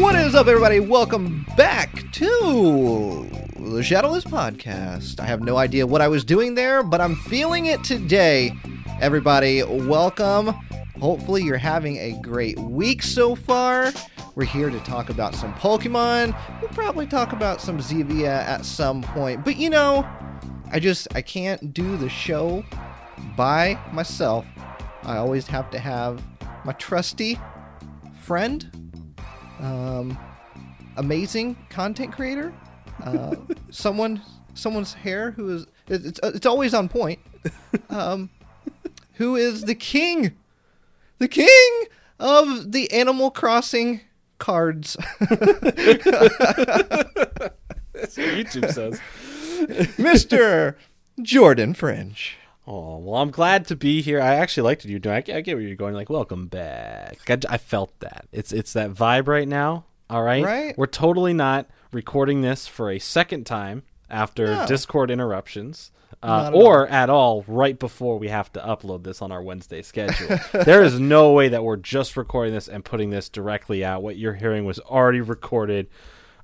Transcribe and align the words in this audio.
What 0.00 0.16
is 0.16 0.34
up, 0.34 0.48
everybody? 0.48 0.80
Welcome 0.80 1.46
back 1.56 2.12
to 2.12 3.28
the 3.56 3.82
Shadowless 3.82 4.24
Podcast. 4.24 5.20
I 5.20 5.26
have 5.26 5.42
no 5.42 5.58
idea 5.58 5.86
what 5.86 6.00
I 6.00 6.08
was 6.08 6.24
doing 6.24 6.56
there, 6.56 6.82
but 6.82 7.00
I'm 7.00 7.14
feeling 7.14 7.66
it 7.66 7.84
today. 7.84 8.52
Everybody, 9.00 9.62
welcome. 9.62 10.54
Hopefully, 11.00 11.42
you're 11.42 11.56
having 11.56 11.96
a 11.98 12.12
great 12.22 12.58
week 12.58 13.02
so 13.02 13.36
far. 13.36 13.92
We're 14.34 14.44
here 14.44 14.68
to 14.68 14.80
talk 14.80 15.10
about 15.10 15.34
some 15.34 15.54
Pokemon. 15.54 16.36
We'll 16.60 16.70
probably 16.70 17.06
talk 17.06 17.32
about 17.32 17.60
some 17.60 17.78
Zevia 17.78 18.28
at 18.28 18.64
some 18.64 19.02
point. 19.02 19.44
But 19.44 19.56
you 19.56 19.70
know, 19.70 20.08
I 20.72 20.80
just 20.80 21.08
I 21.14 21.22
can't 21.22 21.72
do 21.72 21.96
the 21.96 22.08
show 22.08 22.64
by 23.36 23.78
myself. 23.92 24.44
I 25.04 25.18
always 25.18 25.46
have 25.46 25.70
to 25.70 25.78
have 25.78 26.22
my 26.64 26.72
trusty 26.72 27.38
friend, 28.20 29.16
um, 29.60 30.18
amazing 30.96 31.56
content 31.70 32.12
creator, 32.12 32.52
uh, 33.04 33.36
someone 33.70 34.20
someone's 34.54 34.94
hair 34.94 35.30
who 35.30 35.50
is 35.50 35.66
it's 35.86 36.18
it's 36.22 36.46
always 36.46 36.74
on 36.74 36.88
point. 36.88 37.20
Um, 37.90 38.30
who 39.14 39.36
is 39.36 39.62
the 39.62 39.74
king, 39.74 40.36
the 41.18 41.28
king 41.28 41.84
of 42.18 42.72
the 42.72 42.90
Animal 42.92 43.30
Crossing 43.30 44.00
cards? 44.38 44.96
That's 45.20 45.36
what 48.16 48.28
YouTube 48.28 48.72
says. 48.72 49.00
Mr. 49.98 50.76
Jordan 51.20 51.74
Fringe. 51.74 52.36
Oh 52.66 52.98
well, 52.98 53.20
I'm 53.20 53.30
glad 53.30 53.66
to 53.68 53.76
be 53.76 54.02
here. 54.02 54.20
I 54.20 54.34
actually 54.36 54.64
liked 54.64 54.82
what 54.84 54.90
you're 54.90 54.98
doing. 55.00 55.16
I, 55.16 55.20
get- 55.22 55.36
I 55.36 55.40
get 55.40 55.56
where 55.56 55.64
you're 55.66 55.74
going. 55.76 55.94
Like, 55.94 56.10
welcome 56.10 56.48
back. 56.48 57.18
I, 57.28 57.38
I 57.48 57.58
felt 57.58 57.98
that. 58.00 58.26
It's 58.30 58.52
it's 58.52 58.72
that 58.74 58.92
vibe 58.92 59.26
right 59.26 59.48
now. 59.48 59.84
All 60.10 60.22
right. 60.22 60.44
Right. 60.44 60.78
We're 60.78 60.86
totally 60.86 61.32
not 61.32 61.66
recording 61.92 62.42
this 62.42 62.66
for 62.66 62.90
a 62.90 62.98
second 62.98 63.44
time 63.44 63.82
after 64.10 64.46
No. 64.46 64.66
Discord 64.66 65.10
interruptions. 65.10 65.90
Uh, 66.22 66.50
or 66.52 66.88
at 66.88 67.08
all 67.10 67.44
right 67.46 67.78
before 67.78 68.18
we 68.18 68.28
have 68.28 68.52
to 68.52 68.60
upload 68.60 69.04
this 69.04 69.22
on 69.22 69.30
our 69.30 69.42
Wednesday 69.42 69.82
schedule. 69.82 70.36
there 70.52 70.82
is 70.82 70.98
no 70.98 71.32
way 71.32 71.48
that 71.48 71.62
we're 71.62 71.76
just 71.76 72.16
recording 72.16 72.52
this 72.52 72.66
and 72.68 72.84
putting 72.84 73.10
this 73.10 73.28
directly 73.28 73.84
out. 73.84 74.02
What 74.02 74.16
you're 74.16 74.34
hearing 74.34 74.64
was 74.64 74.78
already 74.80 75.20
recorded, 75.20 75.88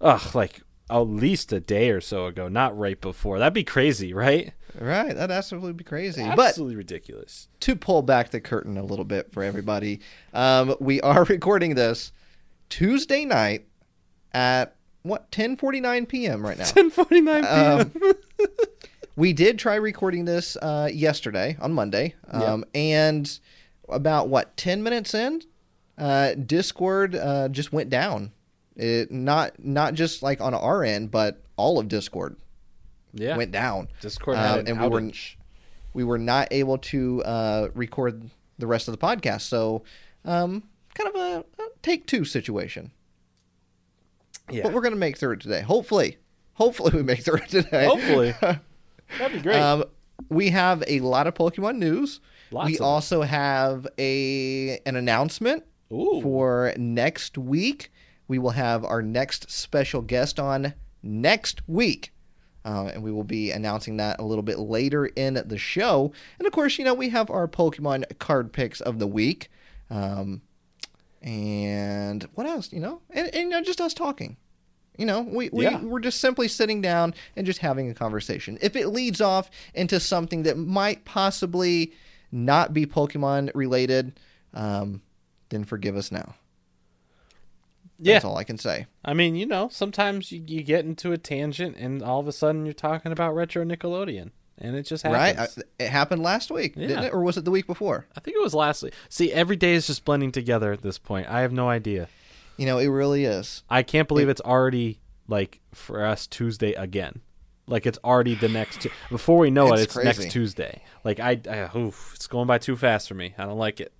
ugh, 0.00 0.34
like 0.34 0.60
at 0.90 0.98
least 0.98 1.52
a 1.52 1.58
day 1.60 1.90
or 1.90 2.00
so 2.00 2.26
ago, 2.26 2.46
not 2.46 2.76
right 2.78 3.00
before. 3.00 3.38
That'd 3.38 3.54
be 3.54 3.64
crazy, 3.64 4.12
right? 4.14 4.52
Right, 4.78 5.14
that'd 5.14 5.30
absolutely 5.34 5.72
be 5.72 5.84
crazy. 5.84 6.22
But 6.36 6.48
Absolutely 6.48 6.76
ridiculous. 6.76 7.48
to 7.60 7.74
pull 7.74 8.02
back 8.02 8.30
the 8.30 8.40
curtain 8.40 8.76
a 8.76 8.82
little 8.84 9.04
bit 9.04 9.32
for 9.32 9.42
everybody, 9.42 10.00
um, 10.34 10.76
we 10.78 11.00
are 11.00 11.24
recording 11.28 11.74
this 11.74 12.12
Tuesday 12.68 13.24
night 13.24 13.66
at 14.32 14.76
what 15.02 15.30
10:49 15.30 16.08
p.m. 16.08 16.44
right 16.44 16.58
now. 16.58 16.64
10:49 16.68 17.44
Um, 17.44 17.92
we 19.16 19.32
did 19.32 19.58
try 19.58 19.76
recording 19.76 20.24
this 20.24 20.56
uh, 20.56 20.88
yesterday 20.92 21.56
on 21.60 21.72
Monday, 21.72 22.14
um, 22.30 22.64
and 22.74 23.38
about 23.88 24.28
what 24.28 24.56
10 24.56 24.82
minutes 24.82 25.14
in, 25.14 25.42
uh, 25.98 26.34
Discord 26.34 27.14
uh, 27.14 27.48
just 27.48 27.72
went 27.72 27.90
down. 27.90 28.32
It 28.76 29.12
not 29.12 29.64
not 29.64 29.94
just 29.94 30.22
like 30.22 30.40
on 30.40 30.52
our 30.52 30.82
end, 30.82 31.12
but 31.12 31.42
all 31.56 31.78
of 31.78 31.86
Discord 31.86 32.36
yeah. 33.12 33.36
went 33.36 33.52
down. 33.52 33.88
Discord 34.00 34.36
Um, 34.36 34.60
an 34.60 34.68
and 34.68 34.80
we 34.80 34.88
were- 34.88 35.10
we 35.92 36.02
were 36.02 36.18
not 36.18 36.48
able 36.50 36.78
to 36.78 37.22
uh, 37.22 37.68
record 37.74 38.28
the 38.58 38.66
rest 38.66 38.88
of 38.88 38.92
the 38.92 38.98
podcast. 38.98 39.42
So, 39.42 39.84
um, 40.24 40.64
kind 40.94 41.08
of 41.08 41.14
a, 41.14 41.44
a 41.62 41.68
take 41.82 42.06
two 42.06 42.24
situation. 42.24 42.90
Yeah. 44.50 44.64
But 44.64 44.72
we're 44.72 44.80
going 44.80 44.92
to 44.92 44.98
make 44.98 45.16
through 45.16 45.34
it 45.34 45.40
today. 45.40 45.60
Hopefully. 45.62 46.18
Hopefully, 46.54 46.90
we 46.94 47.02
make 47.02 47.22
through 47.22 47.36
it 47.36 47.48
today. 47.48 47.86
Hopefully. 47.86 48.34
That'd 49.18 49.36
be 49.36 49.42
great. 49.42 49.60
Um, 49.60 49.84
we 50.28 50.50
have 50.50 50.82
a 50.86 51.00
lot 51.00 51.26
of 51.26 51.34
Pokemon 51.34 51.78
news. 51.78 52.20
Lots 52.50 52.66
we 52.66 52.74
of 52.74 52.78
them. 52.78 52.86
also 52.86 53.22
have 53.22 53.86
a 53.98 54.78
an 54.86 54.96
announcement 54.96 55.64
Ooh. 55.92 56.20
for 56.22 56.72
next 56.76 57.36
week. 57.36 57.92
We 58.28 58.38
will 58.38 58.50
have 58.50 58.84
our 58.84 59.02
next 59.02 59.50
special 59.50 60.02
guest 60.02 60.40
on 60.40 60.74
next 61.02 61.62
week. 61.68 62.12
Uh, 62.64 62.90
and 62.94 63.02
we 63.02 63.12
will 63.12 63.24
be 63.24 63.50
announcing 63.50 63.98
that 63.98 64.18
a 64.18 64.24
little 64.24 64.42
bit 64.42 64.58
later 64.58 65.04
in 65.04 65.34
the 65.34 65.58
show. 65.58 66.12
And 66.38 66.46
of 66.46 66.52
course, 66.52 66.78
you 66.78 66.84
know, 66.84 66.94
we 66.94 67.10
have 67.10 67.28
our 67.28 67.46
Pokemon 67.46 68.18
card 68.18 68.54
picks 68.54 68.80
of 68.80 68.98
the 68.98 69.06
week. 69.06 69.50
Um, 69.90 70.40
and 71.20 72.26
what 72.34 72.46
else, 72.46 72.72
you 72.72 72.80
know? 72.80 73.02
And, 73.10 73.26
and 73.34 73.42
you 73.44 73.48
know, 73.50 73.62
just 73.62 73.82
us 73.82 73.92
talking. 73.92 74.38
You 74.96 75.06
know, 75.06 75.22
we, 75.22 75.50
we, 75.52 75.64
Yeah. 75.64 75.80
we're 75.82 76.00
just 76.00 76.20
simply 76.20 76.46
sitting 76.48 76.80
down 76.80 77.14
and 77.36 77.44
just 77.46 77.58
having 77.60 77.90
a 77.90 77.94
conversation. 77.94 78.58
If 78.62 78.76
it 78.76 78.88
leads 78.88 79.20
off 79.20 79.50
into 79.74 79.98
something 79.98 80.44
that 80.44 80.56
might 80.56 81.04
possibly 81.04 81.92
not 82.30 82.72
be 82.72 82.86
Pokemon 82.86 83.50
related, 83.54 84.18
um, 84.54 85.02
then 85.48 85.64
forgive 85.64 85.96
us 85.96 86.12
now. 86.12 86.34
yeah. 87.98 88.14
That's 88.14 88.24
all 88.24 88.36
I 88.36 88.44
can 88.44 88.58
say. 88.58 88.86
I 89.04 89.14
mean, 89.14 89.34
you 89.36 89.46
know, 89.46 89.68
sometimes 89.70 90.30
you, 90.32 90.42
you 90.46 90.62
get 90.62 90.84
into 90.84 91.12
a 91.12 91.18
tangent 91.18 91.76
and 91.76 92.02
all 92.02 92.20
of 92.20 92.28
a 92.28 92.32
sudden 92.32 92.64
you're 92.64 92.72
talking 92.74 93.12
about 93.12 93.34
retro 93.34 93.64
Nickelodeon. 93.64 94.30
And 94.58 94.76
it 94.76 94.84
just 94.84 95.02
happens. 95.02 95.56
Right? 95.58 95.64
It 95.80 95.88
happened 95.88 96.22
last 96.22 96.50
week, 96.52 96.76
didn't 96.76 96.90
Yeah. 96.90 97.02
it? 97.06 97.12
Or 97.12 97.22
was 97.22 97.36
it 97.36 97.44
the 97.44 97.50
week 97.50 97.66
before? 97.66 98.06
I 98.16 98.20
think 98.20 98.36
it 98.36 98.42
was 98.42 98.54
lastly. 98.54 98.92
See, 99.08 99.32
every 99.32 99.56
day 99.56 99.74
is 99.74 99.88
just 99.88 100.04
blending 100.04 100.30
together 100.30 100.72
at 100.72 100.82
this 100.82 100.96
point. 100.98 101.28
I 101.28 101.40
have 101.40 101.52
no 101.52 101.68
idea. 101.68 102.08
You 102.56 102.66
know, 102.66 102.78
it 102.78 102.86
really 102.88 103.24
is. 103.24 103.62
I 103.68 103.82
can't 103.82 104.06
believe 104.08 104.28
it's 104.28 104.40
already 104.40 105.00
like 105.28 105.60
for 105.72 106.04
us 106.04 106.26
Tuesday 106.26 106.72
again. 106.72 107.20
Like 107.66 107.86
it's 107.86 107.98
already 108.04 108.34
the 108.34 108.48
next. 108.48 108.82
Tu- 108.82 108.90
Before 109.10 109.38
we 109.38 109.50
know 109.50 109.68
it, 109.68 109.74
It's 109.74 109.82
it's 109.84 109.92
crazy. 109.94 110.06
next 110.22 110.32
Tuesday. 110.32 110.82
Like 111.02 111.18
I, 111.20 111.40
I 111.50 111.76
oof, 111.78 112.12
it's 112.14 112.26
going 112.26 112.46
by 112.46 112.58
too 112.58 112.76
fast 112.76 113.08
for 113.08 113.14
me. 113.14 113.34
I 113.38 113.44
don't 113.46 113.58
like 113.58 113.80
it. 113.80 113.92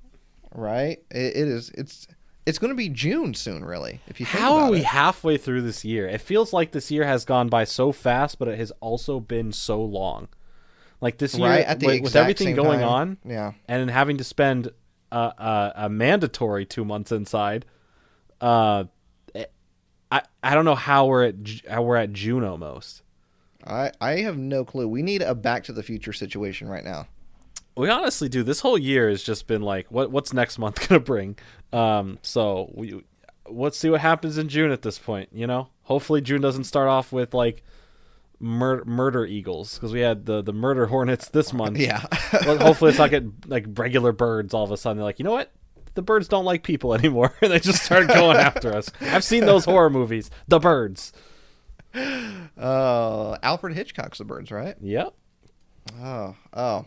Right? 0.54 0.98
It, 1.10 1.36
it 1.36 1.48
is. 1.48 1.70
It's 1.70 2.06
it's 2.46 2.58
going 2.58 2.68
to 2.70 2.76
be 2.76 2.90
June 2.90 3.32
soon, 3.32 3.64
really. 3.64 4.00
If 4.06 4.20
you 4.20 4.26
think 4.26 4.38
How 4.38 4.56
about 4.56 4.66
are 4.68 4.70
we 4.72 4.80
it. 4.80 4.84
halfway 4.84 5.38
through 5.38 5.62
this 5.62 5.82
year? 5.82 6.06
It 6.06 6.20
feels 6.20 6.52
like 6.52 6.72
this 6.72 6.90
year 6.90 7.04
has 7.04 7.24
gone 7.24 7.48
by 7.48 7.64
so 7.64 7.90
fast, 7.90 8.38
but 8.38 8.48
it 8.48 8.58
has 8.58 8.70
also 8.80 9.18
been 9.18 9.50
so 9.50 9.82
long. 9.82 10.28
Like 11.00 11.16
this 11.16 11.34
year, 11.36 11.48
right 11.48 11.82
with, 11.82 12.02
with 12.02 12.16
everything 12.16 12.54
going 12.54 12.80
time. 12.80 12.88
on, 12.88 13.18
Yeah. 13.24 13.52
and 13.66 13.90
having 13.90 14.18
to 14.18 14.24
spend 14.24 14.68
a, 15.10 15.16
a, 15.16 15.72
a 15.76 15.88
mandatory 15.88 16.66
two 16.66 16.84
months 16.84 17.10
inside, 17.12 17.64
uh, 18.44 18.84
I 20.12 20.22
I 20.42 20.54
don't 20.54 20.64
know 20.64 20.74
how 20.74 21.06
we're 21.06 21.24
at 21.24 21.34
how 21.68 21.82
we're 21.82 21.96
at 21.96 22.12
June 22.12 22.44
almost. 22.44 23.02
I 23.66 23.90
I 24.00 24.20
have 24.20 24.36
no 24.36 24.64
clue. 24.64 24.86
We 24.86 25.02
need 25.02 25.22
a 25.22 25.34
Back 25.34 25.64
to 25.64 25.72
the 25.72 25.82
Future 25.82 26.12
situation 26.12 26.68
right 26.68 26.84
now. 26.84 27.06
We 27.76 27.88
honestly 27.90 28.28
do. 28.28 28.42
This 28.42 28.60
whole 28.60 28.78
year 28.78 29.08
has 29.08 29.22
just 29.22 29.46
been 29.46 29.62
like, 29.62 29.90
what 29.90 30.10
what's 30.10 30.32
next 30.32 30.58
month 30.58 30.88
gonna 30.88 31.00
bring? 31.00 31.36
Um, 31.72 32.18
so 32.22 32.70
we 32.74 33.02
let's 33.48 33.78
see 33.78 33.90
what 33.90 34.00
happens 34.00 34.38
in 34.38 34.48
June 34.48 34.70
at 34.70 34.82
this 34.82 34.98
point. 34.98 35.30
You 35.32 35.46
know, 35.46 35.68
hopefully 35.82 36.20
June 36.20 36.40
doesn't 36.40 36.64
start 36.64 36.88
off 36.88 37.12
with 37.12 37.32
like 37.34 37.62
mur- 38.38 38.84
murder 38.84 39.24
eagles 39.24 39.74
because 39.74 39.92
we 39.92 40.00
had 40.00 40.26
the 40.26 40.42
the 40.42 40.52
murder 40.52 40.86
hornets 40.86 41.28
this 41.30 41.52
month. 41.52 41.78
Yeah. 41.84 42.04
hopefully 42.32 42.90
it's 42.90 42.98
not 42.98 43.10
get 43.10 43.24
like 43.48 43.64
regular 43.74 44.12
birds 44.12 44.52
all 44.54 44.64
of 44.64 44.70
a 44.70 44.76
sudden. 44.76 44.98
They're 44.98 45.04
like, 45.04 45.18
you 45.18 45.24
know 45.24 45.32
what? 45.32 45.50
The 45.94 46.02
birds 46.02 46.28
don't 46.28 46.44
like 46.44 46.62
people 46.62 46.94
anymore, 46.98 47.34
they 47.40 47.60
just 47.60 47.82
started 47.84 48.08
going 48.08 48.36
after 48.38 48.74
us. 48.74 48.90
I've 49.00 49.24
seen 49.24 49.46
those 49.46 49.64
horror 49.64 49.90
movies. 49.90 50.30
The 50.48 50.58
birds. 50.58 51.12
uh, 51.94 53.36
Alfred 53.42 53.74
Hitchcock's 53.76 54.18
The 54.18 54.24
Birds, 54.24 54.50
right? 54.50 54.76
Yep. 54.80 55.14
Oh, 56.00 56.34
oh. 56.52 56.86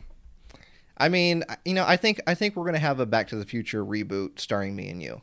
I 0.98 1.10
mean, 1.10 1.44
you 1.64 1.74
know, 1.76 1.86
I 1.86 1.96
think 1.96 2.20
I 2.26 2.34
think 2.34 2.56
we're 2.56 2.66
gonna 2.66 2.80
have 2.80 3.00
a 3.00 3.06
Back 3.06 3.28
to 3.28 3.36
the 3.36 3.46
Future 3.46 3.86
reboot 3.86 4.40
starring 4.40 4.76
me 4.76 4.90
and 4.90 5.02
you. 5.02 5.22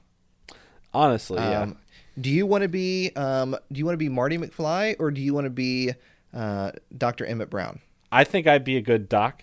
Honestly, 0.93 1.39
yeah. 1.39 1.63
Um, 1.63 1.79
do 2.21 2.31
you 2.31 2.47
want 2.47 2.63
to 2.63 2.69
be 2.69 3.11
um, 3.17 3.57
Do 3.73 3.79
you 3.79 3.85
want 3.85 3.95
to 3.95 3.99
be 3.99 4.09
Marty 4.09 4.39
McFly 4.39 4.95
or 5.01 5.11
do 5.11 5.21
you 5.21 5.35
want 5.35 5.47
to 5.47 5.51
be 5.51 5.93
uh, 6.33 6.71
Dr. 6.97 7.27
Emmett 7.27 7.51
Brown? 7.51 7.81
I 8.13 8.23
think 8.23 8.47
I'd 8.47 8.63
be 8.65 8.77
a 8.77 8.81
good 8.81 9.09
doc. 9.09 9.43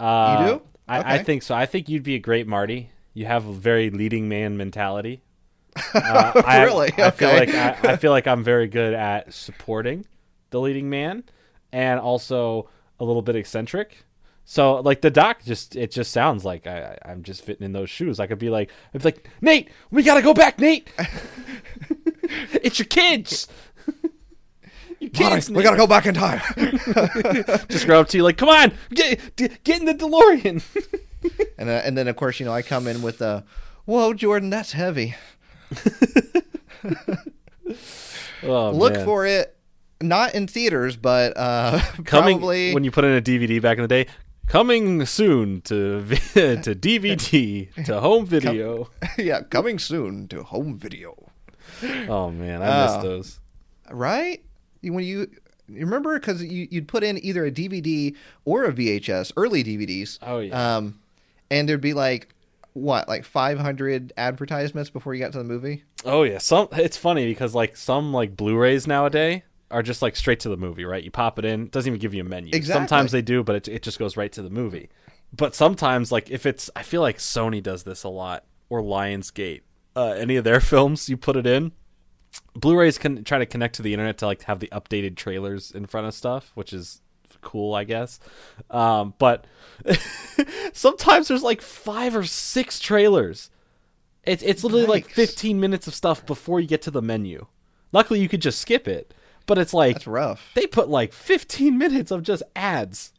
Uh, 0.00 0.36
You 0.40 0.46
do? 0.54 0.62
I, 0.88 1.14
I 1.14 1.22
think 1.22 1.44
so. 1.44 1.54
I 1.54 1.66
think 1.66 1.88
you'd 1.88 2.02
be 2.02 2.16
a 2.16 2.18
great 2.18 2.48
Marty. 2.48 2.90
You 3.14 3.26
have 3.26 3.46
a 3.46 3.52
very 3.52 3.90
leading 3.90 4.28
man 4.28 4.56
mentality. 4.56 5.22
Uh, 5.94 6.42
I, 6.44 6.64
Really? 6.64 6.92
I 6.98 7.10
feel 7.10 7.28
Okay. 7.28 7.38
like 7.40 7.54
I, 7.84 7.92
I 7.92 7.96
feel 7.96 8.10
like 8.10 8.26
I'm 8.26 8.42
very 8.44 8.66
good 8.66 8.92
at 8.94 9.32
supporting 9.32 10.04
the 10.50 10.60
leading 10.60 10.90
man, 10.90 11.22
and 11.72 12.00
also 12.00 12.68
a 12.98 13.04
little 13.04 13.22
bit 13.22 13.36
eccentric. 13.36 14.04
So 14.44 14.76
like 14.80 15.00
the 15.00 15.10
doc 15.10 15.44
just 15.44 15.76
it 15.76 15.92
just 15.92 16.10
sounds 16.10 16.44
like 16.44 16.66
I, 16.66 16.98
I- 17.04 17.10
I'm 17.10 17.22
just 17.22 17.42
fitting 17.42 17.64
in 17.64 17.72
those 17.72 17.88
shoes. 17.88 18.18
I 18.18 18.26
could 18.26 18.38
be 18.40 18.50
like 18.50 18.70
I'd 18.94 19.00
be 19.02 19.04
like 19.04 19.28
Nate, 19.40 19.70
we 19.92 20.02
gotta 20.02 20.22
go 20.22 20.34
back, 20.34 20.58
Nate. 20.58 20.90
it's 22.62 22.78
your 22.78 22.86
kids. 22.86 23.46
Your 25.00 25.10
Bonnie, 25.10 25.34
kids. 25.36 25.50
we 25.50 25.62
gotta 25.62 25.76
go 25.76 25.86
back 25.86 26.06
in 26.06 26.14
time. 26.14 26.40
just 27.68 27.86
grab 27.86 28.00
up 28.02 28.08
to 28.08 28.16
you 28.18 28.22
like, 28.22 28.36
come 28.36 28.48
on, 28.48 28.72
get 28.94 29.34
get 29.36 29.80
in 29.80 29.86
the 29.86 29.94
DeLorean. 29.94 30.62
and 31.58 31.68
uh, 31.68 31.82
and 31.84 31.96
then 31.98 32.06
of 32.08 32.16
course 32.16 32.38
you 32.40 32.46
know 32.46 32.52
I 32.52 32.62
come 32.62 32.86
in 32.86 33.02
with 33.02 33.20
uh, 33.22 33.42
whoa 33.86 34.12
Jordan, 34.14 34.50
that's 34.50 34.72
heavy. 34.72 35.14
oh, 38.42 38.70
Look 38.72 38.94
man. 38.94 39.04
for 39.04 39.26
it, 39.26 39.56
not 40.00 40.34
in 40.34 40.46
theaters, 40.46 40.96
but 40.96 41.36
uh, 41.36 41.80
coming 42.04 42.38
probably 42.38 42.74
when 42.74 42.84
you 42.84 42.90
put 42.90 43.04
in 43.04 43.12
a 43.16 43.22
DVD 43.22 43.60
back 43.60 43.78
in 43.78 43.82
the 43.82 43.88
day. 43.88 44.06
Coming 44.46 45.06
soon 45.06 45.60
to 45.62 46.00
to 46.34 46.74
DVD 46.74 47.84
to 47.84 48.00
home 48.00 48.26
video. 48.26 48.90
yeah, 49.16 49.42
coming 49.42 49.78
soon 49.78 50.26
to 50.28 50.42
home 50.42 50.76
video. 50.76 51.30
Oh 52.08 52.30
man, 52.32 52.60
I 52.60 52.82
miss 52.86 52.96
Oh. 52.96 53.02
those. 53.02 53.40
Right? 53.92 54.42
You- 54.82 54.92
When 54.92 55.04
you 55.04 55.30
you 55.68 55.84
remember 55.84 56.18
because 56.18 56.42
you, 56.42 56.66
you'd 56.70 56.88
put 56.88 57.04
in 57.04 57.24
either 57.24 57.44
a 57.44 57.50
DVD 57.50 58.16
or 58.44 58.64
a 58.64 58.72
VHS, 58.72 59.30
early 59.36 59.62
DVDs. 59.62 60.18
Oh, 60.20 60.40
yeah. 60.40 60.76
Um, 60.78 60.98
and 61.48 61.68
there'd 61.68 61.80
be 61.80 61.94
like 61.94 62.34
what, 62.72 63.08
like 63.08 63.24
500 63.24 64.12
advertisements 64.16 64.90
before 64.90 65.14
you 65.14 65.20
got 65.20 65.30
to 65.32 65.38
the 65.38 65.44
movie. 65.44 65.84
Oh 66.04 66.22
yeah, 66.24 66.38
some 66.38 66.68
it's 66.72 66.96
funny 66.96 67.26
because 67.26 67.54
like 67.54 67.76
some 67.76 68.12
like 68.12 68.36
Blu-rays 68.36 68.86
nowadays 68.86 69.42
are 69.70 69.82
just 69.82 70.02
like 70.02 70.16
straight 70.16 70.40
to 70.40 70.48
the 70.48 70.56
movie, 70.56 70.84
right? 70.84 71.04
You 71.04 71.10
pop 71.12 71.38
it 71.38 71.44
in, 71.44 71.64
it 71.64 71.70
doesn't 71.70 71.88
even 71.88 72.00
give 72.00 72.14
you 72.14 72.22
a 72.22 72.24
menu. 72.24 72.50
Exactly. 72.52 72.80
Sometimes 72.88 73.12
they 73.12 73.22
do, 73.22 73.44
but 73.44 73.54
it 73.56 73.68
it 73.68 73.82
just 73.82 73.98
goes 73.98 74.16
right 74.16 74.32
to 74.32 74.42
the 74.42 74.50
movie. 74.50 74.88
But 75.32 75.54
sometimes 75.54 76.10
like 76.10 76.30
if 76.30 76.46
it's 76.46 76.68
I 76.74 76.82
feel 76.82 77.00
like 77.02 77.18
Sony 77.18 77.62
does 77.62 77.84
this 77.84 78.02
a 78.02 78.08
lot 78.08 78.44
or 78.68 78.82
Lionsgate. 78.82 79.60
Uh, 79.94 80.14
any 80.16 80.36
of 80.36 80.44
their 80.44 80.60
films, 80.72 81.08
you 81.08 81.16
put 81.16 81.36
it 81.36 81.46
in. 81.46 81.72
Blu-rays 82.54 82.98
can 82.98 83.24
try 83.24 83.38
to 83.38 83.46
connect 83.46 83.76
to 83.76 83.82
the 83.82 83.92
internet 83.92 84.18
to 84.18 84.26
like 84.26 84.42
have 84.42 84.60
the 84.60 84.68
updated 84.68 85.16
trailers 85.16 85.70
in 85.70 85.86
front 85.86 86.06
of 86.06 86.14
stuff, 86.14 86.50
which 86.54 86.72
is 86.72 87.00
cool, 87.40 87.74
I 87.74 87.84
guess. 87.84 88.20
Um, 88.70 89.14
but 89.18 89.46
sometimes 90.72 91.28
there's 91.28 91.42
like 91.42 91.62
five 91.62 92.14
or 92.14 92.24
six 92.24 92.78
trailers. 92.78 93.50
It's 94.24 94.42
it's 94.42 94.62
literally 94.62 94.86
like 94.86 95.08
15 95.08 95.58
minutes 95.58 95.86
of 95.86 95.94
stuff 95.94 96.24
before 96.26 96.60
you 96.60 96.66
get 96.66 96.82
to 96.82 96.90
the 96.90 97.02
menu. 97.02 97.46
Luckily, 97.92 98.20
you 98.20 98.28
could 98.28 98.42
just 98.42 98.60
skip 98.60 98.86
it, 98.86 99.14
but 99.46 99.58
it's 99.58 99.74
like 99.74 99.94
That's 99.96 100.06
rough. 100.06 100.50
they 100.54 100.66
put 100.66 100.88
like 100.88 101.12
15 101.12 101.76
minutes 101.76 102.10
of 102.10 102.22
just 102.22 102.42
ads. 102.54 103.12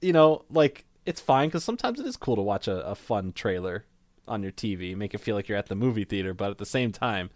You 0.00 0.12
know, 0.12 0.44
like 0.50 0.86
it's 1.04 1.20
fine 1.20 1.48
because 1.48 1.64
sometimes 1.64 2.00
it 2.00 2.06
is 2.06 2.16
cool 2.16 2.36
to 2.36 2.42
watch 2.42 2.68
a, 2.68 2.86
a 2.86 2.94
fun 2.94 3.32
trailer 3.32 3.84
on 4.26 4.42
your 4.42 4.52
TV, 4.52 4.96
make 4.96 5.12
it 5.12 5.18
feel 5.18 5.34
like 5.36 5.48
you're 5.48 5.58
at 5.58 5.66
the 5.66 5.74
movie 5.74 6.04
theater. 6.04 6.32
But 6.32 6.50
at 6.52 6.58
the 6.58 6.66
same 6.66 6.92
time, 6.92 7.30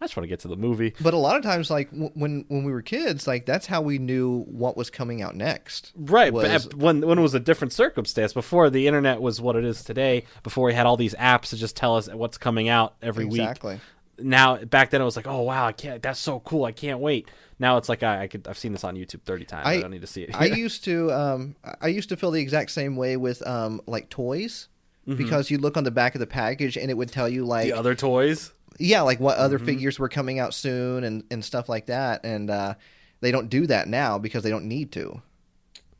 I 0.00 0.04
just 0.04 0.16
want 0.16 0.24
to 0.24 0.28
get 0.28 0.40
to 0.40 0.48
the 0.48 0.56
movie. 0.56 0.94
But 1.00 1.12
a 1.12 1.16
lot 1.18 1.36
of 1.36 1.42
times, 1.42 1.70
like 1.70 1.90
w- 1.90 2.10
when 2.14 2.44
when 2.48 2.62
we 2.64 2.70
were 2.72 2.82
kids, 2.82 3.26
like 3.26 3.46
that's 3.46 3.66
how 3.66 3.82
we 3.82 3.98
knew 3.98 4.44
what 4.44 4.76
was 4.76 4.90
coming 4.90 5.22
out 5.22 5.34
next. 5.34 5.92
Right, 5.96 6.32
Was- 6.32 6.66
but 6.66 6.74
when 6.74 7.00
when 7.06 7.18
it 7.18 7.22
was 7.22 7.34
a 7.34 7.40
different 7.40 7.72
circumstance 7.72 8.32
before 8.32 8.70
the 8.70 8.86
internet 8.86 9.20
was 9.20 9.40
what 9.40 9.56
it 9.56 9.64
is 9.64 9.82
today, 9.82 10.24
before 10.44 10.66
we 10.66 10.74
had 10.74 10.86
all 10.86 10.96
these 10.96 11.14
apps 11.14 11.48
to 11.50 11.56
just 11.56 11.74
tell 11.76 11.96
us 11.96 12.08
what's 12.08 12.38
coming 12.38 12.68
out 12.68 12.94
every 13.02 13.24
week. 13.24 13.40
exactly. 13.40 13.80
Now 14.20 14.56
back 14.56 14.90
then 14.90 15.00
it 15.00 15.04
was 15.04 15.16
like, 15.16 15.26
oh 15.28 15.42
wow, 15.42 15.66
I 15.66 15.72
can't. 15.72 16.02
That's 16.02 16.18
so 16.20 16.40
cool. 16.40 16.64
I 16.64 16.72
can't 16.72 16.98
wait. 17.00 17.28
Now 17.60 17.76
it's 17.76 17.88
like 17.88 18.02
I, 18.02 18.22
I 18.22 18.26
could. 18.28 18.46
I've 18.48 18.58
seen 18.58 18.72
this 18.72 18.84
on 18.84 18.96
YouTube 18.96 19.22
thirty 19.22 19.44
times. 19.44 19.66
I, 19.66 19.74
I- 19.74 19.80
don't 19.80 19.90
need 19.90 20.00
to 20.00 20.06
see 20.08 20.22
it. 20.22 20.30
I 20.34 20.44
used 20.66 20.84
to 20.84 21.10
um 21.12 21.56
I 21.80 21.88
used 21.88 22.08
to 22.10 22.16
feel 22.16 22.30
the 22.30 22.40
exact 22.40 22.70
same 22.72 22.94
way 22.96 23.16
with 23.16 23.44
um 23.46 23.80
like 23.86 24.10
toys 24.10 24.68
because 25.06 25.50
you 25.50 25.56
look 25.56 25.78
on 25.78 25.84
the 25.84 25.90
back 25.90 26.14
of 26.14 26.18
the 26.18 26.26
package 26.26 26.76
and 26.76 26.90
it 26.90 26.94
would 26.94 27.10
tell 27.10 27.28
you 27.30 27.44
like 27.44 27.64
the 27.64 27.72
other 27.72 27.94
toys. 27.94 28.52
Yeah 28.78 29.02
like 29.02 29.20
what 29.20 29.34
Mm-hmm. 29.36 29.44
other 29.44 29.58
figures 29.58 29.98
were 29.98 30.08
coming 30.08 30.38
out 30.38 30.54
soon 30.54 31.04
and 31.04 31.24
and 31.30 31.44
stuff 31.44 31.68
like 31.68 31.86
that 31.86 32.24
and 32.24 32.50
uh 32.50 32.74
they 33.20 33.30
don't 33.32 33.48
do 33.50 33.66
that 33.66 33.88
now 33.88 34.18
because 34.18 34.42
they 34.44 34.50
don't 34.50 34.66
need 34.66 34.92
to. 34.92 35.20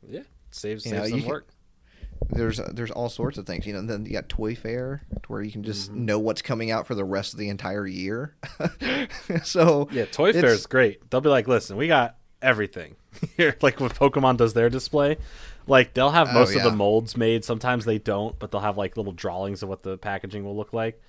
Yeah, 0.07 0.21
saves 0.51 0.85
You 0.85 0.91
saves 0.91 1.03
know, 1.03 1.09
some 1.09 1.19
can- 1.21 1.29
work. 1.29 1.47
There's 2.29 2.57
there's 2.73 2.91
all 2.91 3.09
sorts 3.09 3.37
of 3.37 3.45
things, 3.45 3.65
you 3.65 3.73
know. 3.73 3.81
Then 3.81 4.05
you 4.05 4.11
got 4.11 4.27
Toy 4.29 4.53
Fair, 4.55 5.01
to 5.23 5.27
where 5.31 5.41
you 5.41 5.51
can 5.51 5.63
just 5.63 5.89
Mm-hmm. 5.91 6.05
know 6.05 6.19
what's 6.19 6.41
coming 6.41 6.69
out 6.71 6.85
for 6.87 6.93
the 6.95 7.03
rest 7.05 7.33
of 7.33 7.39
the 7.39 7.49
entire 7.49 7.87
year. 7.87 8.35
so 9.43 9.87
Yeah, 9.91 10.05
Toy 10.05 10.33
Fair 10.33 10.45
is 10.51 10.65
great. 10.67 11.09
They'll 11.09 11.21
be 11.21 11.29
like, 11.29 11.47
listen, 11.47 11.77
we 11.77 11.87
got 11.87 12.15
everything 12.41 12.95
here. 13.37 13.55
Like 13.61 13.79
when 13.79 13.89
Pokemon 13.89 14.37
does 14.37 14.53
their 14.53 14.69
display, 14.69 15.17
like 15.67 15.93
they'll 15.93 16.11
have 16.11 16.29
Oh, 16.29 16.33
most 16.33 16.55
of 16.55 16.63
the 16.63 16.71
molds 16.71 17.17
made. 17.17 17.43
Sometimes 17.45 17.85
they 17.85 17.97
don't, 17.99 18.37
but 18.39 18.51
they'll 18.51 18.61
have 18.61 18.77
like 18.77 18.97
little 18.97 19.13
drawings 19.13 19.63
of 19.63 19.69
what 19.69 19.83
the 19.83 19.97
packaging 19.97 20.43
will 20.43 20.55
look 20.55 20.73
like, 20.73 21.01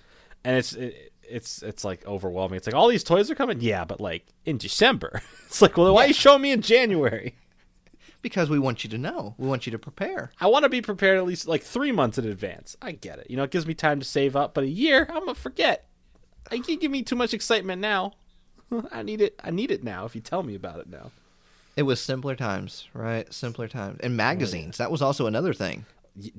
and 0.45 0.57
it's 0.57 0.73
it, 0.75 1.10
it's 1.31 1.63
it's 1.63 1.85
like 1.85 2.07
overwhelming. 2.07 2.57
It's 2.57 2.67
like 2.67 2.75
all 2.77 2.89
these 2.89 3.05
toys 3.05 3.31
are 3.31 3.35
coming, 3.35 3.61
yeah, 3.61 3.85
but 3.85 4.01
like 4.01 4.27
in 4.45 4.59
December. 4.59 5.23
It's 5.51 5.61
like, 5.61 5.77
well, 5.77 5.93
why 5.93 6.05
are 6.05 6.07
you 6.07 6.15
showing 6.15 6.43
me 6.43 6.53
in 6.53 6.63
January? 6.63 7.35
because 8.23 8.49
we 8.51 8.59
want 8.59 8.85
you 8.85 8.91
to 8.91 8.99
know, 8.99 9.35
we 9.37 9.49
want 9.49 9.67
you 9.67 9.73
to 9.73 9.79
prepare. 9.79 10.31
I 10.41 10.47
want 10.47 10.63
to 10.63 10.69
be 10.69 10.81
prepared 10.81 11.19
at 11.19 11.27
least 11.27 11.49
like 11.49 11.63
three 11.63 11.91
months 11.91 12.19
in 12.19 12.25
advance. 12.27 12.77
I 12.81 12.93
get 12.93 13.19
it. 13.19 13.29
You 13.31 13.37
know, 13.37 13.43
it 13.43 13.51
gives 13.51 13.67
me 13.67 13.75
time 13.75 13.99
to 13.99 14.07
save 14.07 14.37
up, 14.37 14.55
but 14.55 14.65
a 14.65 14.69
year, 14.69 15.07
I'm 15.09 15.21
gonna 15.21 15.35
forget. 15.35 15.89
I 16.51 16.59
can't 16.59 16.81
give 16.81 16.91
me 16.91 17.03
too 17.03 17.17
much 17.17 17.35
excitement 17.35 17.81
now. 17.81 18.13
I 18.93 19.03
need 19.03 19.21
it. 19.21 19.41
I 19.43 19.51
need 19.51 19.71
it 19.71 19.83
now. 19.83 20.05
If 20.05 20.15
you 20.15 20.21
tell 20.21 20.43
me 20.43 20.55
about 20.55 20.79
it 20.79 20.89
now. 20.89 21.11
It 21.77 21.83
was 21.83 22.01
simpler 22.01 22.37
times, 22.37 22.89
right? 22.95 23.33
Simpler 23.33 23.69
times, 23.69 24.01
and 24.03 24.17
magazines. 24.17 24.77
That 24.79 24.91
was 24.91 25.01
also 25.03 25.27
another 25.27 25.55
thing. 25.55 25.87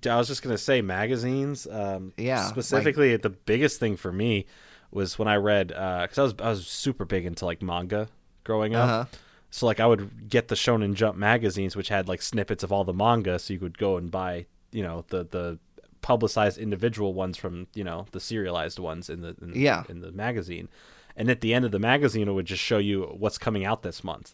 I 0.08 0.18
was 0.18 0.28
just 0.28 0.44
gonna 0.44 0.58
say 0.58 0.82
magazines. 0.82 1.66
Um, 1.68 2.14
Yeah, 2.18 2.48
Specifically, 2.48 3.16
the 3.18 3.30
biggest 3.30 3.80
thing 3.80 3.98
for 3.98 4.12
me 4.12 4.46
was 4.92 5.18
when 5.18 5.28
I 5.28 5.36
read 5.38 5.68
because 5.70 6.18
I 6.18 6.24
was 6.24 6.34
I 6.40 6.50
was 6.50 6.68
super 6.68 7.06
big 7.06 7.26
into 7.26 7.46
like 7.46 7.62
manga 7.62 8.08
growing 8.44 8.76
up. 8.76 8.90
Uh-huh. 8.90 9.06
So 9.50 9.66
like 9.66 9.80
I 9.80 9.86
would 9.86 10.30
get 10.30 10.48
the 10.48 10.56
Shonen 10.56 10.94
Jump 10.94 11.18
magazines, 11.18 11.76
which 11.76 11.90
had 11.90 12.08
like 12.08 12.22
snippets 12.22 12.64
of 12.64 12.72
all 12.72 12.84
the 12.84 12.94
manga, 12.94 13.38
so 13.40 13.54
you 13.54 13.60
could 13.60 13.78
go 13.78 13.98
and 13.98 14.10
buy 14.12 14.46
you 14.72 14.84
know 14.84 15.06
the 15.10 15.24
the 15.26 15.60
publicized 16.02 16.58
individual 16.58 17.14
ones 17.14 17.38
from 17.38 17.68
you 17.74 17.84
know 17.84 18.06
the 18.12 18.20
serialized 18.20 18.80
ones 18.80 19.10
in 19.10 19.22
the 19.22 19.36
in, 19.42 19.54
Yeah. 19.56 19.84
in 19.90 20.02
the 20.02 20.12
magazine. 20.12 20.68
And 21.16 21.30
at 21.30 21.42
the 21.42 21.54
end 21.54 21.66
of 21.66 21.72
the 21.72 21.80
magazine, 21.80 22.28
it 22.30 22.32
would 22.32 22.46
just 22.46 22.64
show 22.64 22.78
you 22.78 23.04
what's 23.18 23.38
coming 23.38 23.66
out 23.66 23.84
this 23.84 24.04
month 24.04 24.34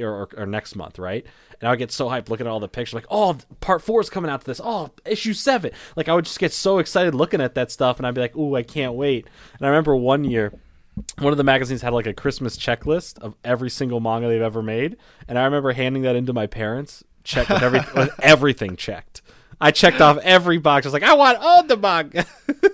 or, 0.00 0.28
or, 0.36 0.46
next 0.46 0.76
month, 0.76 0.98
right? 0.98 1.24
And 1.60 1.68
I 1.68 1.72
would 1.72 1.78
get 1.78 1.92
so 1.92 2.08
hyped 2.08 2.28
looking 2.28 2.46
at 2.46 2.50
all 2.50 2.60
the 2.60 2.68
pictures, 2.68 2.94
like, 2.94 3.06
oh, 3.10 3.36
part 3.60 3.82
four 3.82 4.00
is 4.00 4.10
coming 4.10 4.30
out 4.30 4.40
to 4.40 4.46
this. 4.46 4.60
Oh, 4.62 4.90
issue 5.04 5.34
seven. 5.34 5.72
Like, 5.96 6.08
I 6.08 6.14
would 6.14 6.24
just 6.24 6.38
get 6.38 6.52
so 6.52 6.78
excited 6.78 7.14
looking 7.14 7.40
at 7.40 7.54
that 7.54 7.70
stuff, 7.70 7.98
and 7.98 8.06
I'd 8.06 8.14
be 8.14 8.20
like, 8.20 8.36
ooh, 8.36 8.56
I 8.56 8.62
can't 8.62 8.94
wait. 8.94 9.26
And 9.58 9.66
I 9.66 9.70
remember 9.70 9.96
one 9.96 10.24
year, 10.24 10.52
one 11.18 11.32
of 11.32 11.36
the 11.36 11.44
magazines 11.44 11.82
had 11.82 11.92
like 11.92 12.06
a 12.06 12.14
Christmas 12.14 12.56
checklist 12.56 13.18
of 13.20 13.34
every 13.44 13.70
single 13.70 14.00
manga 14.00 14.28
they've 14.28 14.42
ever 14.42 14.62
made, 14.62 14.96
and 15.26 15.38
I 15.38 15.44
remember 15.44 15.72
handing 15.72 16.02
that 16.02 16.16
into 16.16 16.32
my 16.32 16.46
parents, 16.46 17.04
checked 17.24 17.50
with 17.50 17.62
every 17.62 17.80
with 17.94 18.10
everything 18.20 18.76
checked. 18.76 19.22
I 19.60 19.70
checked 19.72 20.00
off 20.00 20.18
every 20.18 20.58
box. 20.58 20.86
I 20.86 20.88
was 20.88 20.92
like, 20.92 21.02
I 21.02 21.14
want 21.14 21.38
all 21.38 21.64
the 21.64 21.76
manga. 21.76 22.26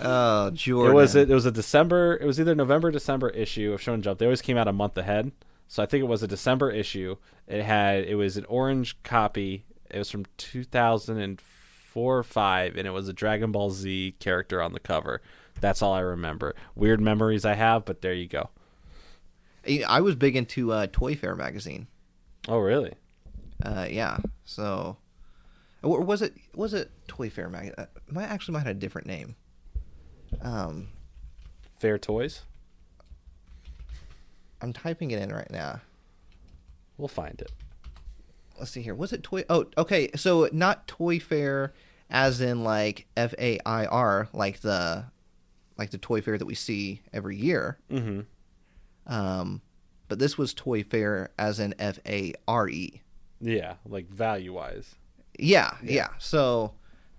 Oh, 0.00 0.50
Jordan. 0.50 0.92
It 0.92 0.94
was 0.94 1.14
it 1.14 1.28
was 1.28 1.46
a 1.46 1.50
December. 1.50 2.18
It 2.20 2.26
was 2.26 2.38
either 2.38 2.54
November, 2.54 2.90
December 2.90 3.30
issue 3.30 3.72
of 3.72 3.80
Shonen 3.80 4.02
Jump. 4.02 4.18
They 4.18 4.26
always 4.26 4.42
came 4.42 4.56
out 4.56 4.68
a 4.68 4.72
month 4.72 4.96
ahead, 4.96 5.32
so 5.68 5.82
I 5.82 5.86
think 5.86 6.02
it 6.02 6.08
was 6.08 6.22
a 6.22 6.28
December 6.28 6.70
issue. 6.70 7.16
It 7.46 7.62
had 7.62 8.04
it 8.04 8.16
was 8.16 8.36
an 8.36 8.46
orange 8.46 9.00
copy. 9.02 9.64
It 9.90 9.98
was 9.98 10.10
from 10.10 10.24
two 10.36 10.64
thousand 10.64 11.18
and 11.18 11.40
four 11.40 12.18
or 12.18 12.24
five, 12.24 12.76
and 12.76 12.86
it 12.86 12.90
was 12.90 13.08
a 13.08 13.12
Dragon 13.12 13.52
Ball 13.52 13.70
Z 13.70 14.16
character 14.18 14.60
on 14.60 14.72
the 14.72 14.80
cover. 14.80 15.22
That's 15.60 15.82
all 15.82 15.92
I 15.92 16.00
remember. 16.00 16.54
Weird 16.74 17.00
memories 17.00 17.44
I 17.44 17.54
have, 17.54 17.84
but 17.84 18.00
there 18.00 18.14
you 18.14 18.26
go. 18.28 18.50
I 19.86 20.00
was 20.00 20.14
big 20.14 20.34
into 20.36 20.72
uh, 20.72 20.86
Toy 20.90 21.14
Fair 21.14 21.36
magazine. 21.36 21.86
Oh 22.48 22.58
really? 22.58 22.94
Uh, 23.62 23.86
yeah. 23.90 24.18
So, 24.44 24.96
or 25.82 26.00
was 26.00 26.22
it 26.22 26.34
was 26.54 26.74
it 26.74 26.90
Toy 27.06 27.28
Fair 27.28 27.48
magazine? 27.50 27.74
Uh, 27.76 27.86
might 28.08 28.24
actually 28.24 28.54
might 28.54 28.66
have 28.66 28.76
a 28.76 28.80
different 28.80 29.06
name. 29.06 29.36
Um, 30.40 30.88
Fair 31.78 31.98
toys. 31.98 32.42
I'm 34.60 34.72
typing 34.72 35.10
it 35.10 35.20
in 35.22 35.32
right 35.32 35.50
now. 35.50 35.80
We'll 36.96 37.08
find 37.08 37.40
it. 37.40 37.52
Let's 38.58 38.72
see 38.72 38.82
here. 38.82 38.94
Was 38.94 39.12
it 39.12 39.22
Toy? 39.22 39.44
Oh, 39.48 39.66
okay. 39.76 40.10
So 40.16 40.48
not 40.52 40.88
Toy 40.88 41.20
Fair, 41.20 41.72
as 42.10 42.40
in 42.40 42.64
like 42.64 43.06
F 43.16 43.34
A 43.38 43.60
I 43.64 43.86
R, 43.86 44.28
like 44.32 44.60
the 44.60 45.04
like 45.76 45.90
the 45.90 45.98
Toy 45.98 46.20
Fair 46.20 46.38
that 46.38 46.46
we 46.46 46.54
see 46.54 47.00
every 47.12 47.36
year. 47.36 47.78
Mm-hmm. 47.90 48.20
Um, 49.06 49.62
but 50.08 50.18
this 50.18 50.36
was 50.36 50.54
Toy 50.54 50.82
Fair 50.82 51.30
as 51.38 51.60
in 51.60 51.74
F 51.78 52.00
A 52.04 52.34
R 52.48 52.68
E. 52.68 53.00
Yeah, 53.40 53.74
like 53.86 54.08
value 54.08 54.54
wise. 54.54 54.96
Yeah, 55.38 55.76
yeah. 55.84 56.08
So 56.18 56.72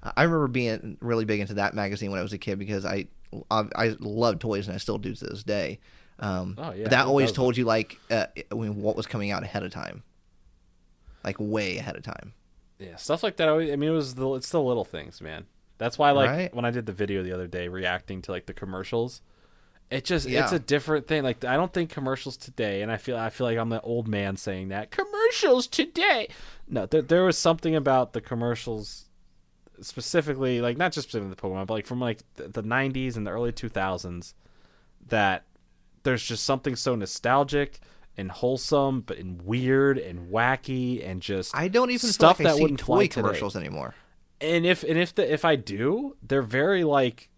I 0.04 0.12
I 0.18 0.24
remember 0.24 0.48
being 0.50 0.98
really 1.00 1.26
big 1.26 1.40
into 1.40 1.54
that 1.54 1.74
magazine 1.74 2.12
when 2.12 2.20
I 2.20 2.24
was 2.24 2.34
a 2.34 2.38
kid 2.38 2.60
because 2.60 2.86
I 2.86 3.08
I, 3.50 3.66
I 3.76 3.96
love 4.00 4.40
toys 4.40 4.68
and 4.68 4.76
I 4.76 4.78
still 4.78 4.98
do 4.98 5.14
to 5.14 5.26
this 5.26 5.44
day. 5.44 5.80
Um, 6.20 6.56
Oh, 6.58 6.74
yeah, 6.74 6.90
that 6.90 7.06
always 7.08 7.32
told 7.32 7.56
you 7.58 7.66
like 7.66 7.98
uh, 8.12 8.26
I 8.52 8.56
mean, 8.56 8.82
what 8.82 8.96
was 8.96 9.06
coming 9.08 9.32
out 9.32 9.44
ahead 9.44 9.64
of 9.64 9.72
time, 9.72 10.04
like 11.24 11.38
way 11.40 11.78
ahead 11.78 11.96
of 11.96 12.04
time. 12.04 12.34
Yeah, 12.78 12.96
stuff 12.98 13.24
like 13.24 13.38
that. 13.38 13.50
always- 13.50 13.72
I 13.72 13.76
mean, 13.76 13.90
it 13.90 13.94
was 13.94 14.16
the 14.16 14.34
it's 14.36 14.50
the 14.50 14.62
little 14.62 14.86
things, 14.86 15.22
man. 15.22 15.46
That's 15.78 15.98
why, 15.98 16.12
like, 16.12 16.30
Right. 16.30 16.54
when 16.54 16.66
I 16.66 16.72
did 16.72 16.86
the 16.86 16.92
video 16.94 17.24
the 17.24 17.32
other 17.34 17.48
day 17.48 17.68
reacting 17.70 18.22
to 18.24 18.32
like 18.32 18.46
the 18.48 18.54
commercials, 18.54 19.22
It 19.90 20.06
just 20.06 20.28
Yeah. 20.28 20.44
it's 20.44 20.52
a 20.52 20.60
different 20.60 21.08
thing. 21.08 21.24
Like 21.24 21.44
I 21.44 21.56
don't 21.56 21.74
think 21.74 21.90
commercials 21.90 22.38
today, 22.38 22.84
and 22.84 22.92
I 22.92 22.98
feel 22.98 23.18
I 23.18 23.30
feel 23.32 23.48
like 23.48 23.58
I'm 23.58 23.70
the 23.70 23.82
old 23.82 24.08
man 24.08 24.38
saying 24.38 24.68
that 24.70 24.92
commercials 24.92 25.66
today. 25.68 26.28
No, 26.68 26.86
there, 26.86 27.02
there 27.02 27.24
was 27.24 27.38
something 27.40 27.76
about 27.76 28.14
the 28.14 28.22
commercials, 28.22 29.06
specifically 29.82 30.62
like 30.62 30.78
not 30.78 30.92
just 30.92 31.10
specifically 31.10 31.32
the 31.34 31.42
Pokemon, 31.42 31.66
but 31.68 31.74
like 31.74 31.86
from 31.88 32.00
like 32.00 32.20
the, 32.36 32.50
the 32.50 32.62
'90s 32.64 33.16
and 33.18 33.26
the 33.26 33.32
early 33.32 33.52
2000s, 33.52 34.34
that 35.08 35.46
there's 36.04 36.24
just 36.24 36.44
something 36.44 36.76
so 36.76 36.96
nostalgic 36.96 37.80
and 38.18 38.32
wholesome, 38.32 39.02
but 39.02 39.18
and 39.18 39.42
weird 39.42 39.98
and 39.98 40.30
wacky 40.32 41.06
and 41.08 41.22
just 41.22 41.56
I 41.56 41.68
don't 41.68 41.90
even 41.92 42.10
stuff 42.10 42.40
like 42.40 42.48
I 42.48 42.52
that 42.56 42.62
wouldn't 42.62 42.80
toy 42.80 42.86
fly 42.86 43.04
today. 43.08 43.22
commercials 43.22 43.56
anymore. 43.56 43.96
and 44.42 44.66
if 44.66 44.84
and 44.84 44.98
if 44.98 45.16
the 45.16 45.32
if 45.32 45.46
I 45.46 45.56
do, 45.56 46.16
they're 46.22 46.42
very 46.42 46.84
like 46.84 47.30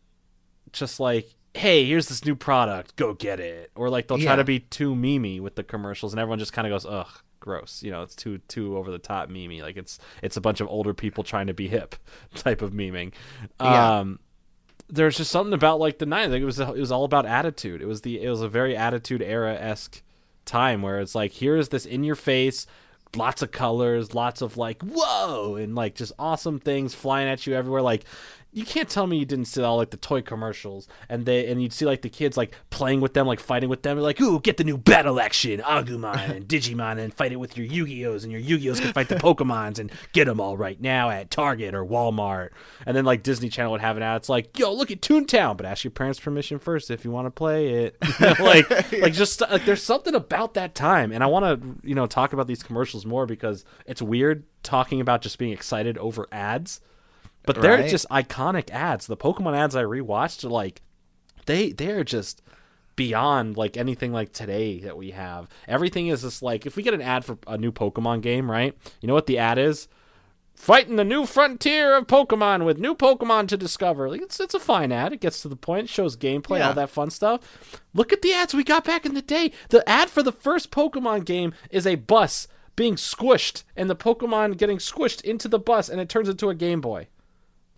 just 0.72 1.00
like 1.00 1.36
hey, 1.53 1.84
here's 1.86 2.08
this 2.08 2.24
new 2.25 2.34
product, 2.34 2.96
go 2.96 3.13
get 3.13 3.38
it. 3.41 3.72
Or 3.75 3.89
like 3.89 4.08
they'll 4.08 4.18
try 4.18 4.24
Yeah. 4.32 4.36
to 4.38 4.44
be 4.46 4.62
too 4.62 4.96
memey 4.96 5.41
with 5.41 5.56
the 5.56 5.63
commercials 5.63 6.13
and 6.13 6.20
everyone 6.20 6.39
just 6.39 6.53
kind 6.53 6.65
of 6.65 6.72
goes, 6.72 6.86
"Ugh, 6.86 7.10
gross." 7.41 7.84
You 7.84 7.91
know, 7.91 8.03
it's 8.03 8.15
too 8.15 8.38
too 8.48 8.77
over 8.77 8.89
the 8.89 8.98
top 9.00 9.30
memey. 9.30 9.62
Like 9.62 9.75
it's 9.75 10.00
it's 10.24 10.38
a 10.38 10.41
bunch 10.41 10.62
of 10.62 10.68
older 10.70 10.94
people 10.94 11.24
trying 11.25 11.48
to 11.48 11.53
be 11.53 11.68
hip 11.68 11.96
type 12.36 12.62
of 12.62 12.72
memeing. 12.72 13.12
Yeah. 13.60 13.98
Um 14.00 14.20
there's 14.91 15.17
just 15.17 15.31
something 15.31 15.53
about 15.53 15.79
like 15.79 15.98
the 15.98 16.05
90s. 16.05 16.29
Like 16.29 16.41
it 16.41 16.45
was 16.45 16.60
it 16.60 16.75
was 16.75 16.91
all 16.91 17.05
about 17.05 17.25
attitude. 17.25 17.81
It 17.81 17.88
was 17.88 18.01
the 18.01 18.21
it 18.21 18.29
was 18.29 18.41
a 18.41 18.50
very 18.50 18.75
attitude 18.75 19.21
era-esque 19.21 20.01
time 20.45 20.81
where 20.81 21.00
it's 21.00 21.15
like 21.15 21.33
here's 21.33 21.69
this 21.69 21.86
in 21.86 22.03
your 22.03 22.15
face 22.15 22.67
lots 23.15 23.41
of 23.41 23.51
colors, 23.51 24.13
lots 24.13 24.41
of 24.41 24.57
like 24.57 24.81
whoa 24.81 25.55
and 25.55 25.75
like 25.75 25.95
just 25.95 26.13
awesome 26.19 26.60
things 26.60 26.93
flying 26.93 27.27
at 27.27 27.45
you 27.45 27.53
everywhere 27.53 27.81
like 27.81 28.05
you 28.53 28.65
can't 28.65 28.89
tell 28.89 29.08
me 29.08 29.17
you 29.17 29.25
didn't 29.25 29.46
see 29.46 29.63
all 29.63 29.77
like 29.77 29.91
the 29.91 29.98
toy 29.98 30.22
commercials 30.22 30.88
and 31.08 31.25
they 31.25 31.48
and 31.48 31.62
you'd 31.62 31.72
see 31.72 31.86
like 31.86 32.01
the 32.01 32.10
kids 32.10 32.36
like 32.36 32.53
playing 32.70 33.00
with 33.00 33.13
them 33.13 33.25
like 33.25 33.39
fighting 33.39 33.70
with 33.70 33.84
them 33.84 33.98
like 34.00 34.20
ooh 34.20 34.39
get 34.41 34.58
the 34.58 34.63
new 34.63 34.77
battle 34.77 35.20
action 35.20 35.60
Agumon 35.62 36.29
and 36.29 36.48
Digimon 36.48 37.00
and 37.00 37.13
fight 37.13 37.31
it 37.31 37.38
with 37.38 37.55
your 37.55 37.65
Yu-Gi-Ohs 37.65 38.24
and 38.24 38.31
your 38.31 38.41
Yu-Gi-Ohs 38.41 38.79
can 38.79 38.93
fight 38.93 39.08
the 39.08 39.15
Pokemons 39.15 39.79
and 39.79 39.91
get 40.12 40.25
them 40.25 40.41
all 40.41 40.58
right 40.58 40.79
now 40.81 41.10
at 41.10 41.31
Target 41.31 41.74
or 41.74 41.86
Walmart. 41.86 42.50
And 42.86 42.96
then 42.96 43.05
like 43.05 43.24
Disney 43.24 43.50
Channel 43.50 43.72
would 43.72 43.81
have 43.81 43.98
it 43.98 44.03
out. 44.03 44.17
It's 44.17 44.29
like 44.29 44.58
yo 44.60 44.74
look 44.74 44.91
at 44.91 45.01
Toontown 45.01 45.55
but 45.55 45.65
ask 45.65 45.84
your 45.84 45.91
parents 45.91 46.20
permission 46.20 46.60
first 46.60 46.91
if 46.91 47.05
you 47.05 47.12
want 47.12 47.27
to 47.27 47.31
play 47.31 47.86
it. 47.86 47.98
Like 48.41 48.70
like 48.91 49.13
just 49.13 49.41
like 49.41 49.65
there's 49.65 49.84
something 49.84 50.15
about 50.15 50.53
that 50.55 50.74
time. 50.75 51.12
And 51.12 51.24
I 51.24 51.27
want 51.27 51.46
to 51.46 51.88
you 51.88 51.96
know 51.96 52.05
talk 52.05 52.34
about 52.34 52.48
these 52.48 52.63
commercials 52.63 53.05
more 53.05 53.25
because 53.25 53.65
it's 53.86 54.01
weird 54.01 54.43
talking 54.63 55.01
about 55.01 55.22
just 55.22 55.38
being 55.38 55.51
excited 55.51 55.98
over 55.98 56.27
ads 56.31 56.81
but 57.45 57.62
they're 57.62 57.88
just 57.88 58.07
iconic 58.10 58.69
ads. 58.71 59.07
The 59.07 59.17
Pokemon 59.17 59.55
ads 59.55 59.75
I 59.75 59.83
rewatched 59.83 60.43
are 60.43 60.50
like 60.50 60.81
they 61.45 61.71
they're 61.71 62.03
just 62.03 62.41
beyond 62.95 63.57
like 63.57 63.77
anything 63.77 64.12
like 64.12 64.31
today 64.33 64.79
that 64.81 64.98
we 64.98 65.12
have. 65.12 65.48
Everything 65.67 66.07
is 66.07 66.21
just 66.21 66.43
like 66.43 66.65
if 66.65 66.75
we 66.75 66.83
get 66.83 66.93
an 66.93 67.01
ad 67.01 67.25
for 67.25 67.38
a 67.48 67.57
new 67.57 67.71
Pokemon 67.71 68.21
game, 68.21 68.50
right? 68.51 68.77
You 69.00 69.07
know 69.07 69.13
what 69.13 69.27
the 69.27 69.38
ad 69.39 69.57
is? 69.57 69.88
Fighting 70.53 70.98
the 70.98 71.03
new 71.05 71.25
frontier 71.25 71.95
of 71.95 72.05
Pokemon 72.05 72.65
with 72.65 72.77
new 72.77 72.93
Pokemon 72.93 73.48
to 73.48 73.57
discover. 73.57 74.10
Like 74.10 74.21
it's 74.21 74.39
it's 74.39 74.53
a 74.53 74.60
fine 74.60 74.91
ad. 74.91 75.13
It 75.13 75.21
gets 75.21 75.41
to 75.41 75.48
the 75.48 75.55
point, 75.55 75.89
shows 75.89 76.15
gameplay, 76.15 76.60
Yeah. 76.60 76.67
all 76.67 76.74
that 76.75 76.89
fun 76.91 77.10
stuff. 77.10 77.79
Look 77.95 78.13
at 78.13 78.21
the 78.21 78.33
ads 78.33 78.53
we 78.53 78.63
got 78.63 78.83
back 78.83 79.05
in 79.05 79.15
the 79.15 79.21
day. 79.24 79.51
The 79.69 79.88
ad 79.89 80.10
for 80.12 80.21
the 80.21 80.31
first 80.33 80.69
Pokemon 80.69 81.25
game 81.25 81.53
is 81.71 81.88
a 81.88 81.95
bus 81.95 82.48
being 82.75 82.95
squished 82.95 83.63
and 83.75 83.89
the 83.89 83.95
Pokemon 83.95 84.57
getting 84.57 84.77
squished 84.77 85.21
into 85.21 85.48
the 85.48 85.57
bus 85.60 85.89
and 85.89 86.00
it 86.00 86.10
turns 86.10 86.29
into 86.29 86.50
a 86.50 86.55
Game 86.55 86.81
Boy. 86.81 87.07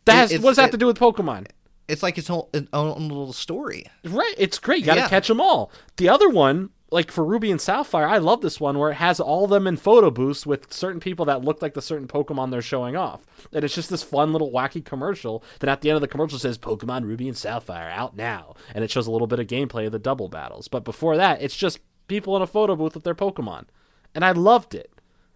That 0.06 0.32
has, 0.32 0.40
what 0.42 0.52
does 0.52 0.56
that 0.58 0.64
have 0.64 0.72
to 0.72 0.78
do 0.78 0.88
with 0.88 0.98
Pokemon? 1.00 1.48
It's 1.88 2.04
like 2.04 2.18
its 2.18 2.30
own, 2.30 2.48
its 2.54 2.68
own 2.74 3.08
little 3.10 3.34
story. 3.34 3.86
Right, 4.06 4.34
it's 4.38 4.58
great. 4.60 4.80
You 4.80 4.86
got 4.86 4.96
to 4.96 5.02
Yeah. 5.02 5.10
catch 5.10 5.28
them 5.28 5.42
all. 5.42 5.70
The 5.98 6.08
other 6.10 6.30
one, 6.30 6.70
like 6.92 7.12
for 7.12 7.26
Ruby 7.26 7.52
and 7.52 7.60
Sapphire, 7.60 8.08
I 8.08 8.20
love 8.20 8.42
this 8.42 8.60
one 8.60 8.78
where 8.80 8.92
it 8.92 8.96
has 8.96 9.20
all 9.20 9.44
of 9.46 9.50
them 9.50 9.68
in 9.68 9.76
photo 9.78 10.10
booths 10.10 10.46
with 10.46 10.72
certain 10.72 11.00
people 11.02 11.26
that 11.26 11.44
look 11.44 11.62
like 11.62 11.74
the 11.74 11.82
certain 11.82 12.08
Pokemon 12.08 12.52
they're 12.52 12.62
showing 12.62 12.96
off. 12.96 13.26
And 13.52 13.66
it's 13.66 13.76
just 13.76 13.90
this 13.90 14.04
fun 14.04 14.32
little 14.32 14.52
wacky 14.52 14.84
commercial. 14.84 15.44
Then 15.60 15.70
at 15.70 15.82
the 15.82 15.90
end 15.90 15.96
of 15.96 16.02
the 16.02 16.08
commercial 16.08 16.40
says 16.40 16.58
Pokemon 16.58 17.04
Ruby 17.04 17.28
and 17.28 17.38
Sapphire 17.38 17.90
out 17.90 18.16
now, 18.16 18.56
and 18.74 18.84
it 18.84 18.92
shows 18.92 19.08
a 19.08 19.12
little 19.12 19.28
bit 19.28 19.40
of 19.40 19.48
gameplay 19.48 19.86
of 19.86 19.92
the 19.92 20.00
double 20.00 20.30
battles. 20.30 20.68
But 20.68 20.86
before 20.86 21.18
that, 21.18 21.42
it's 21.42 21.58
just 21.58 21.80
people 22.08 22.36
in 22.36 22.42
a 22.42 22.48
photo 22.48 22.76
booth 22.76 22.94
with 22.94 23.04
their 23.04 23.16
Pokemon, 23.16 23.66
and 24.16 24.24
I 24.24 24.32
loved 24.32 24.74
it. 24.76 24.92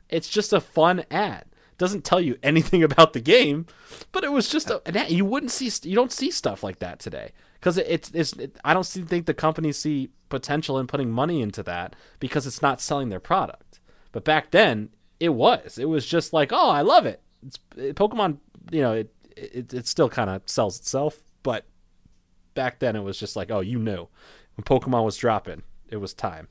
It's 0.10 0.30
just 0.30 0.54
a 0.54 0.62
fun 0.62 1.04
ad. 1.12 1.46
Doesn't 1.78 2.04
tell 2.04 2.22
you 2.22 2.38
anything 2.42 2.84
about 2.90 3.14
the 3.14 3.20
game, 3.20 3.66
but 4.12 4.24
it 4.24 4.32
was 4.32 4.50
just 4.50 4.70
a, 4.70 4.78
uh, 4.78 4.82
an. 4.86 5.06
You 5.10 5.26
wouldn't 5.26 5.52
see 5.52 5.72
you 5.88 5.96
don't 5.96 6.12
see 6.12 6.32
stuff 6.32 6.64
like 6.64 6.80
that 6.80 7.00
today 7.00 7.32
because 7.56 7.78
it, 7.78 7.88
it's 7.90 8.12
it's 8.14 8.34
it, 8.34 8.58
I 8.64 8.74
don't 8.74 8.84
see, 8.84 9.02
think 9.02 9.26
the 9.26 9.34
companies 9.34 9.78
see 9.78 10.10
potential 10.30 10.80
in 10.80 10.88
putting 10.88 11.12
money 11.12 11.42
into 11.42 11.64
that 11.64 11.96
because 12.20 12.48
it's 12.48 12.62
not 12.62 12.82
selling 12.82 13.10
their 13.10 13.20
product. 13.20 13.80
But 14.12 14.24
back 14.24 14.52
then, 14.52 14.90
it 15.20 15.30
was. 15.30 15.78
It 15.78 15.86
was 15.86 16.06
just 16.06 16.34
like, 16.34 16.52
oh, 16.52 16.70
I 16.70 16.82
love 16.82 17.06
it. 17.06 17.22
It's 17.46 17.60
it, 17.76 17.96
Pokemon. 17.96 18.38
You 18.72 18.82
know, 18.82 18.94
it 18.94 19.14
it, 19.36 19.74
it 19.74 19.88
still 19.88 20.10
kind 20.10 20.30
of 20.30 20.42
sells 20.46 20.80
itself, 20.80 21.20
but 21.44 21.66
back 22.54 22.80
then 22.80 22.96
it 22.96 23.02
was 23.02 23.20
just 23.20 23.36
like, 23.36 23.52
oh, 23.52 23.60
you 23.60 23.78
knew 23.78 24.08
when 24.56 24.64
Pokemon 24.64 25.06
was 25.06 25.18
dropping, 25.18 25.64
it 25.90 25.98
was 25.98 26.14
time. 26.14 26.48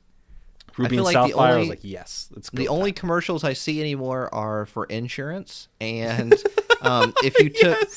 Ruby 0.77 0.95
feel 0.97 1.07
and 1.07 1.15
like 1.15 1.25
the 1.25 1.29
Sapphire, 1.29 1.45
I 1.45 1.57
was 1.57 1.63
only- 1.63 1.69
like, 1.69 1.79
yes, 1.83 2.29
it's 2.35 2.49
The 2.51 2.67
only 2.67 2.91
commercials 2.91 3.43
I 3.43 3.53
see 3.53 3.79
anymore 3.81 4.33
are 4.33 4.65
for 4.65 4.85
insurance, 4.85 5.67
and 5.81 6.33
um, 6.81 7.13
if 7.23 7.39
you 7.39 7.49
took 7.61 7.89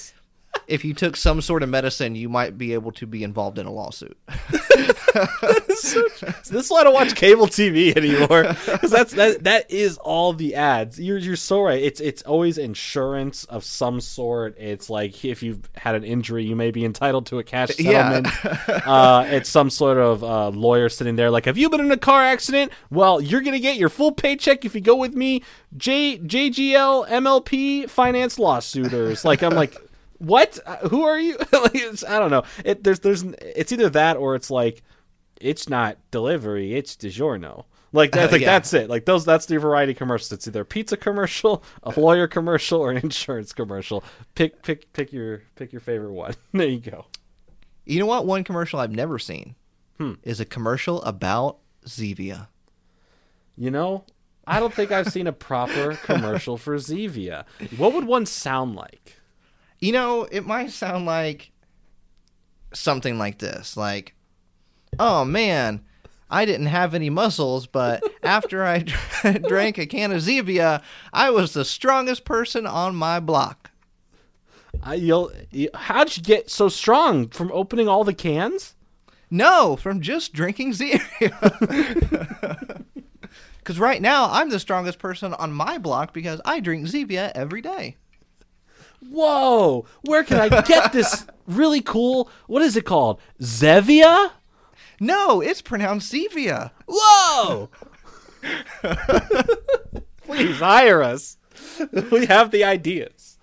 if 0.66 0.85
you 0.85 0.95
took 0.95 1.16
some 1.16 1.40
sort 1.40 1.62
of 1.62 1.69
medicine, 1.69 2.14
you 2.14 2.28
might 2.28 2.57
be 2.59 2.75
able 2.75 2.92
to 2.92 3.07
be 3.07 3.23
involved 3.25 3.59
in 3.59 3.66
a 3.66 3.73
lawsuit. 3.73 4.16
so 5.76 6.02
this 6.50 6.64
is 6.64 6.71
why 6.71 6.80
I 6.80 6.85
don't 6.85 6.95
watch 6.95 7.14
cable 7.14 7.47
TV 7.47 7.97
anymore 7.97 8.45
because 8.66 8.90
that's 8.90 9.12
that 9.14 9.45
that 9.45 9.71
is 9.71 9.97
all 9.99 10.33
the 10.33 10.54
ads. 10.54 11.00
You're 11.00 11.19
you're 11.19 11.37
so 11.37 11.62
right. 11.62 11.83
It's 11.83 12.00
it's 12.00 12.23
always 12.23 12.59
insurance 12.59 13.45
of 13.45 13.64
some 13.64 14.00
sort. 14.00 14.57
It's 14.59 14.90
like 14.90 15.25
if 15.25 15.42
you've 15.42 15.69
had 15.76 15.95
an 15.95 16.04
injury, 16.04 16.45
you 16.45 16.57
may 16.57 16.71
be 16.71 16.85
entitled 16.85 17.26
to 17.26 17.38
a 17.38 17.45
cash 17.45 17.78
Yeah. 17.78 18.23
settlement. 18.23 18.66
uh, 18.87 19.25
it's 19.28 19.49
some 19.50 19.71
sort 19.71 19.99
of 19.99 20.23
uh, 20.23 20.49
lawyer 20.50 20.88
sitting 20.88 21.16
there 21.16 21.30
like, 21.30 21.45
have 21.47 21.59
you 21.59 21.69
been 21.71 21.80
in 21.80 21.90
a 21.92 21.97
car 21.97 22.23
accident? 22.23 22.73
Well, 22.90 23.21
you're 23.21 23.40
gonna 23.40 23.59
get 23.61 23.76
your 23.76 23.88
full 23.88 24.12
paycheck 24.12 24.64
if 24.64 24.75
you 24.75 24.80
go 24.80 24.97
with 24.97 25.14
me. 25.14 25.42
J 25.76 26.19
JGL 26.19 27.09
MLP 27.09 27.88
finance 27.88 28.38
lawsuiters. 28.38 29.25
Like 29.25 29.42
I'm 29.42 29.54
like. 29.54 29.76
What? 30.21 30.59
Uh, 30.65 30.89
Who 30.89 31.03
are 31.05 31.19
you? 31.19 31.37
like, 31.53 32.05
I 32.09 32.19
don't 32.19 32.31
know. 32.31 32.45
It 32.65 32.85
there's 32.85 33.00
there's 33.00 33.23
it's 33.41 33.73
either 33.73 33.89
that 33.91 34.17
or 34.17 34.35
it's 34.35 34.50
like 34.50 34.83
it's 35.41 35.69
not 35.69 35.97
delivery, 36.11 36.75
it's 36.75 36.95
DiGiorno. 36.95 37.65
Like 37.93 38.12
that's 38.12 38.31
like 38.31 38.43
yeah. 38.43 38.53
that's 38.53 38.73
it. 38.73 38.89
Like 38.89 39.07
those 39.07 39.25
that's 39.25 39.47
the 39.47 39.59
variety 39.59 39.95
commercials. 39.95 40.31
It's 40.31 40.47
either 40.47 40.61
a 40.61 40.65
pizza 40.65 40.97
commercial, 40.97 41.65
a 41.83 41.99
lawyer 41.99 42.29
commercial, 42.29 42.81
or 42.81 42.91
an 42.91 42.99
insurance 42.99 43.53
commercial. 43.53 44.05
Pick 44.35 44.62
pick 44.62 44.93
pick 44.93 45.12
your 45.12 45.43
pick 45.57 45.73
your 45.73 45.81
favorite 45.81 46.12
one. 46.12 46.35
there 46.53 46.69
you 46.69 46.79
go. 46.79 47.07
You 47.87 47.99
know 47.99 48.07
what? 48.07 48.27
One 48.27 48.45
commercial 48.45 48.79
I've 48.79 48.93
never 48.93 49.19
seen 49.19 49.57
Hmm. 49.99 50.12
is 50.23 50.39
a 50.39 50.45
commercial 50.45 51.03
about 51.03 51.59
Zevia. 51.87 52.47
You 53.57 53.71
know, 53.71 54.05
I 54.47 54.61
don't 54.61 54.73
think 54.73 54.93
I've 54.93 55.09
seen 55.09 55.27
a 55.27 55.33
proper 55.33 55.95
commercial 55.97 56.57
for 56.57 56.77
Zevia. 56.77 57.45
What 57.77 57.93
would 57.95 58.05
one 58.05 58.25
sound 58.27 58.77
like? 58.77 59.20
You 59.80 59.92
know, 59.92 60.28
it 60.30 60.46
might 60.46 60.70
sound 60.70 61.06
like 61.06 61.52
something 62.72 63.18
like 63.18 63.38
this 63.38 63.76
like, 63.76 64.14
oh 64.99 65.25
man, 65.25 65.80
I 66.30 66.44
didn't 66.44 66.66
have 66.66 66.94
any 66.94 67.10
muscles, 67.10 67.66
but 67.66 68.02
after 68.22 68.64
I 68.64 68.78
drank 69.49 69.78
a 69.78 69.87
can 69.87 70.12
of 70.12 70.22
Zevia, 70.22 70.82
I 71.12 71.30
was 71.30 71.52
the 71.52 71.64
strongest 71.64 72.25
person 72.25 72.66
on 72.66 72.94
my 72.94 73.20
block. 73.20 73.70
I, 74.82 74.94
you'll, 74.94 75.32
you, 75.50 75.68
how'd 75.75 76.16
you 76.16 76.22
get 76.22 76.50
so 76.50 76.68
strong 76.68 77.28
from 77.28 77.50
opening 77.52 77.88
all 77.88 78.04
the 78.04 78.14
cans? 78.14 78.75
No, 79.30 79.76
from 79.76 80.00
just 80.00 80.32
drinking 80.32 80.72
Zevia. 80.72 82.84
Because 83.70 83.78
right 83.78 84.00
now, 84.00 84.30
I'm 84.30 84.49
the 84.49 84.58
strongest 84.58 84.99
person 84.99 85.34
on 85.34 85.52
my 85.52 85.78
block 85.78 86.12
because 86.12 86.40
I 86.44 86.60
drink 86.60 86.87
Zevia 86.87 87.30
every 87.34 87.60
day. 87.60 87.96
Whoa! 89.09 89.87
Where 90.02 90.25
can 90.25 90.38
I 90.38 90.62
get 90.62 90.92
this 90.92 91.26
really 91.47 91.80
cool? 91.80 92.30
What 92.47 92.62
is 92.62 92.76
it 92.76 92.85
called? 92.85 93.21
Zevia? 93.40 94.33
No, 95.00 95.40
it's 95.40 95.62
pronounced 95.62 96.12
Zevia. 96.12 96.71
Whoa! 96.87 97.71
Please 100.25 100.59
hire 100.59 101.02
us. 101.02 101.38
We 102.11 102.26
have 102.26 102.50
the 102.50 102.64
ideas. 102.64 103.38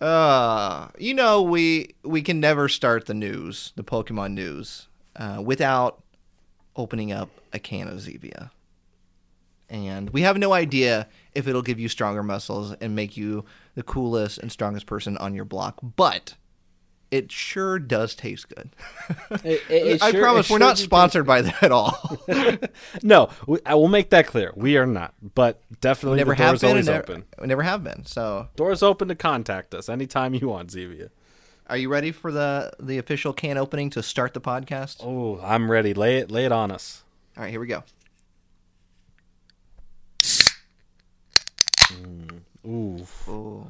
Uh, 0.00 0.88
you 0.98 1.14
know 1.14 1.40
we 1.42 1.94
we 2.02 2.20
can 2.20 2.40
never 2.40 2.68
start 2.68 3.06
the 3.06 3.14
news, 3.14 3.72
the 3.76 3.84
Pokemon 3.84 4.34
news, 4.34 4.88
uh, 5.16 5.42
without 5.44 6.02
opening 6.76 7.12
up 7.12 7.30
a 7.52 7.58
can 7.58 7.88
of 7.88 7.98
Zevia. 7.98 8.50
And 9.70 10.10
we 10.10 10.22
have 10.22 10.36
no 10.36 10.52
idea 10.52 11.08
if 11.34 11.48
it'll 11.48 11.62
give 11.62 11.80
you 11.80 11.88
stronger 11.88 12.22
muscles 12.22 12.72
and 12.80 12.94
make 12.94 13.16
you 13.16 13.44
the 13.74 13.82
coolest 13.82 14.38
and 14.38 14.50
strongest 14.52 14.86
person 14.86 15.16
on 15.18 15.34
your 15.34 15.44
block. 15.44 15.78
But 15.82 16.34
it 17.10 17.30
sure 17.30 17.78
does 17.78 18.14
taste 18.14 18.48
good. 18.48 18.70
It- 19.44 19.62
it- 19.68 19.86
it 19.86 20.02
I 20.02 20.10
sure- 20.10 20.20
promise 20.22 20.46
it 20.48 20.52
we're 20.52 20.58
sure 20.58 20.66
not 20.66 20.78
sponsored 20.78 21.26
by 21.26 21.42
that 21.42 21.62
at 21.62 21.72
all. 21.72 22.18
No, 23.02 23.28
we, 23.46 23.58
I 23.66 23.74
will 23.74 23.88
make 23.88 24.10
that 24.10 24.26
clear. 24.26 24.52
We 24.56 24.76
are 24.76 24.86
not, 24.86 25.14
but 25.34 25.60
definitely 25.80 26.18
never 26.18 26.34
the 26.34 26.42
have 26.42 26.52
door's 26.52 26.60
been. 26.62 26.70
always 26.70 26.88
and 26.88 26.94
never, 26.96 27.12
open. 27.12 27.24
we 27.40 27.46
never 27.46 27.62
have 27.62 27.82
been. 27.84 28.04
So, 28.06 28.48
Doors 28.56 28.82
open 28.82 29.08
to 29.08 29.14
contact 29.14 29.74
us 29.74 29.88
anytime 29.88 30.34
you 30.34 30.48
want, 30.48 30.70
Zevia. 30.70 31.10
are 31.68 31.76
you 31.76 31.88
ready 31.88 32.12
for 32.12 32.30
the 32.32 32.72
the 32.80 32.98
official 32.98 33.32
can 33.32 33.58
opening 33.58 33.90
to 33.90 34.02
start 34.02 34.34
the 34.34 34.40
podcast? 34.40 34.96
Oh, 35.02 35.40
I'm 35.42 35.70
ready. 35.70 35.92
Lay 35.94 36.18
it, 36.18 36.30
lay 36.30 36.44
it 36.46 36.52
on 36.52 36.70
us. 36.70 37.02
All 37.36 37.42
right, 37.42 37.50
here 37.50 37.60
we 37.60 37.66
go. 37.66 37.82
Mm. 41.88 42.33
Ooh, 42.66 43.06
Oh, 43.28 43.66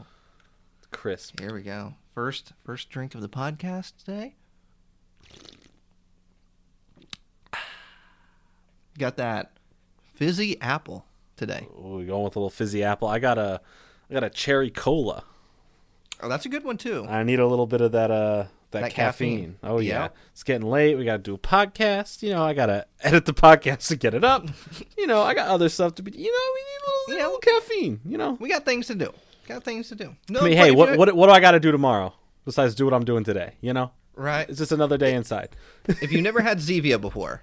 crisp. 0.90 1.40
here 1.40 1.52
we 1.54 1.62
go. 1.62 1.94
First 2.14 2.52
first 2.64 2.90
drink 2.90 3.14
of 3.14 3.20
the 3.20 3.28
podcast 3.28 3.92
today. 3.98 4.34
Got 8.98 9.16
that 9.16 9.52
fizzy 10.14 10.60
apple 10.60 11.04
today. 11.36 11.66
Ooh, 11.78 12.04
going 12.06 12.24
with 12.24 12.36
a 12.36 12.38
little 12.38 12.50
fizzy 12.50 12.84
apple. 12.84 13.08
I 13.08 13.18
got 13.18 13.38
a, 13.38 13.60
I 14.08 14.14
got 14.14 14.22
a 14.24 14.30
cherry 14.30 14.70
cola. 14.70 15.24
Oh, 16.20 16.28
that's 16.28 16.46
a 16.46 16.48
good 16.48 16.62
one 16.64 16.76
too. 16.76 17.04
I 17.08 17.24
need 17.24 17.40
a 17.40 17.46
little 17.46 17.66
bit 17.66 17.80
of 17.80 17.90
that 17.92 18.10
uh 18.12 18.44
that, 18.74 18.82
That 18.82 18.92
caffeine. 18.92 19.38
caffeine. 19.38 19.56
Oh 19.62 19.78
yeah. 19.80 19.92
Yeah. 20.04 20.08
It's 20.32 20.42
getting 20.44 20.68
late. 20.68 20.96
We 20.96 21.04
got 21.04 21.16
to 21.16 21.22
do 21.22 21.34
a 21.34 21.38
podcast. 21.38 22.22
You 22.22 22.30
know, 22.30 22.44
I 22.44 22.52
got 22.54 22.66
to 22.66 22.86
edit 23.02 23.24
the 23.26 23.32
podcast 23.34 23.88
to 23.88 23.96
get 23.96 24.14
it 24.14 24.22
up. 24.24 24.46
you 24.98 25.06
know, 25.06 25.22
I 25.22 25.34
got 25.34 25.48
other 25.48 25.68
stuff 25.68 25.94
to 25.96 26.02
be 26.02 26.12
you 26.12 26.30
know, 26.30 26.52
we 26.54 26.60
need 26.60 26.78
a 26.78 27.10
little, 27.10 27.18
Yeah. 27.18 27.26
little 27.34 27.40
caffeine, 27.40 28.00
you 28.04 28.18
know. 28.18 28.36
We 28.40 28.48
got 28.48 28.64
things 28.64 28.86
to 28.88 28.94
do. 28.94 29.12
Got 29.48 29.64
things 29.64 29.88
to 29.88 29.94
do. 29.94 30.14
No, 30.30 30.40
I 30.40 30.44
mean, 30.44 30.56
hey, 30.56 30.70
what 30.70 30.92
you- 30.92 30.98
what 30.98 31.14
what 31.16 31.26
do 31.26 31.32
I 31.32 31.40
got 31.40 31.52
to 31.52 31.60
do 31.60 31.72
tomorrow 31.72 32.14
besides 32.44 32.74
do 32.74 32.84
what 32.84 32.94
I'm 32.94 33.04
doing 33.04 33.24
today, 33.24 33.54
you 33.60 33.72
know? 33.72 33.90
Right. 34.16 34.48
It's 34.48 34.58
just 34.58 34.70
another 34.72 34.96
day 34.98 35.14
inside. 35.14 35.56
if 35.88 36.12
you've 36.12 36.22
never 36.22 36.40
had 36.40 36.58
Zevia 36.68 37.00
before, 37.00 37.42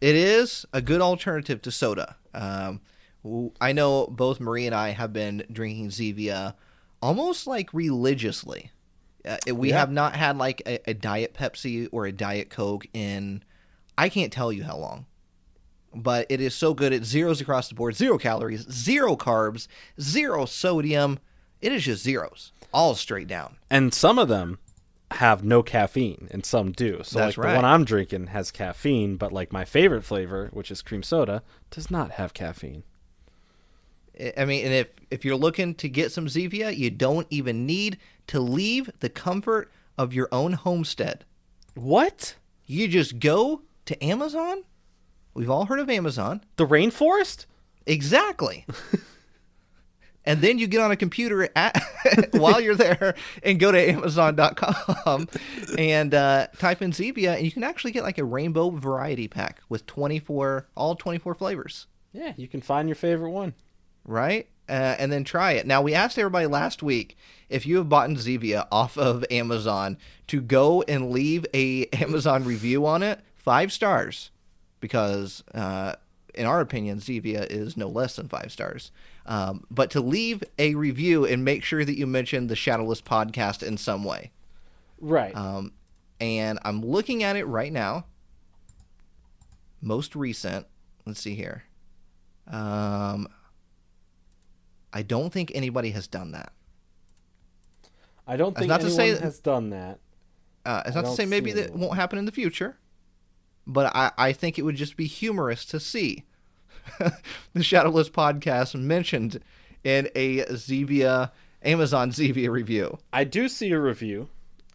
it 0.00 0.14
is 0.14 0.64
a 0.72 0.80
good 0.80 1.00
alternative 1.02 1.60
to 1.62 1.70
soda. 1.70 2.16
Um, 2.32 2.80
I 3.60 3.72
know 3.72 4.06
both 4.06 4.40
Marie 4.40 4.64
and 4.66 4.74
I 4.74 4.90
have 4.90 5.12
been 5.12 5.44
drinking 5.52 5.90
Zevia 5.90 6.54
almost 7.02 7.46
like 7.46 7.72
religiously. 7.74 8.70
Uh, 9.24 9.54
we 9.54 9.70
Yeah. 9.70 9.78
have 9.78 9.90
not 9.90 10.14
had 10.16 10.36
like 10.38 10.62
a, 10.66 10.90
a 10.90 10.94
Diet 10.94 11.34
Pepsi 11.34 11.88
or 11.92 12.06
a 12.06 12.12
Diet 12.12 12.50
Coke 12.50 12.86
in 12.92 13.42
I 13.98 14.08
can't 14.08 14.32
tell 14.32 14.52
you 14.52 14.64
how 14.64 14.76
long. 14.78 15.06
But 15.94 16.26
it 16.30 16.40
is 16.40 16.54
so 16.54 16.72
good. 16.72 16.92
It 16.92 17.04
zeros 17.04 17.40
across 17.40 17.68
the 17.68 17.74
board, 17.74 17.96
zero 17.96 18.16
calories, 18.16 18.66
zero 18.70 19.16
carbs, 19.16 19.66
zero 20.00 20.44
sodium. 20.46 21.18
It 21.60 21.72
is 21.72 21.84
just 21.84 22.02
zeros, 22.04 22.52
all 22.72 22.94
straight 22.94 23.26
down. 23.28 23.56
and 23.68 23.92
some 23.92 24.18
of 24.18 24.28
them 24.28 24.58
have 25.10 25.42
no 25.42 25.62
caffeine 25.62 26.28
and 26.30 26.46
some 26.46 26.70
do. 26.70 27.00
So 27.02 27.18
That's 27.18 27.36
like 27.36 27.48
the 27.50 27.56
one 27.56 27.64
I'm 27.64 27.84
drinking 27.84 28.28
has 28.28 28.52
caffeine, 28.52 29.16
but 29.16 29.32
like 29.32 29.52
my 29.52 29.64
favorite 29.64 30.04
flavor, 30.04 30.48
which 30.52 30.70
is 30.70 30.80
cream 30.80 31.02
soda, 31.02 31.42
does 31.72 31.90
not 31.90 32.12
have 32.12 32.32
caffeine. 32.32 32.84
I- 34.36 34.44
mean, 34.44 34.64
and 34.64 34.74
if 34.74 34.88
if 35.10 35.24
you're 35.24 35.36
looking 35.36 35.74
to 35.76 35.88
get 35.88 36.12
some 36.12 36.26
Zevia, 36.26 36.76
you 36.76 36.90
don't 36.90 37.26
even 37.30 37.66
need 37.66 37.98
to 38.28 38.40
leave 38.40 38.90
the 39.00 39.08
comfort 39.08 39.70
of 39.98 40.12
your 40.14 40.28
own 40.32 40.52
homestead. 40.54 41.24
What? 41.74 42.36
You 42.66 42.88
just 42.88 43.18
go 43.18 43.62
to 43.86 44.04
Amazon. 44.04 44.62
We've 45.34 45.50
all 45.50 45.66
heard 45.66 45.80
of 45.80 45.90
Amazon. 45.90 46.42
The 46.56 46.66
rainforest? 46.66 47.46
Exactly. 47.86 48.66
and 50.24 50.40
then 50.40 50.58
you 50.58 50.66
get 50.66 50.80
on 50.80 50.90
a 50.90 50.96
computer 50.96 51.48
at, 51.56 51.82
while 52.32 52.60
you're 52.60 52.74
there 52.74 53.14
and 53.42 53.58
go 53.58 53.72
to 53.72 53.90
Amazon.com 53.90 55.28
and 55.78 56.14
uh, 56.14 56.46
type 56.58 56.82
in 56.82 56.92
Zevia, 56.92 57.36
and 57.36 57.44
you 57.44 57.50
can 57.50 57.64
actually 57.64 57.92
get 57.92 58.02
like 58.02 58.18
a 58.18 58.24
rainbow 58.24 58.70
variety 58.70 59.28
pack 59.28 59.60
with 59.68 59.86
24, 59.86 60.68
all 60.76 60.94
24 60.94 61.34
flavors. 61.34 61.86
Yeah, 62.12 62.32
you 62.36 62.48
can 62.48 62.60
find 62.60 62.88
your 62.88 62.96
favorite 62.96 63.30
one. 63.30 63.54
Right? 64.04 64.48
Uh, 64.68 64.94
and 64.98 65.10
then 65.10 65.24
try 65.24 65.52
it. 65.52 65.66
Now, 65.66 65.82
we 65.82 65.94
asked 65.94 66.18
everybody 66.18 66.46
last 66.46 66.82
week 66.82 67.16
if 67.48 67.66
you 67.66 67.76
have 67.78 67.88
bought 67.88 68.08
Zevia 68.10 68.68
off 68.70 68.96
of 68.96 69.24
Amazon 69.30 69.98
to 70.28 70.40
go 70.40 70.82
and 70.82 71.10
leave 71.10 71.44
a 71.52 71.86
Amazon 71.92 72.44
review 72.44 72.86
on 72.86 73.02
it, 73.02 73.20
five 73.36 73.72
stars, 73.72 74.30
because 74.80 75.42
uh, 75.54 75.94
in 76.34 76.46
our 76.46 76.60
opinion, 76.60 76.98
Zevia 76.98 77.46
is 77.50 77.76
no 77.76 77.88
less 77.88 78.16
than 78.16 78.28
five 78.28 78.52
stars. 78.52 78.92
Um, 79.26 79.64
but 79.70 79.90
to 79.90 80.00
leave 80.00 80.42
a 80.58 80.74
review 80.74 81.24
and 81.24 81.44
make 81.44 81.64
sure 81.64 81.84
that 81.84 81.96
you 81.98 82.06
mention 82.06 82.46
the 82.46 82.56
Shadowless 82.56 83.02
podcast 83.02 83.62
in 83.62 83.76
some 83.76 84.04
way. 84.04 84.30
Right. 85.00 85.34
Um, 85.34 85.72
and 86.20 86.58
I'm 86.62 86.84
looking 86.84 87.22
at 87.22 87.36
it 87.36 87.44
right 87.44 87.72
now. 87.72 88.06
Most 89.80 90.14
recent. 90.14 90.66
Let's 91.06 91.20
see 91.20 91.34
here. 91.34 91.64
Um, 92.46 93.28
I 94.92 95.02
don't 95.02 95.32
think 95.32 95.52
anybody 95.54 95.90
has 95.90 96.06
done 96.06 96.32
that. 96.32 96.52
I 98.26 98.36
don't 98.36 98.54
that's 98.54 98.60
think 98.60 98.68
not 98.68 98.80
to 98.82 98.90
say 98.90 99.12
that- 99.12 99.22
has 99.22 99.38
done 99.40 99.70
that. 99.70 99.98
Uh, 100.64 100.82
it's 100.86 100.94
I 100.96 101.00
not 101.00 101.10
to 101.10 101.16
say 101.16 101.24
maybe 101.26 101.52
that 101.52 101.62
anyone. 101.70 101.80
won't 101.80 101.94
happen 101.96 102.18
in 102.18 102.26
the 102.26 102.32
future, 102.32 102.76
but 103.66 103.94
I, 103.96 104.12
I 104.18 104.32
think 104.32 104.58
it 104.58 104.62
would 104.62 104.76
just 104.76 104.96
be 104.96 105.06
humorous 105.06 105.64
to 105.66 105.80
see 105.80 106.24
the 107.54 107.62
Shadowless 107.62 108.10
podcast 108.10 108.74
mentioned 108.74 109.40
in 109.84 110.08
a 110.14 110.40
Zevia 110.44 111.30
Amazon 111.62 112.10
Zevia 112.10 112.50
review. 112.50 112.98
I 113.12 113.24
do 113.24 113.48
see 113.48 113.70
a 113.72 113.80
review 113.80 114.28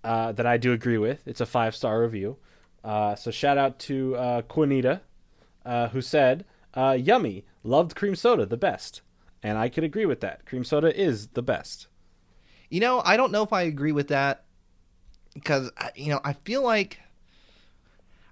uh, 0.03 0.31
that 0.31 0.47
I 0.47 0.57
do 0.57 0.73
agree 0.73 0.97
with. 0.97 1.21
It's 1.27 1.39
a 1.41 1.45
five 1.45 1.75
star 1.75 2.01
review. 2.01 2.37
Uh, 2.83 3.15
so 3.15 3.29
shout 3.29 3.57
out 3.59 3.77
to 3.79 4.15
uh, 4.15 4.41
Quinita, 4.43 5.01
uh, 5.65 5.89
who 5.89 6.01
said, 6.01 6.45
uh, 6.73 6.97
"Yummy, 6.99 7.45
loved 7.63 7.95
cream 7.95 8.15
soda, 8.15 8.45
the 8.47 8.57
best." 8.57 9.01
And 9.45 9.59
I 9.59 9.69
could 9.69 9.83
agree 9.83 10.07
with 10.07 10.21
that. 10.21 10.47
Cream 10.47 10.63
soda 10.63 10.99
is 10.99 11.27
the 11.27 11.43
best. 11.43 11.85
You 12.71 12.79
know, 12.79 13.03
I 13.05 13.15
don't 13.15 13.31
know 13.31 13.43
if 13.43 13.53
I 13.53 13.61
agree 13.61 13.91
with 13.91 14.07
that 14.07 14.43
because 15.35 15.69
you 15.95 16.09
know 16.09 16.19
I 16.23 16.33
feel 16.33 16.63
like 16.63 16.99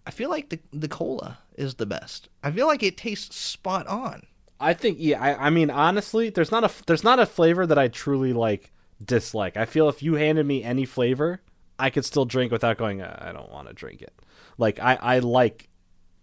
I 0.08 0.10
feel 0.10 0.32
like 0.32 0.49
the 0.49 0.60
the 0.71 0.88
cola 0.88 1.38
is 1.56 1.76
the 1.76 1.86
best. 1.86 2.30
I 2.41 2.49
feel 2.49 2.65
like 2.65 2.82
it 2.82 2.97
tastes 2.97 3.36
spot 3.36 3.86
on. 3.86 4.23
I 4.60 4.73
think 4.73 4.97
yeah. 4.99 5.21
I, 5.21 5.47
I 5.47 5.49
mean 5.52 5.69
honestly, 5.69 6.32
there's 6.32 6.52
not 6.52 6.63
a 6.63 6.71
there's 6.88 7.04
not 7.04 7.19
a 7.19 7.28
flavor 7.28 7.67
that 7.67 7.78
I 7.78 7.89
truly 7.89 8.34
like 8.34 8.71
dislike. 9.06 9.56
I 9.56 9.65
feel 9.65 9.89
if 9.89 10.02
you 10.02 10.15
handed 10.15 10.47
me 10.47 10.63
any 10.63 10.84
flavor, 10.84 11.43
I 11.78 11.91
could 11.91 12.06
still 12.06 12.26
drink 12.26 12.52
without 12.52 12.80
going. 12.80 13.04
"Uh, 13.04 13.19
I 13.21 13.32
don't 13.32 13.52
want 13.52 13.67
to 13.67 13.73
drink 13.76 14.02
it. 14.02 14.19
Like 14.58 14.80
I 14.80 14.95
I 14.95 15.19
like 15.19 15.69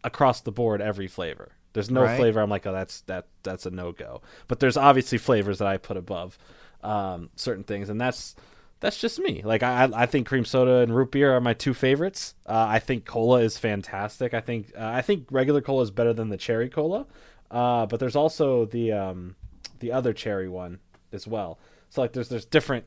across 0.02 0.40
the 0.40 0.50
board 0.50 0.82
every 0.82 1.06
flavor. 1.06 1.52
There's 1.72 1.90
no 1.90 2.02
Right. 2.02 2.16
flavor 2.16 2.40
I'm 2.40 2.50
like 2.50 2.66
oh 2.66 2.72
that's 2.72 3.02
that 3.02 3.26
that's 3.42 3.66
a 3.66 3.70
no 3.70 3.92
go. 3.92 4.22
But 4.48 4.60
there's 4.60 4.76
obviously 4.76 5.18
flavors 5.18 5.58
that 5.58 5.68
I 5.68 5.76
put 5.76 5.96
above 5.96 6.38
um, 6.82 7.30
certain 7.36 7.64
things, 7.64 7.88
and 7.88 8.00
that's 8.00 8.34
that's 8.80 8.98
just 8.98 9.18
me. 9.18 9.42
Like 9.44 9.62
I 9.62 9.88
I 9.94 10.06
think 10.06 10.26
cream 10.26 10.44
soda 10.44 10.76
and 10.78 10.94
root 10.94 11.10
beer 11.12 11.34
are 11.36 11.40
my 11.40 11.52
two 11.54 11.74
favorites. 11.74 12.34
Uh, 12.46 12.66
I 12.68 12.78
think 12.78 13.04
cola 13.04 13.40
is 13.42 13.58
fantastic. 13.58 14.32
I 14.34 14.40
think 14.40 14.72
uh, 14.76 14.86
I 14.94 15.02
think 15.02 15.26
regular 15.30 15.60
cola 15.60 15.82
is 15.82 15.90
better 15.90 16.12
than 16.12 16.28
the 16.30 16.36
cherry 16.38 16.68
cola. 16.68 17.06
Uh, 17.50 17.84
but 17.86 18.00
there's 18.00 18.16
also 18.16 18.64
the 18.64 18.92
um, 18.92 19.36
the 19.80 19.92
other 19.92 20.12
cherry 20.12 20.48
one 20.48 20.78
as 21.12 21.26
well. 21.26 21.58
So 21.90 22.00
like 22.00 22.12
there's 22.12 22.28
there's 22.30 22.44
different 22.46 22.84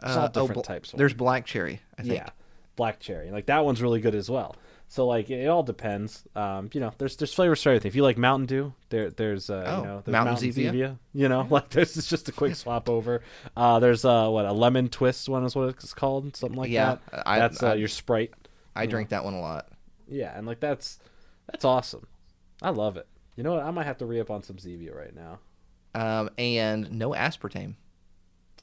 there's 0.00 0.16
all 0.16 0.24
Uh, 0.24 0.28
oh, 0.28 0.40
different 0.42 0.54
bl- 0.54 0.60
types. 0.60 0.92
of 0.92 0.98
There's 0.98 1.14
black 1.14 1.44
cherry. 1.46 1.80
I 1.98 2.02
think. 2.02 2.14
yeah, 2.14 2.28
black 2.76 3.00
cherry. 3.00 3.30
Like 3.30 3.46
that 3.46 3.64
one's 3.64 3.82
really 3.82 4.00
good 4.00 4.14
as 4.14 4.30
well. 4.30 4.54
So 4.92 5.06
like 5.06 5.30
it 5.30 5.46
all 5.46 5.62
depends. 5.62 6.22
Um, 6.36 6.68
you 6.74 6.78
know, 6.80 6.92
there's 6.98 7.16
there's 7.16 7.32
flavors 7.32 7.62
for 7.62 7.70
everything. 7.70 7.88
If 7.88 7.94
you 7.96 8.02
like 8.02 8.18
Mountain 8.18 8.44
Dew, 8.44 8.74
there 8.90 9.08
there's 9.08 9.48
uh, 9.48 9.64
Oh, 9.66 9.76
you 9.78 9.82
know 9.86 10.02
there's 10.04 10.12
Mountain 10.12 10.34
Mountain, 10.34 10.50
Zevia? 10.50 10.70
Zevia. 10.74 10.98
You 11.14 11.28
know, 11.30 11.46
like 11.50 11.70
this 11.70 11.96
is 11.96 12.06
just 12.06 12.28
a 12.28 12.32
quick 12.32 12.54
swap 12.56 12.90
over. 12.90 13.22
Uh, 13.56 13.80
there's 13.80 14.04
uh 14.04 14.28
what 14.28 14.44
a 14.44 14.52
lemon 14.52 14.90
twist 14.90 15.30
one 15.30 15.44
is 15.44 15.56
what 15.56 15.70
it's 15.70 15.94
called, 15.94 16.36
something 16.36 16.58
like 16.58 16.70
Yeah, 16.70 16.96
that. 17.10 17.26
I- 17.26 17.38
that's 17.38 17.62
uh, 17.62 17.72
your 17.72 17.88
Sprite. 17.88 18.34
I 18.76 18.84
drink 18.84 19.08
that 19.08 19.24
one 19.24 19.32
a 19.32 19.40
lot. 19.40 19.68
Yeah, 20.08 20.36
and 20.36 20.46
like 20.46 20.60
that's 20.60 20.98
that's 21.50 21.64
awesome. 21.64 22.06
I 22.60 22.68
love 22.68 22.98
it. 22.98 23.06
You 23.36 23.44
know 23.44 23.54
what? 23.54 23.64
I 23.64 23.70
might 23.70 23.86
have 23.86 23.96
to 23.96 24.04
re 24.04 24.20
up 24.20 24.30
on 24.30 24.42
some 24.42 24.56
Zevia 24.56 24.94
right 24.94 25.14
now. 25.16 25.38
Um, 25.94 26.28
and 26.36 26.92
no 26.92 27.12
aspartame. 27.12 27.76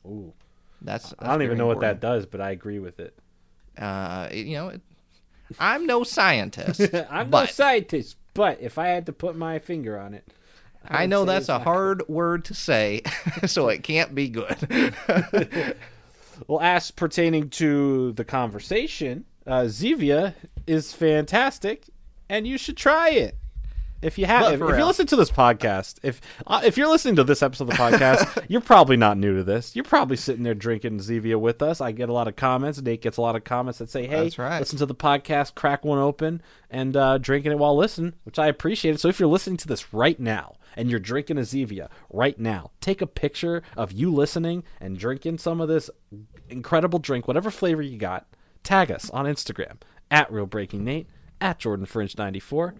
Ooh, 0.05 0.31
That's, 0.83 1.11
I 1.17 1.25
don't 1.27 1.41
even 1.41 1.57
know 1.57 1.65
what 1.65 1.79
that 1.81 1.99
does, 1.99 2.27
but 2.27 2.39
I 2.39 2.51
agree 2.51 2.77
with 2.77 2.99
it. 2.99 3.17
Uh, 3.79 4.27
it- 4.31 4.45
you 4.45 4.53
know, 4.57 4.67
it, 4.69 4.81
I'm 5.59 5.85
no 5.85 6.03
scientist. 6.03 6.81
I'm 7.09 7.29
no 7.29 7.45
scientist, 7.45 8.17
but 8.33 8.59
if 8.61 8.77
I 8.77 8.87
had 8.87 9.05
to 9.05 9.13
put 9.13 9.35
my 9.35 9.59
finger 9.59 9.97
on 9.97 10.13
it, 10.13 10.27
I 10.87 11.01
would 11.01 11.09
know 11.09 11.25
that's 11.25 11.49
a 11.49 11.59
hard 11.59 12.07
word 12.07 12.45
to 12.45 12.53
say, 12.53 13.01
so 13.45 13.67
it 13.69 13.83
can't 13.83 14.13
be 14.13 14.29
good. 14.29 14.95
Well, 16.47 16.61
as 16.61 16.91
pertaining 16.91 17.49
to 17.51 18.13
the 18.13 18.23
conversation, 18.23 19.25
uh, 19.45 19.63
Zevia 19.63 20.35
is 20.65 20.93
fantastic, 20.93 21.85
and 22.29 22.47
you 22.47 22.57
should 22.57 22.77
try 22.77 23.09
it. 23.09 23.35
If 24.01 24.17
you 24.17 24.25
have, 24.27 24.53
if, 24.53 24.61
if 24.61 24.77
you 24.77 24.85
listen 24.85 25.07
to 25.07 25.17
this 25.17 25.29
podcast, 25.29 25.99
if 26.03 26.21
uh, 26.47 26.61
if 26.63 26.77
you're 26.77 26.87
listening 26.87 27.17
to 27.17 27.25
this 27.25 27.43
episode 27.43 27.65
of 27.65 27.71
the 27.71 27.75
podcast, 27.75 28.45
you're 28.47 28.61
probably 28.61 28.95
not 28.95 29.17
new 29.17 29.35
to 29.35 29.43
this. 29.43 29.75
You're 29.75 29.83
probably 29.83 30.15
sitting 30.15 30.43
there 30.43 30.53
drinking 30.53 30.99
Zevia 30.99 31.37
with 31.37 31.61
us. 31.61 31.81
I 31.81 31.91
get 31.91 32.07
a 32.07 32.13
lot 32.13 32.29
of 32.29 32.37
comments. 32.37 32.81
Nate 32.81 33.01
gets 33.01 33.17
a 33.17 33.21
lot 33.21 33.35
of 33.35 33.43
comments 33.43 33.79
that 33.79 33.89
say, 33.89 34.07
"Hey, 34.07 34.31
right. 34.37 34.59
listen 34.59 34.77
to 34.77 34.85
the 34.85 34.95
podcast, 34.95 35.53
crack 35.55 35.83
one 35.83 35.99
open, 35.99 36.41
and 36.69 36.95
uh, 36.95 37.17
drinking 37.17 37.51
it 37.51 37.59
while 37.59 37.75
listening," 37.75 38.13
which 38.23 38.39
I 38.39 38.47
appreciate. 38.47 38.95
it. 38.95 38.99
So 38.99 39.09
if 39.09 39.19
you're 39.19 39.27
listening 39.27 39.57
to 39.57 39.67
this 39.67 39.93
right 39.93 40.19
now 40.19 40.55
and 40.77 40.89
you're 40.89 40.99
drinking 40.99 41.37
a 41.37 41.41
Zevia 41.41 41.89
right 42.09 42.39
now, 42.39 42.71
take 42.79 43.01
a 43.01 43.07
picture 43.07 43.63
of 43.75 43.91
you 43.91 44.13
listening 44.13 44.63
and 44.79 44.97
drinking 44.97 45.39
some 45.39 45.59
of 45.59 45.67
this 45.67 45.89
incredible 46.47 46.99
drink, 46.99 47.27
whatever 47.27 47.51
flavor 47.51 47.81
you 47.81 47.97
got. 47.97 48.27
Tag 48.63 48.91
us 48.91 49.09
on 49.09 49.25
Instagram 49.25 49.77
at 50.09 50.31
Real 50.31 50.45
Breaking 50.45 50.85
Nate 50.85 51.07
at 51.41 51.59
Jordan 51.59 51.85
Fringe 51.85 52.17
94 52.17 52.75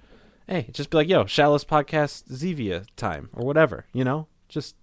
hey, 0.50 0.68
just 0.72 0.90
be 0.90 0.98
like, 0.98 1.08
yo, 1.08 1.26
Shadowless 1.26 1.64
podcast 1.66 2.24
Zevia 2.32 2.86
time 2.96 3.30
or 3.34 3.46
whatever, 3.46 3.86
you 3.94 4.04
know? 4.04 4.28
Just 4.48 4.76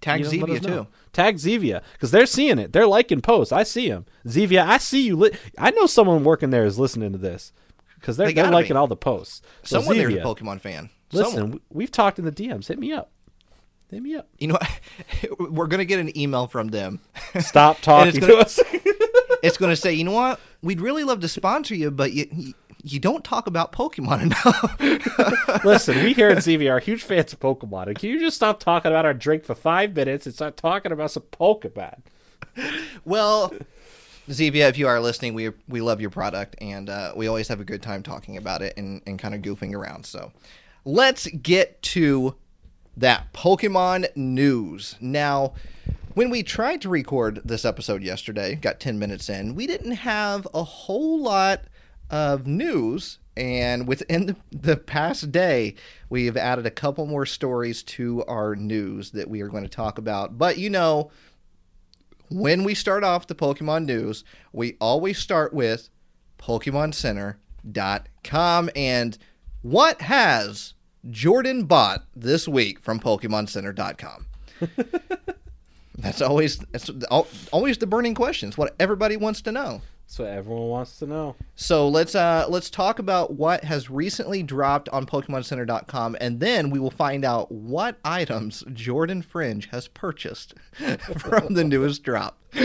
Tag 0.00 0.20
you 0.20 0.24
know, 0.40 0.46
Zevia 0.46 0.62
too. 0.62 0.86
Tag 1.12 1.36
Zevia 1.36 1.82
because 1.94 2.10
they're 2.10 2.26
seeing 2.26 2.58
it. 2.58 2.72
They're 2.72 2.86
liking 2.86 3.20
posts. 3.20 3.52
I 3.52 3.62
see 3.64 3.88
them. 3.88 4.06
Zevia, 4.26 4.64
I 4.66 4.78
see 4.78 5.02
you. 5.02 5.16
Li- 5.16 5.32
I 5.58 5.70
know 5.72 5.86
someone 5.86 6.22
working 6.24 6.50
there 6.50 6.64
is 6.64 6.78
listening 6.78 7.12
to 7.12 7.18
this 7.18 7.52
because 7.96 8.16
they're, 8.16 8.30
They 8.32 8.40
are 8.40 8.50
liking 8.52 8.74
be. 8.74 8.78
all 8.78 8.86
the 8.86 8.96
posts. 8.96 9.42
So 9.64 9.78
Someone 9.80 9.98
there's 9.98 10.14
a 10.14 10.18
Pokemon 10.18 10.60
fan. 10.60 10.90
listen, 11.12 11.32
Someone. 11.32 11.50
we- 11.52 11.60
we've 11.70 11.90
talked 11.90 12.18
in 12.18 12.24
the 12.24 12.32
DMs. 12.32 12.68
Hit 12.68 12.78
me 12.78 12.92
up. 12.92 13.10
Hit 13.90 14.02
me 14.02 14.14
up. 14.16 14.28
You 14.38 14.48
know 14.48 14.54
what? 14.54 15.40
We're 15.50 15.66
gonna 15.66 15.84
get 15.84 15.98
an 15.98 16.16
email 16.16 16.46
from 16.46 16.68
them. 16.68 17.00
Stop 17.40 17.80
talking 17.82 18.20
gonna- 18.20 18.32
to 18.34 18.38
us. 18.38 18.60
it's 19.42 19.56
gonna 19.56 19.76
say, 19.76 19.94
you 19.94 20.04
know 20.04 20.12
what? 20.12 20.38
We'd 20.62 20.80
really 20.80 21.04
love 21.04 21.20
to 21.20 21.28
sponsor 21.28 21.74
you, 21.74 21.90
but 21.90 22.12
you 22.12 22.26
you, 22.30 22.54
you 22.82 23.00
don't 23.00 23.24
talk 23.24 23.46
about 23.46 23.72
Pokemon 23.72 24.22
enough. 25.48 25.64
Listen, 25.64 26.02
we 26.02 26.12
here 26.12 26.28
at 26.28 26.38
Zevia 26.38 26.72
are 26.72 26.78
huge 26.78 27.02
fans 27.02 27.32
of 27.32 27.40
Pokemon. 27.40 27.88
And 27.88 27.98
can 27.98 28.10
you 28.10 28.20
just 28.20 28.36
stop 28.36 28.60
talking 28.60 28.90
about 28.90 29.04
our 29.04 29.14
drink 29.14 29.44
for 29.44 29.54
five 29.54 29.94
minutes 29.94 30.26
and 30.26 30.34
start 30.34 30.56
talking 30.56 30.92
about 30.92 31.10
some 31.10 31.24
Pokemon? 31.32 32.00
well, 33.04 33.52
Zevia, 34.28 34.68
if 34.68 34.78
you 34.78 34.86
are 34.86 35.00
listening, 35.00 35.34
we 35.34 35.50
we 35.68 35.80
love 35.80 36.00
your 36.00 36.10
product, 36.10 36.56
and 36.60 36.90
uh, 36.90 37.12
we 37.16 37.26
always 37.28 37.48
have 37.48 37.60
a 37.60 37.64
good 37.64 37.82
time 37.82 38.02
talking 38.02 38.36
about 38.36 38.62
it 38.62 38.74
and, 38.76 39.00
and 39.06 39.18
kind 39.18 39.34
of 39.34 39.42
goofing 39.42 39.74
around. 39.74 40.06
So, 40.06 40.32
let's 40.84 41.26
get 41.28 41.80
to 41.82 42.34
that 42.96 43.32
Pokemon 43.32 44.14
news 44.16 44.96
now. 45.00 45.54
When 46.14 46.30
we 46.30 46.42
tried 46.42 46.82
to 46.82 46.88
record 46.88 47.40
this 47.44 47.64
episode 47.64 48.02
yesterday, 48.02 48.56
got 48.56 48.80
10 48.80 48.98
minutes 48.98 49.28
in, 49.28 49.54
we 49.54 49.68
didn't 49.68 49.92
have 49.92 50.48
a 50.52 50.64
whole 50.64 51.22
lot 51.22 51.60
of 52.10 52.46
news. 52.46 53.18
And 53.36 53.86
within 53.86 54.26
the, 54.26 54.36
the 54.50 54.76
past 54.76 55.30
day, 55.30 55.76
we 56.10 56.26
have 56.26 56.36
added 56.36 56.66
a 56.66 56.70
couple 56.70 57.06
more 57.06 57.24
stories 57.24 57.84
to 57.84 58.24
our 58.24 58.56
news 58.56 59.12
that 59.12 59.30
we 59.30 59.40
are 59.42 59.48
going 59.48 59.62
to 59.62 59.68
talk 59.68 59.98
about. 59.98 60.38
But 60.38 60.58
you 60.58 60.70
know, 60.70 61.12
when 62.30 62.64
we 62.64 62.74
start 62.74 63.04
off 63.04 63.26
the 63.26 63.34
Pokemon 63.34 63.84
news, 63.84 64.24
we 64.52 64.76
always 64.80 65.18
start 65.18 65.52
with 65.54 65.88
PokemonCenter.com. 66.38 68.70
And 68.74 69.18
what 69.62 70.00
has 70.02 70.74
Jordan 71.08 71.64
bought 71.64 72.04
this 72.14 72.46
week 72.48 72.80
from 72.80 73.00
PokemonCenter.com? 73.00 74.26
That's 75.98 76.22
always 76.22 76.58
that's 76.58 76.90
always 77.50 77.78
the 77.78 77.86
burning 77.86 78.14
questions. 78.14 78.56
What 78.56 78.74
everybody 78.78 79.16
wants 79.16 79.42
to 79.42 79.52
know. 79.52 79.82
That's 80.08 80.20
what 80.20 80.28
everyone 80.30 80.68
wants 80.68 80.98
to 81.00 81.06
know. 81.06 81.36
So 81.54 81.86
let's 81.86 82.14
uh 82.14 82.46
let's 82.48 82.70
talk 82.70 82.98
about 82.98 83.34
what 83.34 83.62
has 83.64 83.90
recently 83.90 84.42
dropped 84.42 84.88
on 84.88 85.04
PokemonCenter.com, 85.04 86.16
and 86.18 86.40
then 86.40 86.70
we 86.70 86.78
will 86.78 86.90
find 86.90 87.26
out 87.26 87.52
what 87.52 87.98
items 88.06 88.64
Jordan 88.72 89.20
Fringe 89.20 89.68
has 89.70 89.86
purchased 89.86 90.54
from 91.18 91.52
the 91.52 91.62
newest 91.62 92.02
drop. 92.02 92.38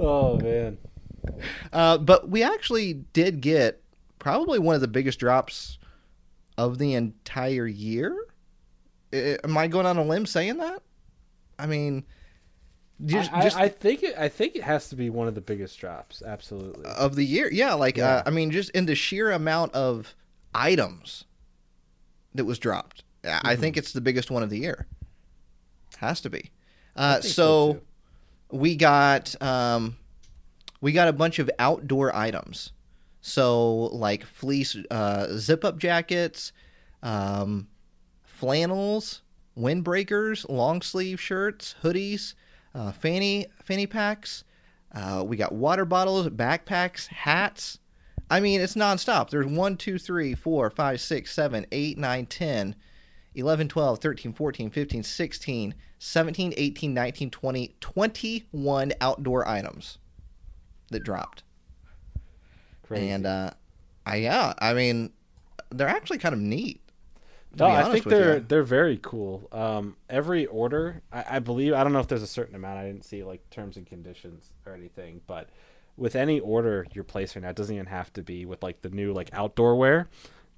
Oh 0.00 0.38
man. 0.40 0.78
Uh, 1.72 1.98
but 1.98 2.28
we 2.28 2.42
actually 2.42 2.94
did 2.94 3.40
get 3.40 3.80
probably 4.18 4.58
one 4.58 4.74
of 4.74 4.80
the 4.80 4.88
biggest 4.88 5.20
drops 5.20 5.78
of 6.58 6.78
the 6.78 6.94
entire 6.94 7.66
year. 7.66 8.26
Am 9.12 9.56
I 9.56 9.68
going 9.68 9.86
on 9.86 9.98
a 9.98 10.02
limb 10.02 10.26
saying 10.26 10.56
that? 10.56 10.82
I 11.58 11.66
mean, 11.66 12.04
just, 13.04 13.32
I, 13.32 13.42
just 13.42 13.56
I, 13.56 13.62
I 13.64 13.68
think 13.68 14.02
it. 14.02 14.14
I 14.18 14.28
think 14.28 14.56
it 14.56 14.62
has 14.62 14.88
to 14.90 14.96
be 14.96 15.10
one 15.10 15.28
of 15.28 15.34
the 15.34 15.40
biggest 15.40 15.78
drops. 15.78 16.22
Absolutely. 16.24 16.84
of 16.84 17.16
the 17.16 17.24
year, 17.24 17.50
yeah. 17.52 17.74
Like, 17.74 17.96
Yeah. 17.96 18.16
Uh, 18.16 18.22
I 18.26 18.30
mean, 18.30 18.50
just 18.50 18.70
in 18.70 18.86
the 18.86 18.94
sheer 18.94 19.30
amount 19.30 19.74
of 19.74 20.14
items 20.54 21.24
that 22.34 22.44
was 22.44 22.58
dropped, 22.58 23.04
I 23.24 23.40
I 23.52 23.56
think 23.56 23.76
it's 23.76 23.92
the 23.92 24.00
biggest 24.00 24.30
one 24.30 24.42
of 24.42 24.50
the 24.50 24.58
year. 24.58 24.86
Has 25.98 26.20
to 26.22 26.30
be. 26.30 26.50
Uh, 26.96 27.20
so, 27.20 27.28
so 27.30 27.80
we 28.50 28.76
got 28.76 29.40
um, 29.42 29.96
we 30.80 30.92
got 30.92 31.08
a 31.08 31.12
bunch 31.12 31.38
of 31.38 31.50
outdoor 31.58 32.14
items. 32.14 32.72
So 33.20 33.74
like 33.86 34.24
fleece 34.24 34.76
uh, 34.90 35.26
zip 35.36 35.64
up 35.64 35.78
jackets, 35.78 36.52
um, 37.02 37.68
flannels, 38.24 39.22
windbreakers, 39.56 40.48
long 40.48 40.80
sleeve 40.80 41.20
shirts, 41.20 41.74
hoodies, 41.82 42.34
uh, 42.74 42.92
fanny 42.92 43.46
fanny 43.62 43.86
packs. 43.86 44.44
Uh, 44.92 45.22
we 45.24 45.36
got 45.36 45.52
water 45.52 45.84
bottles, 45.84 46.28
backpacks, 46.28 47.06
hats. 47.08 47.78
I 48.28 48.40
mean, 48.40 48.60
it's 48.60 48.74
nonstop. 48.74 49.30
There's 49.30 49.46
1, 49.46 49.76
2, 49.76 49.98
3, 49.98 50.34
4, 50.34 50.70
5, 50.70 51.00
6, 51.00 51.34
7, 51.34 51.66
8, 51.70 51.98
9, 51.98 52.26
10, 52.26 52.76
11, 53.34 53.68
12, 53.68 53.98
13, 53.98 54.32
14, 54.32 54.70
15, 54.70 55.02
16, 55.02 55.74
17, 55.98 56.54
18, 56.56 56.94
19, 56.94 57.30
20, 57.30 57.74
21 57.80 58.92
outdoor 59.00 59.46
items 59.48 59.98
that 60.90 61.04
dropped. 61.04 61.42
Crazy. 62.82 63.10
And 63.10 63.26
uh, 63.26 63.50
I 64.06 64.16
yeah, 64.16 64.54
I 64.58 64.74
mean, 64.74 65.12
they're 65.70 65.88
actually 65.88 66.18
kind 66.18 66.34
of 66.34 66.40
neat. 66.40 66.80
No, 67.58 67.66
I 67.66 67.90
think 67.90 68.04
they're 68.04 68.36
you. 68.36 68.44
they're 68.46 68.62
very 68.62 68.98
cool. 69.02 69.48
Um, 69.52 69.96
every 70.08 70.46
order, 70.46 71.02
I, 71.12 71.24
I 71.32 71.38
believe, 71.40 71.72
I 71.74 71.82
don't 71.82 71.92
know 71.92 71.98
if 71.98 72.08
there's 72.08 72.22
a 72.22 72.26
certain 72.28 72.54
amount. 72.54 72.78
I 72.78 72.86
didn't 72.86 73.04
see 73.04 73.24
like 73.24 73.48
terms 73.50 73.76
and 73.76 73.86
conditions 73.86 74.50
or 74.66 74.74
anything, 74.74 75.20
but 75.26 75.48
with 75.96 76.14
any 76.14 76.38
order 76.40 76.86
you're 76.92 77.04
placing, 77.04 77.42
now, 77.42 77.50
it 77.50 77.56
doesn't 77.56 77.74
even 77.74 77.86
have 77.86 78.12
to 78.14 78.22
be 78.22 78.46
with 78.46 78.62
like 78.62 78.82
the 78.82 78.90
new 78.90 79.12
like 79.12 79.30
outdoor 79.32 79.74
wear. 79.76 80.08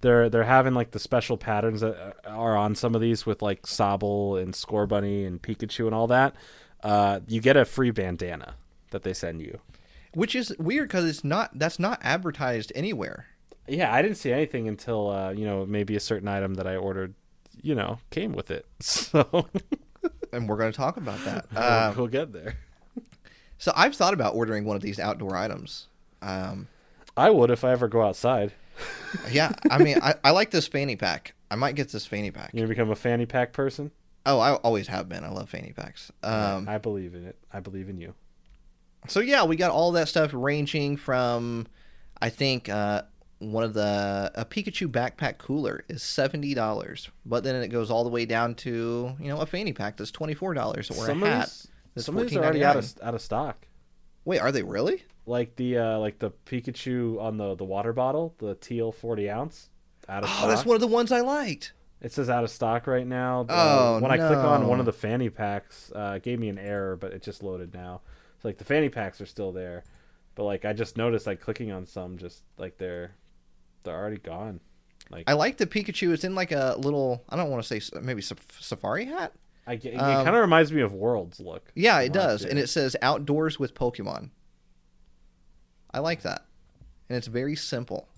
They're 0.03 0.29
they're 0.29 0.45
having 0.45 0.75
like 0.75 0.91
the 0.91 0.99
special 0.99 1.37
patterns 1.37 1.81
that 1.81 1.97
uh, 1.97 2.29
are 2.29 2.57
on 2.57 2.75
some 2.75 2.95
of 2.95 3.01
these 3.01 3.25
with 3.25 3.41
like 3.41 3.63
Sobble 3.63 4.41
and 4.41 4.53
Scorbunny 4.53 5.27
and 5.27 5.41
Pikachu 5.41 5.87
and 5.87 5.95
all 5.95 6.09
that. 6.09 6.35
Uh, 6.83 7.21
you 7.29 7.41
get 7.41 7.57
a 7.57 7.65
free 7.65 7.91
bandana 7.93 8.57
that 8.91 9.03
they 9.05 9.15
send 9.15 9.41
you. 9.41 9.61
which 10.15 10.35
is 10.35 10.55
weird 10.59 10.89
because 10.89 11.05
it's 11.07 11.25
not 11.25 11.57
that's 11.59 11.79
not 11.79 11.99
advertised 12.03 12.71
anywhere. 12.75 13.27
Yeah, 13.69 13.93
I 13.95 14.03
didn't 14.03 14.17
see 14.17 14.33
anything 14.33 14.69
until 14.69 15.11
uh, 15.11 15.31
you 15.31 15.45
know 15.45 15.65
maybe 15.67 15.97
a 15.97 16.01
certain 16.01 16.29
item 16.29 16.55
that 16.55 16.67
I 16.67 16.77
ordered, 16.77 17.15
you 17.63 17.75
know, 17.75 17.99
came 18.11 18.33
with 18.33 18.51
it. 18.51 18.67
So 18.81 19.49
And 20.33 20.49
we're 20.49 20.57
going 20.57 20.73
to 20.73 20.77
talk 20.77 20.97
about 20.97 21.23
that. 21.25 21.47
we'll, 21.55 21.63
Um, 21.63 21.97
we'll 21.97 22.07
get 22.09 22.33
there. 22.33 22.57
so 23.59 23.71
I've 23.77 23.95
thought 23.95 24.15
about 24.15 24.35
ordering 24.35 24.65
one 24.65 24.77
of 24.77 24.83
these 24.83 24.99
outdoor 24.99 25.37
items. 25.37 25.89
Um, 26.23 26.69
I 27.17 27.29
would 27.31 27.51
if 27.51 27.65
I 27.65 27.71
ever 27.73 27.87
go 27.89 28.03
outside. 28.03 28.53
yeah, 29.31 29.53
I 29.71 29.79
mean, 29.79 29.99
I, 30.03 30.15
I 30.25 30.31
like 30.31 30.51
this 30.51 30.67
fanny 30.67 30.97
pack. 30.97 31.35
I 31.51 31.55
might 31.57 31.75
get 31.75 31.91
this 31.91 32.07
fanny 32.07 32.31
pack. 32.31 32.51
You 32.55 32.61
gonna 32.61 32.69
become 32.69 32.91
a 32.91 32.97
fanny 32.97 33.27
pack 33.27 33.53
person? 33.53 33.91
Oh, 34.25 34.39
I 34.41 34.55
always 34.55 34.87
have 34.89 35.09
been. 35.09 35.23
I 35.25 35.29
love 35.31 35.51
fanny 35.51 35.73
packs. 35.77 36.11
Um, 36.23 36.69
I 36.69 36.79
believe 36.79 37.15
in 37.15 37.27
it. 37.27 37.37
I 37.53 37.61
believe 37.61 37.89
in 37.91 37.99
you. 37.99 38.15
so 39.09 39.21
yeah, 39.21 39.45
we 39.45 39.57
got 39.57 39.71
all 39.71 39.93
that 39.93 40.09
stuff 40.09 40.31
ranging 40.33 40.97
from, 40.97 41.67
I 42.23 42.31
think, 42.31 42.69
uh, 42.71 43.03
one 43.43 43.65
of 43.65 43.75
the 43.75 44.31
a 44.35 44.45
Pikachu 44.45 44.89
backpack 44.89 45.39
cooler 45.39 45.85
is 45.89 46.03
seventy 46.03 46.55
dollars, 46.55 47.11
but 47.27 47.45
then 47.45 47.57
it 47.63 47.69
goes 47.69 47.91
all 47.91 48.05
the 48.05 48.11
way 48.11 48.25
down 48.25 48.55
to 48.57 49.15
you 49.21 49.29
know 49.29 49.39
a 49.41 49.47
fanny 49.47 49.73
pack 49.73 49.97
that's 49.97 50.11
twenty 50.11 50.35
four 50.35 50.55
dollars 50.55 50.91
or 50.91 51.07
some 51.07 51.23
a 51.23 51.27
hat. 51.27 51.49
these, 51.49 51.69
that's 51.95 52.07
some 52.07 52.17
of 52.17 52.23
these 52.29 52.37
are 52.37 52.43
already 52.45 52.65
out 52.65 52.77
of 52.77 52.93
out 53.03 53.15
of 53.15 53.21
stock. 53.21 53.67
Wait, 54.25 54.39
are 54.41 54.53
they 54.53 54.63
really? 54.63 55.03
Like 55.27 55.57
the 55.57 55.79
uh, 55.79 55.99
like 55.99 56.19
the 56.19 56.31
Pikachu 56.47 57.21
on 57.21 57.37
the 57.37 57.55
the 57.55 57.65
water 57.65 57.93
bottle, 57.93 58.35
the 58.39 58.55
teal 58.55 58.93
forty 58.93 59.29
ounce, 59.31 59.69
out 60.09 60.23
of 60.25 60.31
Oh, 60.31 60.33
stock. 60.33 60.49
that's 60.49 60.65
one 60.65 60.75
of 60.75 60.81
the 60.81 60.87
ones 60.87 61.11
I 61.13 61.21
liked. 61.21 61.73
It 62.01 62.13
says 62.13 62.29
out 62.29 62.43
of 62.43 62.51
stock 62.51 62.87
right 62.89 63.07
now. 63.07 63.47
Oh, 63.49 63.97
Uh, 63.97 64.01
when 64.01 64.11
I 64.11 64.17
click 64.17 64.39
on 64.39 64.67
one 64.67 64.81
of 64.81 64.87
the 64.87 64.93
fanny 64.93 65.31
packs, 65.31 65.93
uh, 65.95 66.15
it 66.17 66.25
gave 66.25 66.41
me 66.41 66.49
an 66.49 66.59
error, 66.59 66.97
but 66.97 67.13
it 67.13 67.23
just 67.23 67.43
loaded 67.45 67.73
now. 67.75 68.01
So 68.41 68.49
like 68.49 68.59
the 68.59 68.65
fanny 68.65 68.89
packs 68.89 69.21
are 69.21 69.27
still 69.27 69.53
there, 69.53 69.85
but 70.35 70.43
like 70.43 70.65
I 70.65 70.73
just 70.73 70.97
noticed 70.97 71.29
like 71.29 71.41
clicking 71.41 71.71
on 71.71 71.87
some, 71.87 72.19
just 72.19 72.43
like 72.59 72.77
they're 72.79 73.13
they're 73.83 73.97
already 73.97 74.19
gone. 74.19 74.61
Like 75.11 75.25
I 75.27 75.35
like 75.35 75.59
the 75.59 75.67
Pikachu. 75.67 76.13
It's 76.13 76.25
in 76.25 76.35
like 76.35 76.53
a 76.53 76.77
little. 76.79 77.23
I 77.29 77.37
don't 77.37 77.51
want 77.51 77.65
to 77.65 77.81
say 77.81 78.01
maybe 78.01 78.23
safari 78.23 79.05
hat. 79.05 79.33
I 79.67 79.77
get, 79.77 79.95
it 79.95 79.97
um, 79.97 80.25
kind 80.25 80.35
of 80.35 80.41
reminds 80.41 80.73
me 80.73 80.81
of 80.81 80.93
Worlds 80.93 81.39
look. 81.39 81.71
Yeah, 81.75 82.01
it 82.01 82.13
does, 82.13 82.45
and 82.45 82.59
it 82.59 82.69
says 82.69 82.97
outdoors 83.01 83.61
with 83.61 83.75
Pokemon. 83.75 84.31
I 85.93 86.01
like 86.01 86.23
that, 86.23 86.47
and 87.09 87.17
it's 87.17 87.29
very 87.29 87.55
simple. 87.55 88.09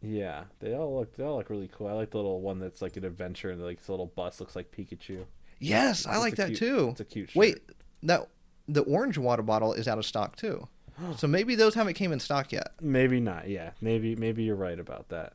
Yeah, 0.00 0.44
they 0.60 0.74
all 0.74 0.98
look 0.98 1.16
they 1.16 1.24
all 1.24 1.36
look 1.36 1.50
really 1.50 1.70
cool. 1.72 1.88
I 1.88 1.92
like 1.92 2.10
the 2.10 2.18
little 2.18 2.40
one 2.40 2.60
that's 2.60 2.80
like 2.80 2.96
an 2.96 3.04
adventure 3.04 3.50
and 3.50 3.62
like 3.62 3.82
the 3.82 3.92
little 3.92 4.06
bus 4.06 4.40
looks 4.40 4.54
like 4.54 4.70
Pikachu. 4.70 5.24
Yes, 5.58 6.06
I 6.06 6.18
like 6.18 6.36
that 6.36 6.48
cute- 6.48 6.58
too. 6.58 6.88
It's 6.90 7.00
a 7.00 7.04
cute. 7.04 7.30
Shirt. 7.30 7.36
Wait, 7.36 7.58
that 8.02 8.28
the 8.68 8.82
orange 8.82 9.18
water 9.18 9.42
bottle 9.42 9.72
is 9.72 9.88
out 9.88 9.98
of 9.98 10.06
stock 10.06 10.36
too. 10.36 10.68
so 11.16 11.26
maybe 11.26 11.54
those 11.54 11.74
haven't 11.74 11.94
came 11.94 12.12
in 12.12 12.20
stock 12.20 12.52
yet. 12.52 12.72
maybe 12.80 13.20
not. 13.20 13.48
Yeah, 13.48 13.70
maybe 13.80 14.14
maybe 14.16 14.42
you're 14.44 14.56
right 14.56 14.78
about 14.78 15.08
that. 15.10 15.32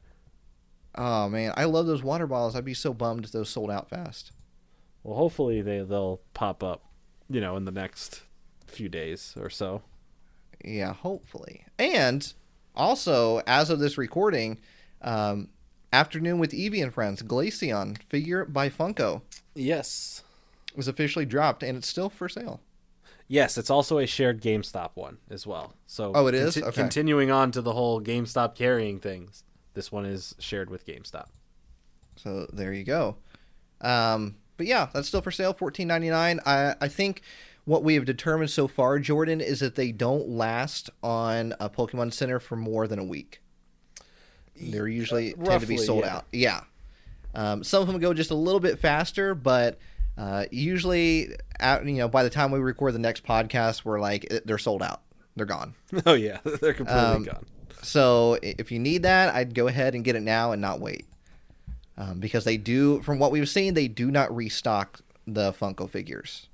Oh 0.95 1.29
man, 1.29 1.53
I 1.55 1.65
love 1.65 1.85
those 1.87 2.03
water 2.03 2.27
bottles. 2.27 2.55
I'd 2.55 2.65
be 2.65 2.73
so 2.73 2.93
bummed 2.93 3.25
if 3.25 3.31
those 3.31 3.49
sold 3.49 3.69
out 3.71 3.89
fast. 3.89 4.31
Well, 5.03 5.15
hopefully 5.17 5.61
they 5.61 5.79
they'll 5.81 6.19
pop 6.33 6.63
up, 6.63 6.83
you 7.29 7.39
know, 7.41 7.55
in 7.57 7.65
the 7.65 7.71
next 7.71 8.23
few 8.67 8.89
days 8.89 9.33
or 9.39 9.49
so. 9.49 9.81
Yeah, 10.63 10.93
hopefully. 10.93 11.65
And 11.77 12.31
also, 12.75 13.41
as 13.47 13.69
of 13.69 13.79
this 13.79 13.97
recording, 13.97 14.59
um, 15.01 15.49
Afternoon 15.93 16.37
with 16.37 16.51
Eevee 16.51 16.83
and 16.83 16.93
Friends, 16.93 17.23
Glaceon 17.23 17.97
figure 18.03 18.45
by 18.45 18.69
Funko 18.69 19.21
Yes. 19.55 20.23
was 20.75 20.87
officially 20.87 21.25
dropped, 21.25 21.63
and 21.63 21.77
it's 21.77 21.87
still 21.87 22.09
for 22.09 22.27
sale. 22.29 22.59
Yes, 23.31 23.59
it's 23.59 23.69
also 23.69 23.99
a 23.99 24.07
shared 24.07 24.41
GameStop 24.41 24.91
one 24.95 25.19
as 25.29 25.45
well. 25.45 25.75
So 25.85 26.11
Oh, 26.15 26.25
it 26.25 26.33
is? 26.33 26.57
Okay. 26.57 26.71
continuing 26.71 27.29
on 27.29 27.51
to 27.51 27.61
the 27.61 27.73
whole 27.73 28.01
GameStop 28.01 28.55
carrying 28.55 28.99
things. 28.99 29.43
This 29.75 29.91
one 29.91 30.05
is 30.05 30.33
shared 30.39 30.71
with 30.71 30.85
GameStop. 30.85 31.27
So 32.15 32.49
there 32.51 32.73
you 32.73 32.83
go. 32.83 33.17
Um, 33.81 34.35
but 34.57 34.65
yeah, 34.65 34.89
that's 34.91 35.07
still 35.07 35.21
for 35.21 35.31
sale, 35.31 35.53
fourteen 35.53 35.87
ninety 35.87 36.09
nine. 36.09 36.39
I 36.45 36.75
I 36.81 36.87
think 36.87 37.21
what 37.65 37.83
we 37.83 37.93
have 37.93 38.05
determined 38.05 38.49
so 38.49 38.67
far, 38.67 38.97
Jordan, 38.97 39.41
is 39.41 39.59
that 39.59 39.75
they 39.75 39.91
don't 39.91 40.27
last 40.27 40.89
on 41.03 41.53
a 41.59 41.69
Pokemon 41.69 42.11
Center 42.11 42.39
for 42.39 42.55
more 42.55 42.87
than 42.87 42.97
a 42.97 43.03
week. 43.03 43.41
They're 44.59 44.87
usually 44.87 45.33
tend 45.33 45.61
to 45.61 45.67
be 45.67 45.77
sold 45.77 46.03
yeah. 46.03 46.15
out. 46.15 46.25
Yeah. 46.31 46.61
Um, 47.35 47.63
some 47.63 47.81
of 47.81 47.87
them 47.87 47.99
go 47.99 48.13
just 48.13 48.31
a 48.31 48.35
little 48.35 48.59
bit 48.59 48.79
faster, 48.79 49.35
but 49.35 49.77
uh, 50.19 50.45
usually, 50.51 51.29
at, 51.60 51.86
you 51.86 51.93
know, 51.93 52.08
by 52.10 52.23
the 52.23 52.29
time 52.29 52.51
we 52.51 52.60
record 52.60 52.93
the 52.93 52.99
next 52.99 53.23
podcast, 53.25 53.86
we're 53.86 53.99
like 53.99 54.27
they're 54.45 54.58
sold 54.58 54.84
out. 54.84 55.01
They're 55.36 55.45
gone. 55.45 55.73
Oh 56.05 56.13
yeah, 56.13 56.39
they're 56.43 56.73
completely 56.73 56.93
Um, 57.01 57.23
gone. 57.23 57.45
So 57.82 58.38
if 58.43 58.71
you 58.71 58.79
need 58.79 59.03
that, 59.03 59.34
I'd 59.34 59.55
go 59.55 59.67
ahead 59.67 59.95
and 59.95 60.03
get 60.03 60.15
it 60.17 60.21
now 60.21 60.51
and 60.51 60.62
not 60.62 60.82
wait. 60.82 61.05
Um, 61.97 62.19
because 62.19 62.43
they 62.43 62.58
do, 62.58 63.01
from 63.01 63.19
what 63.19 63.32
we've 63.32 63.47
seen, 63.49 63.73
they 63.73 63.88
do 63.88 64.10
not 64.12 64.34
restock 64.36 64.99
the 65.27 65.51
Funko 65.53 65.89
figures 65.89 66.47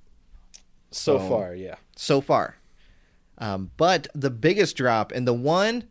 So 0.91 1.17
so- 1.19 1.29
far, 1.29 1.55
yeah. 1.55 1.75
so 1.95 2.21
far. 2.21 2.55
Um, 3.37 3.71
but 3.77 4.07
the 4.15 4.29
biggest 4.29 4.77
drop 4.77 5.11
and 5.11 5.27
the 5.27 5.33
one 5.33 5.83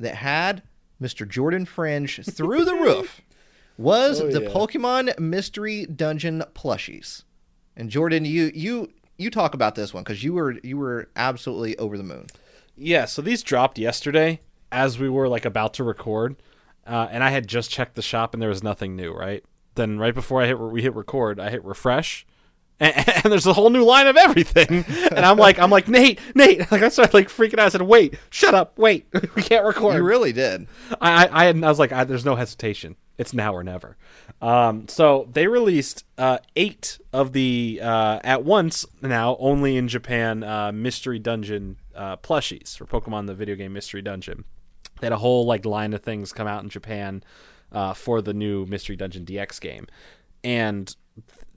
that 0.00 0.14
had 0.16 0.62
Mr. 1.02 1.28
Jordan 1.28 1.64
Fringe 1.66 2.20
through 2.24 2.64
the 2.64 2.74
roof 2.86 3.20
was 3.76 4.20
Oh, 4.20 4.30
the 4.30 4.42
yeah. 4.42 4.48
Pokemon 4.50 5.18
Mystery 5.18 5.86
Dungeon 5.86 6.42
plushies. 6.54 7.24
And 7.76 7.90
Jordan, 7.90 8.24
you 8.24 8.50
you 8.54 8.90
you 9.18 9.30
talk 9.30 9.54
about 9.54 9.74
this 9.74 9.92
one 9.92 10.02
because 10.04 10.22
you 10.22 10.32
were 10.34 10.52
you 10.62 10.76
were 10.76 11.08
absolutely 11.16 11.76
over 11.78 11.96
the 11.96 12.04
moon. 12.04 12.26
Yeah, 12.76 13.04
so 13.04 13.22
these 13.22 13.42
dropped 13.42 13.78
yesterday 13.78 14.40
as 14.72 14.98
we 14.98 15.08
were 15.08 15.28
like 15.28 15.44
about 15.44 15.74
to 15.74 15.84
record, 15.84 16.36
uh, 16.86 17.08
and 17.10 17.22
I 17.22 17.30
had 17.30 17.46
just 17.46 17.70
checked 17.70 17.94
the 17.94 18.02
shop 18.02 18.34
and 18.34 18.42
there 18.42 18.48
was 18.48 18.62
nothing 18.62 18.96
new. 18.96 19.12
Right 19.12 19.44
then, 19.74 19.98
right 19.98 20.14
before 20.14 20.42
I 20.42 20.46
hit 20.46 20.58
we 20.58 20.82
hit 20.82 20.94
record, 20.94 21.40
I 21.40 21.50
hit 21.50 21.64
refresh, 21.64 22.26
and, 22.80 22.94
and 22.96 23.32
there's 23.32 23.46
a 23.46 23.52
whole 23.52 23.70
new 23.70 23.84
line 23.84 24.06
of 24.06 24.16
everything. 24.16 24.84
And 25.14 25.24
I'm 25.24 25.36
like, 25.36 25.60
I'm 25.60 25.70
like 25.70 25.86
Nate, 25.88 26.18
Nate. 26.34 26.60
Like 26.72 26.82
I 26.82 26.88
started 26.88 27.14
like 27.14 27.28
freaking 27.28 27.54
out. 27.60 27.66
I 27.66 27.68
said, 27.68 27.82
"Wait, 27.82 28.18
shut 28.30 28.52
up, 28.54 28.78
wait, 28.78 29.06
we 29.36 29.42
can't 29.42 29.64
record." 29.64 29.94
You 29.94 30.02
really 30.02 30.32
did. 30.32 30.66
I, 31.00 31.26
I, 31.26 31.42
I, 31.42 31.44
had, 31.44 31.62
I 31.62 31.68
was 31.68 31.78
like, 31.78 31.92
I, 31.92 32.02
there's 32.02 32.24
no 32.24 32.34
hesitation. 32.34 32.96
It's 33.16 33.32
now 33.32 33.54
or 33.54 33.62
never. 33.62 33.96
Um, 34.42 34.88
so 34.88 35.28
they 35.32 35.46
released 35.46 36.04
uh, 36.18 36.38
eight 36.56 36.98
of 37.12 37.32
the 37.32 37.80
uh, 37.82 38.20
at 38.24 38.44
once 38.44 38.84
now 39.02 39.36
only 39.38 39.76
in 39.76 39.88
Japan 39.88 40.42
uh, 40.42 40.72
Mystery 40.72 41.18
Dungeon 41.18 41.76
uh, 41.94 42.16
plushies 42.16 42.76
for 42.76 42.86
Pokemon 42.86 43.26
the 43.26 43.34
video 43.34 43.54
game 43.54 43.72
Mystery 43.72 44.02
Dungeon. 44.02 44.44
They 45.00 45.06
had 45.06 45.12
a 45.12 45.18
whole 45.18 45.46
like 45.46 45.64
line 45.64 45.92
of 45.92 46.02
things 46.02 46.32
come 46.32 46.46
out 46.46 46.62
in 46.62 46.68
Japan 46.68 47.22
uh, 47.70 47.94
for 47.94 48.20
the 48.20 48.34
new 48.34 48.66
Mystery 48.66 48.96
Dungeon 48.96 49.24
DX 49.24 49.60
game, 49.60 49.86
and 50.42 50.94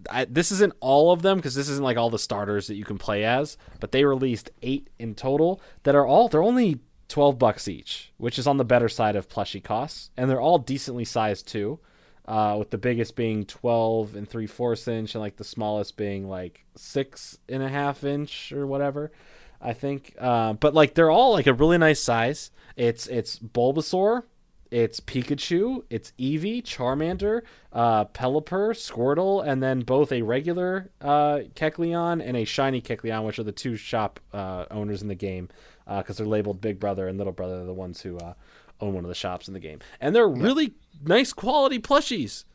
I, 0.10 0.26
this 0.26 0.52
isn't 0.52 0.74
all 0.80 1.12
of 1.12 1.22
them 1.22 1.38
because 1.38 1.56
this 1.56 1.70
isn't 1.70 1.84
like 1.84 1.98
all 1.98 2.10
the 2.10 2.20
starters 2.20 2.68
that 2.68 2.76
you 2.76 2.86
can 2.86 2.98
play 2.98 3.24
as, 3.24 3.58
but 3.80 3.92
they 3.92 4.06
released 4.06 4.52
eight 4.62 4.90
in 5.00 5.16
total 5.16 5.62
that 5.84 5.96
are 5.96 6.06
all 6.06 6.30
they're 6.30 6.44
only 6.44 6.80
twelve 7.08 7.38
bucks 7.40 7.68
each, 7.68 8.12
which 8.18 8.38
is 8.40 8.48
on 8.48 8.58
the 8.58 8.66
better 8.66 8.90
side 8.90 9.16
of 9.16 9.30
plushie 9.30 9.64
costs, 9.64 10.10
and 10.18 10.30
they're 10.30 10.42
all 10.42 10.60
decently 10.60 11.06
sized 11.06 11.48
too. 11.48 11.80
Uh, 12.26 12.58
with 12.60 12.72
the 12.72 12.78
biggest 12.78 13.16
being 13.16 13.46
12 13.46 14.14
and 14.14 14.28
3 14.28 14.48
fourths 14.48 14.86
inch 14.90 15.16
and 15.16 15.22
like 15.22 15.38
the 15.38 15.46
smallest 15.46 15.96
being 15.96 16.28
like 16.28 16.66
six 16.76 17.38
and 17.48 17.64
a 17.64 17.70
half 17.70 18.04
inch 18.04 18.52
or 18.52 18.68
whatever 18.68 19.14
i 19.62 19.72
think. 19.72 20.14
Uh, 20.20 20.52
but 20.52 20.74
like 20.74 20.94
they're 20.94 21.10
all 21.10 21.32
like 21.32 21.48
a 21.48 21.54
really 21.54 21.78
nice 21.78 22.04
size. 22.04 22.52
It's 22.76 23.08
it's 23.08 23.40
bulbasaur 23.40 24.24
it's 24.72 25.00
Pikachu, 25.00 25.84
it's 25.90 26.12
Eevee, 26.20 26.64
Charmander, 26.64 27.42
uh, 27.72 28.06
Pelipper, 28.06 28.74
Squirtle, 28.74 29.46
and 29.46 29.62
then 29.62 29.82
both 29.82 30.12
a 30.12 30.22
regular 30.22 30.90
uh, 31.02 31.40
Kecleon 31.56 32.22
and 32.26 32.36
a 32.36 32.46
shiny 32.46 32.82
Kecleon, 32.82 33.26
which 33.26 33.40
are 33.40 33.44
the 33.44 33.52
two 33.52 33.76
shop 33.76 34.20
uh, 34.34 34.66
owners 34.72 35.02
in 35.02 35.08
the 35.08 35.16
game, 35.16 35.50
because 35.88 36.18
they're 36.18 36.28
labeled 36.28 36.62
Big 36.62 36.80
Brother 36.80 37.08
and 37.08 37.18
Little 37.18 37.34
Brother, 37.34 37.64
the 37.66 37.74
ones 37.74 38.02
who 38.02 38.18
uh, 38.18 38.34
own 38.82 38.94
one 38.94 39.04
of 39.04 39.10
the 39.10 39.16
shops 39.16 39.48
in 39.48 39.54
the 39.54 39.60
game, 39.60 39.80
and 40.00 40.16
they're 40.16 40.28
really 40.28 40.74
nice 41.04 41.34
quality 41.34 41.80
plushies 41.80 42.46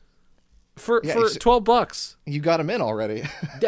for 0.76 1.00
Yeah, 1.04 1.14
for 1.14 1.38
twelve 1.38 1.64
bucks. 1.64 2.16
You 2.26 2.40
got 2.40 2.58
them 2.58 2.70
in 2.70 2.80
already. 2.80 3.24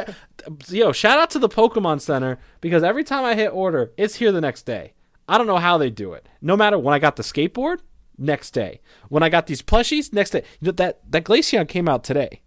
Yo, 0.68 0.92
shout 0.92 1.18
out 1.18 1.30
to 1.30 1.38
the 1.38 1.48
Pokemon 1.48 2.00
Center 2.00 2.38
because 2.60 2.82
every 2.82 3.04
time 3.04 3.24
I 3.24 3.34
hit 3.34 3.52
order, 3.52 3.92
it's 3.96 4.16
here 4.16 4.32
the 4.32 4.40
next 4.40 4.62
day. 4.62 4.92
I 5.28 5.38
don't 5.38 5.46
know 5.46 5.56
how 5.58 5.78
they 5.78 5.90
do 5.90 6.12
it. 6.12 6.28
No 6.42 6.56
matter 6.56 6.78
when 6.78 6.94
I 6.94 6.98
got 6.98 7.16
the 7.16 7.22
skateboard, 7.22 7.78
next 8.18 8.50
day. 8.52 8.80
When 9.08 9.22
I 9.22 9.28
got 9.28 9.46
these 9.46 9.62
plushies, 9.62 10.12
next 10.12 10.30
day. 10.30 10.42
You 10.60 10.66
know, 10.66 10.72
that 10.72 11.00
that 11.10 11.24
Glaceon 11.24 11.68
came 11.68 11.88
out 11.88 12.04
today. 12.04 12.40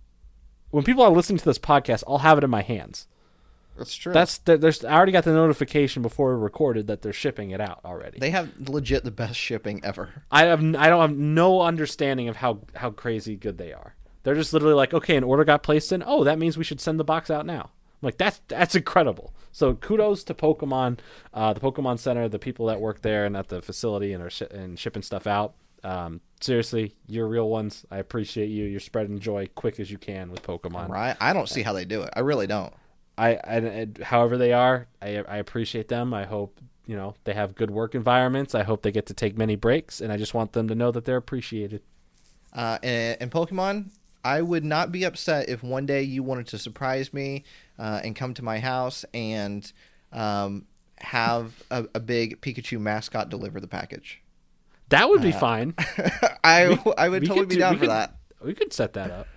When 0.70 0.84
people 0.84 1.04
are 1.04 1.12
listening 1.12 1.40
to 1.40 1.46
this 1.46 1.60
podcast, 1.60 2.04
I'll 2.08 2.20
have 2.20 2.38
it 2.38 2.44
in 2.44 2.50
my 2.50 2.62
hands. 2.62 3.08
That's 3.78 3.96
true. 3.96 4.14
That's 4.14 4.38
there- 4.40 4.58
there's 4.58 4.84
I 4.84 4.94
already 4.94 5.12
got 5.12 5.24
the 5.24 5.34
notification 5.34 6.02
before 6.02 6.36
we 6.36 6.44
recorded 6.44 6.88
that 6.88 7.02
they're 7.02 7.14
shipping 7.14 7.52
it 7.52 7.62
out 7.62 7.80
already. 7.86 8.20
they 8.20 8.32
have 8.32 8.50
legit 8.70 9.04
the 9.04 9.12
best 9.12 9.36
shipping 9.36 9.82
ever. 9.84 10.10
I 10.32 10.46
have 10.46 10.60
I 10.76 10.88
don't 10.90 11.02
have 11.02 11.16
no 11.18 11.62
understanding 11.62 12.28
of 12.30 12.38
how 12.38 12.60
how 12.76 12.92
crazy 12.92 13.36
good 13.36 13.58
they 13.58 13.74
are. 13.74 13.96
They're 14.24 14.36
just 14.36 14.52
literally 14.52 14.74
like, 14.76 14.94
okay, 14.94 15.16
an 15.16 15.24
order 15.24 15.46
got 15.46 15.64
placed 15.64 15.92
in. 15.92 16.04
Oh, 16.06 16.24
that 16.26 16.38
means 16.38 16.58
we 16.58 16.64
should 16.66 16.82
send 16.82 17.00
the 17.00 17.04
box 17.06 17.30
out 17.32 17.46
now. 17.46 17.70
I'm 18.02 18.06
like, 18.08 18.18
that's 18.18 18.42
that's 18.48 18.76
incredible. 18.76 19.34
So 19.54 19.74
kudos 19.74 20.24
to 20.26 20.34
Pokemon, 20.34 21.00
uh, 21.34 21.54
the 21.54 21.60
Pokemon 21.60 21.98
Center, 22.00 22.28
the 22.30 22.38
people 22.38 22.66
that 22.68 22.80
work 22.82 23.02
there 23.02 23.26
and 23.26 23.36
at 23.38 23.48
the 23.48 23.62
facility 23.62 24.14
and 24.14 24.22
are 24.24 24.30
shi- 24.30 24.46
and 24.52 24.78
shipping 24.78 25.02
stuff 25.02 25.26
out. 25.28 25.54
Um, 25.84 26.22
seriously, 26.42 26.96
you're 27.08 27.28
real 27.28 27.50
ones. 27.50 27.86
I 27.90 27.98
appreciate 28.00 28.48
you. 28.48 28.66
You're 28.66 28.80
spreading 28.82 29.18
joy 29.20 29.48
quick 29.56 29.80
as 29.80 29.90
you 29.90 29.98
can 29.98 30.30
with 30.32 30.44
Pokemon. 30.44 30.90
Right? 30.90 31.16
I 31.22 31.34
don't 31.34 31.48
see 31.48 31.62
how 31.62 31.72
they 31.74 31.86
do 31.86 32.02
it. 32.02 32.10
I 32.16 32.20
really 32.20 32.48
don't. 32.48 32.74
I, 33.18 33.30
I, 33.30 33.88
however 34.04 34.38
they 34.38 34.54
are, 34.54 34.88
I, 35.02 35.18
I 35.28 35.38
appreciate 35.38 35.88
them. 35.88 36.14
I 36.14 36.26
hope 36.26 36.60
you 36.86 36.96
know 36.96 37.16
they 37.24 37.34
have 37.34 37.56
good 37.56 37.72
work 37.72 37.96
environments. 37.96 38.54
I 38.56 38.64
hope 38.64 38.82
they 38.84 38.92
get 38.92 39.08
to 39.08 39.14
take 39.14 39.38
many 39.38 39.56
breaks, 39.56 40.02
and 40.02 40.12
I 40.12 40.18
just 40.18 40.34
want 40.34 40.54
them 40.54 40.68
to 40.68 40.76
know 40.76 40.92
that 40.92 41.06
they're 41.06 41.18
appreciated. 41.18 41.82
Uh, 42.54 42.78
and, 42.84 43.18
and 43.22 43.32
Pokemon, 43.32 43.92
I 44.24 44.42
would 44.42 44.64
not 44.64 44.92
be 44.92 45.04
upset 45.04 45.50
if 45.50 45.64
one 45.64 45.86
day 45.86 46.02
you 46.04 46.24
wanted 46.24 46.48
to 46.48 46.58
surprise 46.58 47.14
me 47.14 47.44
uh, 47.78 48.02
and 48.04 48.16
come 48.16 48.34
to 48.36 48.44
my 48.44 48.60
house 48.60 49.06
and 49.14 49.72
um, 50.12 50.66
have 51.00 51.62
a, 51.70 51.86
a 51.96 52.00
big 52.00 52.42
Pikachu 52.42 52.80
mascot 52.80 53.30
deliver 53.30 53.60
the 53.60 53.68
package. 53.68 54.22
That 54.90 55.10
would 55.10 55.22
be 55.22 55.34
fine. 55.34 55.74
I 56.44 56.80
I 56.98 57.10
would 57.10 57.24
totally 57.24 57.40
could 57.42 57.50
be 57.50 57.56
do- 57.56 57.60
down 57.62 57.74
for 57.76 57.82
could- 57.82 57.90
that. 57.90 58.16
We 58.44 58.54
could 58.54 58.72
set 58.72 58.94
that 58.94 59.12
up. 59.12 59.28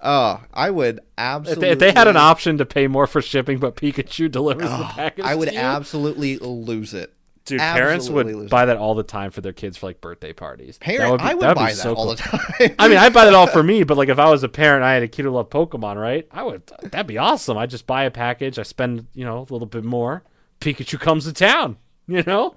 Oh, 0.00 0.42
I 0.54 0.70
would 0.70 0.98
If 0.98 1.04
absolutely. 1.18 1.60
they, 1.66 1.72
if 1.72 1.78
they 1.80 1.92
had 1.92 2.06
an 2.06 2.16
option 2.16 2.58
to 2.58 2.66
pay 2.66 2.86
more 2.86 3.06
for 3.06 3.20
shipping, 3.20 3.58
but 3.58 3.74
Pikachu 3.76 4.30
delivers 4.30 4.68
the 4.68 4.78
oh, 4.78 4.90
package, 4.94 5.24
I 5.24 5.34
would 5.34 5.48
to 5.48 5.54
you, 5.54 5.60
absolutely 5.60 6.38
lose 6.38 6.94
it. 6.94 7.14
Dude, 7.44 7.60
parents 7.60 8.10
would 8.10 8.26
lose 8.26 8.50
buy 8.50 8.66
that 8.66 8.76
all 8.76 8.94
the 8.94 9.02
time 9.02 9.30
for 9.30 9.40
their 9.40 9.54
kids 9.54 9.78
for 9.78 9.86
like 9.86 10.00
birthday 10.02 10.34
parties. 10.34 10.76
That 10.78 10.84
Parent, 10.84 11.18
be- 11.18 11.24
I 11.24 11.34
would 11.34 11.42
that'd 11.42 11.56
be 11.56 11.62
buy 11.62 11.70
that 11.70 11.76
so 11.76 11.94
all 11.94 12.10
the 12.10 12.16
time. 12.16 12.40
I 12.78 12.88
mean, 12.88 12.98
I'd 12.98 13.14
buy 13.14 13.24
that 13.24 13.34
all 13.34 13.46
for 13.46 13.62
me, 13.64 13.84
but 13.84 13.96
like 13.96 14.10
if 14.10 14.18
I 14.18 14.28
was 14.30 14.42
a 14.42 14.48
parent, 14.48 14.84
I 14.84 14.92
had 14.94 15.02
a 15.02 15.08
kid 15.08 15.24
who 15.24 15.30
loved 15.30 15.50
Pokemon, 15.50 15.96
right? 15.96 16.28
I 16.30 16.42
would. 16.42 16.66
That'd 16.82 17.06
be 17.06 17.16
awesome. 17.18 17.56
I 17.56 17.66
just 17.66 17.86
buy 17.86 18.04
a 18.04 18.10
package. 18.10 18.58
I 18.58 18.64
spend, 18.64 19.06
you 19.14 19.24
know, 19.24 19.38
a 19.38 19.52
little 19.52 19.66
bit 19.66 19.84
more. 19.84 20.22
Pikachu 20.60 21.00
comes 21.00 21.24
to 21.24 21.32
town. 21.32 21.78
You 22.10 22.22
know, 22.22 22.54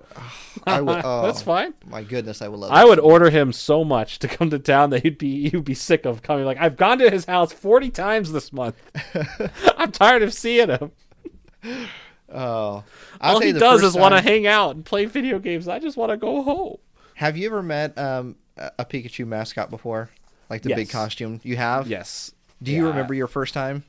I 0.65 0.79
would. 0.79 1.01
Oh, 1.03 1.23
that's 1.25 1.41
fine. 1.41 1.73
My 1.85 2.03
goodness, 2.03 2.41
I 2.41 2.47
would 2.47 2.57
love. 2.61 2.71
I 2.71 2.85
would 2.85 2.99
order 2.99 3.29
him 3.29 3.51
so 3.51 3.83
much 3.83 4.17
to 4.19 4.29
come 4.29 4.49
to 4.49 4.59
town 4.59 4.91
that 4.91 5.03
he'd 5.03 5.17
be 5.17 5.49
he'd 5.49 5.65
be 5.65 5.73
sick 5.73 6.05
of 6.05 6.21
coming. 6.21 6.45
Like 6.45 6.57
I've 6.57 6.77
gone 6.77 6.99
to 6.99 7.09
his 7.09 7.25
house 7.25 7.51
forty 7.51 7.89
times 7.89 8.31
this 8.31 8.53
month. 8.53 8.77
I'm 9.77 9.91
tired 9.91 10.21
of 10.23 10.33
seeing 10.33 10.69
him. 10.69 10.91
Oh, 12.33 12.83
I'll 13.19 13.35
All 13.35 13.41
he 13.41 13.51
does 13.51 13.83
is 13.83 13.93
want 13.95 14.15
to 14.15 14.21
hang 14.21 14.47
out 14.47 14.75
and 14.75 14.85
play 14.85 15.03
video 15.05 15.37
games. 15.37 15.67
I 15.67 15.79
just 15.79 15.97
want 15.97 16.11
to 16.11 16.17
go 16.17 16.43
home. 16.43 16.77
Have 17.15 17.35
you 17.35 17.45
ever 17.47 17.61
met 17.61 17.97
um, 17.97 18.37
a 18.57 18.85
Pikachu 18.85 19.25
mascot 19.27 19.69
before, 19.69 20.09
like 20.49 20.61
the 20.61 20.73
big 20.75 20.89
costume. 20.89 21.39
You 21.43 21.57
have. 21.57 21.87
Yes. 21.87 22.31
Do 22.61 22.71
you 22.71 22.83
Yeah. 22.83 22.89
remember 22.89 23.13
your 23.13 23.27
first 23.27 23.53
time? 23.53 23.83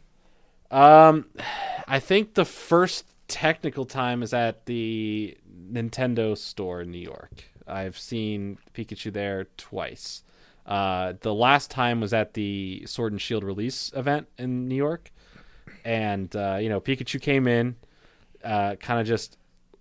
Um, 0.70 1.26
I 1.88 2.00
think 2.00 2.34
the 2.34 2.44
first 2.44 3.04
technical 3.28 3.86
time 3.86 4.22
is 4.22 4.32
at 4.34 4.66
the 4.66 5.36
Nintendo 5.72 6.36
store 6.36 6.82
in 6.82 6.90
New 6.90 6.98
York. 6.98 7.44
I've 7.66 7.98
seen 7.98 8.58
Pikachu 8.74 9.12
there 9.12 9.46
twice. 9.56 10.22
Uh, 10.66 11.14
the 11.20 11.34
last 11.34 11.70
time 11.70 12.00
was 12.00 12.12
at 12.12 12.34
the 12.34 12.84
Sword 12.86 13.12
and 13.12 13.20
Shield 13.20 13.42
release 13.42 13.92
event 13.96 14.28
in 14.38 14.68
New 14.68 14.76
York, 14.76 15.10
and 15.84 16.34
uh, 16.36 16.58
you 16.60 16.68
know 16.68 16.80
Pikachu 16.80 17.20
came 17.20 17.48
in, 17.48 17.76
uh, 18.44 18.76
kind 18.76 19.00
of 19.00 19.06
just 19.06 19.38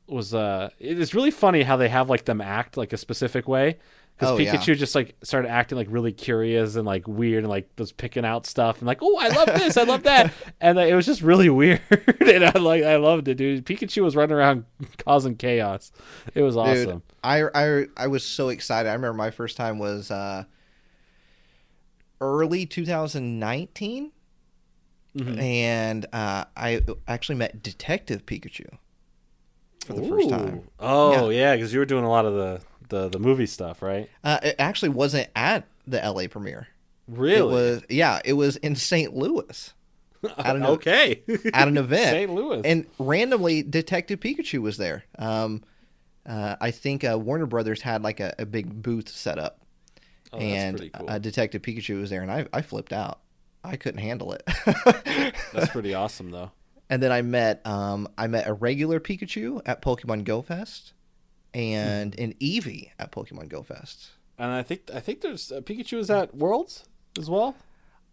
was. 0.08 0.34
Uh, 0.34 0.70
it 0.80 1.00
is 1.00 1.14
really 1.14 1.32
funny 1.32 1.64
how 1.64 1.78
they 1.78 1.90
have 1.90 2.10
like 2.10 2.26
them 2.26 2.42
act 2.42 2.78
like 2.78 2.94
a 2.94 2.98
specific 2.98 3.48
way. 3.48 3.78
Because 4.22 4.36
Oh, 4.36 4.38
yeah. 4.38 4.56
Pikachu 4.56 4.78
just 4.78 4.94
like 4.94 5.16
started 5.24 5.50
acting 5.50 5.78
like 5.80 5.88
really 5.90 6.12
curious 6.12 6.76
and 6.76 6.86
like 6.86 7.08
weird 7.08 7.44
and 7.44 7.50
like 7.50 7.68
was 7.80 7.92
picking 7.92 8.24
out 8.24 8.46
stuff 8.46 8.78
and 8.78 8.86
like, 8.88 9.00
oh, 9.02 9.18
I 9.20 9.30
love 9.30 9.48
this, 9.48 9.78
I 9.78 9.84
love 9.84 10.04
that, 10.04 10.32
and 10.62 10.78
like, 10.78 10.90
it 10.92 10.96
was 10.96 11.08
just 11.08 11.24
really 11.24 11.50
weird 11.62 11.82
and 12.20 12.46
I 12.46 12.52
like 12.60 12.84
I 12.84 12.98
loved 12.98 13.28
it, 13.28 13.36
dude. 13.36 13.66
Pikachu 13.66 14.04
was 14.04 14.16
running 14.16 14.36
around 14.36 14.66
causing 15.06 15.36
chaos. 15.38 15.92
It 16.36 16.44
was 16.44 16.56
awesome. 16.56 16.86
Dude, 16.86 17.02
I, 17.24 17.44
I 17.56 17.86
I 17.98 18.08
was 18.08 18.24
so 18.24 18.50
excited. 18.50 18.88
I 18.90 18.94
remember 18.94 19.18
my 19.18 19.32
first 19.32 19.58
time 19.58 19.80
was 19.80 20.12
uh, 20.12 20.44
early 22.20 22.66
2019, 22.68 24.12
Mhm. 25.18 25.42
and 25.42 26.06
uh, 26.14 26.46
I 26.56 26.82
actually 27.08 27.36
met 27.36 27.62
Detective 27.62 28.26
Pikachu 28.26 28.68
for 29.86 29.94
the 29.94 30.08
first 30.08 30.30
time. 30.30 30.62
Oh 30.80 31.30
yeah, 31.30 31.56
because 31.56 31.74
you 31.74 31.80
were 31.80 31.86
doing 31.86 32.06
a 32.06 32.10
lot 32.10 32.26
of 32.26 32.34
the, 32.34 32.62
the 32.92 33.10
the 33.10 33.20
movie 33.20 33.48
stuff, 33.48 33.82
right? 33.82 34.08
Uh, 34.24 34.40
it 34.44 34.56
actually 34.60 34.90
wasn't 34.90 35.28
at 35.36 35.66
the 35.88 35.98
LA 35.98 36.28
premiere. 36.28 36.68
Really? 37.08 37.40
It 37.40 37.46
was 37.46 37.84
yeah, 37.90 38.22
it 38.24 38.34
was 38.34 38.58
in 38.58 38.76
St. 38.76 39.16
Louis 39.16 39.74
I 40.38 40.54
don't 40.54 40.64
okay. 40.64 41.22
at 41.54 41.68
an 41.68 41.78
event. 41.78 42.10
St. 42.12 42.32
Louis. 42.34 42.62
and 42.64 42.86
randomly 43.00 43.64
Detective 43.64 44.20
Pikachu 44.20 44.62
was 44.62 44.78
there. 44.78 45.04
Um, 45.18 45.64
uh, 46.26 46.56
I 46.62 46.72
think 46.72 47.04
uh, 47.04 47.18
Warner 47.18 47.48
Brothers 47.48 47.82
had 47.82 48.04
like 48.04 48.20
a, 48.20 48.36
a 48.38 48.46
big 48.46 48.84
booth 48.84 49.10
set 49.10 49.40
up, 49.40 49.62
oh, 50.32 50.38
that's 50.38 50.44
and 50.44 50.78
pretty 50.78 50.92
cool. 50.92 51.10
uh, 51.10 51.18
Detective 51.18 51.64
Pikachu 51.64 52.00
was 52.00 52.12
there, 52.12 52.22
and 52.22 52.32
I, 52.32 52.46
I 52.54 52.62
flipped 52.62 52.94
out. 52.94 53.20
I 53.64 53.76
couldn't 53.76 54.02
handle 54.02 54.34
it. 54.34 54.44
that's 55.54 55.72
pretty 55.72 55.94
awesome, 55.96 56.30
though. 56.32 56.52
and 56.90 57.02
then 57.02 57.12
I 57.12 57.24
met 57.24 57.66
um, 57.66 58.08
I 58.18 58.28
met 58.28 58.48
a 58.48 58.54
regular 58.54 59.00
Pikachu 59.00 59.62
at 59.66 59.82
Pokemon 59.82 60.24
Go 60.24 60.44
Fest, 60.44 60.94
and 61.54 62.18
an 62.20 62.34
Eevee 62.42 62.92
at 63.00 63.12
Pokemon 63.12 63.50
Go 63.50 63.64
Fest. 63.64 64.10
And 64.38 64.52
I 64.52 64.64
think 64.64 64.90
I 64.94 65.00
think 65.00 65.22
there's 65.22 65.52
uh, 65.52 65.62
Pikachu 65.62 65.98
is 66.00 66.10
at 66.10 66.36
Worlds 66.36 66.86
as 67.20 67.30
well. 67.30 67.56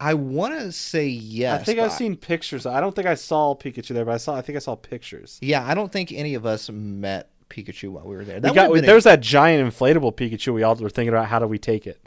I 0.01 0.15
want 0.15 0.55
to 0.59 0.71
say 0.71 1.07
yes. 1.09 1.61
I 1.61 1.65
think 1.65 1.79
I've 1.81 1.93
seen 1.93 2.17
pictures. 2.17 2.67
I 2.67 2.81
don't 2.81 2.95
think 2.95 3.09
I 3.09 3.15
saw 3.15 3.55
Pikachu 3.57 3.89
there, 3.95 4.05
but 4.05 4.15
I 4.15 4.19
saw. 4.19 4.37
I 4.37 4.43
think 4.43 4.57
I 4.57 4.61
saw 4.61 4.77
pictures. 4.77 5.39
Yeah, 5.43 5.67
I 5.67 5.75
don't 5.75 5.91
think 5.91 6.13
any 6.13 6.35
of 6.35 6.47
us 6.47 6.71
met 6.71 7.31
Pikachu 7.51 7.91
while 7.91 8.05
we 8.05 8.15
were 8.15 8.25
there. 8.25 8.37
We 8.37 8.41
That 8.43 8.55
got, 8.55 8.71
would've 8.71 8.85
a- 8.85 8.87
there's 8.87 9.05
that 9.05 9.21
giant 9.21 9.75
inflatable 9.75 10.15
Pikachu. 10.15 10.55
We 10.55 10.63
all 10.63 10.77
were 10.77 10.91
thinking 10.91 11.09
about 11.09 11.27
how 11.27 11.39
do 11.41 11.47
we 11.47 11.59
take 11.59 11.87
it. 11.87 12.01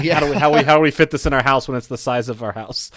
Yeah. 0.00 0.14
how 0.20 0.20
do 0.20 0.30
we 0.30 0.36
how 0.36 0.54
we 0.54 0.62
how 0.62 0.76
do 0.76 0.82
we 0.82 0.92
fit 0.92 1.10
this 1.10 1.26
in 1.26 1.32
our 1.32 1.42
house 1.42 1.66
when 1.66 1.76
it's 1.76 1.88
the 1.88 1.98
size 1.98 2.28
of 2.28 2.42
our 2.44 2.52
house? 2.52 2.90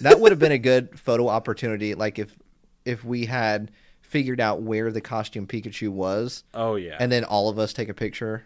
that 0.00 0.20
would 0.20 0.30
have 0.30 0.38
been 0.38 0.52
a 0.52 0.58
good 0.58 0.96
photo 0.98 1.26
opportunity 1.28 1.94
like 1.94 2.18
if 2.20 2.36
if 2.84 3.04
we 3.04 3.26
had 3.26 3.72
figured 4.08 4.40
out 4.40 4.62
where 4.62 4.90
the 4.90 5.00
costume 5.00 5.46
pikachu 5.46 5.88
was 5.90 6.44
Oh 6.54 6.76
yeah. 6.76 6.96
and 6.98 7.12
then 7.12 7.24
all 7.24 7.48
of 7.48 7.58
us 7.58 7.72
take 7.72 7.88
a 7.88 7.94
picture 7.94 8.44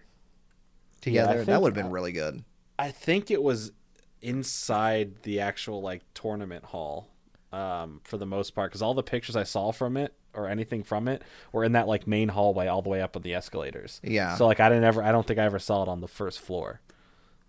Yeah, 1.05 1.22
together 1.27 1.44
that 1.44 1.62
would 1.62 1.75
have 1.77 1.85
been 1.85 1.92
really 1.92 2.12
good 2.12 2.44
I 2.79 2.90
think 2.90 3.31
it 3.31 3.42
was 3.42 3.72
inside 4.20 5.22
the 5.22 5.40
actual 5.40 5.81
like 5.83 6.03
tournament 6.14 6.64
hall 6.66 7.09
um, 7.53 8.01
for 8.05 8.16
the 8.16 8.27
most 8.27 8.55
part 8.55 8.70
because 8.70 8.81
all 8.83 8.94
the 8.94 9.03
pictures 9.03 9.37
I 9.37 9.42
saw 9.42 9.72
from 9.72 9.96
it 9.96 10.14
or 10.35 10.48
anything 10.48 10.83
from 10.83 11.07
it 11.09 11.22
were 11.53 11.64
in 11.64 11.72
that 11.72 11.87
like 11.87 12.07
main 12.07 12.29
hallway 12.31 12.66
all 12.66 12.81
the 12.81 12.88
way 12.88 13.03
up 13.03 13.14
on 13.14 13.20
the 13.22 13.35
escalators. 13.35 14.01
Yeah. 14.03 14.37
So 14.37 14.46
like 14.46 14.59
I 14.61 14.68
didn't 14.70 14.85
ever 14.85 15.03
I 15.03 15.12
don't 15.12 15.27
think 15.27 15.38
I 15.38 15.44
ever 15.44 15.59
saw 15.59 15.83
it 15.83 15.88
on 15.88 16.01
the 16.01 16.09
first 16.09 16.40
floor 16.40 16.81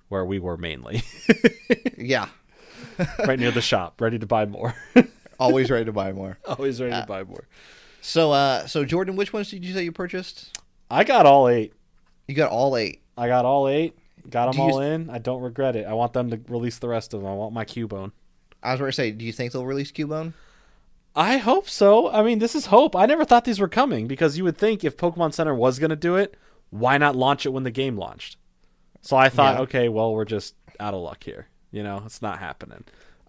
where 0.09 0.25
we 0.25 0.37
were 0.39 0.57
mainly 0.57 1.03
yeah 1.97 2.27
right 3.25 3.39
near 3.39 3.51
the 3.51 3.61
shop 3.61 4.01
ready 4.01 4.19
to 4.19 4.25
buy 4.25 4.45
more. 4.45 4.75
always 5.39 5.71
ready 5.71 5.85
to 5.85 5.93
buy 5.93 6.11
more 6.11 6.37
Always 6.45 6.81
ready 6.81 6.93
to 6.99 7.05
buy 7.07 7.23
more. 7.23 7.47
So 8.05 8.31
uh 8.33 8.67
so 8.67 8.83
jordan 8.83 9.15
which 9.15 9.31
ones 9.31 9.49
did 9.49 9.63
you 9.63 9.73
say 9.73 9.83
you 9.83 9.91
purchased 9.91 10.59
I 10.91 11.03
got 11.05 11.25
all 11.25 11.47
eight. 11.49 11.73
you 12.27 12.35
got 12.35 12.51
all 12.51 12.75
eight 12.77 13.01
I 13.17 13.27
got 13.27 13.45
all 13.45 13.67
eight. 13.67 13.97
Got 14.29 14.45
them 14.47 14.55
Do 14.55 14.57
you 14.67 14.73
all 14.75 14.79
in. 14.81 15.09
I 15.09 15.17
don't 15.17 15.41
regret 15.41 15.75
it. 15.75 15.85
I 15.87 15.93
want 15.93 16.13
them 16.13 16.29
to 16.31 16.39
release 16.47 16.79
the 16.79 16.87
rest 16.87 17.13
of 17.13 17.21
them. 17.21 17.29
I 17.29 17.33
want 17.33 17.53
my 17.53 17.65
Cubone. 17.65 18.11
i 18.61 18.71
was 18.71 18.79
going 18.79 18.89
to 18.89 18.95
say 18.95 19.11
do 19.11 19.23
you 19.25 19.31
think 19.31 19.51
they'll 19.53 19.65
release 19.65 19.91
cubone 19.91 20.33
I 21.15 21.37
hope 21.37 21.69
so. 21.69 22.09
I 22.11 22.23
mean, 22.23 22.39
this 22.39 22.55
is 22.55 22.65
hope. 22.67 22.95
I 22.95 23.05
never 23.05 23.23
thought 23.23 23.45
these 23.45 23.59
were 23.59 23.67
coming 23.67 24.07
because 24.07 24.35
you 24.37 24.43
would 24.45 24.57
think 24.57 24.83
if 24.83 24.97
Pokemon 24.97 25.33
Center 25.33 25.53
was 25.53 25.77
going 25.77 25.91
to 25.91 25.95
do 25.95 26.15
it, 26.15 26.35
why 26.71 26.97
not 26.97 27.15
launch 27.15 27.45
it 27.45 27.53
when 27.53 27.61
the 27.63 27.69
game 27.69 27.97
launched? 27.97 28.35
So 29.01 29.15
I 29.15 29.29
thought, 29.29 29.55
Yeah. 29.57 29.61
okay, 29.61 29.89
well, 29.89 30.11
we're 30.13 30.25
just 30.25 30.55
out 30.79 30.95
of 30.95 31.01
luck 31.01 31.23
here. 31.23 31.49
You 31.71 31.83
know, 31.83 32.01
it's 32.05 32.21
not 32.23 32.39
happening. 32.39 32.83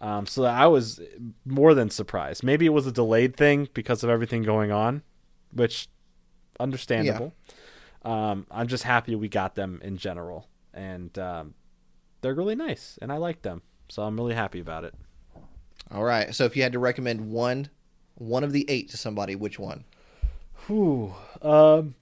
Um, 0.05 0.27
so 0.27 0.45
I 0.45 0.67
was 0.67 1.01
more 1.47 1.75
than 1.75 1.89
surprised. 1.91 2.43
Maybe 2.45 2.67
it 2.67 2.73
was 2.73 2.87
a 2.87 2.93
delayed 2.93 3.37
thing 3.37 3.69
because 3.73 4.05
of 4.05 4.11
everything 4.11 4.43
going 4.43 4.71
on, 4.71 5.03
which 5.53 5.89
understandable. 6.61 7.33
Um, 8.03 8.47
I'm 8.51 8.67
just 8.67 8.85
happy 8.85 9.15
we 9.15 9.29
got 9.29 9.55
them 9.55 9.81
in 9.83 9.97
general, 9.97 10.49
and 10.75 11.17
um, 11.19 11.55
they're 12.21 12.35
really 12.35 12.55
nice, 12.55 12.99
and 13.01 13.11
I 13.11 13.17
like 13.17 13.43
them. 13.43 13.63
So 13.89 14.03
I'm 14.03 14.17
really 14.17 14.35
happy 14.35 14.61
about 14.61 14.85
it. 14.85 14.95
all 15.91 16.05
right 16.05 16.35
so 16.35 16.45
if 16.45 16.57
you 16.57 16.63
had 16.63 16.73
to 16.73 16.79
recommend 16.79 17.21
one 17.21 17.69
one 18.15 18.43
of 18.43 18.53
the 18.53 18.65
eight 18.69 18.89
to 18.91 18.97
somebody 18.97 19.35
which 19.35 19.59
one 19.59 19.85
Whew. 20.67 21.15
Um, 21.43 21.95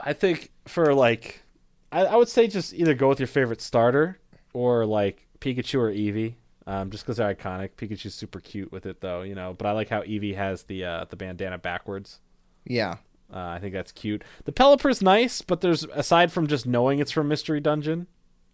I 0.00 0.12
think 0.12 0.50
for 0.66 0.94
like, 0.94 1.42
I, 1.90 2.06
I 2.06 2.16
would 2.16 2.28
say 2.28 2.46
just 2.46 2.72
either 2.72 2.94
go 2.94 3.08
with 3.08 3.20
your 3.20 3.26
favorite 3.26 3.60
starter 3.60 4.18
or 4.54 4.86
like 4.86 5.26
Pikachu 5.40 5.78
or 5.78 5.90
Eevee. 5.90 6.34
Um, 6.66 6.90
just 6.90 7.04
because 7.04 7.16
they're 7.16 7.34
iconic. 7.34 7.70
Pikachu's 7.76 8.14
super 8.14 8.38
cute 8.38 8.70
with 8.70 8.86
it 8.86 9.00
though, 9.00 9.22
you 9.22 9.34
know. 9.34 9.54
But 9.56 9.66
I 9.66 9.72
like 9.72 9.88
how 9.88 10.02
Eevee 10.02 10.36
has 10.36 10.62
the 10.64 10.84
uh, 10.84 11.04
the 11.10 11.16
bandana 11.16 11.58
backwards. 11.58 12.20
yeah 12.64 12.96
Uh, 13.32 13.38
I 13.38 13.58
think 13.58 13.72
that's 13.72 13.90
cute. 13.92 14.22
The 14.44 14.52
Pelipper's 14.52 15.02
nice, 15.02 15.42
but 15.42 15.60
there's 15.60 15.82
aside 15.92 16.30
from 16.30 16.46
just 16.46 16.64
knowing 16.66 17.00
it's 17.00 17.10
from 17.10 17.26
Mystery 17.28 17.60
Dungeon, 17.60 18.06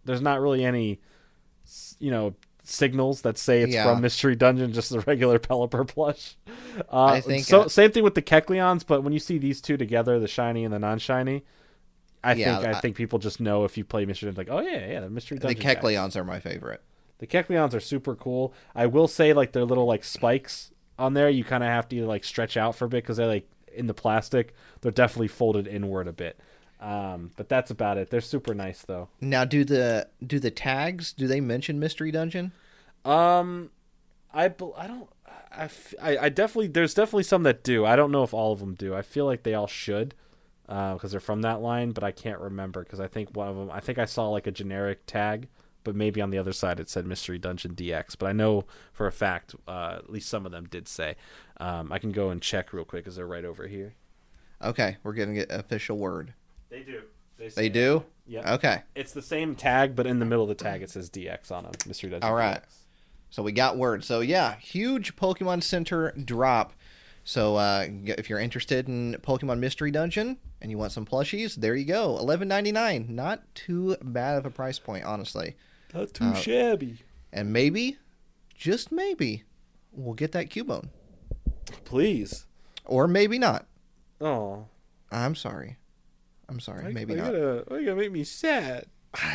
there's 0.06 0.22
not 0.22 0.40
really 0.40 0.64
any, 0.64 1.00
you 1.98 2.10
know, 2.10 2.34
signals 2.62 3.22
that 3.22 3.36
say 3.36 3.60
it's 3.62 3.74
Yeah. 3.74 3.84
from 3.84 4.00
Mystery 4.00 4.36
Dungeon. 4.36 4.72
Just 4.72 4.92
a 4.92 5.00
regular 5.06 5.38
Pelipper 5.38 5.86
plush. 5.86 6.36
Uh, 6.90 7.04
I 7.04 7.20
think, 7.20 7.44
so. 7.44 7.62
uh, 7.62 7.68
same 7.68 7.90
thing 7.90 8.04
with 8.04 8.14
the 8.14 8.22
Kecleons, 8.22 8.86
but 8.86 9.02
when 9.02 9.12
you 9.12 9.18
see 9.18 9.36
these 9.36 9.60
two 9.60 9.76
together, 9.76 10.18
the 10.18 10.28
shiny 10.28 10.64
and 10.64 10.72
the 10.72 10.78
non-shiny, 10.78 11.44
I 12.24 12.32
Yeah, 12.34 12.58
think 12.60 12.68
I, 12.74 12.78
I- 12.78 12.80
think 12.80 12.96
people 12.96 13.18
just 13.18 13.38
know 13.40 13.64
if 13.64 13.76
you 13.76 13.84
play 13.84 14.06
Mystery 14.06 14.30
Dungeon, 14.32 14.46
like, 14.54 14.64
oh 14.64 14.66
yeah, 14.66 14.86
yeah, 14.92 15.00
the 15.00 15.10
Mystery 15.10 15.36
the 15.38 15.48
Dungeon. 15.48 15.62
guys. 15.62 15.76
kecleons 15.76 16.16
are 16.16 16.24
my 16.24 16.40
favorite 16.40 16.80
The 17.18 17.26
Kecleons 17.26 17.74
are 17.74 17.80
super 17.80 18.14
cool. 18.14 18.52
I 18.74 18.86
will 18.86 19.08
say, 19.08 19.32
like 19.32 19.52
their 19.52 19.64
little 19.64 19.86
like 19.86 20.04
spikes 20.04 20.70
on 20.98 21.14
there, 21.14 21.28
you 21.28 21.44
kind 21.44 21.62
of 21.64 21.68
have 21.68 21.88
to 21.88 21.96
either, 21.96 22.06
like 22.06 22.24
stretch 22.24 22.56
out 22.56 22.74
for 22.76 22.84
a 22.84 22.88
bit 22.88 23.02
because 23.04 23.16
they're 23.16 23.26
like 23.26 23.48
in 23.74 23.86
the 23.86 23.94
plastic. 23.94 24.54
They're 24.80 24.92
definitely 24.92 25.28
folded 25.28 25.66
inward 25.66 26.08
a 26.08 26.12
bit. 26.12 26.38
Um, 26.80 27.32
but 27.36 27.48
that's 27.48 27.72
about 27.72 27.98
it. 27.98 28.10
They're 28.10 28.20
super 28.20 28.54
nice 28.54 28.82
though. 28.82 29.08
now 29.20 29.44
do 29.44 29.64
the 29.64 30.08
do 30.24 30.38
the 30.38 30.50
tags 30.52 31.12
do 31.12 31.26
they 31.26 31.40
mention 31.40 31.80
mystery 31.80 32.12
dungeon 32.12 32.52
Um, 33.04 33.70
I 34.32 34.44
I 34.44 34.86
don't. 34.86 35.08
I 35.50 35.68
I 36.00 36.28
definitely 36.28 36.68
there's 36.68 36.94
definitely 36.94 37.24
some 37.24 37.42
that 37.44 37.64
do. 37.64 37.84
I 37.84 37.96
don't 37.96 38.12
know 38.12 38.22
if 38.22 38.32
all 38.32 38.52
of 38.52 38.60
them 38.60 38.74
do. 38.74 38.94
I 38.94 39.02
feel 39.02 39.24
like 39.24 39.42
they 39.42 39.54
all 39.54 39.66
should 39.66 40.14
because 40.66 41.10
they're 41.10 41.20
from 41.20 41.42
that 41.42 41.60
line, 41.62 41.90
but 41.92 42.04
I 42.04 42.12
can't 42.12 42.38
remember 42.38 42.84
because 42.84 43.00
I 43.00 43.08
think 43.08 43.34
one 43.34 43.48
of 43.48 43.56
them. 43.56 43.70
I 43.72 43.80
think 43.80 43.98
I 43.98 44.04
saw 44.04 44.28
like 44.28 44.46
a 44.46 44.52
generic 44.52 45.06
tag, 45.06 45.48
but 45.84 45.94
maybe 45.96 46.20
on 46.20 46.30
the 46.30 46.38
other 46.38 46.52
side 46.52 46.80
it 46.80 46.88
said 46.90 47.06
Mystery 47.06 47.38
Dungeon 47.38 47.74
DX. 47.74 48.16
But 48.18 48.26
I 48.28 48.32
know 48.32 48.64
for 48.92 49.06
a 49.06 49.12
fact 49.12 49.54
uh, 49.66 49.96
at 49.98 50.10
least 50.10 50.28
some 50.28 50.44
of 50.46 50.52
them 50.52 50.66
did 50.70 50.88
say. 50.88 51.16
Um, 51.58 51.92
I 51.92 51.98
can 51.98 52.12
go 52.12 52.30
and 52.30 52.40
check 52.42 52.72
real 52.72 52.84
quick 52.84 53.04
because 53.04 53.16
they're 53.16 53.26
right 53.26 53.44
over 53.44 53.66
here. 53.66 53.94
okay 54.62 54.96
we're 55.02 55.12
getting 55.12 55.38
an 55.38 55.46
official 55.50 55.96
word 55.98 56.34
They 56.68 56.82
do. 56.82 57.02
They, 57.36 57.48
they 57.48 57.68
do 57.68 58.04
Yeah. 58.26 58.54
okay 58.54 58.82
It's 58.94 59.12
the 59.12 59.22
same 59.22 59.54
tag, 59.54 59.94
but 59.96 60.06
in 60.06 60.18
the 60.18 60.24
middle 60.24 60.42
of 60.42 60.48
the 60.48 60.54
tag 60.64 60.82
it 60.82 60.90
says 60.90 61.08
DX 61.10 61.50
on 61.52 61.64
them. 61.64 61.72
Mystery 61.86 62.10
Dungeon. 62.10 62.28
All 62.28 62.34
right. 62.36 62.62
DX. 62.62 62.74
So 63.30 63.42
we 63.42 63.52
got 63.52 63.76
word. 63.76 64.04
So 64.04 64.20
yeah, 64.20 64.56
huge 64.56 65.14
Pokemon 65.16 65.62
Center 65.62 66.12
drop. 66.24 66.72
So 67.24 67.56
uh, 67.56 67.86
if 68.06 68.30
you're 68.30 68.38
interested 68.38 68.88
in 68.88 69.14
Pokemon 69.20 69.58
Mystery 69.58 69.90
Dungeon 69.90 70.38
and 70.62 70.70
you 70.70 70.78
want 70.78 70.92
some 70.92 71.04
plushies, 71.04 71.54
there 71.56 71.76
you 71.76 71.84
go. 71.84 72.16
Eleven 72.16 72.48
ninety 72.48 72.72
nine. 72.72 73.06
Not 73.10 73.42
too 73.54 73.96
bad 74.02 74.38
of 74.38 74.46
a 74.46 74.50
price 74.50 74.78
point, 74.78 75.04
honestly. 75.04 75.54
Not 75.94 76.12
too 76.14 76.24
Uh, 76.24 76.34
shabby. 76.34 76.98
And 77.32 77.52
maybe, 77.52 77.98
just 78.54 78.90
maybe, 78.92 79.44
we'll 79.92 80.14
get 80.14 80.32
that 80.32 80.48
Cubone, 80.50 80.88
Please. 81.84 82.46
or 82.84 83.06
maybe 83.06 83.38
not. 83.38 83.66
Oh. 84.20 84.66
I'm 85.10 85.34
sorry. 85.34 85.76
I'm 86.48 86.60
sorry. 86.60 86.92
maybe 86.92 87.14
Why 87.14 87.20
not. 87.20 87.32
You 87.34 87.38
gotta, 87.68 87.80
you 87.80 87.86
gotta 87.86 87.96
make 87.96 88.12
me 88.12 88.24
sad. 88.24 88.86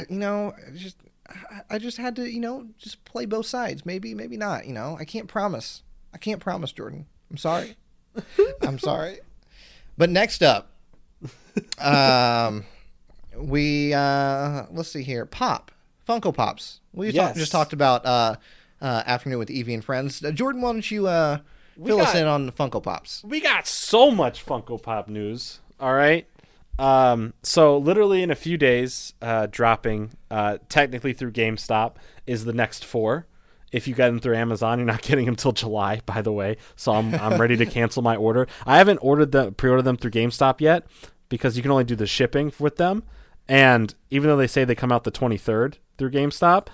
You 0.09 0.17
know, 0.17 0.53
I 0.67 0.71
just 0.75 0.97
I- 1.27 1.61
I 1.71 1.77
just 1.79 1.97
had 1.97 2.15
to, 2.17 2.29
you 2.29 2.39
know, 2.39 2.67
just 2.77 3.03
play 3.05 3.25
both 3.25 3.45
sides. 3.45 3.85
Maybe, 3.85 4.13
maybe 4.13 4.37
not. 4.37 4.65
You 4.67 4.73
know, 4.73 4.97
I 4.99 5.05
can't 5.05 5.27
promise. 5.27 5.81
I 6.13 6.17
can't 6.17 6.39
promise, 6.41 6.71
Jordan. 6.71 7.05
I'm 7.31 7.37
sorry. 7.37 7.75
I'm 8.61 8.77
sorry. 8.77 9.19
But 9.97 10.09
next 10.09 10.43
up, 10.43 10.71
um, 11.79 12.65
we 13.35 13.93
uh, 13.93 14.65
let's 14.71 14.89
see 14.91 15.03
here, 15.03 15.25
Pop 15.25 15.71
Funko 16.07 16.33
Pops. 16.33 16.81
We 16.93 17.11
talk- 17.11 17.35
just 17.35 17.51
talked 17.51 17.73
about 17.73 18.05
uh, 18.05 18.35
uh, 18.81 19.03
afternoon 19.05 19.39
with 19.39 19.49
Eevee 19.49 19.73
and 19.73 19.83
friends. 19.83 20.23
Uh, 20.23 20.31
Jordan, 20.31 20.61
why 20.61 20.73
don't 20.73 20.91
you 20.91 21.07
uh, 21.07 21.39
fill 21.83 22.01
us 22.01 22.15
in 22.15 22.27
on 22.27 22.51
Funko 22.51 22.81
Pops? 22.83 23.23
We 23.23 23.39
got 23.41 23.67
so 23.67 24.11
much 24.11 24.45
Funko 24.45 24.81
Pop 24.81 25.07
news. 25.07 25.59
All 25.79 25.93
right. 25.93 26.27
Um, 26.79 27.33
so 27.43 27.77
literally 27.77 28.23
in 28.23 28.31
a 28.31 28.35
few 28.35 28.57
days, 28.57 29.13
uh, 29.21 29.47
dropping 29.49 30.11
uh, 30.31 30.57
technically 30.69 31.13
through 31.13 31.31
GameStop 31.31 31.95
is 32.25 32.45
the 32.45 32.53
next 32.53 32.83
four. 32.83 33.27
If 33.71 33.87
you 33.87 33.95
get 33.95 34.07
them 34.07 34.19
through 34.19 34.35
Amazon, 34.35 34.79
you're 34.79 34.85
not 34.85 35.01
getting 35.01 35.25
them 35.25 35.35
till 35.35 35.51
July, 35.51 36.01
by 36.05 36.21
the 36.21 36.31
way. 36.31 36.57
So 36.75 36.93
I'm 36.93 37.13
I'm 37.15 37.39
ready 37.39 37.57
to 37.57 37.65
cancel 37.65 38.01
my 38.03 38.15
order. 38.15 38.47
I 38.65 38.77
haven't 38.77 38.97
ordered 38.97 39.31
them 39.31 39.53
pre-ordered 39.55 39.83
them 39.83 39.97
through 39.97 40.11
GameStop 40.11 40.61
yet 40.61 40.85
because 41.29 41.55
you 41.57 41.63
can 41.63 41.71
only 41.71 41.83
do 41.83 41.95
the 41.95 42.05
shipping 42.07 42.51
with 42.59 42.77
them. 42.77 43.03
And 43.47 43.93
even 44.09 44.29
though 44.29 44.37
they 44.37 44.47
say 44.47 44.63
they 44.63 44.75
come 44.75 44.91
out 44.91 45.03
the 45.03 45.11
23rd 45.11 45.75
through 45.97 46.11
GameStop, 46.11 46.67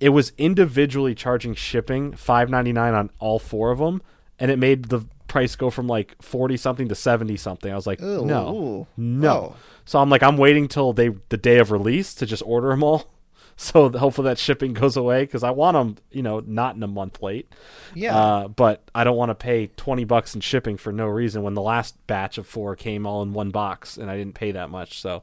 it 0.00 0.10
was 0.10 0.32
individually 0.36 1.14
charging 1.14 1.54
shipping 1.54 2.12
5.99 2.12 2.94
on 2.94 3.10
all 3.18 3.38
four 3.38 3.70
of 3.70 3.78
them, 3.78 4.02
and 4.38 4.50
it 4.50 4.58
made 4.58 4.86
the 4.86 5.06
price 5.28 5.56
go 5.56 5.70
from 5.70 5.86
like 5.86 6.20
40 6.22 6.56
something 6.56 6.88
to 6.88 6.94
70 6.94 7.36
something. 7.36 7.72
I 7.72 7.76
was 7.76 7.86
like, 7.86 8.02
Ooh, 8.02 8.24
no, 8.24 8.86
no. 8.96 9.30
Oh. 9.30 9.56
So 9.84 10.00
I'm 10.00 10.10
like, 10.10 10.22
I'm 10.22 10.36
waiting 10.36 10.68
till 10.68 10.92
they 10.92 11.10
the 11.28 11.36
day 11.36 11.58
of 11.58 11.70
release 11.70 12.14
to 12.16 12.26
just 12.26 12.42
order 12.44 12.68
them 12.68 12.82
all. 12.82 13.10
So 13.58 13.88
hopefully 13.88 14.28
that 14.28 14.36
shipping 14.36 14.74
goes 14.74 14.98
away 14.98 15.22
because 15.22 15.42
I 15.42 15.50
want 15.50 15.76
them, 15.76 15.96
you 16.10 16.20
know, 16.20 16.40
not 16.40 16.76
in 16.76 16.82
a 16.82 16.86
month 16.86 17.22
late. 17.22 17.50
Yeah. 17.94 18.14
Uh, 18.14 18.48
but 18.48 18.82
I 18.94 19.02
don't 19.02 19.16
want 19.16 19.30
to 19.30 19.34
pay 19.34 19.68
20 19.68 20.04
bucks 20.04 20.34
in 20.34 20.42
shipping 20.42 20.76
for 20.76 20.92
no 20.92 21.06
reason 21.06 21.42
when 21.42 21.54
the 21.54 21.62
last 21.62 21.96
batch 22.06 22.36
of 22.36 22.46
four 22.46 22.76
came 22.76 23.06
all 23.06 23.22
in 23.22 23.32
one 23.32 23.50
box 23.50 23.96
and 23.96 24.10
I 24.10 24.16
didn't 24.18 24.34
pay 24.34 24.52
that 24.52 24.68
much. 24.68 25.00
So 25.00 25.22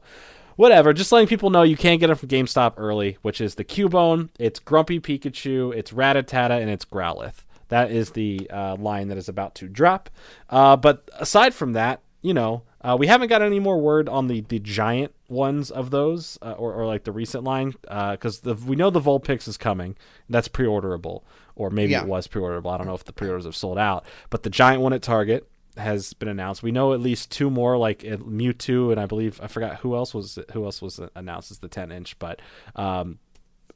whatever. 0.56 0.92
Just 0.92 1.12
letting 1.12 1.28
people 1.28 1.50
know 1.50 1.62
you 1.62 1.76
can't 1.76 2.00
get 2.00 2.08
them 2.08 2.16
from 2.16 2.28
GameStop 2.28 2.74
early, 2.76 3.18
which 3.22 3.40
is 3.40 3.54
the 3.56 3.64
Cubone, 3.64 4.28
it's 4.38 4.58
Grumpy 4.58 5.00
Pikachu, 5.00 5.74
it's 5.74 5.92
Rattata, 5.92 6.60
and 6.60 6.70
it's 6.70 6.84
Growlithe. 6.84 7.34
That 7.68 7.90
is 7.90 8.10
the 8.10 8.48
uh, 8.50 8.76
line 8.76 9.08
that 9.08 9.18
is 9.18 9.28
about 9.28 9.54
to 9.56 9.68
drop. 9.68 10.10
Uh, 10.50 10.76
but 10.76 11.08
aside 11.18 11.54
from 11.54 11.72
that, 11.72 12.00
you 12.22 12.34
know, 12.34 12.62
uh, 12.82 12.96
we 12.98 13.06
haven't 13.06 13.28
got 13.28 13.40
any 13.42 13.58
more 13.58 13.78
word 13.80 14.08
on 14.08 14.26
the, 14.28 14.42
the 14.42 14.58
giant 14.58 15.12
ones 15.28 15.70
of 15.70 15.90
those, 15.90 16.38
uh, 16.42 16.52
or, 16.52 16.74
or 16.74 16.86
like 16.86 17.04
the 17.04 17.12
recent 17.12 17.42
line, 17.42 17.74
because 17.82 18.40
the 18.40 18.54
we 18.54 18.76
know 18.76 18.90
the 18.90 19.00
Vulpix 19.00 19.48
is 19.48 19.56
coming. 19.56 19.96
That's 20.28 20.48
pre-orderable, 20.48 21.22
or 21.56 21.70
maybe 21.70 21.92
Yeah. 21.92 22.02
it 22.02 22.08
was 22.08 22.26
pre-orderable. 22.26 22.70
I 22.72 22.76
don't 22.76 22.86
know 22.86 22.94
if 22.94 23.04
the 23.04 23.12
pre-orders 23.14 23.46
have 23.46 23.56
sold 23.56 23.78
out. 23.78 24.04
But 24.28 24.42
the 24.42 24.50
giant 24.50 24.82
one 24.82 24.92
at 24.92 25.00
Target 25.02 25.48
has 25.76 26.12
been 26.12 26.28
announced. 26.28 26.62
We 26.62 26.70
know 26.72 26.92
at 26.92 27.00
least 27.00 27.30
two 27.30 27.50
more, 27.50 27.76
like 27.76 28.00
Mewtwo, 28.00 28.90
and 28.90 29.00
I 29.00 29.06
believe 29.06 29.40
I 29.42 29.46
forgot 29.48 29.76
who 29.76 29.94
else 29.96 30.14
was 30.14 30.38
who 30.52 30.64
else 30.64 30.80
was 30.80 31.00
announced 31.14 31.50
as 31.50 31.58
the 31.58 31.68
10 31.68 31.90
inch. 31.92 32.18
But 32.18 32.40
um, 32.76 33.18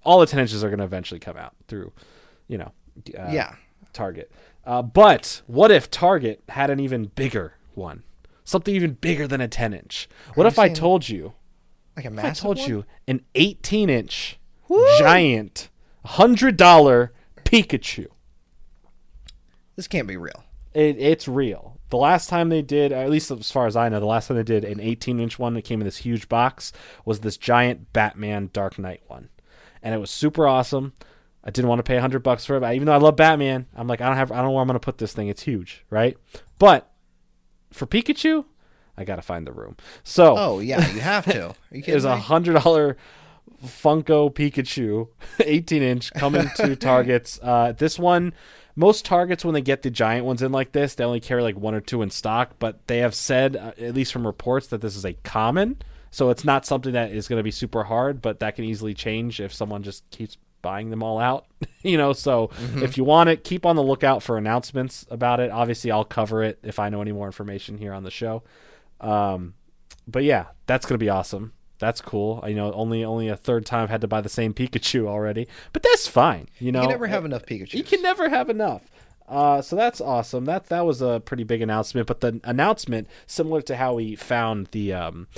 all 0.05 0.21
the 0.21 0.27
10 0.27 0.41
inches 0.41 0.63
are 0.63 0.69
going 0.69 0.79
to 0.79 0.85
eventually 0.85 1.21
come 1.21 1.37
out 1.37 1.55
through, 1.67 1.93
you 2.47 2.59
know, 2.59 2.73
uh, 3.19 3.31
yeah. 3.31 3.55
Target. 3.93 4.31
Uh, 4.65 4.83
but 4.83 5.43
what 5.47 5.71
if 5.71 5.91
Target 5.91 6.43
had 6.51 6.71
an 6.71 6.79
even 6.79 7.07
bigger 7.07 7.55
one? 7.75 8.03
Something 8.45 8.75
even 8.75 8.93
bigger 8.93 9.27
than 9.27 9.41
a 9.41 9.49
10 9.49 9.75
inch. 9.75 10.09
What 10.35 10.47
if 10.47 10.59
I 10.59 10.69
told 10.69 11.09
you? 11.09 11.33
Like 11.97 12.05
a 12.05 12.13
If 12.13 12.25
I 12.25 12.31
told 12.31 12.59
one? 12.59 12.69
you 12.69 12.85
an 13.07 13.23
18 13.35 13.91
inch 13.91 14.39
Woo! 14.69 14.87
giant 14.99 15.69
$100 16.07 17.09
Pikachu? 17.45 18.07
This 19.77 19.89
can't 19.89 20.07
be 20.09 20.17
real. 20.17 20.45
It, 20.75 20.97
it's 20.99 21.27
real. 21.29 21.78
The 21.91 21.97
last 21.97 22.29
time 22.29 22.49
they 22.49 22.63
did, 22.63 22.93
at 22.93 23.11
least 23.11 23.31
as 23.31 23.51
far 23.51 23.67
as 23.67 23.77
I 23.77 23.89
know, 23.89 24.01
the 24.01 24.07
last 24.07 24.29
time 24.29 24.37
they 24.37 24.43
did 24.43 24.65
an 24.65 24.81
18 24.81 25.21
inch 25.21 25.39
one 25.39 25.55
that 25.55 25.63
came 25.63 25.81
in 25.81 25.87
this 25.87 25.99
huge 25.99 26.29
box 26.29 26.73
was 27.05 27.21
this 27.21 27.37
giant 27.37 27.93
Batman 27.93 28.51
Dark 28.53 28.79
Knight 28.79 29.03
one. 29.07 29.31
And 29.83 29.95
it 29.95 29.99
was 29.99 30.11
super 30.11 30.47
awesome. 30.47 30.93
I 31.45 31.51
didn't 31.51 31.69
want 31.69 31.79
to 31.79 31.85
pay 31.85 31.95
100 31.95 32.23
bucks 32.23 32.45
for 32.45 32.57
it, 32.57 32.61
but 32.61 32.75
even 32.75 32.87
though 32.87 32.93
I 32.93 32.99
love 32.99 33.17
Batman, 33.17 33.67
I'm 33.75 33.87
like, 33.87 34.01
I 34.01 34.07
don't 34.07 34.17
have, 34.17 34.31
I 34.33 34.37
don't 34.37 34.47
know 34.47 34.51
where 34.51 34.61
I'm 34.61 34.67
going 34.67 34.75
to 34.75 34.85
put 34.85 34.99
this 34.99 35.15
thing. 35.15 35.29
It's 35.29 35.43
huge, 35.43 35.85
right? 35.89 36.19
But 36.59 36.91
for 37.73 37.87
Pikachu, 37.87 38.45
I 38.97 39.05
got 39.05 39.17
to 39.17 39.23
find 39.23 39.47
the 39.47 39.53
room. 39.53 39.77
So 40.03 40.37
Oh 40.37 40.59
yeah, 40.59 40.87
you 40.93 41.01
have 41.01 41.25
to. 41.27 41.55
You 41.71 41.83
there's 41.87 42.05
a 42.05 42.17
hundred 42.17 42.55
dollar 42.55 42.97
Funko 43.65 44.33
Pikachu, 44.35 45.09
18 45.41 45.83
inch, 45.83 46.13
coming 46.13 46.49
to 46.57 46.77
Targets. 46.77 47.39
Uh, 47.43 47.73
this 47.73 47.99
one, 47.99 48.33
most 48.79 49.05
Targets 49.05 49.45
when 49.45 49.55
they 49.55 49.61
get 49.61 49.83
the 49.83 49.91
giant 49.91 50.25
ones 50.25 50.41
in 50.41 50.53
like 50.53 50.71
this, 50.71 50.95
they 50.95 51.03
only 51.03 51.19
carry 51.19 51.43
like 51.43 51.57
one 51.57 51.75
or 51.75 51.81
two 51.81 52.01
in 52.01 52.11
stock. 52.11 52.53
But 52.61 52.87
they 52.87 52.99
have 52.99 53.15
said, 53.15 53.57
uh, 53.57 53.73
at 53.77 53.95
least 53.95 54.13
from 54.13 54.25
reports, 54.25 54.69
that 54.69 54.81
this 54.81 54.95
is 54.95 55.05
a 55.05 55.15
common. 55.25 55.83
So 56.13 56.31
it's 56.31 56.45
not 56.45 56.65
something 56.65 56.93
that 56.93 57.11
is 57.11 57.27
going 57.27 57.41
to 57.41 57.45
be 57.45 57.51
super 57.51 57.85
hard, 57.85 58.23
but 58.23 58.39
that 58.39 58.55
can 58.55 58.65
easily 58.65 58.95
change 58.95 59.41
if 59.41 59.53
someone 59.53 59.83
just 59.83 60.09
keeps 60.11 60.39
buying 60.63 60.91
them 60.91 61.03
all 61.03 61.19
out. 61.19 61.47
you 61.83 61.99
know, 61.99 62.13
so 62.13 62.51
if 62.77 62.97
you 62.97 63.03
want 63.03 63.29
it, 63.29 63.43
keep 63.43 63.67
on 63.67 63.75
the 63.75 63.83
lookout 63.83 64.23
for 64.23 64.39
announcements 64.39 65.05
about 65.11 65.41
it. 65.41 65.51
Obviously, 65.51 65.91
I'll 65.91 66.05
cover 66.05 66.45
it 66.45 66.61
if 66.63 66.79
I 66.79 66.89
know 66.89 67.03
any 67.03 67.13
more 67.13 67.27
information 67.27 67.79
here 67.79 67.93
on 67.93 68.05
the 68.05 68.13
show. 68.13 68.45
Um, 69.01 69.55
but 70.07 70.23
yeah, 70.23 70.47
that's 70.67 70.87
gonna 70.87 70.99
be 70.99 71.09
awesome. 71.09 71.53
That's 71.79 72.01
cool. 72.01 72.41
I 72.43 72.53
know 72.53 72.73
only 72.73 73.05
only 73.05 73.29
a 73.29 73.37
third 73.37 73.65
time 73.67 73.85
I've 73.85 73.91
had 73.91 74.01
to 74.01 74.09
buy 74.09 74.21
the 74.21 74.29
same 74.29 74.53
Pikachu 74.53 75.07
already, 75.07 75.47
but 75.73 75.83
that's 75.83 76.07
fine. 76.09 76.49
You 76.59 76.73
know, 76.73 76.81
You 76.81 76.87
can 76.89 76.91
never 76.95 77.07
have 77.07 77.25
enough 77.25 77.47
Pikachu. 77.47 77.75
you 77.75 77.85
can 77.85 78.03
never 78.03 78.29
have 78.29 78.51
enough. 78.51 78.91
Uh, 79.29 79.61
so 79.63 79.77
that's 79.77 80.01
awesome. 80.01 80.45
That 80.47 80.67
that 80.71 80.85
was 80.87 81.03
a 81.03 81.21
pretty 81.25 81.45
big 81.45 81.61
announcement. 81.63 82.07
But 82.07 82.21
the 82.21 82.41
announcement, 82.45 83.09
similar 83.27 83.61
to 83.63 83.77
how 83.77 83.95
we 83.95 84.17
found 84.17 84.69
the 84.73 84.93
um, 84.93 85.29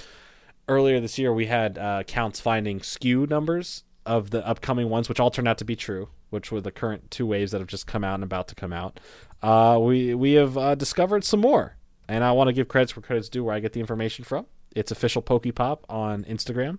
earlier 0.69 1.01
this 1.01 1.19
year, 1.19 1.33
we 1.33 1.47
had 1.47 1.77
uh, 1.77 2.05
counts 2.05 2.41
finding 2.41 2.81
SKU 2.81 3.29
numbers 3.29 3.85
of 4.07 4.31
the 4.31 4.47
upcoming 4.47 4.89
ones, 4.89 5.09
which 5.09 5.21
all 5.21 5.31
turned 5.31 5.49
out 5.49 5.59
to 5.59 5.65
be 5.65 5.77
true. 5.77 6.09
Which 6.31 6.53
were 6.53 6.61
the 6.61 6.71
current 6.71 7.11
two 7.11 7.27
waves 7.27 7.51
that 7.51 7.59
have 7.59 7.67
just 7.67 7.89
come 7.89 8.05
out 8.05 8.15
and 8.15 8.23
about 8.23 8.47
to 8.49 8.55
come 8.55 8.73
out. 8.73 9.01
Uh, 9.43 9.79
we 9.83 10.15
we 10.15 10.35
have 10.35 10.57
uh, 10.57 10.77
discovered 10.77 11.25
some 11.25 11.41
more, 11.41 11.77
and 12.09 12.23
I 12.23 12.31
want 12.31 12.47
to 12.47 12.53
give 12.53 12.69
credits 12.69 12.95
where 12.95 13.03
credits 13.03 13.29
due, 13.29 13.43
where 13.43 13.55
I 13.55 13.59
get 13.59 13.73
the 13.73 13.81
information 13.81 14.25
from. 14.25 14.47
It's 14.75 14.93
official 14.93 15.23
Pokepop 15.23 15.81
on 15.89 16.25
Instagram 16.25 16.79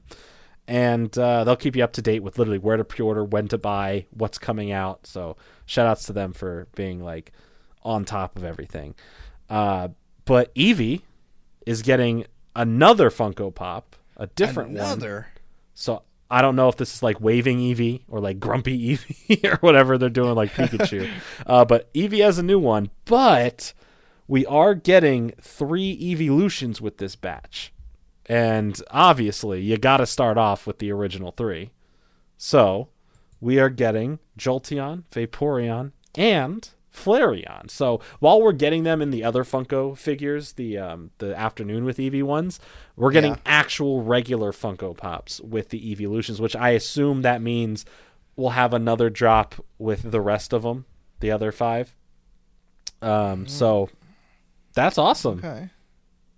and 0.68 1.18
uh, 1.18 1.44
they'll 1.44 1.56
keep 1.56 1.76
you 1.76 1.84
up 1.84 1.94
to 1.94 2.02
date 2.02 2.24
with 2.24 2.38
literally 2.38 2.60
where 2.60 2.78
to 2.78 2.84
pre-order, 2.84 3.24
when 3.24 3.48
to 3.50 3.58
buy, 3.58 4.06
what's 4.12 4.38
coming 4.38 4.72
out. 4.72 5.06
So 5.06 5.36
shout 5.66 5.88
outs 5.88 6.06
to 6.06 6.14
them 6.14 6.34
for 6.34 6.68
being 6.76 7.04
like 7.04 7.32
on 7.84 8.06
top 8.06 8.38
of 8.38 8.44
everything. 8.44 8.96
Uh, 9.50 9.90
but 10.26 10.54
Eevee 10.56 11.02
is 11.66 11.82
getting 11.82 12.26
another 12.56 13.10
Funko 13.10 13.54
Pop, 13.54 13.96
a 14.18 14.28
different 14.28 14.72
one. 14.72 14.78
So 15.74 16.04
I 16.30 16.42
don't 16.42 16.56
know 16.56 16.70
if 16.70 16.78
this 16.78 16.94
is 16.94 17.04
like 17.04 17.20
waving 17.20 17.60
Eevee 17.60 18.04
or 18.08 18.20
like 18.20 18.40
grumpy 18.40 18.96
Eevee 18.98 19.54
or 19.54 19.58
whatever 19.58 19.98
they're 19.98 20.10
doing 20.10 20.36
like 20.36 20.54
Pikachu. 20.54 21.10
uh, 21.46 21.66
but 21.66 21.94
Eevee 21.94 22.24
has 22.24 22.38
a 22.38 22.44
new 22.44 22.60
one, 22.60 22.92
but 23.06 23.74
we 24.28 24.46
are 24.46 24.76
getting 24.76 25.34
three 25.42 25.98
Evolutions 26.02 26.80
with 26.80 26.98
this 26.98 27.18
batch. 27.18 27.74
And 28.28 28.82
obviously, 28.92 29.62
you 29.62 29.78
got 29.78 29.98
to 29.98 30.06
start 30.06 30.38
off 30.38 30.66
with 30.68 30.80
the 30.80 30.92
original 30.92 31.32
three. 31.32 31.72
So 32.38 32.90
we 33.40 33.60
are 33.60 33.70
getting 33.70 34.20
Jolteon, 34.38 35.04
Vaporeon, 35.12 35.92
and 36.16 36.70
Flareon. 36.94 37.70
So 37.72 38.02
while 38.20 38.42
we're 38.42 38.52
getting 38.52 38.84
them 38.84 39.02
in 39.02 39.12
the 39.12 39.24
other 39.24 39.44
Funko 39.44 39.98
figures, 39.98 40.54
the 40.54 40.78
um, 40.78 41.12
the 41.20 41.36
afternoon 41.38 41.86
with 41.86 41.98
Eevee 41.98 42.24
ones, 42.24 42.60
we're 42.96 43.12
getting 43.12 43.32
Yeah. 43.34 43.40
actual 43.46 44.04
regular 44.04 44.52
Funko 44.52 44.96
Pops 44.96 45.40
with 45.42 45.70
the 45.70 45.92
Evolutions, 45.92 46.42
which 46.42 46.56
I 46.56 46.72
assume 46.72 47.22
that 47.22 47.42
means 47.42 47.86
we'll 48.36 48.50
have 48.52 48.74
another 48.74 49.10
drop 49.10 49.56
with 49.78 50.12
the 50.12 50.22
rest 50.22 50.52
of 50.54 50.64
them, 50.64 50.86
the 51.22 51.32
other 51.32 51.52
five. 51.52 51.96
Um, 53.02 53.48
so 53.48 53.90
that's 54.74 54.98
awesome. 54.98 55.40
Okay. 55.40 55.70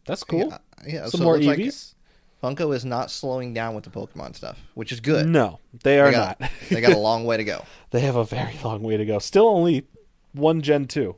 That's 0.06 0.24
cool. 0.24 0.50
Yeah, 0.50 0.58
yeah, 0.88 1.08
Some 1.08 1.20
so 1.20 1.24
more 1.24 1.38
looks 1.38 1.96
like 2.44 2.58
Funko 2.58 2.76
is 2.76 2.84
not 2.84 3.10
slowing 3.10 3.54
down 3.54 3.74
with 3.74 3.86
the 3.86 3.90
Pokemon 3.90 4.36
stuff, 4.36 4.60
which 4.74 4.92
is 4.92 5.00
good. 5.00 5.28
No, 5.28 5.60
they 5.84 6.00
are 6.00 6.08
they 6.08 6.12
got, 6.12 6.40
not. 6.42 6.52
they 6.70 6.82
got 6.82 6.94
a 6.94 6.98
long 6.98 7.24
way 7.26 7.38
to 7.38 7.44
go. 7.44 7.64
they 7.92 8.02
have 8.02 8.16
a 8.16 8.26
very 8.26 8.58
long 8.64 8.84
way 8.84 8.98
to 8.98 9.06
go. 9.06 9.20
Still 9.20 9.48
only 9.48 9.88
one 10.34 10.62
Gen 10.62 10.86
two. 10.86 11.16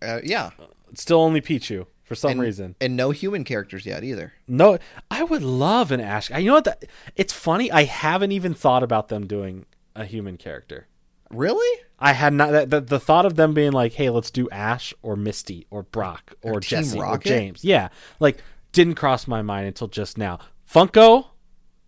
Uh, 0.00 0.20
yeah, 0.24 0.50
Still 0.94 1.20
only 1.20 1.40
Pichu 1.40 1.86
for 2.02 2.14
some 2.14 2.32
and, 2.32 2.40
reason. 2.40 2.76
and 2.80 2.96
no 2.96 3.10
human 3.10 3.44
characters 3.44 3.86
yet 3.86 4.02
either. 4.04 4.32
No, 4.48 4.78
I 5.10 5.22
would 5.22 5.42
love 5.42 5.92
an 5.92 6.00
Ash. 6.00 6.30
You 6.30 6.46
know 6.46 6.54
what? 6.54 6.64
The, 6.64 6.76
it's 7.14 7.32
funny. 7.32 7.70
I 7.70 7.84
haven't 7.84 8.32
even 8.32 8.54
thought 8.54 8.82
about 8.82 9.08
them 9.08 9.26
doing 9.26 9.66
a 9.94 10.04
human 10.04 10.36
character. 10.36 10.88
Really? 11.30 11.82
I 11.98 12.12
had 12.12 12.32
not 12.32 12.50
that 12.50 12.70
the, 12.70 12.80
the 12.80 13.00
thought 13.00 13.24
of 13.26 13.36
them 13.36 13.54
being 13.54 13.72
like, 13.72 13.92
"Hey, 13.92 14.10
let's 14.10 14.30
do 14.30 14.50
Ash 14.50 14.92
or 15.02 15.16
Misty 15.16 15.66
or 15.70 15.82
Brock 15.84 16.34
or, 16.42 16.54
Or 16.54 16.60
Jesse 16.60 16.98
or 16.98 17.16
James." 17.18 17.64
Yeah, 17.64 17.88
like 18.18 18.38
didn't 18.72 18.94
cross 18.94 19.26
my 19.26 19.42
mind 19.42 19.66
until 19.66 19.88
just 19.88 20.16
now. 20.18 20.38
Funko, 20.68 21.26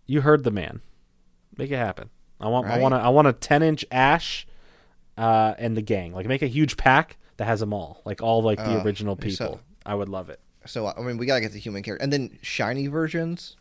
you 0.07 0.21
heard 0.21 0.45
the 0.45 0.51
man. 0.51 0.81
Make 1.57 1.71
it 1.71 1.77
happen. 1.77 2.11
I 2.41 2.49
want 2.49 2.67
I 2.67 2.79
want 2.79 2.95
a, 2.95 2.99
I 2.99 3.09
want 3.09 3.29
a 3.29 3.33
10 3.33 3.63
inch 3.63 3.85
Ash, 3.91 4.47
uh, 5.17 5.55
and 5.59 5.77
the 5.77 5.83
gang. 5.83 6.13
Like 6.13 6.27
make 6.27 6.43
a 6.43 6.47
huge 6.49 6.77
pack 6.77 7.17
that 7.37 7.45
has 7.47 7.61
them 7.61 7.73
all, 7.73 8.03
like 8.05 8.23
all 8.23 8.43
like 8.43 8.59
the 8.59 8.81
Uh, 8.81 8.85
original 8.85 9.17
so- 9.17 9.21
people. 9.23 9.61
I 9.87 9.95
would 9.95 10.09
love 10.09 10.31
it. 10.31 10.41
So 10.67 10.87
I 10.87 11.01
mean, 11.03 11.19
we 11.19 11.27
gotta 11.27 11.43
get 11.43 11.53
the 11.53 11.59
human 11.59 11.83
character, 11.83 12.03
and 12.03 12.13
then 12.13 12.39
shiny 12.43 12.87
versions 12.87 13.57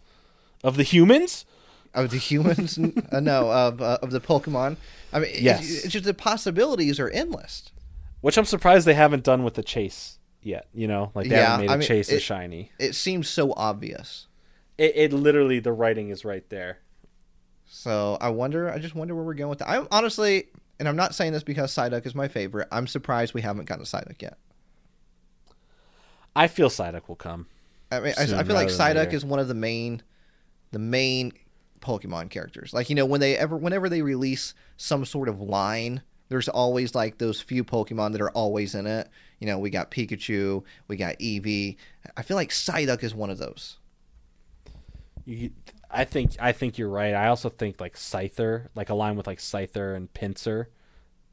Of 0.63 0.78
the 0.78 0.84
humans, 0.84 1.45
of 1.93 2.11
the 2.11 2.17
humans. 2.17 2.80
uh, 3.11 3.19
no, 3.19 3.51
of 3.51 3.82
uh, 3.82 3.97
of 4.01 4.11
the 4.11 4.21
Pokemon. 4.21 4.78
I 5.11 5.19
mean, 5.19 5.32
Yes. 5.38 5.69
it's, 5.69 5.84
it's 5.86 5.93
just 5.93 6.05
the 6.05 6.13
possibilities 6.13 6.99
are 7.01 7.09
endless. 7.09 7.71
which 8.21 8.38
I'm 8.38 8.45
surprised 8.45 8.88
they 8.88 8.93
haven't 8.93 9.24
done 9.26 9.43
with 9.43 9.55
the 9.55 9.63
chase 9.63 10.17
yet. 10.46 10.68
You 10.74 10.88
know, 10.88 11.12
like 11.16 11.28
they 11.30 11.36
Yeah, 11.36 11.52
haven't 11.52 11.66
made 11.66 11.70
a 11.70 11.74
I 11.74 11.78
mean, 11.78 11.88
chase 11.88 12.10
it- 12.10 12.16
a 12.18 12.20
shiny. 12.20 12.72
It 12.80 12.96
seems 12.96 13.28
so 13.30 13.54
obvious. 13.56 14.28
It, 14.78 14.94
it 14.96 15.14
literally 15.14 15.60
the 15.60 15.72
writing 15.74 16.10
is 16.10 16.26
right 16.26 16.48
there. 16.50 16.80
So 17.66 18.18
I 18.22 18.30
wonder. 18.30 18.70
I 18.72 18.80
just 18.80 18.96
wonder 18.96 19.16
where 19.16 19.24
we're 19.24 19.34
going 19.36 19.50
with 19.50 19.60
that. 19.60 19.70
I'm 19.70 19.88
honestly, 19.91 20.48
and 20.80 20.88
I'm 20.88 20.96
not 20.96 21.16
saying 21.16 21.34
this 21.34 21.44
because 21.44 21.72
Psyduck 21.72 22.06
is 22.06 22.14
my 22.16 22.28
favorite. 22.28 22.68
I'm 22.72 22.88
surprised 22.88 23.34
we 23.34 23.41
haven't 23.41 23.66
gotten 23.66 23.84
a 23.84 23.86
Psyduck 23.86 24.22
yet. 24.22 24.38
I 26.36 26.48
feel 26.48 26.70
Psyduck 26.70 27.08
will 27.08 27.16
come. 27.16 27.48
I 27.91 28.00
mean, 28.00 28.14
I, 28.18 28.24
I 28.24 28.44
feel 28.44 28.56
like 28.56 28.70
Psyduck 28.70 28.96
later. 28.96 29.16
is 29.16 29.24
one 29.26 29.39
of 29.39 29.48
the 29.48 29.54
main, 29.54 30.02
the 30.72 30.80
main 30.80 31.32
Pokemon 31.80 32.30
characters. 32.32 32.74
Like 32.74 32.89
you 32.89 32.96
know, 32.96 33.06
when 33.06 33.20
they 33.22 33.38
ever, 33.38 33.56
whenever 33.56 33.89
they 33.89 34.02
release 34.02 34.54
some 34.78 35.06
sort 35.06 35.30
of 35.30 35.39
line, 35.39 36.02
there's 36.30 36.49
always 36.49 36.95
like 36.95 37.17
those 37.17 37.41
few 37.41 37.63
Pokemon 37.63 38.13
that 38.13 38.21
are 38.21 38.32
always 38.32 38.76
in 38.76 38.88
it. 38.88 39.09
You 39.39 39.47
know, 39.47 39.59
we 39.59 39.69
got 39.69 39.91
Pikachu, 39.91 40.63
we 40.88 40.95
got 40.95 41.19
Eevee. 41.19 41.78
I 42.15 42.21
feel 42.21 42.36
like 42.36 42.49
Psyduck 42.49 43.03
is 43.03 43.13
one 43.13 43.30
of 43.30 43.38
those. 43.38 43.78
You, 45.26 45.51
I 45.89 46.05
think 46.05 46.36
I 46.39 46.51
think 46.51 46.78
you're 46.78 46.89
right. 46.89 47.13
I 47.13 47.28
also 47.28 47.49
think 47.49 47.80
like 47.80 47.95
Scyther, 47.95 48.67
like 48.76 48.89
a 48.89 48.95
line 48.95 49.15
with 49.15 49.28
like 49.28 49.39
Scyther 49.39 49.95
and 49.95 50.11
Pinsir, 50.13 50.67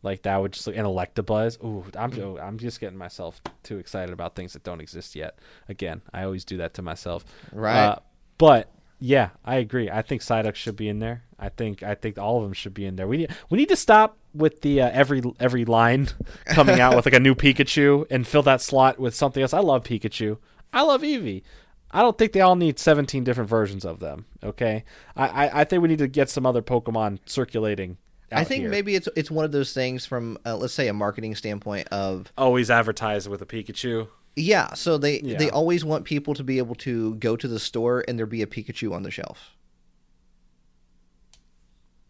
like 0.03 0.23
that 0.23 0.37
would 0.41 0.53
just 0.53 0.67
like, 0.67 0.77
and 0.77 0.87
Electabuzz. 0.87 1.63
Ooh, 1.65 1.85
I'm 1.97 2.13
oh, 2.21 2.39
I'm 2.39 2.59
just 2.59 2.81
getting 2.81 2.99
myself 2.99 3.41
too 3.63 3.79
excited 3.79 4.13
about 4.13 4.35
things 4.35 4.53
that 4.53 4.63
don't 4.63 4.81
exist 4.81 5.15
yet. 5.15 5.39
Again, 5.69 6.03
I 6.13 6.25
always 6.25 6.45
do 6.45 6.57
that 6.59 6.75
to 6.75 6.83
myself. 6.83 7.25
Right. 7.53 7.87
Uh, 7.87 7.99
but 8.39 8.73
yeah, 9.01 9.31
I 9.45 9.57
agree. 9.57 9.91
I 9.91 10.03
think 10.03 10.21
Psyduck 10.21 10.55
should 10.55 10.77
be 10.77 10.89
in 10.89 10.99
there. 10.99 11.25
I 11.39 11.49
think 11.49 11.83
I 11.83 11.95
think 11.95 12.19
all 12.19 12.37
of 12.37 12.45
them 12.45 12.53
should 12.53 12.75
be 12.75 12.85
in 12.85 12.97
there. 12.97 13.09
We 13.09 13.17
need 13.17 13.35
we 13.49 13.57
need 13.57 13.71
to 13.71 13.77
stop 13.77 14.19
with 14.35 14.61
the 14.61 14.83
uh, 14.83 14.91
every 14.93 15.23
every 15.41 15.65
line 15.65 16.09
coming 16.45 16.81
out 16.81 16.95
with 16.95 17.07
like 17.07 17.15
a 17.15 17.21
new 17.21 17.35
Pikachu 17.35 18.07
and 18.11 18.27
fill 18.27 18.43
that 18.43 18.61
slot 18.61 18.99
with 18.99 19.15
something 19.15 19.43
else. 19.43 19.55
I 19.55 19.61
love 19.61 19.85
Pikachu. 19.85 20.37
I 20.73 20.83
love 20.83 21.01
Eevee. 21.01 21.43
I 21.91 22.03
don't 22.03 22.17
think 22.17 22.33
they 22.33 22.41
all 22.41 22.55
need 22.55 22.79
17 22.79 23.25
different 23.25 23.51
versions 23.51 23.85
of 23.85 24.01
them. 24.01 24.27
Okay, 24.45 24.85
I 25.17 25.47
I, 25.47 25.61
I 25.61 25.65
think 25.65 25.83
we 25.83 25.89
need 25.89 25.99
to 25.99 26.09
get 26.09 26.29
some 26.29 26.45
other 26.45 26.63
Pokemon 26.63 27.21
circulating. 27.25 27.97
I 28.33 28.45
think 28.45 28.63
here. 28.63 28.71
maybe 28.71 28.95
it's 28.95 29.09
it's 29.17 29.31
one 29.31 29.45
of 29.45 29.53
those 29.53 29.73
things 29.73 30.07
from 30.07 30.39
uh, 30.45 30.57
let's 30.57 30.75
say 30.75 30.89
a 30.89 30.93
marketing 30.93 31.35
standpoint 31.35 31.89
of 31.89 32.33
always 32.37 32.71
advertise 32.71 33.29
with 33.29 33.41
a 33.43 33.47
Pikachu. 33.47 34.09
Yeah. 34.41 34.75
So 34.75 34.99
they 34.99 35.21
they 35.21 35.51
always 35.51 35.85
want 35.85 36.05
people 36.05 36.35
to 36.35 36.45
be 36.45 36.59
able 36.59 36.75
to 36.77 37.15
go 37.17 37.37
to 37.37 37.49
the 37.49 37.59
store 37.59 38.05
and 38.07 38.19
there 38.19 38.27
be 38.27 38.43
a 38.43 38.47
Pikachu 38.47 38.93
on 38.93 39.03
the 39.03 39.11
shelf 39.11 39.57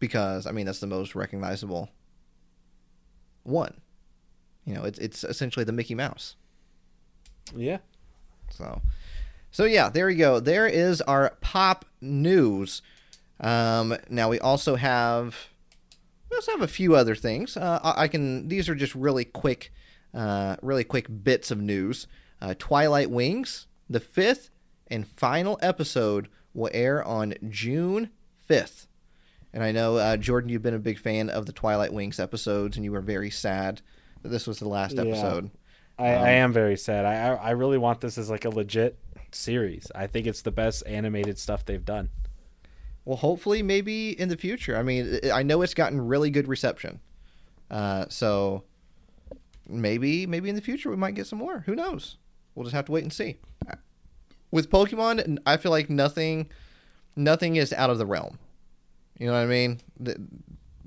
because 0.01 0.45
I 0.47 0.51
mean 0.51 0.65
that's 0.65 0.81
the 0.81 0.87
most 0.87 1.15
recognizable 1.15 1.89
one. 3.43 3.79
You 4.65 4.73
know, 4.73 4.83
it's 4.83 4.99
it's 4.99 5.23
essentially 5.23 5.63
the 5.63 5.71
Mickey 5.71 5.95
Mouse. 5.95 6.35
Yeah. 7.55 7.77
So, 8.49 8.81
so 9.51 9.63
yeah, 9.63 9.89
there 9.89 10.09
you 10.09 10.17
go. 10.17 10.39
There 10.41 10.67
is 10.67 11.01
our 11.01 11.37
pop 11.39 11.85
news. 12.01 12.81
Um, 13.39 13.95
now 14.09 14.29
we 14.29 14.39
also 14.39 14.75
have 14.75 15.35
we 16.29 16.35
also 16.35 16.51
have 16.51 16.61
a 16.61 16.67
few 16.67 16.95
other 16.95 17.15
things. 17.15 17.55
Uh, 17.55 17.79
I, 17.83 18.03
I 18.03 18.07
can. 18.07 18.47
These 18.47 18.69
are 18.69 18.75
just 18.75 18.95
really 18.95 19.25
quick, 19.25 19.71
uh, 20.13 20.57
really 20.61 20.83
quick 20.83 21.07
bits 21.23 21.51
of 21.51 21.61
news. 21.61 22.07
Uh, 22.41 22.55
Twilight 22.57 23.09
Wings, 23.11 23.67
the 23.89 23.99
fifth 23.99 24.49
and 24.87 25.07
final 25.07 25.59
episode, 25.61 26.27
will 26.53 26.69
air 26.73 27.03
on 27.03 27.35
June 27.49 28.09
fifth. 28.45 28.87
And 29.53 29.63
I 29.63 29.71
know 29.71 29.97
uh, 29.97 30.17
Jordan, 30.17 30.49
you've 30.49 30.61
been 30.63 30.73
a 30.73 30.79
big 30.79 30.97
fan 30.97 31.29
of 31.29 31.45
the 31.45 31.51
Twilight 31.53 31.93
Wings 31.93 32.19
episodes, 32.19 32.77
and 32.77 32.83
you 32.85 32.91
were 32.91 33.01
very 33.01 33.29
sad 33.29 33.81
that 34.23 34.29
this 34.29 34.47
was 34.47 34.59
the 34.59 34.67
last 34.67 34.95
Yeah. 34.95 35.03
episode. 35.03 35.51
I, 35.99 36.13
Um, 36.15 36.23
I 36.23 36.29
am 36.31 36.53
very 36.53 36.77
sad. 36.77 37.05
I, 37.05 37.35
I 37.35 37.51
really 37.51 37.77
want 37.77 38.01
this 38.01 38.17
as 38.17 38.29
like 38.29 38.45
a 38.45 38.49
legit 38.49 38.97
series. 39.31 39.91
I 39.93 40.07
think 40.07 40.25
it's 40.25 40.41
the 40.41 40.51
best 40.51 40.83
animated 40.87 41.37
stuff 41.37 41.65
they've 41.65 41.83
done. 41.85 42.09
Well, 43.05 43.17
hopefully, 43.17 43.61
maybe 43.61 44.19
in 44.19 44.29
the 44.29 44.37
future. 44.37 44.77
I 44.77 44.83
mean, 44.83 45.19
I- 45.25 45.31
I 45.39 45.43
know 45.43 45.61
it's 45.61 45.73
gotten 45.73 45.99
really 46.01 46.29
good 46.29 46.47
reception, 46.47 46.99
uh, 47.69 48.05
so 48.09 48.63
maybe 49.67 50.25
maybe 50.27 50.49
in 50.49 50.55
the 50.55 50.61
future 50.61 50.89
we 50.89 50.95
might 50.97 51.15
get 51.15 51.27
some 51.27 51.39
more. 51.39 51.59
Who 51.65 51.75
knows? 51.75 52.17
We'll 52.55 52.63
just 52.65 52.75
have 52.75 52.85
to 52.85 52.91
wait 52.91 53.03
and 53.03 53.13
see. 53.13 53.37
With 54.51 54.69
Pokemon, 54.69 55.37
I 55.45 55.57
feel 55.57 55.71
like 55.71 55.89
nothing 55.89 56.49
nothing 57.15 57.55
is 57.55 57.71
out 57.73 57.89
of 57.89 57.97
the 57.97 58.05
realm. 58.05 58.37
You 59.17 59.27
know 59.27 59.33
what 59.33 59.39
I 59.39 59.45
mean? 59.45 59.79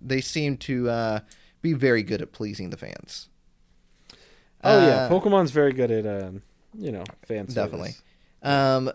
They 0.02 0.20
seem 0.20 0.56
to 0.58 0.90
uh, 0.90 1.20
be 1.62 1.72
very 1.72 2.02
good 2.02 2.20
at 2.20 2.32
pleasing 2.32 2.70
the 2.70 2.76
fans. 2.76 3.28
Oh 4.62 4.86
yeah, 4.86 5.04
Uh, 5.04 5.10
Pokemon's 5.10 5.50
very 5.50 5.72
good 5.72 5.90
at 5.90 6.06
um, 6.24 6.42
you 6.76 6.92
know 6.92 7.04
fans. 7.26 7.54
Definitely. 7.54 7.94
Um, 8.42 8.90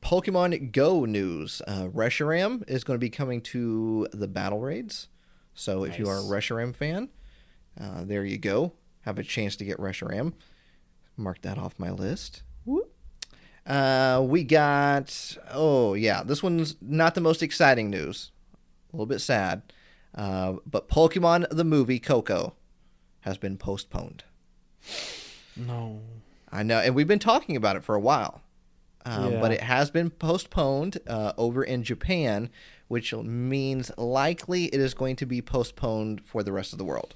Pokemon 0.00 0.72
Go 0.72 1.04
news. 1.04 1.62
Uh, 1.66 1.86
Reshiram 1.88 2.68
is 2.68 2.82
going 2.82 2.96
to 2.96 3.00
be 3.04 3.10
coming 3.10 3.40
to 3.42 4.08
the 4.12 4.26
battle 4.26 4.60
raids. 4.60 5.08
So 5.54 5.84
if 5.84 5.98
you 5.98 6.08
are 6.08 6.18
a 6.18 6.22
Nice. 6.22 6.30
Reshiram 6.30 6.74
fan, 6.74 7.08
uh, 7.80 8.02
there 8.04 8.24
you 8.24 8.38
go. 8.38 8.72
Have 9.02 9.18
a 9.18 9.22
chance 9.22 9.54
to 9.56 9.64
get 9.64 9.76
Reshiram. 9.78 10.32
Mark 11.16 11.42
that 11.42 11.58
off 11.58 11.74
my 11.78 11.90
list. 11.90 12.42
Uh, 13.66 14.20
we 14.26 14.42
got. 14.42 15.36
Oh 15.52 15.94
yeah, 15.94 16.22
this 16.22 16.42
one's 16.42 16.76
not 16.80 17.14
the 17.14 17.20
most 17.20 17.42
exciting 17.42 17.90
news. 17.90 18.32
A 18.92 18.96
little 18.96 19.06
bit 19.06 19.20
sad. 19.20 19.62
Uh, 20.14 20.54
but 20.66 20.88
Pokemon 20.88 21.46
the 21.50 21.64
movie 21.64 21.98
Coco 22.00 22.54
has 23.20 23.38
been 23.38 23.56
postponed. 23.56 24.24
No. 25.56 26.00
I 26.50 26.62
know, 26.62 26.78
and 26.78 26.94
we've 26.94 27.08
been 27.08 27.18
talking 27.18 27.56
about 27.56 27.76
it 27.76 27.84
for 27.84 27.94
a 27.94 28.00
while. 28.00 28.42
Um, 29.04 29.32
Yeah. 29.32 29.40
But 29.40 29.52
it 29.52 29.62
has 29.62 29.90
been 29.90 30.10
postponed 30.10 30.98
uh, 31.06 31.32
over 31.38 31.62
in 31.64 31.82
Japan, 31.82 32.50
which 32.88 33.14
means 33.14 33.90
likely 33.96 34.66
it 34.66 34.80
is 34.80 34.92
going 34.92 35.16
to 35.16 35.26
be 35.26 35.40
postponed 35.40 36.20
for 36.24 36.42
the 36.42 36.52
rest 36.52 36.72
of 36.72 36.78
the 36.78 36.84
world. 36.84 37.14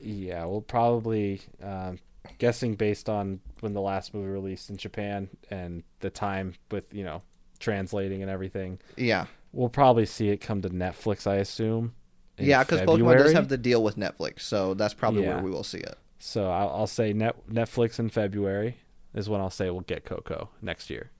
Yeah, 0.00 0.44
we'll 0.46 0.62
probably 0.62 1.42
um, 1.62 1.98
guessing 2.38 2.74
based 2.76 3.08
on 3.08 3.40
when 3.60 3.72
the 3.74 3.80
last 3.80 4.14
movie 4.14 4.28
released 4.28 4.70
in 4.70 4.76
Japan 4.76 5.28
and 5.50 5.82
the 6.00 6.10
time 6.10 6.54
with 6.70 6.92
you 6.94 7.04
know 7.04 7.22
translating 7.58 8.22
and 8.22 8.30
everything. 8.30 8.78
Yeah, 8.96 9.26
We'll 9.52 9.68
probably 9.68 10.06
see 10.06 10.30
it 10.30 10.38
come 10.38 10.62
to 10.62 10.70
Netflix, 10.70 11.26
I 11.26 11.36
assume. 11.36 11.94
yeah, 12.38 12.64
because 12.64 12.80
Pokemon 12.80 13.18
does 13.18 13.32
have 13.32 13.48
the 13.48 13.58
deal 13.58 13.82
with 13.82 13.96
Netflix, 13.96 14.40
so 14.40 14.74
that's 14.74 14.94
probably 14.94 15.22
Yeah. 15.22 15.34
where 15.34 15.42
we 15.44 15.50
will 15.50 15.62
see 15.64 15.78
it. 15.78 15.96
So 16.18 16.50
I'll, 16.50 16.68
I'll 16.70 16.86
say 16.86 17.12
net, 17.12 17.36
Netflix 17.50 17.98
in 17.98 18.08
February 18.08 18.76
is 19.14 19.28
when 19.28 19.40
I'll 19.40 19.50
say 19.50 19.68
we'll 19.70 19.80
get 19.82 20.04
Coco 20.04 20.48
next 20.62 20.88
year. 20.88 21.10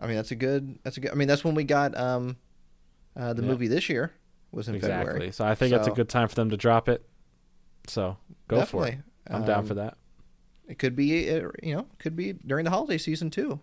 I 0.00 0.06
mean, 0.06 0.16
that's 0.16 0.30
a 0.30 0.36
good. 0.36 0.78
That's 0.84 0.96
a 0.96 1.00
good. 1.00 1.10
I 1.10 1.14
mean, 1.14 1.26
that's 1.28 1.44
when 1.44 1.54
we 1.56 1.64
got 1.64 1.96
um, 1.98 2.36
uh, 3.16 3.32
the 3.34 3.42
Yeah. 3.42 3.48
movie 3.48 3.66
this 3.68 3.88
year 3.88 4.12
was 4.52 4.68
in 4.68 4.76
exactly. 4.76 5.06
February. 5.06 5.32
So 5.32 5.44
I 5.44 5.54
think 5.56 5.74
it's 5.74 5.88
a 5.88 5.90
good 5.90 6.08
time 6.08 6.28
for 6.28 6.36
them 6.36 6.50
to 6.50 6.56
drop 6.56 6.88
it. 6.88 7.04
So 7.88 8.16
go 8.46 8.64
for 8.64 8.86
it. 8.88 8.98
I'm 9.26 9.44
down 9.44 9.60
Um, 9.60 9.66
for 9.66 9.74
that. 9.74 9.98
It 10.68 10.78
could 10.78 10.94
be, 10.94 11.30
uh, 11.30 11.48
you 11.62 11.74
know, 11.74 11.86
could 11.98 12.14
be 12.14 12.34
during 12.34 12.64
the 12.64 12.70
holiday 12.70 12.98
season 12.98 13.30
too. 13.30 13.60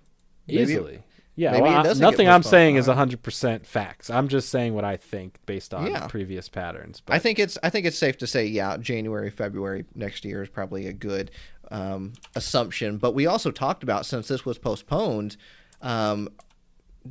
maybe 0.48 0.62
it- 0.62 0.70
Easily. 0.70 1.04
yeah. 1.36 1.52
maybe 1.52 1.64
well, 1.64 1.86
it 1.86 1.98
I- 1.98 2.00
nothing 2.00 2.28
I'm 2.30 2.44
saying 2.44 2.76
is 2.76 2.88
100% 2.88 3.66
facts. 3.66 4.10
I'm 4.10 4.28
just 4.28 4.50
saying 4.50 4.74
what 4.74 4.84
I 4.86 4.98
think 4.98 5.40
based 5.46 5.74
on 5.74 5.88
Yeah. 5.88 6.08
previous 6.08 6.50
patterns. 6.50 7.02
I 7.08 7.20
think 7.20 7.40
it's 7.40 7.58
I 7.64 7.70
think 7.70 7.86
it's 7.86 7.98
safe 7.98 8.18
to 8.20 8.28
say 8.28 8.46
yeah, 8.46 8.78
January, 8.78 9.30
February 9.32 9.86
next 9.96 10.24
year 10.26 10.44
is 10.44 10.50
probably 10.50 10.88
a 10.88 10.94
good 10.94 11.32
um, 11.72 12.14
assumption. 12.36 12.98
But 12.98 13.14
we 13.16 13.26
also 13.26 13.50
talked 13.50 13.82
about 13.82 14.06
since 14.06 14.28
this 14.28 14.46
was 14.46 14.58
postponed, 14.60 15.36
um, 15.82 16.30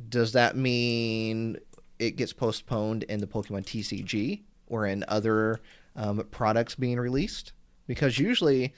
does 0.09 0.31
that 0.33 0.55
mean 0.55 1.57
it 1.99 2.11
gets 2.17 2.33
postponed 2.33 3.03
in 3.03 3.19
the 3.19 3.27
Pokemon 3.27 3.65
TCG 3.65 4.41
or 4.67 4.85
in 4.85 5.03
other 5.07 5.59
um, 5.95 6.25
products 6.31 6.75
being 6.75 6.97
released? 6.99 7.51
Because 7.87 8.17
usually, 8.17 8.73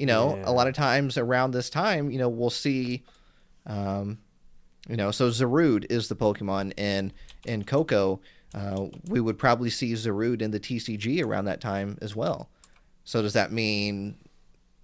you 0.00 0.06
know, 0.06 0.34
Yeah. 0.36 0.44
a 0.46 0.52
lot 0.52 0.66
of 0.66 0.74
times 0.74 1.16
around 1.18 1.50
this 1.52 1.70
time, 1.70 2.10
you 2.10 2.18
know, 2.18 2.28
we'll 2.28 2.50
see. 2.50 3.04
Um, 3.66 4.18
you 4.88 4.96
know, 4.96 5.10
so 5.10 5.28
Zarude 5.28 5.84
is 5.90 6.08
the 6.08 6.16
Pokemon 6.16 6.72
in 6.78 7.12
in 7.46 7.64
Coco. 7.64 8.20
Uh, 8.54 8.86
we 9.08 9.20
would 9.20 9.38
probably 9.38 9.70
see 9.70 9.92
Zarude 9.92 10.42
in 10.42 10.50
the 10.50 10.58
TCG 10.58 11.22
around 11.22 11.44
that 11.44 11.60
time 11.60 11.96
as 12.00 12.16
well. 12.16 12.48
So 13.04 13.22
does 13.22 13.34
that 13.34 13.52
mean 13.52 14.16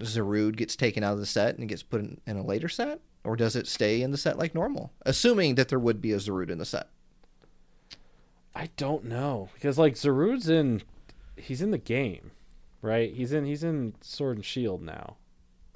Zarude 0.01 0.57
gets 0.57 0.77
taken 0.77 1.03
out 1.03 1.14
of 1.14 1.19
the 1.19 1.27
set 1.27 1.59
and 1.59 1.69
gets 1.69 1.83
put 1.83 2.01
in, 2.03 2.21
in 2.27 2.37
a 2.37 2.45
later 2.45 2.69
set, 2.69 3.01
or 3.25 3.35
does 3.37 3.57
it 3.57 3.67
stay 3.67 4.03
in 4.03 4.11
the 4.12 4.19
set 4.19 4.39
like 4.39 4.55
normal? 4.55 4.93
Assuming 5.07 5.55
that 5.57 5.69
there 5.69 5.79
would 5.81 6.01
be 6.01 6.12
a 6.12 6.19
Zarude 6.19 6.51
in 6.51 6.59
the 6.59 6.64
set. 6.67 6.89
I 8.55 8.69
don't 8.77 9.05
know 9.05 9.49
because 9.55 9.79
like 9.79 9.95
Zarude's 9.95 10.49
in, 10.49 10.83
he's 11.37 11.61
in 11.62 11.71
the 11.73 11.79
game, 11.79 12.31
right? 12.87 13.12
He's 13.12 13.32
in 13.32 13.45
he's 13.45 13.62
in 13.64 13.95
Sword 14.01 14.37
and 14.37 14.45
Shield 14.45 14.82
now. 14.82 15.16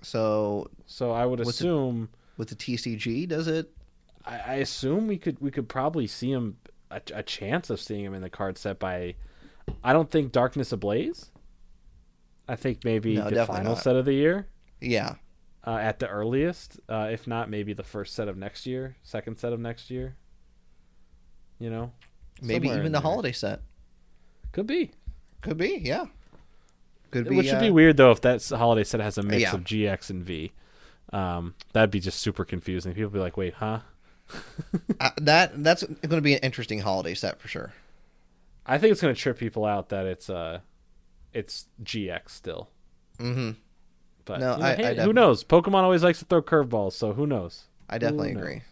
So 0.02 0.70
So 0.86 1.10
I 1.12 1.26
would 1.26 1.40
What's 1.40 1.50
it- 1.60 1.64
assume 1.64 2.08
with 2.36 2.48
the 2.48 2.54
TCG, 2.54 3.28
does 3.28 3.46
it? 3.48 3.70
I, 4.24 4.38
I 4.38 4.54
assume 4.54 5.06
we 5.06 5.18
could 5.18 5.38
we 5.40 5.50
could 5.50 5.68
probably 5.68 6.06
see 6.06 6.30
him 6.30 6.56
a, 6.90 7.00
a 7.14 7.22
chance 7.22 7.68
of 7.70 7.80
seeing 7.80 8.04
him 8.04 8.14
in 8.14 8.22
the 8.22 8.30
card 8.30 8.56
set 8.58 8.78
by. 8.78 9.14
I 9.84 9.92
don't 9.92 10.10
think 10.10 10.32
Darkness 10.32 10.72
Ablaze. 10.72 11.30
I 12.48 12.56
think 12.56 12.84
maybe 12.84 13.14
No, 13.16 13.30
the 13.30 13.46
final 13.46 13.74
not. 13.74 13.82
set 13.82 13.94
of 13.96 14.04
the 14.04 14.12
year. 14.14 14.46
Yeah. 14.80 15.14
uh, 15.64 15.76
at 15.76 15.98
the 16.00 16.08
earliest. 16.08 16.80
Uh, 16.88 17.08
if 17.12 17.26
not, 17.28 17.48
maybe 17.50 17.72
the 17.74 17.84
first 17.84 18.14
set 18.14 18.26
of 18.28 18.36
next 18.36 18.66
year, 18.66 18.96
second 19.02 19.38
set 19.38 19.52
of 19.52 19.60
next 19.60 19.90
year. 19.90 20.16
You 21.60 21.70
know, 21.70 21.92
Maybe 22.42 22.68
even 22.68 22.84
the 22.84 22.90
there. 22.90 23.00
holiday 23.02 23.32
set. 23.32 23.60
could 24.52 24.66
be. 24.66 24.90
Could 25.42 25.58
be, 25.58 25.78
yeah. 25.84 26.06
Could 27.10 27.28
be. 27.28 27.36
Which 27.36 27.46
would 27.46 27.56
uh, 27.56 27.60
be 27.60 27.70
weird 27.70 27.96
though 27.96 28.10
if 28.10 28.20
that 28.22 28.44
holiday 28.48 28.84
set 28.84 29.00
has 29.00 29.18
a 29.18 29.22
mix 29.22 29.42
Yeah. 29.42 29.54
of 29.54 29.64
GX 29.64 30.10
and 30.10 30.22
V. 30.24 30.52
Um, 31.12 31.54
that'd 31.72 31.90
be 31.90 32.00
just 32.00 32.20
super 32.20 32.44
confusing. 32.44 32.92
People 32.94 33.10
would 33.10 33.14
be 33.14 33.20
like, 33.20 33.36
"Wait, 33.36 33.54
huh?" 33.54 33.80
uh, 35.00 35.10
that 35.16 35.62
that's 35.64 35.82
going 35.82 36.10
to 36.10 36.20
be 36.20 36.34
an 36.34 36.40
interesting 36.42 36.80
holiday 36.80 37.14
set 37.14 37.40
for 37.40 37.48
sure. 37.48 37.72
I 38.64 38.78
think 38.78 38.92
it's 38.92 39.00
gonna 39.00 39.14
trip 39.14 39.38
people 39.38 39.64
out 39.64 39.88
that 39.88 40.06
it's 40.06 40.30
uh, 40.30 40.60
it's 41.32 41.66
GX 41.82 42.30
still. 42.30 42.70
Mm-hmm. 43.18 43.50
But 44.24 44.38
No, 44.40 44.52
you 44.54 44.58
know, 44.60 44.64
I- 44.66 44.70
I 44.72 44.94
def- 44.94 45.04
who 45.04 45.12
knows? 45.12 45.42
Pokemon 45.42 45.82
always 45.82 46.04
likes 46.04 46.20
to 46.20 46.24
throw 46.26 46.42
curveballs, 46.42 46.92
so 46.92 47.12
who 47.14 47.26
knows? 47.26 47.64
I 47.88 47.98
definitely 47.98 48.34
Who 48.34 48.38
agree. 48.38 48.62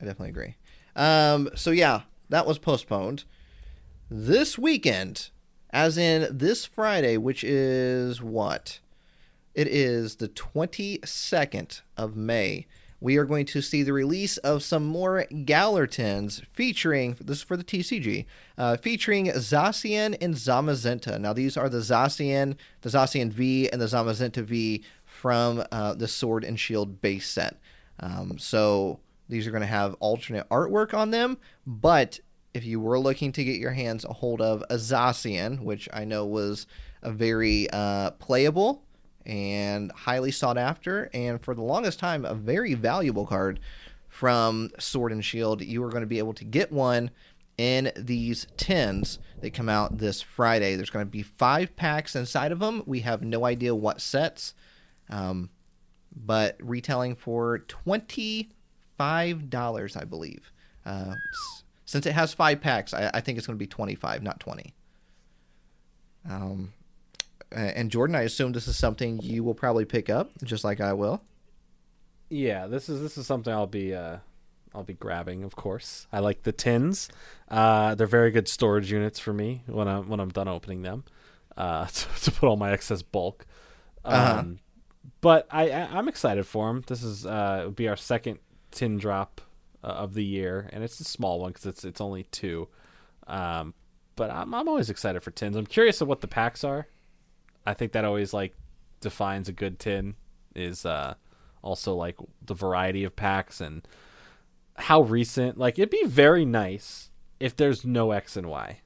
I 0.00 0.04
definitely 0.04 0.28
agree. 0.28 0.54
Um, 0.94 1.48
so 1.56 1.72
yeah, 1.72 2.02
that 2.28 2.46
was 2.46 2.58
postponed. 2.58 3.24
This 4.10 4.56
weekend, 4.56 5.30
as 5.70 5.98
in 5.98 6.28
this 6.30 6.64
Friday, 6.64 7.16
which 7.16 7.44
is 7.44 8.22
what? 8.22 8.80
It 9.54 9.66
is 9.66 10.16
the 10.16 10.28
22nd 10.28 11.82
of 11.96 12.16
May. 12.16 12.66
We 13.00 13.16
are 13.16 13.24
going 13.24 13.46
to 13.46 13.60
see 13.60 13.84
the 13.84 13.92
release 13.92 14.38
of 14.38 14.62
some 14.62 14.84
more 14.84 15.24
Galar 15.44 15.86
tins 15.86 16.42
featuring, 16.52 17.16
this 17.20 17.38
is 17.38 17.42
for 17.44 17.56
the 17.56 17.62
TCG, 17.62 18.26
uh, 18.56 18.76
featuring 18.76 19.26
Zacian 19.26 20.16
and 20.20 20.34
Zamazenta. 20.34 21.20
Now, 21.20 21.32
these 21.32 21.56
are 21.56 21.68
the 21.68 21.78
Zacian, 21.78 22.56
the 22.80 22.90
Zacian 22.90 23.30
V, 23.30 23.70
and 23.70 23.80
the 23.80 23.86
Zamazenta 23.86 24.42
V 24.42 24.82
from 25.04 25.62
uh, 25.70 25.94
the 25.94 26.08
Sword 26.08 26.42
and 26.42 26.58
Shield 26.58 27.00
base 27.00 27.28
set. 27.28 27.56
Um, 28.00 28.36
so 28.38 28.98
these 29.28 29.46
are 29.46 29.50
going 29.50 29.60
to 29.60 29.66
have 29.66 29.94
alternate 30.00 30.48
artwork 30.48 30.92
on 30.92 31.10
them, 31.10 31.38
but 31.66 32.18
if 32.58 32.64
you 32.64 32.80
were 32.80 32.98
looking 32.98 33.32
to 33.32 33.44
get 33.44 33.56
your 33.58 33.70
hands 33.70 34.04
a 34.04 34.12
hold 34.12 34.40
of 34.42 34.62
a 34.68 34.74
Zacian, 34.74 35.60
which 35.62 35.88
I 35.92 36.04
know 36.04 36.26
was 36.26 36.66
a 37.02 37.10
very 37.10 37.68
uh, 37.70 38.10
playable 38.12 38.82
and 39.24 39.92
highly 39.92 40.30
sought 40.30 40.58
after, 40.58 41.08
and 41.14 41.40
for 41.40 41.54
the 41.54 41.62
longest 41.62 41.98
time, 41.98 42.24
a 42.24 42.34
very 42.34 42.74
valuable 42.74 43.26
card 43.26 43.60
from 44.08 44.70
Sword 44.78 45.12
and 45.12 45.24
Shield, 45.24 45.62
you 45.62 45.82
are 45.84 45.90
going 45.90 46.00
to 46.02 46.06
be 46.06 46.18
able 46.18 46.34
to 46.34 46.44
get 46.44 46.72
one 46.72 47.10
in 47.56 47.92
these 47.96 48.46
tins 48.56 49.18
that 49.40 49.52
come 49.52 49.68
out 49.68 49.98
this 49.98 50.22
Friday. 50.22 50.74
There's 50.76 50.90
going 50.90 51.04
to 51.06 51.10
be 51.10 51.22
five 51.22 51.76
packs 51.76 52.16
inside 52.16 52.52
of 52.52 52.58
them. 52.58 52.82
We 52.86 53.00
have 53.00 53.22
no 53.22 53.44
idea 53.44 53.74
what 53.74 54.00
sets. 54.00 54.54
Um, 55.10 55.50
but 56.14 56.56
retailing 56.60 57.14
for 57.16 57.58
twenty 57.60 58.48
five 58.96 59.50
dollars, 59.50 59.96
I 59.96 60.04
believe. 60.04 60.52
Uh, 60.86 61.14
s- 61.16 61.64
since 61.88 62.04
it 62.04 62.12
has 62.12 62.34
five 62.34 62.60
packs, 62.60 62.92
I, 62.92 63.10
I 63.14 63.20
think 63.22 63.38
it's 63.38 63.46
going 63.46 63.56
to 63.58 63.62
be 63.62 63.66
twenty 63.66 63.94
five, 63.94 64.22
not 64.22 64.38
twenty. 64.40 64.74
Um, 66.28 66.74
and 67.50 67.90
Jordan, 67.90 68.14
I 68.14 68.22
assume 68.22 68.52
this 68.52 68.68
is 68.68 68.76
something 68.76 69.20
you 69.22 69.42
will 69.42 69.54
probably 69.54 69.86
pick 69.86 70.10
up, 70.10 70.30
just 70.44 70.64
like 70.64 70.82
I 70.82 70.92
will. 70.92 71.22
Yeah, 72.28 72.66
this 72.66 72.90
is 72.90 73.00
this 73.00 73.16
is 73.16 73.26
something 73.26 73.52
I'll 73.52 73.66
be 73.66 73.94
uh 73.94 74.18
I'll 74.74 74.84
be 74.84 74.92
grabbing, 74.92 75.44
of 75.44 75.56
course. 75.56 76.06
I 76.12 76.18
like 76.18 76.42
the 76.42 76.52
tins. 76.52 77.08
Uh 77.48 77.94
they're 77.94 78.06
very 78.06 78.30
good 78.30 78.48
storage 78.48 78.92
units 78.92 79.18
for 79.18 79.32
me 79.32 79.62
when 79.66 79.88
I'm 79.88 80.08
when 80.08 80.20
I'm 80.20 80.28
done 80.28 80.46
opening 80.48 80.82
them. 80.82 81.04
Uh 81.56 81.86
to, 81.92 82.06
to 82.24 82.30
put 82.32 82.46
all 82.48 82.56
my 82.58 82.72
excess 82.72 83.00
bulk. 83.00 83.46
Um 84.04 84.14
Uh-huh. 84.14 84.44
but 85.22 85.46
I, 85.50 85.70
I 85.70 85.80
I'm 85.96 86.06
excited 86.08 86.44
for 86.46 86.66
them. 86.66 86.84
This 86.86 87.02
is 87.02 87.24
uh 87.24 87.62
would 87.64 87.76
be 87.76 87.88
our 87.88 87.96
second 87.96 88.40
tin 88.72 88.98
drop 88.98 89.40
uh, 89.82 89.88
of 89.88 90.14
the 90.14 90.24
year 90.24 90.68
and 90.72 90.82
it's 90.82 91.00
a 91.00 91.04
small 91.04 91.40
one 91.40 91.52
cuz 91.52 91.66
it's 91.66 91.84
it's 91.84 92.00
only 92.00 92.24
2. 92.24 92.68
Um 93.26 93.74
but 94.16 94.30
I'm 94.30 94.54
I'm 94.54 94.68
always 94.68 94.90
excited 94.90 95.22
for 95.22 95.30
tins. 95.30 95.56
I'm 95.56 95.66
curious 95.66 96.00
of 96.00 96.08
what 96.08 96.20
the 96.20 96.28
packs 96.28 96.64
are. 96.64 96.88
I 97.66 97.74
think 97.74 97.92
that 97.92 98.04
always 98.04 98.32
like 98.32 98.54
defines 99.00 99.48
a 99.48 99.52
good 99.52 99.78
tin 99.78 100.16
is 100.54 100.84
uh 100.84 101.14
also 101.62 101.94
like 101.94 102.16
the 102.44 102.54
variety 102.54 103.04
of 103.04 103.16
packs 103.16 103.60
and 103.60 103.86
how 104.76 105.02
recent 105.02 105.58
like 105.58 105.78
it'd 105.78 105.90
be 105.90 106.04
very 106.04 106.44
nice 106.44 107.10
if 107.40 107.56
there's 107.56 107.84
no 107.84 108.12
x 108.12 108.36
and 108.36 108.46
y 108.48 108.80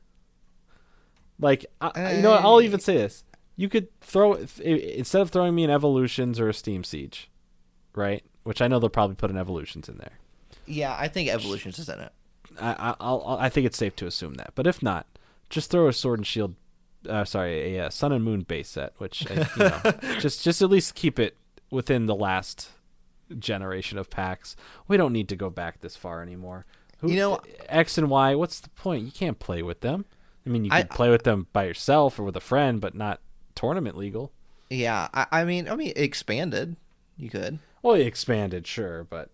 like 1.38 1.66
I, 1.80 2.16
you 2.16 2.22
know 2.22 2.32
i'll 2.32 2.60
even 2.62 2.80
say 2.80 2.96
this 2.96 3.24
you 3.56 3.68
could 3.68 3.88
throw 4.00 4.34
instead 4.34 5.20
of 5.20 5.30
throwing 5.30 5.54
me 5.54 5.64
an 5.64 5.70
evolutions 5.70 6.40
or 6.40 6.48
a 6.48 6.54
steam 6.54 6.82
siege 6.82 7.30
right 7.94 8.24
which 8.42 8.62
i 8.62 8.68
know 8.68 8.78
they'll 8.78 8.88
probably 8.88 9.16
put 9.16 9.30
an 9.30 9.36
evolutions 9.36 9.88
in 9.88 9.98
there 9.98 10.18
Yeah, 10.66 10.96
I 10.98 11.08
think 11.08 11.28
Evolutions 11.28 11.78
is 11.78 11.88
in 11.88 12.00
it. 12.00 12.12
I, 12.60 12.70
I, 12.72 12.94
I'll, 13.00 13.22
I'll- 13.26 13.50
think 13.50 13.66
it's 13.66 13.78
safe 13.78 13.96
to 13.96 14.06
assume 14.06 14.34
that. 14.34 14.52
But 14.54 14.66
if 14.66 14.82
not, 14.82 15.06
just 15.50 15.70
throw 15.70 15.88
a 15.88 15.92
sword 15.92 16.20
and 16.20 16.26
shield. 16.26 16.54
Uh, 17.08 17.24
sorry, 17.24 17.76
a 17.76 17.86
uh, 17.86 17.90
sun 17.90 18.12
and 18.12 18.24
moon 18.24 18.42
base 18.42 18.68
set, 18.68 18.92
which 18.98 19.28
uh, 19.30 19.44
you 19.56 19.64
know, 19.64 20.18
just 20.20 20.44
just 20.44 20.62
at 20.62 20.70
least 20.70 20.94
keep 20.94 21.18
it 21.18 21.36
within 21.70 22.06
the 22.06 22.14
last 22.14 22.68
generation 23.38 23.98
of 23.98 24.08
packs. 24.10 24.54
We 24.88 24.96
don't 24.96 25.12
need 25.12 25.28
to 25.30 25.36
go 25.36 25.50
back 25.50 25.80
this 25.80 25.96
far 25.96 26.22
anymore. 26.22 26.64
Who, 26.98 27.10
You 27.10 27.16
know- 27.16 27.40
X 27.68 27.98
and 27.98 28.08
Y. 28.08 28.34
What's 28.36 28.60
the 28.60 28.68
point? 28.70 29.04
You 29.04 29.10
can't 29.10 29.38
play 29.38 29.62
with 29.62 29.80
them. 29.80 30.04
I 30.46 30.50
mean, 30.50 30.64
you 30.64 30.70
I- 30.72 30.84
play 30.84 31.10
with 31.10 31.24
them 31.24 31.48
by 31.52 31.64
yourself 31.64 32.18
or 32.18 32.22
with 32.24 32.36
a 32.36 32.40
friend, 32.40 32.80
but 32.80 32.94
not 32.94 33.20
tournament 33.54 33.96
legal. 33.96 34.32
Yeah, 34.70 35.08
I, 35.12 35.26
I 35.32 35.44
mean, 35.44 35.68
I 35.68 35.74
mean, 35.76 35.92
expanded. 35.96 36.76
You 37.16 37.28
could. 37.30 37.58
Well, 37.82 37.94
expanded, 37.96 38.66
sure, 38.66 39.04
but 39.04 39.28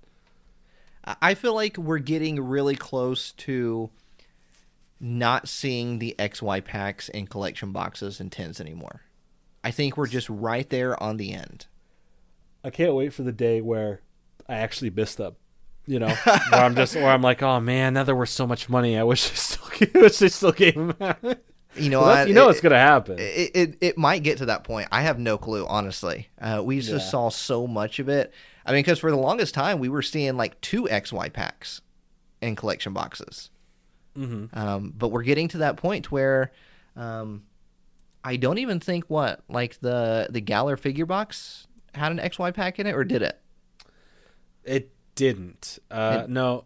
I 1.23 1.35
feel 1.35 1.55
like 1.55 1.77
we're 1.77 1.99
getting 1.99 2.41
really 2.41 2.77
close 2.77 3.33
to 3.33 3.91
not 5.01 5.49
seeing 5.49 5.99
the 5.99 6.15
XY 6.19 6.65
packs 6.65 7.09
and 7.11 7.29
collection 7.31 7.73
boxes 7.73 8.21
and 8.21 8.33
tins 8.33 8.61
anymore. 8.61 9.03
I 9.63 9.71
think 9.71 9.97
we're 9.97 10.07
just 10.09 10.29
right 10.29 10.69
there 10.69 11.01
on 11.03 11.17
the 11.17 11.33
end. 11.33 11.67
I 12.65 12.71
can't 12.71 12.95
wait 12.95 13.13
for 13.13 13.23
the 13.23 13.33
day 13.33 13.61
where 13.61 14.01
I 14.49 14.55
actually 14.57 14.91
miss 14.91 15.15
them. 15.15 15.37
You 15.87 16.01
know, 16.01 16.09
where 16.25 16.65
I'm 16.65 16.75
just, 16.75 16.95
where 16.97 17.09
I'm 17.09 17.23
like, 17.23 17.43
oh 17.43 17.61
man, 17.61 17.95
now 17.95 18.05
they're 18.05 18.15
worth 18.17 18.29
so 18.29 18.47
much 18.47 18.69
money. 18.69 18.99
I 18.99 19.05
wish 19.05 19.29
they 19.31 19.37
still, 19.37 20.03
wish 20.03 20.19
they 20.19 20.29
still 20.29 20.53
gave 20.53 20.75
them. 20.75 20.95
out." 21.01 21.19
You 21.77 21.91
know, 21.91 22.01
Well, 22.03 22.11
I- 22.11 22.25
you 22.25 22.35
know 22.35 22.49
it- 22.49 22.53
it's 22.53 22.61
gonna 22.61 22.77
happen. 22.79 23.19
It, 23.19 23.51
it 23.55 23.79
it 23.81 23.99
might 23.99 24.23
get 24.23 24.39
to 24.39 24.47
that 24.47 24.65
point. 24.65 24.89
I 24.93 25.03
have 25.03 25.19
no 25.19 25.39
clue, 25.39 25.65
honestly. 25.67 26.29
Uh, 26.41 26.61
we 26.65 26.81
just 26.81 26.91
Yeah. 26.91 26.99
saw 27.11 27.29
so 27.31 27.67
much 27.67 27.99
of 28.01 28.09
it. 28.09 28.33
I 28.69 28.73
mean, 28.73 28.81
because 28.83 28.99
for 29.01 29.11
the 29.11 29.17
longest 29.17 29.55
time 29.55 29.79
we 29.81 29.89
were 29.89 30.03
seeing 30.03 30.37
like 30.37 30.61
two 30.61 30.85
XY 30.85 31.33
packs 31.33 31.81
in 32.43 32.55
collection 32.55 32.93
boxes. 32.93 33.51
hmm 34.15 34.45
Um, 34.53 34.93
but 34.97 35.09
we're 35.09 35.23
getting 35.25 35.49
to 35.49 35.59
that 35.59 35.77
point 35.79 36.13
where 36.13 36.53
um, 36.95 37.45
I 38.23 38.37
don't 38.37 38.59
even 38.59 38.79
think 38.79 39.05
what 39.09 39.43
like 39.49 39.81
the 39.81 40.29
the 40.31 40.41
Galar 40.41 40.77
figure 40.77 41.07
box 41.07 41.67
had 41.95 42.13
an 42.13 42.19
XY 42.19 42.53
pack 42.55 42.79
in 42.79 42.87
it, 42.87 42.95
or 42.95 43.03
did 43.05 43.23
it? 43.23 43.41
It 44.65 44.91
didn't. 45.15 45.79
Uh, 45.91 46.23
It- 46.25 46.31
no. 46.31 46.65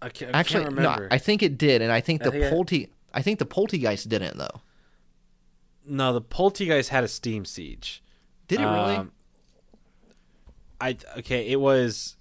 I 0.00 0.08
can't, 0.08 0.34
I 0.34 0.38
Actually, 0.40 0.64
can't 0.64 0.78
no. 0.78 1.08
I 1.12 1.18
think 1.18 1.42
it 1.44 1.56
did, 1.58 1.80
and 1.82 1.92
I 1.92 2.00
think 2.00 2.22
I 2.22 2.24
the 2.24 2.30
think 2.32 2.44
I- 2.44 2.50
Polty. 2.50 2.88
I 3.14 3.22
think 3.22 3.38
the 3.38 3.46
Polteageist 3.46 4.08
didn't 4.08 4.36
though. 4.38 4.62
no, 5.86 6.12
the 6.12 6.22
Polteageist 6.22 6.88
had 6.88 7.04
a 7.04 7.08
Steam 7.08 7.44
Siege. 7.44 8.02
Did 8.48 8.60
it 8.60 8.64
really? 8.64 8.96
Um, 8.96 9.12
I 10.82 10.96
okay. 11.18 11.48
It 11.48 11.60
was 11.60 12.16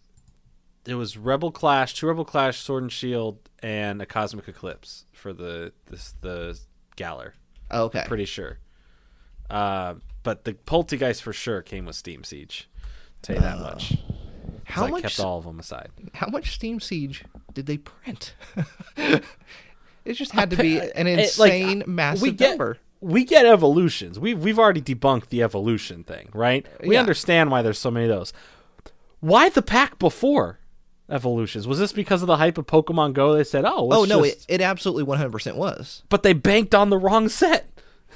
it 0.86 0.96
was 0.96 1.18
Rebel 1.18 1.52
Clash, 1.52 1.96
two 1.96 2.08
Rebel 2.08 2.26
Clash, 2.26 2.60
Sword 2.60 2.84
and 2.84 2.92
Shield, 2.92 3.38
and 3.64 4.02
a 4.02 4.06
Cosmic 4.06 4.48
Eclipse 4.48 5.06
for 5.14 5.34
the 5.34 5.74
this 5.88 6.14
the 6.22 6.60
Galar. 6.96 7.34
Oh, 7.72 7.86
okay. 7.86 8.04
Pretty 8.08 8.26
sure. 8.26 8.60
Uh, 9.50 9.96
but 10.24 10.44
the 10.46 10.54
Polteageist 10.54 11.22
for 11.22 11.34
sure 11.34 11.62
came 11.62 11.86
with 11.86 11.96
Steam 11.96 12.24
Siege. 12.24 12.70
Tell 13.22 13.36
you 13.36 13.42
that 13.42 13.60
much. 13.60 13.90
'Cause 13.90 14.76
How 14.76 14.86
I 14.86 14.90
much? 14.92 15.02
kept 15.04 15.20
all 15.20 15.38
of 15.40 15.44
them 15.46 15.60
aside. 15.60 15.90
How 16.14 16.28
much 16.28 16.54
Steam 16.54 16.80
Siege 16.80 17.24
did 17.54 17.66
they 17.66 17.78
print? 17.78 18.34
it 18.98 20.14
just 20.14 20.32
had 20.32 20.50
to 20.52 20.56
be 20.58 20.80
an 20.80 21.08
It- 21.08 21.38
like, 21.38 21.52
insane, 21.54 21.84
massive 21.88 22.22
we 22.22 22.32
get 22.32 22.50
number. 22.52 22.78
We 23.02 23.26
get 23.26 23.46
evolutions. 23.46 24.20
We've 24.20 24.40
we've 24.42 24.60
already 24.60 24.82
debunked 24.82 25.28
the 25.30 25.42
evolution 25.44 26.04
thing, 26.04 26.30
right? 26.34 26.66
We 26.86 26.94
Yeah. 26.96 27.00
understand 27.02 27.52
why 27.52 27.62
there's 27.64 27.80
so 27.80 27.92
many 27.92 28.06
of 28.06 28.10
those. 28.18 28.32
Why 29.20 29.50
the 29.50 29.62
pack 29.62 30.00
before? 30.00 30.60
evolutions? 31.10 31.68
Was 31.68 31.78
this 31.78 31.92
because 31.92 32.22
of 32.24 32.28
the 32.28 32.38
hype 32.38 32.58
of 32.58 32.66
Pokemon 32.68 33.12
Go? 33.12 33.34
They 33.36 33.44
said, 33.44 33.66
"Oh, 33.66 33.90
Oh 33.92 34.06
no, 34.06 34.24
just- 34.24 34.50
it, 34.50 34.54
it 34.56 34.62
absolutely 34.62 35.04
100% 35.04 35.58
was. 35.58 36.04
but 36.08 36.24
they 36.24 36.32
banked 36.32 36.74
on 36.74 36.90
the 36.90 36.98
wrong 36.98 37.28
set. 37.28 37.68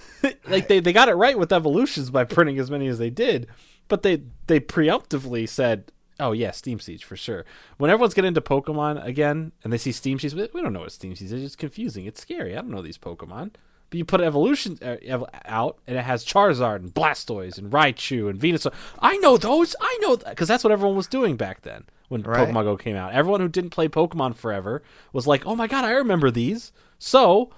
like 0.47 0.69
they, 0.69 0.79
they 0.79 0.93
got 0.93 1.09
it 1.09 1.15
right 1.15 1.37
with 1.37 1.51
evolutions 1.51 2.09
by 2.09 2.23
printing 2.23 2.57
as 2.57 2.71
many 2.71 2.87
as 2.87 2.97
they 2.97 3.09
did, 3.09 3.47
but 3.89 4.01
they 4.03 4.21
they 4.47 4.61
preemptively 4.61 5.47
said, 5.49 5.91
"Oh 6.21 6.31
yeah, 6.31 6.51
Steam 6.51 6.79
Siege 6.79 7.03
for 7.03 7.17
sure." 7.17 7.43
When 7.77 7.91
everyone's 7.91 8.13
getting 8.13 8.29
into 8.29 8.39
Pokemon 8.41 9.03
again 9.05 9.51
and 9.65 9.73
they 9.73 9.77
see 9.77 9.91
Steam 9.91 10.17
Siege, 10.17 10.33
we 10.33 10.47
we 10.53 10.61
don't 10.61 10.71
know 10.71 10.79
what 10.79 10.91
Steam 10.93 11.15
Siege 11.17 11.33
is. 11.33 11.43
It's 11.43 11.55
confusing. 11.57 12.05
It's 12.05 12.21
scary. 12.21 12.53
I 12.53 12.61
don't 12.61 12.69
know 12.71 12.81
these 12.81 12.97
Pokemon. 12.97 13.51
But 13.95 13.99
you 13.99 14.03
put 14.05 14.19
evolution 14.19 14.77
uh, 14.81 14.97
out, 15.45 15.77
and 15.87 15.97
it 15.97 16.01
has 16.03 16.25
Charizard 16.25 16.75
and 16.81 16.93
Blastoise 16.93 17.57
and 17.57 17.71
Raichu 17.71 18.29
and 18.29 18.37
Venusaur. 18.37 18.73
I 18.99 19.15
know 19.19 19.37
those. 19.37 19.73
I 19.79 19.97
know 20.01 20.17
because 20.17 20.49
that's 20.49 20.65
what 20.65 20.73
everyone 20.73 20.97
was 20.97 21.07
doing 21.07 21.37
back 21.37 21.61
then 21.61 21.85
when 22.09 22.21
Right. 22.21 22.45
Pokemon 22.45 22.63
Go 22.65 22.75
came 22.75 22.97
out. 22.97 23.13
Everyone 23.13 23.39
who 23.39 23.47
didn't 23.47 23.69
play 23.69 23.87
Pokemon 23.87 24.35
forever 24.35 24.83
was 25.13 25.25
like, 25.27 25.45
"Oh 25.45 25.55
my 25.55 25.67
god, 25.67 25.85
I 25.85 25.91
remember 25.91 26.29
these." 26.29 26.73
So 26.99 27.51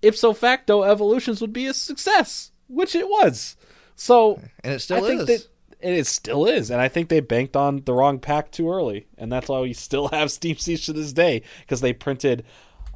ipso 0.00 0.32
facto 0.32 0.84
evolutions 0.84 1.42
would 1.42 1.52
be 1.52 1.66
a 1.66 1.74
success 1.74 2.50
which 2.68 2.94
it 2.94 3.08
was 3.08 3.56
so 3.94 4.40
And 4.62 4.72
it 4.74 4.80
still 4.80 5.04
I 5.04 5.08
think 5.08 5.20
is. 5.22 5.26
that 5.26 5.48
and 5.82 5.94
it 5.94 6.06
still 6.06 6.44
is 6.46 6.70
and 6.70 6.78
i 6.80 6.88
think 6.88 7.08
they 7.08 7.20
banked 7.20 7.56
on 7.56 7.82
the 7.86 7.94
wrong 7.94 8.18
pack 8.18 8.50
too 8.50 8.70
early 8.70 9.06
and 9.16 9.32
that's 9.32 9.48
why 9.48 9.60
we 9.60 9.72
still 9.72 10.08
have 10.12 10.30
steam 10.30 10.56
siege 10.58 10.84
to 10.86 10.92
this 10.92 11.12
day 11.14 11.40
because 11.60 11.80
they 11.80 11.94
printed 11.94 12.44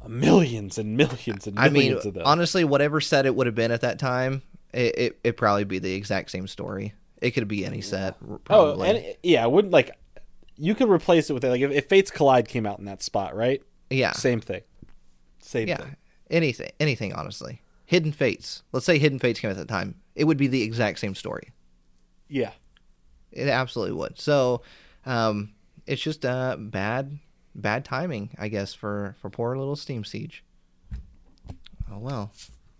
millions 0.07 0.77
and 0.77 0.95
millions 0.97 1.47
and 1.47 1.59
I 1.59 1.69
millions 1.69 2.05
mean, 2.05 2.07
of 2.09 2.13
them 2.15 2.23
honestly, 2.25 2.63
whatever 2.63 3.01
set 3.01 3.25
it 3.25 3.35
would 3.35 3.47
have 3.47 3.55
been 3.55 3.71
at 3.71 3.81
that 3.81 3.99
time, 3.99 4.41
it, 4.73 4.97
it 4.97 5.19
it'd 5.23 5.37
probably 5.37 5.63
be 5.65 5.79
the 5.79 5.93
exact 5.93 6.31
same 6.31 6.47
story. 6.47 6.93
It 7.21 7.31
could 7.31 7.47
be 7.47 7.65
any 7.65 7.81
set, 7.81 8.15
r- 8.29 8.39
oh 8.49 8.81
and 8.81 8.97
it- 8.97 9.19
yeah 9.23 9.43
i 9.43 9.47
wouldn't 9.47 9.73
like 9.73 9.91
you 10.55 10.73
could 10.75 10.89
replace 10.89 11.29
it 11.29 11.33
with 11.33 11.43
it. 11.43 11.49
like 11.49 11.61
if, 11.61 11.71
if 11.71 11.85
fates 11.87 12.11
collide 12.11 12.47
came 12.47 12.65
out 12.65 12.79
in 12.79 12.85
that 12.85 13.01
spot 13.01 13.35
right 13.35 13.61
yeah, 13.89 14.11
same 14.13 14.39
thing 14.39 14.61
same 15.41 15.67
yeah, 15.67 15.77
thing 15.77 15.95
anything, 16.29 16.69
anything. 16.79 17.13
Honestly, 17.13 17.61
Hidden 17.85 18.11
Fates. 18.11 18.63
Let's 18.71 18.85
say 18.85 18.99
Hidden 18.99 19.19
Fates 19.19 19.39
came 19.39 19.49
out 19.49 19.57
at 19.57 19.67
the 19.67 19.71
time. 19.73 19.95
It 20.15 20.25
would 20.25 20.37
be 20.37 20.47
the 20.47 20.61
exact 20.61 20.99
same 20.99 21.15
story. 21.15 21.49
yeah 22.27 22.51
It 23.31 23.47
absolutely 23.47 23.95
would. 23.95 24.19
So, 24.19 24.61
um, 25.05 25.53
it's 25.87 26.01
just 26.01 26.25
uh, 26.25 26.55
bad, 26.59 27.17
bad 27.61 27.85
timing, 27.85 28.31
I 28.37 28.47
guess, 28.47 28.73
for 28.73 29.15
for 29.21 29.29
poor 29.29 29.57
little 29.57 29.75
Steam 29.75 30.03
Siege. 30.03 30.43
Oh 31.91 31.99
well, 31.99 32.31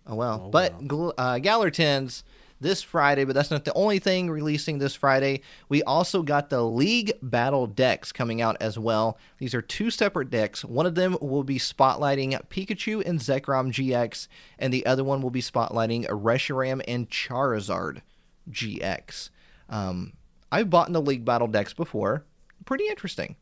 oh 0.06 0.14
well. 0.14 0.42
Oh, 0.46 0.50
but 0.50 0.86
gl- 0.86 1.14
uh, 1.16 1.38
Galar 1.38 1.70
tins 1.70 2.24
this 2.60 2.82
Friday, 2.82 3.24
but 3.24 3.34
that's 3.34 3.50
not 3.50 3.64
the 3.64 3.72
only 3.72 3.98
thing 3.98 4.30
releasing 4.30 4.78
this 4.78 4.94
Friday. 4.94 5.40
We 5.68 5.82
also 5.82 6.22
got 6.22 6.50
the 6.50 6.62
League 6.62 7.12
Battle 7.22 7.66
decks 7.66 8.12
coming 8.12 8.42
out 8.42 8.56
as 8.60 8.78
well. 8.78 9.18
These 9.38 9.54
are 9.54 9.62
two 9.62 9.90
separate 9.90 10.30
decks. 10.30 10.64
One 10.64 10.86
of 10.86 10.94
them 10.94 11.16
will 11.20 11.42
be 11.42 11.58
spotlighting 11.58 12.38
Pikachu 12.48 13.04
and 13.06 13.18
Zekrom 13.18 13.72
GX, 13.72 14.28
and 14.58 14.72
the 14.72 14.84
other 14.86 15.02
one 15.02 15.22
will 15.22 15.30
be 15.30 15.42
spotlighting 15.42 16.06
Reshiram 16.08 16.82
and 16.86 17.08
Charizard 17.08 18.02
GX. 18.50 19.30
Um, 19.68 20.12
I've 20.52 20.70
bought 20.70 20.88
in 20.88 20.92
the 20.92 21.00
League 21.00 21.24
Battle 21.24 21.48
decks 21.48 21.72
before. 21.72 22.24
Pretty 22.66 22.88
interesting. 22.88 23.36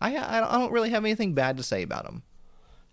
I, 0.00 0.16
I 0.16 0.58
don't 0.58 0.72
really 0.72 0.90
have 0.90 1.04
anything 1.04 1.34
bad 1.34 1.56
to 1.56 1.62
say 1.62 1.82
about 1.82 2.04
them. 2.04 2.22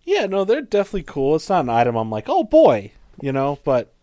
yeah 0.04 0.26
no 0.26 0.44
they're 0.44 0.62
definitely 0.62 1.04
cool 1.04 1.36
it's 1.36 1.50
not 1.50 1.64
an 1.66 1.70
item 1.70 1.96
i'm 1.96 2.10
like 2.10 2.26
oh 2.28 2.44
boy 2.44 2.92
you 3.22 3.32
know 3.32 3.60
but 3.64 3.94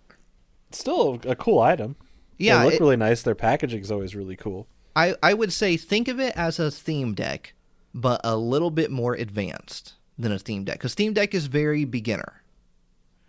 still 0.71 1.21
a, 1.27 1.31
a 1.31 1.37
cool 1.37 1.61
item 1.61 1.97
Yeah, 2.39 2.59
they 2.59 2.65
look 2.65 2.75
it- 2.75 2.81
really 2.81 2.97
nice 2.97 3.23
their 3.23 3.35
packaging 3.35 3.81
is 3.81 3.91
always 3.93 4.15
really 4.15 4.37
cool 4.37 4.67
I, 4.95 5.15
I 5.23 5.33
would 5.33 5.53
say 5.55 5.77
think 5.79 6.07
of 6.09 6.21
it 6.21 6.35
as 6.37 6.59
a 6.59 6.71
theme 6.71 7.15
deck, 7.15 7.55
but 7.95 8.21
a 8.25 8.37
little 8.37 8.71
bit 8.71 8.91
more 8.91 9.15
advanced 9.15 9.95
than 10.19 10.33
a 10.33 10.39
theme 10.39 10.65
deck. 10.65 10.75
Because 10.75 10.93
theme 10.93 11.15
deck 11.15 11.33
is 11.33 11.47
very 11.47 11.87
beginner. 11.87 12.43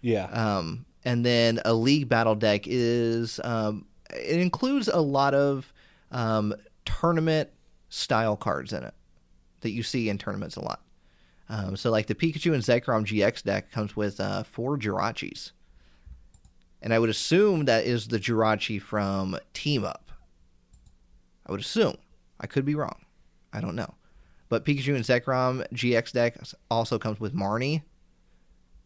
yeah 0.01 0.25
Um, 0.25 0.85
and 1.05 1.25
then 1.25 1.61
a 1.63 1.73
league 1.73 2.09
battle 2.09 2.35
deck 2.35 2.63
is 2.65 3.39
um, 3.45 3.85
it 4.13 4.41
includes 4.41 4.89
a 4.89 4.99
lot 4.99 5.33
of 5.33 5.71
um, 6.11 6.53
tournament 6.83 7.49
style 7.87 8.35
cards 8.35 8.73
in 8.73 8.83
it 8.83 8.93
that 9.63 9.71
you 9.71 9.83
see 9.83 10.09
in 10.09 10.17
tournaments 10.17 10.55
a 10.55 10.61
lot. 10.61 10.81
Um, 11.49 11.75
so 11.75 11.91
like 11.91 12.07
the 12.07 12.15
Pikachu 12.15 12.53
and 12.53 12.63
Zekrom 12.63 13.05
GX 13.05 13.43
deck 13.43 13.71
comes 13.71 13.95
with 13.95 14.19
uh, 14.19 14.43
four 14.43 14.77
Jirachis. 14.77 15.51
And 16.81 16.93
I 16.93 16.99
would 16.99 17.09
assume 17.09 17.65
that 17.65 17.85
is 17.85 18.07
the 18.07 18.19
Jirachi 18.19 18.81
from 18.81 19.37
Team 19.53 19.83
Up. 19.83 20.11
I 21.45 21.51
would 21.51 21.61
assume. 21.61 21.97
I 22.39 22.47
could 22.47 22.65
be 22.65 22.75
wrong. 22.75 23.05
I 23.51 23.61
don't 23.61 23.75
know. 23.75 23.93
But 24.49 24.65
Pikachu 24.65 24.95
and 24.95 25.03
Zekrom 25.03 25.65
GX 25.73 26.11
deck 26.11 26.37
also 26.69 26.99
comes 26.99 27.19
with 27.19 27.33
Marnie. 27.33 27.83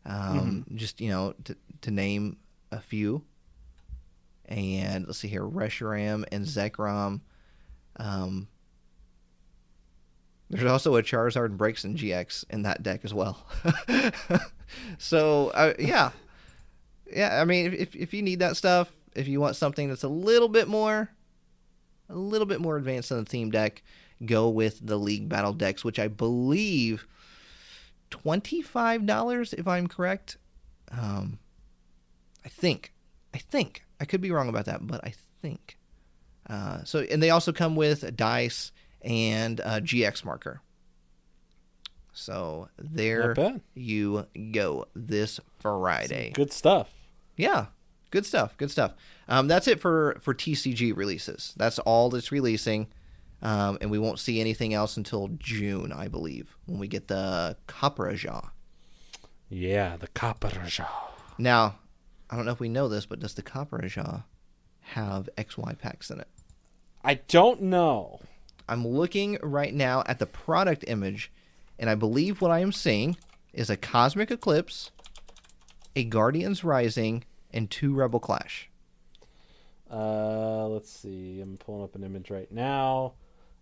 Um, 0.05 0.65
Just, 0.75 1.01
you 1.01 1.09
know, 1.09 1.33
to, 1.45 1.55
to 1.81 1.91
name 1.91 2.37
a 2.71 2.79
few. 2.79 3.23
And 4.45 5.05
let's 5.05 5.19
see 5.19 5.27
here 5.27 5.43
Reshiram 5.43 6.23
and 6.31 6.45
Zekrom. 6.45 7.21
Um, 7.97 8.47
there's 10.49 10.71
also 10.71 10.95
a 10.95 11.03
Charizard 11.03 11.47
and 11.47 11.59
Braixen 11.59 11.95
GX 11.95 12.45
in 12.49 12.61
that 12.63 12.83
deck 12.83 13.01
as 13.03 13.13
well. 13.13 13.45
so, 14.97 15.49
uh, 15.49 15.73
yeah. 15.77 16.11
Yeah, 17.11 17.41
I 17.41 17.45
mean, 17.45 17.73
if, 17.73 17.95
if 17.95 18.13
you 18.13 18.21
need 18.21 18.39
that 18.39 18.57
stuff, 18.57 18.91
if 19.15 19.27
you 19.27 19.39
want 19.39 19.55
something 19.55 19.89
that's 19.89 20.03
a 20.03 20.09
little 20.09 20.47
bit 20.47 20.67
more, 20.67 21.09
a 22.09 22.15
little 22.15 22.47
bit 22.47 22.61
more 22.61 22.77
advanced 22.77 23.09
than 23.09 23.19
the 23.19 23.25
theme 23.25 23.51
deck, 23.51 23.83
go 24.25 24.49
with 24.49 24.85
the 24.85 24.97
League 24.97 25.29
Battle 25.29 25.53
decks, 25.53 25.83
which 25.83 25.99
I 25.99 26.07
believe 26.07 27.07
twenty-five 28.09 29.05
dollars, 29.05 29.53
if 29.53 29.67
I'm 29.67 29.87
correct. 29.87 30.37
Um, 30.91 31.39
I 32.45 32.49
think, 32.49 32.93
I 33.33 33.37
think 33.37 33.83
I 33.99 34.05
could 34.05 34.21
be 34.21 34.31
wrong 34.31 34.49
about 34.49 34.65
that, 34.65 34.85
but 34.85 35.03
I 35.03 35.13
think. 35.41 35.77
Uh, 36.49 36.83
so, 36.85 36.99
and 36.99 37.21
they 37.21 37.29
also 37.29 37.51
come 37.51 37.75
with 37.75 38.15
dice 38.15 38.71
and 39.01 39.61
uh, 39.61 39.79
GX 39.79 40.25
marker. 40.25 40.61
So 42.13 42.69
there 42.79 43.35
you 43.75 44.25
go 44.51 44.85
this 44.95 45.39
Friday. 45.59 46.31
Good 46.33 46.51
stuff. 46.51 46.89
Yeah, 47.35 47.67
good 48.09 48.25
stuff. 48.25 48.57
Good 48.57 48.71
stuff. 48.71 48.93
Um, 49.27 49.47
that's 49.47 49.67
it 49.67 49.79
for 49.79 50.17
for 50.21 50.33
TCG 50.33 50.95
releases. 50.97 51.53
That's 51.57 51.77
all 51.79 52.09
that's 52.09 52.31
releasing, 52.31 52.87
um, 53.43 53.77
and 53.81 53.91
we 53.91 53.99
won't 53.99 54.17
see 54.17 54.41
anything 54.41 54.73
else 54.73 54.97
until 54.97 55.29
June, 55.37 55.91
I 55.91 56.07
believe, 56.07 56.57
when 56.65 56.79
we 56.79 56.87
get 56.87 57.07
the 57.07 57.55
Copperajah. 57.67 58.49
Yeah, 59.49 59.95
the 59.97 60.07
Copperajah. 60.07 60.87
Now, 61.37 61.75
I 62.29 62.35
don't 62.35 62.45
know 62.45 62.51
if 62.51 62.59
we 62.59 62.69
know 62.69 62.87
this, 62.89 63.05
but 63.05 63.19
does 63.19 63.35
the 63.35 63.43
Copperajah 63.43 64.23
have 64.79 65.29
XY 65.37 65.77
packs 65.77 66.09
in 66.09 66.19
it? 66.19 66.27
I 67.03 67.15
don't 67.15 67.61
know. 67.61 68.19
I'm 68.69 68.87
looking 68.87 69.37
right 69.41 69.73
now 69.73 70.03
at 70.05 70.19
the 70.19 70.25
product 70.25 70.83
image, 70.87 71.31
and 71.79 71.89
I 71.89 71.95
believe 71.95 72.41
what 72.41 72.51
I 72.51 72.59
am 72.59 72.71
seeing 72.71 73.17
is 73.53 73.69
a 73.69 73.77
Cosmic 73.77 74.31
Eclipse, 74.31 74.91
a 75.95 76.03
Guardians 76.03 76.63
Rising, 76.63 77.23
and 77.51 77.69
two 77.71 77.93
Rebel 77.93 78.19
Clash. 78.19 78.69
Uh, 79.91 80.67
let's 80.67 80.91
see. 80.91 81.39
I'm 81.41 81.57
pulling 81.57 81.83
up 81.83 81.95
an 81.95 82.03
image 82.03 82.29
right 82.29 82.51
now. 82.51 83.13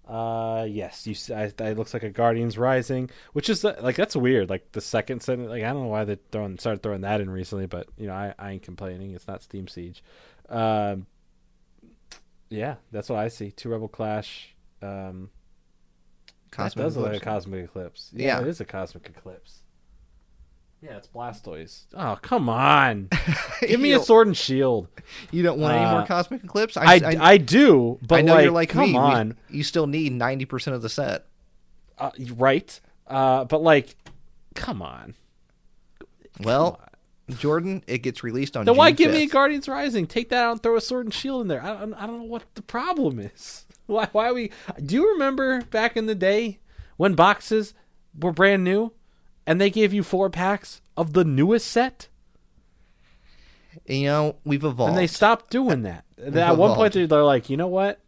Uh, 0.08 0.66
yes, 0.70 1.08
you. 1.08 1.16
See, 1.16 1.34
I, 1.34 1.46
it 1.46 1.78
looks 1.78 1.94
like 1.94 2.04
a 2.04 2.10
Guardians 2.10 2.58
Rising, 2.58 3.10
which 3.34 3.50
is 3.50 3.64
like 3.64 3.96
that's 3.96 4.16
weird. 4.16 4.50
Like 4.50 4.72
the 4.72 4.82
second 4.82 5.22
set, 5.24 5.40
like 5.40 5.64
I 5.64 5.74
don't 5.74 5.84
know 5.84 5.90
why 5.90 6.04
they 6.04 6.18
throwing 6.32 6.60
started 6.60 6.84
throwing 6.84 7.02
that 7.02 7.22
in 7.22 7.30
recently, 7.30 7.66
but 7.66 7.88
you 7.98 8.08
know 8.08 8.14
I, 8.14 8.34
I 8.38 8.52
ain't 8.52 8.62
complaining. 8.62 9.12
It's 9.12 9.28
not 9.28 9.42
Steam 9.42 9.68
Siege. 9.68 10.04
Um, 10.48 11.08
yeah, 12.50 12.76
that's 12.92 13.10
what 13.10 13.20
I 13.20 13.30
see. 13.30 13.52
Two 13.52 13.70
Rebel 13.70 13.88
Clash. 13.88 14.55
Um, 14.82 15.30
Cosmic 16.52 16.76
that 16.78 16.84
does 16.84 16.98
look 16.98 17.12
like 17.12 17.22
a 17.22 17.26
Cosmic 17.26 17.66
Eclipse. 17.66 18.12
Yeah, 18.14 18.40
Yeah. 18.40 18.42
it 18.42 18.48
is 18.48 18.62
a 18.62 18.66
Cosmic 18.66 19.08
Eclipse. 19.10 19.62
Yeah, 20.82 20.98
it's 20.98 21.08
Blastoise. 21.08 21.86
Oh 21.94 22.18
come 22.22 22.48
on, 22.50 23.10
give 23.62 23.80
me 23.80 23.94
a 23.94 24.00
Sword 24.00 24.28
and 24.28 24.38
Shield. 24.38 24.88
You 25.32 25.42
don't 25.44 25.60
want 25.60 25.76
any 25.76 25.86
more 25.90 26.02
Uh, 26.02 26.06
Cosmic 26.06 26.44
Eclipse? 26.44 26.78
I, 26.78 27.02
I, 27.20 27.38
do, 27.38 27.98
but 28.08 28.20
I 28.20 28.22
know 28.22 28.34
like, 28.36 28.44
you're 28.44 28.54
like 28.54 28.70
come 28.70 28.82
me. 28.88 28.92
We- 28.92 28.98
on, 28.98 29.38
you 29.50 29.64
still 29.64 29.88
need 29.88 30.12
ninety 30.14 30.46
percent 30.46 30.76
of 30.76 30.82
the 30.82 30.90
set. 30.90 31.26
uh, 31.98 32.12
right? 32.36 32.80
Uh, 33.08 33.46
but 33.46 33.62
like, 33.64 33.96
come 34.54 34.82
on. 34.82 35.16
Well, 36.42 36.80
Jordan, 37.30 37.84
it 37.88 38.00
gets 38.00 38.24
released 38.24 38.56
on. 38.58 38.66
Then 38.66 38.76
why 38.78 38.92
June 38.92 38.96
give 38.98 39.12
me 39.14 39.24
a 39.24 39.28
Guardians 39.28 39.68
Rising? 39.68 40.06
Take 40.06 40.30
that 40.30 40.44
out 40.44 40.52
and 40.52 40.62
throw 40.64 40.76
a 40.76 40.82
Sword 40.82 41.06
and 41.06 41.14
Shield 41.14 41.42
in 41.42 41.48
there. 41.48 41.64
I 41.64 41.80
don't, 41.80 41.94
I 41.96 42.06
don't 42.06 42.20
know 42.20 42.24
what 42.26 42.44
the 42.56 42.62
problem 42.62 43.20
is. 43.20 43.65
Why? 43.88 44.08
Why 44.12 44.32
we? 44.32 44.52
Do 44.84 44.96
you 44.96 45.12
remember 45.14 45.62
back 45.64 45.96
in 45.98 46.06
the 46.08 46.16
day 46.16 46.60
when 46.98 47.14
boxes 47.14 47.74
were 48.20 48.32
brand 48.32 48.64
new, 48.64 48.92
and 49.46 49.60
they 49.62 49.70
gave 49.70 49.94
you 49.94 50.02
four 50.04 50.30
packs 50.30 50.82
of 50.98 51.14
the 51.14 51.24
newest 51.26 51.68
set, 51.68 52.08
You 53.86 54.06
know, 54.06 54.36
we've 54.46 54.64
evolved. 54.64 54.90
and 54.92 54.98
they 54.98 55.08
stopped 55.08 55.50
doing 55.52 55.84
that. 55.84 56.06
At 56.18 56.58
one 56.58 56.74
point, 56.76 56.94
they're 56.94 57.08
they're 57.08 57.24
like, 57.24 57.50
you 57.50 57.58
know 57.58 57.68
what? 57.68 58.00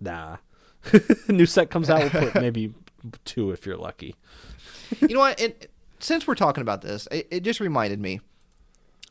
Nah. 0.00 0.36
New 1.28 1.46
set 1.46 1.70
comes 1.70 1.88
out. 1.88 2.12
We'll 2.12 2.30
put 2.30 2.34
maybe 2.40 2.74
two 3.24 3.50
if 3.52 3.64
you're 3.66 3.76
lucky. 3.76 4.14
you 5.00 5.08
know 5.14 5.20
what? 5.20 5.40
It, 5.40 5.70
since 6.00 6.26
we're 6.26 6.34
talking 6.34 6.62
about 6.62 6.82
this, 6.82 7.08
it, 7.10 7.28
it 7.30 7.40
just 7.42 7.60
reminded 7.60 8.00
me. 8.00 8.20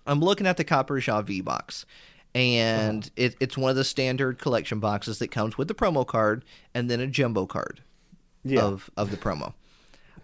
I'm 0.05 0.19
looking 0.19 0.47
at 0.47 0.57
the 0.57 0.65
Copperajah 0.65 1.23
V 1.25 1.41
box, 1.41 1.85
and 2.33 3.03
Uh-huh. 3.03 3.09
it, 3.15 3.35
it's 3.39 3.57
one 3.57 3.69
of 3.69 3.75
the 3.75 3.83
standard 3.83 4.39
collection 4.39 4.79
boxes 4.79 5.19
that 5.19 5.29
comes 5.31 5.57
with 5.57 5.67
the 5.67 5.73
promo 5.73 6.05
card 6.05 6.43
and 6.73 6.89
then 6.89 6.99
a 6.99 7.07
jumbo 7.07 7.45
card 7.45 7.81
Yeah. 8.43 8.61
of 8.63 8.89
of 8.97 9.11
the 9.11 9.17
promo. 9.17 9.53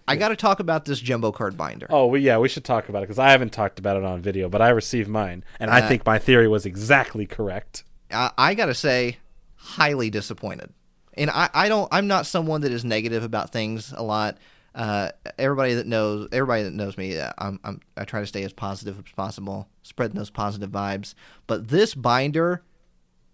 I 0.09 0.15
got 0.15 0.29
to 0.29 0.37
talk 0.37 0.61
about 0.61 0.85
this 0.85 1.01
jumbo 1.01 1.33
card 1.33 1.57
binder. 1.57 1.85
Oh, 1.89 2.05
well, 2.05 2.21
yeah, 2.21 2.37
we 2.37 2.47
should 2.47 2.63
talk 2.63 2.87
about 2.87 2.99
it 2.99 3.07
because 3.07 3.19
I 3.19 3.31
haven't 3.31 3.51
talked 3.51 3.77
about 3.77 3.97
it 3.97 4.05
on 4.05 4.21
video, 4.21 4.47
but 4.47 4.61
I 4.61 4.69
received 4.69 5.09
mine, 5.09 5.43
and 5.59 5.69
I 5.69 5.81
Uh, 5.81 5.87
think 5.89 6.05
my 6.05 6.17
theory 6.17 6.47
was 6.47 6.65
exactly 6.65 7.25
correct. 7.25 7.83
I, 8.09 8.31
I 8.37 8.53
got 8.53 8.67
to 8.67 8.73
say, 8.73 9.17
highly 9.55 10.09
disappointed. 10.09 10.69
And 11.15 11.29
I, 11.29 11.49
I 11.53 11.67
don't. 11.67 11.89
I'm 11.91 12.07
not 12.07 12.25
someone 12.25 12.61
that 12.61 12.71
is 12.71 12.85
negative 12.85 13.23
about 13.23 13.51
things 13.51 13.91
a 13.97 14.01
lot. 14.03 14.37
Uh, 14.77 15.09
everybody 15.39 15.73
that 15.73 15.87
knows, 15.87 16.29
everybody 16.31 16.61
that 16.61 16.73
knows 16.73 16.99
me, 16.99 17.17
uh, 17.17 17.33
I'm, 17.39 17.59
I'm, 17.63 17.81
I 17.97 18.05
try 18.05 18.19
to 18.19 18.27
stay 18.27 18.43
as 18.43 18.53
positive 18.53 18.99
as 18.99 19.11
possible, 19.13 19.67
spreading 19.81 20.15
those 20.15 20.29
positive 20.29 20.69
vibes. 20.69 21.15
But 21.47 21.69
this 21.69 21.95
binder 21.95 22.63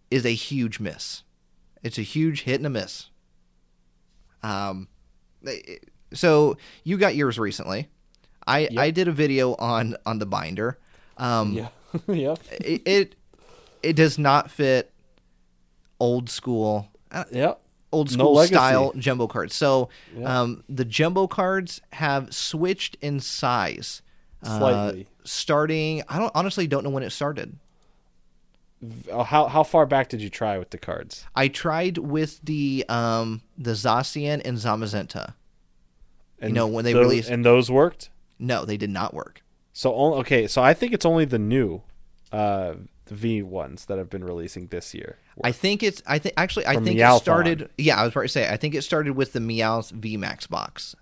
is 0.09 0.25
a 0.25 0.33
huge 0.33 0.79
miss. 0.79 1.23
It's 1.83 1.97
a 1.97 2.01
huge 2.01 2.43
hit 2.43 2.55
and 2.55 2.65
a 2.65 2.69
miss. 2.69 3.09
Um, 4.41 4.87
so 6.13 6.55
you 6.85 6.97
got 6.97 7.15
yours 7.15 7.37
recently. 7.37 7.89
I, 8.47 8.69
I 8.77 8.91
did 8.91 9.09
a 9.09 9.11
video 9.11 9.55
on 9.55 9.97
on 10.05 10.19
the 10.19 10.25
binder. 10.25 10.79
Um, 11.17 11.53
Yeah. 11.53 11.67
yep. 12.07 12.39
it, 12.51 12.81
it 12.85 13.15
it 13.83 13.95
does 13.95 14.17
not 14.17 14.49
fit 14.49 14.91
old 15.99 16.29
school 16.29 16.89
uh, 17.11 17.25
Yep. 17.31 17.61
Old 17.93 18.09
school 18.11 18.33
legacy. 18.33 18.53
style 18.55 18.91
jumbo 18.97 19.27
cards. 19.27 19.55
So 19.55 19.89
Yeah. 20.17 20.41
um, 20.41 20.63
the 20.67 20.83
jumbo 20.85 21.27
cards 21.27 21.79
have 21.93 22.33
switched 22.33 22.97
in 23.01 23.19
size. 23.19 24.01
uh, 24.43 24.57
Slightly. 24.59 25.07
starting, 25.23 26.03
I 26.09 26.19
don't 26.19 26.31
honestly 26.35 26.67
don't 26.67 26.83
know 26.83 26.89
when 26.89 27.03
it 27.03 27.11
started. 27.11 27.55
Oh, 29.09 29.23
How 29.23 29.47
how 29.47 29.63
far 29.63 29.85
back 29.85 30.09
did 30.09 30.19
you 30.21 30.29
try 30.29 30.57
with 30.57 30.71
the 30.71 30.77
cards? 30.77 31.25
I 31.35 31.47
tried 31.47 31.97
with 31.97 32.41
the 32.43 32.83
um, 32.89 33.41
the 33.57 33.71
Zacian 33.71 34.41
and 34.43 34.57
Zamazenta. 34.57 35.35
And 36.39 36.53
know, 36.53 36.67
when 36.67 36.83
they 36.83 36.91
those- 36.91 37.05
released- 37.05 37.29
and 37.29 37.45
those 37.45 37.71
worked. 37.71 38.09
No, 38.37 38.65
they 38.65 38.75
did 38.75 38.89
not 38.89 39.13
work. 39.13 39.41
So 39.71 39.93
okay, 40.15 40.47
so 40.47 40.61
I 40.61 40.73
think 40.73 40.91
it's 40.91 41.05
only 41.05 41.23
the 41.23 41.39
new 41.39 41.81
uh, 42.33 42.73
V 43.07 43.41
ones 43.41 43.85
that 43.85 43.97
have 43.97 44.09
been 44.09 44.23
releasing 44.23 44.67
this 44.67 44.93
year. 44.93 45.17
I 45.43 45.51
think 45.51 45.83
it's. 45.83 46.01
I 46.07 46.19
think 46.19 46.33
actually. 46.37 46.65
I 46.67 46.75
From 46.75 46.85
think 46.85 46.99
it 46.99 47.17
started. 47.21 47.69
Yeah, 47.77 47.99
I 47.99 48.03
was 48.03 48.13
about 48.13 48.21
to 48.23 48.27
say. 48.29 48.47
I 48.49 48.57
think 48.57 48.75
it 48.75 48.81
started 48.83 49.15
with 49.15 49.33
the 49.33 49.39
Meowth 49.39 49.91
VMAX 49.93 50.49
box. 50.49 50.95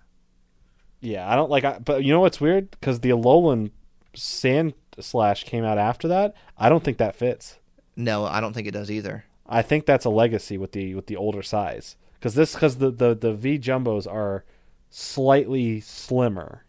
Yeah, 1.00 1.30
I 1.30 1.34
don't 1.34 1.50
like. 1.50 1.64
I, 1.64 1.78
but 1.78 2.04
you 2.04 2.12
know 2.12 2.20
what's 2.20 2.40
weird? 2.40 2.70
Because 2.72 3.00
the 3.00 3.10
Alolan 3.10 3.70
Sand 4.14 4.74
Slash 5.00 5.44
came 5.44 5.64
out 5.64 5.78
after 5.78 6.08
that. 6.08 6.34
I 6.58 6.68
don't 6.68 6.84
think 6.84 6.98
that 6.98 7.16
fits. 7.16 7.58
No, 7.96 8.24
I 8.24 8.40
don't 8.40 8.52
think 8.52 8.66
it 8.68 8.72
does 8.72 8.90
either. 8.90 9.24
I 9.46 9.62
think 9.62 9.84
that's 9.86 10.04
a 10.04 10.10
legacy 10.10 10.56
with 10.58 10.72
the 10.72 10.94
with 10.94 11.06
the 11.06 11.16
older 11.16 11.42
size. 11.42 11.96
Because 12.14 12.34
this 12.34 12.54
because 12.54 12.76
the, 12.78 12.90
the 12.90 13.14
the 13.14 13.32
V 13.34 13.58
jumbos 13.58 14.06
are 14.10 14.44
slightly 14.90 15.80
slimmer 15.80 16.64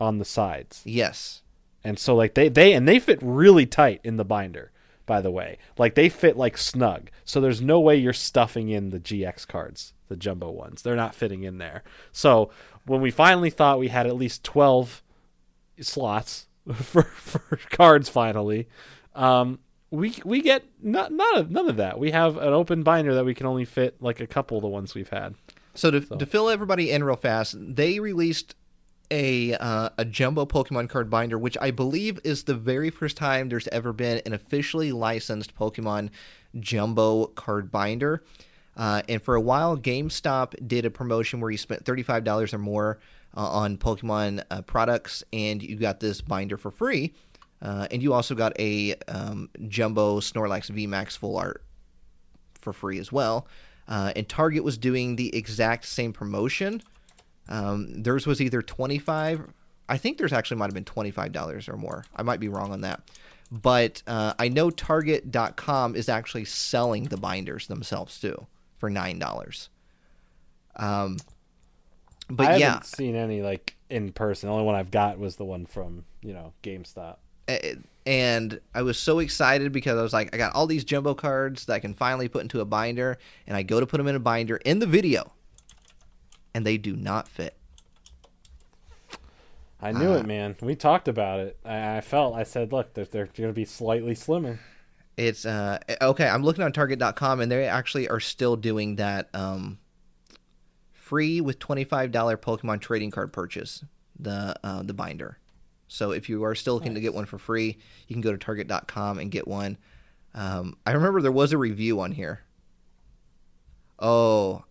on 0.00 0.18
the 0.18 0.24
sides, 0.24 0.82
Yes. 0.84 1.42
and 1.84 1.98
so 1.98 2.14
like 2.16 2.34
they 2.34 2.48
they 2.48 2.72
and 2.72 2.86
they 2.88 2.98
fit 2.98 3.18
really 3.22 3.66
tight 3.66 4.00
in 4.04 4.16
the 4.16 4.24
binder. 4.24 4.72
By 5.06 5.20
the 5.20 5.30
way, 5.30 5.58
like 5.78 5.94
they 5.94 6.08
fit 6.08 6.36
like 6.36 6.58
snug. 6.58 7.10
So 7.24 7.40
there's 7.40 7.62
no 7.62 7.78
way 7.80 7.96
you're 7.96 8.12
stuffing 8.12 8.68
in 8.68 8.90
the 8.90 8.98
GX 9.00 9.46
cards, 9.46 9.92
the 10.08 10.16
jumbo 10.16 10.50
ones. 10.50 10.82
They're 10.82 10.96
not 10.96 11.14
fitting 11.14 11.44
in 11.44 11.58
there. 11.58 11.84
So 12.12 12.50
when 12.86 13.00
we 13.00 13.10
finally 13.12 13.50
thought 13.50 13.78
we 13.78 13.88
had 13.88 14.06
at 14.06 14.16
least 14.16 14.42
twelve 14.44 15.02
slots 15.80 16.46
for, 16.74 17.02
for 17.02 17.58
cards 17.70 18.08
finally 18.08 18.66
um 19.14 19.58
we 19.90 20.16
we 20.24 20.40
get 20.40 20.64
not 20.82 21.12
none 21.12 21.36
of 21.36 21.50
none 21.50 21.68
of 21.68 21.76
that 21.76 21.98
we 21.98 22.10
have 22.10 22.36
an 22.38 22.52
open 22.52 22.82
binder 22.82 23.14
that 23.14 23.24
we 23.24 23.34
can 23.34 23.46
only 23.46 23.64
fit 23.64 23.94
like 24.00 24.20
a 24.20 24.26
couple 24.26 24.56
of 24.56 24.62
the 24.62 24.68
ones 24.68 24.94
we've 24.94 25.10
had 25.10 25.34
So 25.74 25.90
to, 25.90 26.00
to 26.00 26.26
fill 26.26 26.48
everybody 26.48 26.90
in 26.90 27.04
real 27.04 27.16
fast, 27.16 27.54
they 27.58 28.00
released 28.00 28.54
a 29.10 29.54
uh, 29.54 29.90
a 29.98 30.04
jumbo 30.04 30.44
Pokemon 30.44 30.88
card 30.88 31.10
binder, 31.10 31.38
which 31.38 31.56
I 31.60 31.70
believe 31.70 32.20
is 32.24 32.44
the 32.44 32.54
very 32.54 32.90
first 32.90 33.16
time 33.16 33.48
there's 33.48 33.68
ever 33.68 33.92
been 33.92 34.20
an 34.26 34.32
officially 34.32 34.92
licensed 34.92 35.54
Pokemon 35.56 36.10
jumbo 36.58 37.26
card 37.26 37.70
binder. 37.70 38.22
Uh, 38.76 39.02
and 39.08 39.22
for 39.22 39.34
a 39.34 39.40
while, 39.40 39.76
GameStop 39.76 40.68
did 40.68 40.84
a 40.84 40.90
promotion 40.90 41.40
where 41.40 41.50
you 41.50 41.58
spent 41.58 41.84
thirty 41.84 42.02
five 42.02 42.24
dollars 42.24 42.52
or 42.52 42.58
more 42.58 42.98
uh, 43.36 43.48
on 43.48 43.76
Pokemon 43.78 44.42
uh, 44.50 44.62
products, 44.62 45.24
and 45.32 45.62
you 45.62 45.76
got 45.76 46.00
this 46.00 46.20
binder 46.20 46.56
for 46.56 46.70
free. 46.70 47.14
Uh, 47.62 47.86
and 47.90 48.02
you 48.02 48.12
also 48.12 48.34
got 48.34 48.52
a 48.60 48.94
um, 49.08 49.48
jumbo 49.68 50.20
Snorlax 50.20 50.70
VMAX 50.70 51.16
full 51.16 51.38
art 51.38 51.62
for 52.54 52.72
free 52.72 52.98
as 52.98 53.10
well. 53.10 53.46
Uh, 53.88 54.12
and 54.14 54.28
Target 54.28 54.62
was 54.64 54.76
doing 54.76 55.16
the 55.16 55.34
exact 55.34 55.86
same 55.86 56.12
promotion. 56.12 56.82
Um, 57.48 58.02
theirs 58.02 58.26
was 58.26 58.40
either 58.40 58.62
twenty 58.62 58.98
five. 58.98 59.46
I 59.88 59.98
think 59.98 60.18
theirs 60.18 60.32
actually 60.32 60.58
might 60.58 60.66
have 60.66 60.74
been 60.74 60.84
twenty 60.84 61.10
five 61.10 61.32
dollars 61.32 61.68
or 61.68 61.76
more. 61.76 62.04
I 62.14 62.22
might 62.22 62.40
be 62.40 62.48
wrong 62.48 62.72
on 62.72 62.82
that, 62.82 63.02
but 63.50 64.02
uh, 64.06 64.34
I 64.38 64.48
know 64.48 64.70
Target.com 64.70 65.96
is 65.96 66.08
actually 66.08 66.44
selling 66.44 67.04
the 67.04 67.16
binders 67.16 67.66
themselves 67.66 68.20
too 68.20 68.46
for 68.78 68.90
nine 68.90 69.18
dollars. 69.18 69.68
Um, 70.76 71.18
but 72.28 72.48
i 72.48 72.56
yeah, 72.56 72.66
haven't 72.66 72.86
seen 72.86 73.14
any 73.14 73.40
like 73.40 73.76
in 73.88 74.12
person 74.12 74.48
the 74.48 74.52
only 74.52 74.66
one 74.66 74.74
i've 74.74 74.90
got 74.90 75.16
was 75.16 75.36
the 75.36 75.44
one 75.44 75.64
from 75.64 76.04
you 76.22 76.34
know 76.34 76.52
gamestop 76.64 77.18
and 78.06 78.60
I 78.74 78.82
was 78.82 78.98
so 78.98 79.18
excited 79.18 79.72
because 79.72 79.98
I 79.98 80.02
was 80.02 80.12
like, 80.12 80.34
I 80.34 80.38
got 80.38 80.54
all 80.54 80.66
these 80.66 80.84
jumbo 80.84 81.14
cards 81.14 81.66
that 81.66 81.74
I 81.74 81.78
can 81.78 81.94
finally 81.94 82.28
put 82.28 82.42
into 82.42 82.60
a 82.60 82.64
binder, 82.64 83.18
and 83.46 83.56
I 83.56 83.62
go 83.62 83.80
to 83.80 83.86
put 83.86 83.98
them 83.98 84.06
in 84.06 84.14
a 84.14 84.20
binder 84.20 84.56
in 84.58 84.78
the 84.78 84.86
video, 84.86 85.32
and 86.56 86.64
they 86.64 86.78
do 86.78 86.96
not 86.96 87.28
fit. 87.28 87.54
i 89.80 89.92
knew 89.92 90.12
Uh, 90.12 90.18
it 90.20 90.26
man 90.26 90.56
we 90.62 90.74
talked 90.74 91.06
about 91.06 91.38
it 91.40 91.58
i, 91.64 91.98
I 91.98 92.00
felt 92.00 92.34
i 92.34 92.42
said 92.44 92.72
look 92.72 92.94
they're, 92.94 93.04
they're 93.04 93.26
going 93.26 93.50
to 93.50 93.52
be 93.52 93.64
slightly 93.66 94.14
slimmer 94.14 94.58
It's 95.18 95.44
uh 95.46 95.78
okay. 96.02 96.28
I'm 96.28 96.42
looking 96.42 96.62
on 96.62 96.72
Target.com, 96.72 97.40
and 97.40 97.50
they 97.50 97.66
actually 97.66 98.06
are 98.08 98.20
still 98.20 98.54
doing 98.54 98.96
that 98.96 99.30
um, 99.34 99.78
free 100.92 101.40
with 101.40 101.58
twenty 101.58 101.84
five 101.84 102.10
dollar 102.12 102.36
Pokemon 102.36 102.80
trading 102.82 103.10
card 103.10 103.32
purchase. 103.32 103.82
The 104.18 104.54
uh, 104.62 104.82
the 104.82 104.92
binder. 104.92 105.38
So 105.88 106.10
if 106.10 106.28
you 106.28 106.44
are 106.44 106.54
still 106.54 106.74
looking 106.74 106.94
to 106.96 107.00
get 107.00 107.14
one 107.14 107.24
for 107.24 107.38
free, 107.38 107.78
you 108.08 108.14
can 108.14 108.20
go 108.20 108.30
to 108.32 108.36
Target.com 108.36 109.18
and 109.18 109.30
get 109.30 109.48
one. 109.48 109.78
Um, 110.34 110.76
I 110.84 110.92
remember 110.92 111.22
there 111.22 111.32
was 111.32 111.54
a 111.54 111.58
review 111.58 112.00
on 112.00 112.12
here. 112.12 112.40
Oh, 113.98 114.64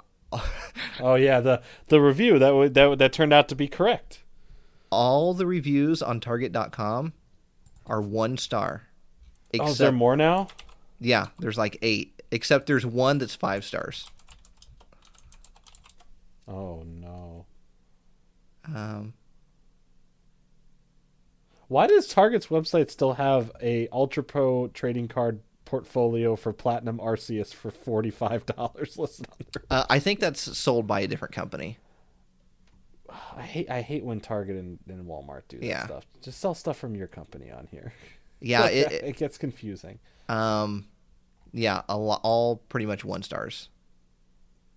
oh 0.99 1.15
yeah 1.15 1.39
the 1.39 1.61
the 1.87 1.99
review 2.01 2.39
that 2.39 2.53
would 2.55 2.73
that, 2.73 2.97
that 2.99 3.13
turned 3.13 3.33
out 3.33 3.47
to 3.49 3.55
be 3.55 3.67
correct 3.67 4.23
all 4.91 5.33
the 5.33 5.45
reviews 5.47 6.01
on 6.01 6.19
Target.com 6.19 7.13
are 7.85 8.01
one 8.01 8.37
star. 8.37 8.83
oh 9.59 9.67
is 9.67 9.77
there 9.77 9.91
more 9.91 10.15
now 10.15 10.47
yeah, 10.99 11.27
there's 11.39 11.57
like 11.57 11.77
eight. 11.81 12.21
Except 12.31 12.65
there's 12.67 12.85
one 12.85 13.17
that's 13.17 13.35
five 13.35 13.63
stars. 13.63 14.09
oh 16.47 16.83
no 16.85 17.45
Um, 18.73 19.13
Why 21.67 21.87
does 21.87 22.07
Target's 22.07 22.47
website 22.47 22.89
still 22.89 23.13
have 23.13 23.51
a 23.61 23.87
Ultra 23.91 24.23
Pro 24.23 24.67
trading 24.67 25.07
card 25.07 25.41
portfolio 25.65 26.35
for 26.35 26.53
Platinum 26.53 26.99
Arceus 26.99 27.53
for 27.53 27.71
forty 27.71 28.11
five 28.11 28.45
dollars 28.45 28.97
listed 28.97 29.27
on 29.31 29.37
there? 29.53 29.63
uh, 29.69 29.85
I 29.89 29.99
think 29.99 30.19
that's 30.19 30.57
sold 30.57 30.87
by 30.87 31.01
a 31.01 31.07
different 31.07 31.33
company. 31.33 31.77
I 33.37 33.41
hate 33.43 33.69
I 33.69 33.81
hate 33.81 34.03
when 34.03 34.19
Target 34.19 34.57
and, 34.57 34.79
and 34.87 35.05
Walmart 35.05 35.43
do 35.47 35.59
that 35.59 35.65
Yeah. 35.65 35.85
stuff. 35.85 36.05
Just 36.21 36.39
sell 36.39 36.53
stuff 36.55 36.77
from 36.77 36.95
your 36.95 37.07
company 37.07 37.51
on 37.51 37.67
here. 37.71 37.93
Yeah, 38.41 38.67
it, 38.67 38.91
it, 38.91 39.03
it- 39.05 39.15
gets 39.17 39.37
confusing. 39.37 39.97
um, 40.29 40.85
yeah, 41.53 41.81
a 41.87 41.97
lo- 41.97 42.19
all 42.21 42.57
pretty 42.67 42.85
much 42.85 43.03
one 43.05 43.23
stars. 43.23 43.69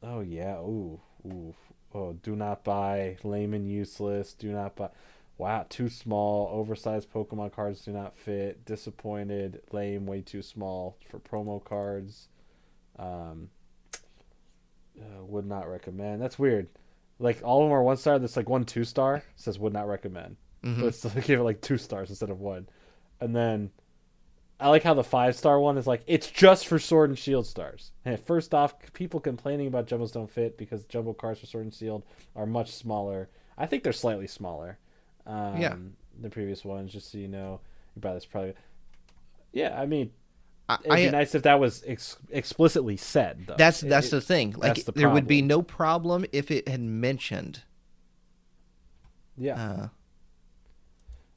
Oh 0.03 0.21
yeah, 0.21 0.59
ooh, 0.59 1.01
ooh. 1.27 1.55
Oh, 1.93 2.13
do 2.23 2.37
not 2.37 2.63
buy, 2.65 3.17
lame 3.25 3.55
and 3.55 3.69
useless. 3.69 4.33
Do 4.33 4.53
not 4.53 4.77
buy. 4.77 4.91
Wow, 5.39 5.67
too 5.69 5.89
small, 5.89 6.51
oversized 6.53 7.13
Pokemon 7.13 7.53
cards 7.53 7.85
do 7.85 7.93
not 7.93 8.17
fit. 8.19 8.65
Disappointed, 8.65 9.61
lame, 9.71 10.05
way 10.05 10.21
too 10.21 10.43
small 10.43 10.97
for 11.09 11.21
promo 11.21 11.63
cards. 11.65 12.29
Um, 12.99 13.51
uh, 15.01 15.25
would 15.25 15.47
not 15.47 15.69
recommend. 15.71 16.21
That's 16.21 16.39
weird. 16.41 16.69
Like 17.21 17.41
all 17.45 17.61
of 17.63 17.67
them 17.67 17.73
are 17.73 17.83
one 17.83 17.97
star. 17.97 18.19
That's 18.19 18.37
like 18.37 18.49
one 18.49 18.65
two 18.65 18.83
star. 18.85 19.23
Says 19.37 19.59
would 19.59 19.73
not 19.73 19.87
recommend. 19.87 20.37
Mhm. 20.65 20.81
But 20.81 20.95
still 20.97 21.11
give 21.23 21.39
it 21.41 21.45
like 21.45 21.61
two 21.61 21.79
stars 21.79 22.11
instead 22.11 22.31
of 22.31 22.41
one. 22.41 22.69
And 23.21 23.35
then 23.35 23.71
I 24.59 24.71
like 24.71 24.83
how 24.83 24.95
the 24.95 25.05
five 25.05 25.37
star 25.37 25.61
one 25.61 25.79
is 25.79 25.87
like 25.87 26.03
it's 26.09 26.29
just 26.29 26.67
for 26.67 26.81
Sword 26.81 27.11
and 27.11 27.19
Shield 27.19 27.47
stars. 27.47 27.93
And 28.05 28.19
first 28.19 28.55
off, 28.55 28.75
people 28.93 29.21
complaining 29.21 29.69
about 29.69 29.87
jumbos 29.87 30.13
don't 30.13 30.31
fit 30.31 30.59
because 30.59 30.85
jumbo 30.85 31.13
cards 31.13 31.39
for 31.39 31.47
Sword 31.47 31.65
and 31.65 31.75
Shield 31.75 32.03
are 32.35 32.47
much 32.47 32.73
smaller. 32.73 33.29
I 33.57 33.67
think 33.67 33.85
they're 33.85 33.93
slightly 33.93 34.27
smaller. 34.27 34.79
Um, 35.29 35.57
Yeah. 35.61 35.77
The 36.21 36.31
previous 36.31 36.65
ones, 36.65 36.93
just 36.93 37.13
so 37.13 37.19
you 37.19 37.29
know, 37.29 37.61
your 37.95 38.01
brother's 38.01 38.27
probably. 38.27 38.55
Yeah, 39.53 39.81
I 39.81 39.87
mean, 39.87 40.11
I, 40.69 40.75
it'd 40.75 40.85
be 40.97 41.07
I- 41.09 41.11
nice 41.11 41.35
if 41.37 41.43
that 41.45 41.61
was 41.61 41.85
ex- 41.87 42.17
explicitly 42.31 42.97
said. 42.97 43.45
Though. 43.47 43.55
that's 43.57 43.83
It- 43.85 43.89
that's 43.89 44.09
it- 44.09 44.11
the 44.11 44.21
thing. 44.21 44.53
Like 44.59 44.85
the 44.85 44.91
there 44.93 45.09
would 45.11 45.29
be 45.29 45.43
no 45.43 45.63
problem 45.63 46.25
if 46.33 46.51
it 46.51 46.67
had 46.69 46.81
mentioned. 46.81 47.63
yeah. 49.37 49.55
Uh, 49.63 49.89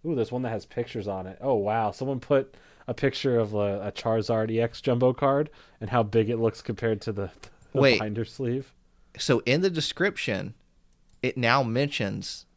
Ooh, 0.07 0.15
there's 0.15 0.31
one 0.31 0.41
that 0.41 0.49
has 0.49 0.65
pictures 0.65 1.07
on 1.07 1.27
it. 1.27 1.37
Oh 1.41 1.53
wow, 1.53 1.91
someone 1.91 2.19
put 2.19 2.55
a 2.87 2.93
picture 2.95 3.37
of 3.37 3.53
a, 3.53 3.81
a 3.87 3.91
Charizard 3.91 4.55
EX 4.55 4.81
jumbo 4.81 5.13
card 5.13 5.49
and 5.79 5.91
how 5.91 6.01
big 6.01 6.29
it 6.29 6.37
looks 6.37 6.61
compared 6.63 7.01
to 7.01 7.11
the, 7.11 7.29
the 7.73 7.79
Wait. 7.81 7.99
binder 7.99 8.25
sleeve. 8.25 8.73
so 9.17 9.43
in 9.45 9.61
the 9.61 9.69
description, 9.69 10.55
it 11.21 11.37
now 11.37 11.61
mentions 11.61 12.47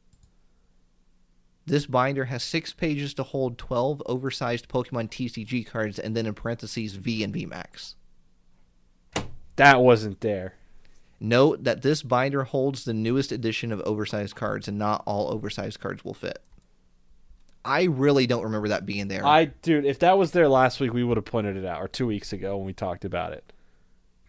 this 1.67 1.87
binder 1.87 2.27
has 2.27 2.43
six 2.43 2.73
pages 2.73 3.15
to 3.15 3.23
hold 3.23 3.59
twelve 3.59 4.03
oversized 4.07 4.69
Pokemon 4.69 5.11
TCG 5.11 5.67
cards, 5.67 5.99
and 5.99 6.17
then 6.17 6.27
in 6.27 6.35
parentheses 6.35 6.95
V 6.95 7.23
and 7.25 7.33
V 7.33 7.47
Max. 7.47 7.97
That 9.57 9.81
wasn't 9.81 10.21
there. 10.21 10.55
Note 11.21 11.65
that 11.65 11.83
this 11.83 12.03
binder 12.03 12.45
holds 12.45 12.85
the 12.85 12.93
newest 12.93 13.33
edition 13.33 13.73
of 13.73 13.81
oversized 13.83 14.35
cards, 14.35 14.69
and 14.69 14.79
not 14.79 15.03
all 15.07 15.33
oversized 15.33 15.81
cards 15.81 16.05
will 16.05 16.15
fit. 16.15 16.41
I 17.65 17.85
really 17.85 18.27
don't 18.27 18.43
remember 18.43 18.69
that 18.69 18.85
being 18.85 19.09
there. 19.09 19.25
I 19.25 19.47
dude, 19.47 19.87
if 19.87 20.01
that 20.01 20.19
was 20.19 20.33
there 20.33 20.49
last 20.49 20.81
week, 20.81 20.93
we 20.93 21.03
would 21.03 21.17
have 21.17 21.25
pointed 21.25 21.57
it 21.57 21.65
out, 21.65 21.81
or 21.81 21.89
two 21.89 22.07
weeks 22.07 22.33
ago 22.33 22.57
when 22.57 22.67
we 22.67 22.75
talked 22.75 23.05
about 23.07 23.33
it, 23.33 23.53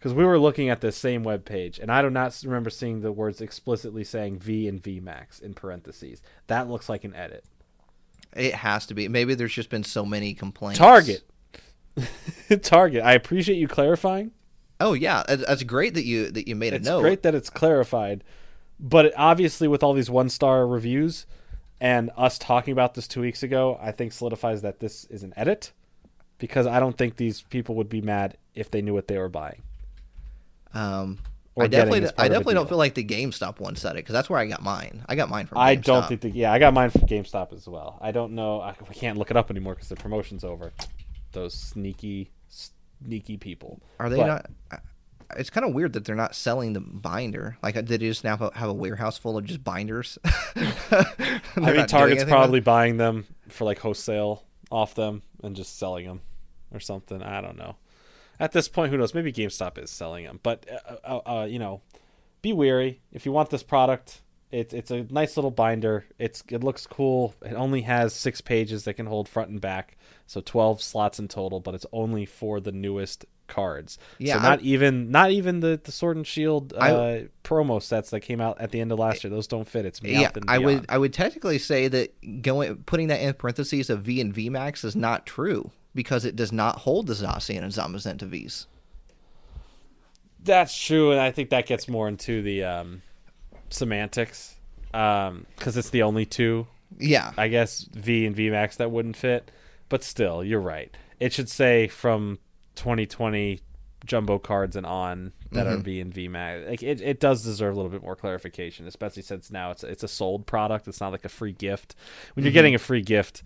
because 0.06 0.14
we 0.14 0.24
were 0.24 0.38
looking 0.38 0.68
at 0.68 0.80
the 0.80 0.92
same 0.92 1.24
web 1.24 1.44
page, 1.44 1.80
and 1.80 1.90
I 1.90 2.00
do 2.00 2.10
not 2.10 2.40
remember 2.44 2.70
seeing 2.70 3.00
the 3.00 3.10
words 3.10 3.40
explicitly 3.40 4.04
saying 4.04 4.38
V 4.38 4.68
and 4.68 4.80
V 4.80 5.00
Max 5.00 5.40
in 5.40 5.52
parentheses. 5.52 6.22
That 6.46 6.68
looks 6.68 6.88
like 6.88 7.02
an 7.02 7.12
edit. 7.12 7.44
it 8.36 8.54
has 8.54 8.86
to 8.86 8.94
be. 8.94 9.08
Maybe 9.08 9.34
there's 9.34 9.52
just 9.52 9.68
been 9.68 9.82
so 9.82 10.04
many 10.04 10.32
complaints. 10.32 10.78
Target. 10.78 11.28
Target. 12.62 13.02
I 13.02 13.14
appreciate 13.14 13.56
you 13.56 13.66
clarifying. 13.66 14.30
Oh 14.78 14.92
yeah, 14.92 15.24
that's 15.26 15.64
great 15.64 15.94
that 15.94 16.04
you 16.04 16.30
that 16.30 16.46
you 16.46 16.54
made 16.54 16.72
a 16.72 16.76
it's 16.76 16.86
note. 16.86 17.00
great 17.00 17.24
that 17.24 17.34
it's 17.34 17.50
clarified 17.50 18.22
but 18.78 19.06
it, 19.06 19.14
obviously 19.16 19.68
with 19.68 19.82
all 19.82 19.92
these 19.92 20.10
one 20.10 20.28
star 20.28 20.66
reviews 20.66 21.26
and 21.80 22.10
us 22.16 22.38
talking 22.38 22.72
about 22.72 22.94
this 22.94 23.08
two 23.08 23.20
weeks 23.20 23.42
ago 23.42 23.78
i 23.80 23.90
think 23.90 24.12
solidifies 24.12 24.62
that 24.62 24.80
this 24.80 25.04
is 25.06 25.22
an 25.22 25.32
edit 25.36 25.72
because 26.38 26.66
i 26.66 26.78
don't 26.78 26.98
think 26.98 27.16
these 27.16 27.42
people 27.42 27.74
would 27.74 27.88
be 27.88 28.00
mad 28.00 28.36
if 28.54 28.70
they 28.70 28.82
knew 28.82 28.94
what 28.94 29.08
they 29.08 29.18
were 29.18 29.28
buying 29.28 29.62
Um, 30.74 31.18
I 31.58 31.68
definitely, 31.68 32.00
getting 32.00 32.04
as 32.04 32.12
part 32.12 32.24
I 32.26 32.28
definitely 32.28 32.54
don't 32.54 32.68
feel 32.68 32.76
like 32.78 32.94
the 32.94 33.04
GameStop 33.04 33.60
one 33.60 33.76
said 33.76 33.92
it 33.92 33.96
because 34.00 34.12
that's 34.12 34.28
where 34.28 34.38
I 34.38 34.46
got 34.46 34.62
mine. 34.62 35.04
I 35.08 35.14
got 35.16 35.30
mine 35.30 35.46
from. 35.46 35.56
i 35.58 35.74
don't 35.74 36.06
think 36.06 36.20
the, 36.20 36.30
yeah 36.30 36.52
i 36.52 36.58
got 36.58 36.74
mine 36.74 36.90
from 36.90 37.02
gamestop 37.02 37.54
as 37.54 37.66
well 37.66 37.98
i 38.02 38.10
don't 38.12 38.34
know 38.34 38.60
I, 38.60 38.74
we 38.86 38.94
can't 38.94 39.16
look 39.16 39.30
it 39.30 39.38
up 39.38 39.50
anymore 39.50 39.74
because 39.74 39.88
the 39.88 39.96
promotion's 39.96 40.44
over 40.44 40.72
those 41.32 41.54
sneaky 41.54 42.30
sneaky 42.48 43.36
people 43.38 43.80
Are 43.98 44.10
they 44.10 44.16
But- 44.18 44.26
not? 44.70 44.82
It's 45.36 45.50
kind 45.50 45.66
of 45.66 45.72
weird 45.74 45.94
that 45.94 46.04
they're 46.04 46.14
not 46.14 46.36
selling 46.36 46.72
the 46.72 46.78
binder. 46.80 47.56
Like, 47.60 47.74
did 47.74 47.88
they 47.88 47.98
just 47.98 48.22
now 48.22 48.36
have 48.36 48.42
a- 48.54 48.56
have 48.58 48.68
a 48.68 48.72
warehouse 48.72 49.18
full 49.18 49.36
of 49.36 49.44
just 49.44 49.64
binders? 49.64 50.18
i 50.56 51.42
mean 51.56 51.86
target's 51.86 52.24
probably 52.24 52.60
buying 52.60 52.96
them 52.96 53.26
for 53.48 53.64
like 53.64 53.78
wholesale 53.78 54.44
off 54.70 54.94
them 54.94 55.22
and 55.42 55.56
just 55.56 55.78
selling 55.78 56.06
them 56.06 56.20
or 56.72 56.80
something 56.80 57.22
i 57.22 57.40
don't 57.40 57.56
know 57.56 57.76
at 58.38 58.52
this 58.52 58.68
point 58.68 58.90
who 58.92 58.98
knows? 58.98 59.14
Maybe 59.14 59.32
gamestop 59.32 59.78
is 59.78 59.90
selling 59.90 60.24
them. 60.24 60.40
But 60.42 60.66
uh, 60.88 60.96
uh, 61.04 61.40
uh, 61.40 61.44
you 61.44 61.58
know 61.58 61.82
be 62.42 62.52
wary. 62.52 63.00
If 63.12 63.26
you 63.26 63.32
want 63.32 63.50
this 63.50 63.62
product 63.62 64.22
it's 64.50 64.72
it's 64.72 64.90
a 64.90 65.02
nice 65.10 65.36
little 65.36 65.50
binder. 65.50 66.04
It's 66.18 66.42
it 66.48 66.62
looks 66.62 66.86
cool. 66.86 67.34
It 67.44 67.54
only 67.54 67.82
has 67.82 68.14
six 68.14 68.40
pages 68.40 68.84
that 68.84 68.94
can 68.94 69.06
hold 69.06 69.28
front 69.28 69.50
and 69.50 69.60
back. 69.60 69.96
So 70.26 70.40
12 70.40 70.82
slots 70.82 71.18
in 71.18 71.28
total 71.28 71.60
but 71.60 71.74
it's 71.74 71.86
only 71.92 72.26
for 72.26 72.60
the 72.60 72.72
newest 72.72 73.26
cards. 73.48 73.98
Yeah, 74.18 74.34
so 74.34 74.38
I- 74.40 74.42
not 74.42 74.60
even 74.62 75.10
not 75.10 75.30
even 75.32 75.60
the 75.60 75.80
the 75.82 75.92
sword 75.92 76.16
and 76.16 76.26
shield 76.26 76.72
uh, 76.74 76.78
I- 76.80 77.28
promo 77.42 77.82
sets 77.82 78.10
that 78.10 78.20
came 78.20 78.40
out 78.40 78.60
at 78.60 78.70
the 78.70 78.80
end 78.80 78.92
of 78.92 78.98
last 78.98 79.24
year. 79.24 79.30
Those 79.30 79.46
don't 79.48 79.66
fit. 79.66 79.84
It's 79.84 80.00
Yeah, 80.02 80.30
and 80.34 80.44
I 80.48 80.58
would 80.58 80.86
I 80.88 80.98
would 80.98 81.12
technically 81.12 81.58
say 81.58 81.88
that 81.88 82.42
going 82.42 82.76
putting 82.84 83.08
that 83.08 83.20
in 83.20 83.34
parentheses 83.34 83.90
of 83.90 84.02
V 84.02 84.20
and 84.20 84.32
V 84.32 84.48
Max 84.48 84.84
is 84.84 84.94
not 84.94 85.26
true 85.26 85.70
because 85.96 86.24
it 86.24 86.36
does 86.36 86.52
not 86.52 86.80
hold 86.80 87.08
the 87.08 87.14
Zacian 87.14 87.62
and 87.62 87.72
Zamazenta 87.72 88.28
Vs. 88.28 88.68
That's 90.44 90.78
true, 90.78 91.10
and 91.10 91.20
I 91.20 91.32
think 91.32 91.50
that 91.50 91.66
gets 91.66 91.88
more 91.88 92.06
into 92.06 92.40
the 92.42 92.62
um, 92.62 93.02
semantics 93.70 94.54
um, 94.94 95.46
because 95.56 95.76
it's 95.76 95.90
the 95.90 96.02
only 96.02 96.24
two, 96.24 96.68
Yeah, 96.98 97.32
I 97.36 97.48
guess, 97.48 97.88
V 97.92 98.26
and 98.26 98.36
VMAX 98.36 98.76
that 98.76 98.92
wouldn't 98.92 99.16
fit. 99.16 99.50
But 99.88 100.04
still, 100.04 100.44
you're 100.44 100.60
right. 100.60 100.94
It 101.18 101.32
should 101.32 101.48
say 101.48 101.88
from 101.88 102.38
2020 102.76 103.60
jumbo 104.04 104.38
cards 104.38 104.76
and 104.76 104.86
on 104.86 105.32
that 105.52 105.66
are 105.66 105.72
mm-hmm. 105.72 105.82
V 105.82 106.00
and 106.00 106.14
VMAX. 106.14 106.68
Like 106.68 106.82
it, 106.82 107.00
it 107.00 107.20
does 107.20 107.42
deserve 107.42 107.74
a 107.74 107.76
little 107.76 107.90
bit 107.90 108.02
more 108.02 108.16
clarification, 108.16 108.86
especially 108.86 109.22
since 109.22 109.50
now 109.50 109.70
it's 109.70 109.84
it's 109.84 110.02
a 110.02 110.08
sold 110.08 110.46
product. 110.46 110.86
It's 110.88 111.00
not 111.00 111.12
like 111.12 111.24
a 111.24 111.28
free 111.28 111.52
gift. 111.52 111.94
When 112.34 112.44
you're 112.44 112.50
mm-hmm. 112.50 112.54
getting 112.54 112.74
a 112.74 112.78
free 112.78 113.02
gift, 113.02 113.42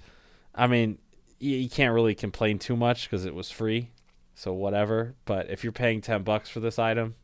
I 0.55 0.67
mean, 0.67 0.99
you, 1.41 1.57
you 1.57 1.69
can't 1.69 1.93
really 1.93 2.15
complain 2.15 2.61
too 2.61 2.77
much 2.77 3.11
because 3.11 3.25
it 3.25 3.35
was 3.35 3.51
free. 3.51 3.91
So 4.35 4.53
whatever. 4.53 5.15
But 5.25 5.51
if 5.51 5.65
you're 5.65 5.73
paying 5.73 6.01
ten 6.01 6.23
bucks 6.23 6.49
for 6.49 6.61
this 6.61 6.79
item, 6.79 7.17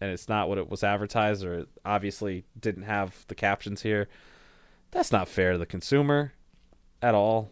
and 0.00 0.10
it's 0.10 0.28
not 0.28 0.48
what 0.48 0.58
it 0.58 0.68
was 0.68 0.82
advertised, 0.82 1.44
or 1.44 1.54
it 1.60 1.68
obviously 1.84 2.44
didn't 2.58 2.82
have 2.82 3.24
the 3.28 3.34
captions 3.34 3.82
here, 3.82 4.08
that's 4.90 5.12
not 5.12 5.28
fair 5.28 5.52
to 5.52 5.58
the 5.58 5.66
consumer 5.66 6.32
at 7.00 7.14
all. 7.14 7.50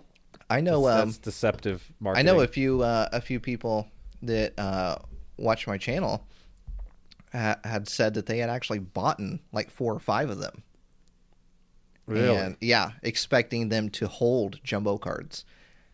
I 0.51 0.61
know. 0.61 0.85
That's, 0.85 1.03
um, 1.03 1.09
that's 1.09 1.19
deceptive 1.19 1.93
I 2.05 2.23
know 2.23 2.41
a 2.41 2.47
few 2.47 2.83
uh, 2.83 3.09
a 3.13 3.21
few 3.21 3.41
people 3.41 3.89
that 4.23 4.59
uh, 4.59 4.97
watch 5.37 5.67
my 5.67 5.79
channel 5.79 6.27
ha- 7.33 7.59
had 7.65 7.89
said 7.89 8.15
that 8.15 8.27
they 8.27 8.39
had 8.39 8.51
actually 8.51 8.79
bought 8.81 9.21
like 9.53 9.71
four 9.71 9.95
or 9.95 10.01
five 10.01 10.31
of 10.31 10.39
them. 10.39 10.63
Really? 12.07 12.37
And 12.37 12.57
yeah, 12.61 12.93
expecting 13.03 13.69
them 13.69 13.89
to 13.91 14.07
hold 14.07 14.61
jumbo 14.63 14.99
cards. 14.99 15.45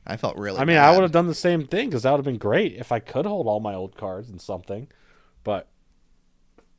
I 0.07 0.17
felt 0.17 0.37
really. 0.37 0.59
I 0.59 0.65
mean, 0.65 0.79
I 0.79 0.91
would 0.93 1.03
have 1.03 1.13
done 1.13 1.29
the 1.29 1.35
same 1.35 1.67
thing 1.67 1.89
because 1.89 2.03
that 2.03 2.11
would 2.11 2.19
have 2.19 2.25
been 2.25 2.39
great 2.39 2.75
if 2.75 2.91
I 2.91 2.99
could 2.99 3.25
hold 3.27 3.47
all 3.47 3.61
my 3.61 3.75
old 3.75 3.97
cards 3.97 4.29
and 4.31 4.41
something. 4.41 4.89
But 5.45 5.69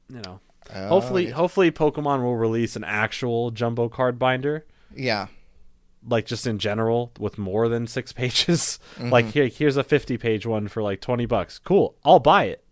you 0.09 0.21
know, 0.25 0.39
Uh, 0.69 0.87
hopefully, 0.89 1.29
hopefully, 1.29 1.71
Pokemon 1.71 2.21
will 2.23 2.35
release 2.37 2.75
an 2.75 2.83
actual 2.83 3.51
jumbo 3.51 3.87
card 3.89 4.19
binder, 4.19 4.65
Yeah. 4.95 5.27
like 6.07 6.25
just 6.25 6.45
in 6.45 6.59
general, 6.59 7.11
with 7.19 7.37
more 7.37 7.67
than 7.69 7.87
six 7.87 8.11
pages. 8.21 8.77
Mm-hmm. 8.97 9.09
Like 9.09 9.25
here, 9.27 9.47
here's 9.47 9.77
a 9.77 9.83
fifty-page 9.83 10.45
one 10.45 10.67
for 10.67 10.83
like 10.83 10.99
twenty 11.01 11.25
bucks. 11.25 11.59
Cool, 11.59 11.95
I'll 12.03 12.19
buy 12.19 12.45
it. 12.45 12.63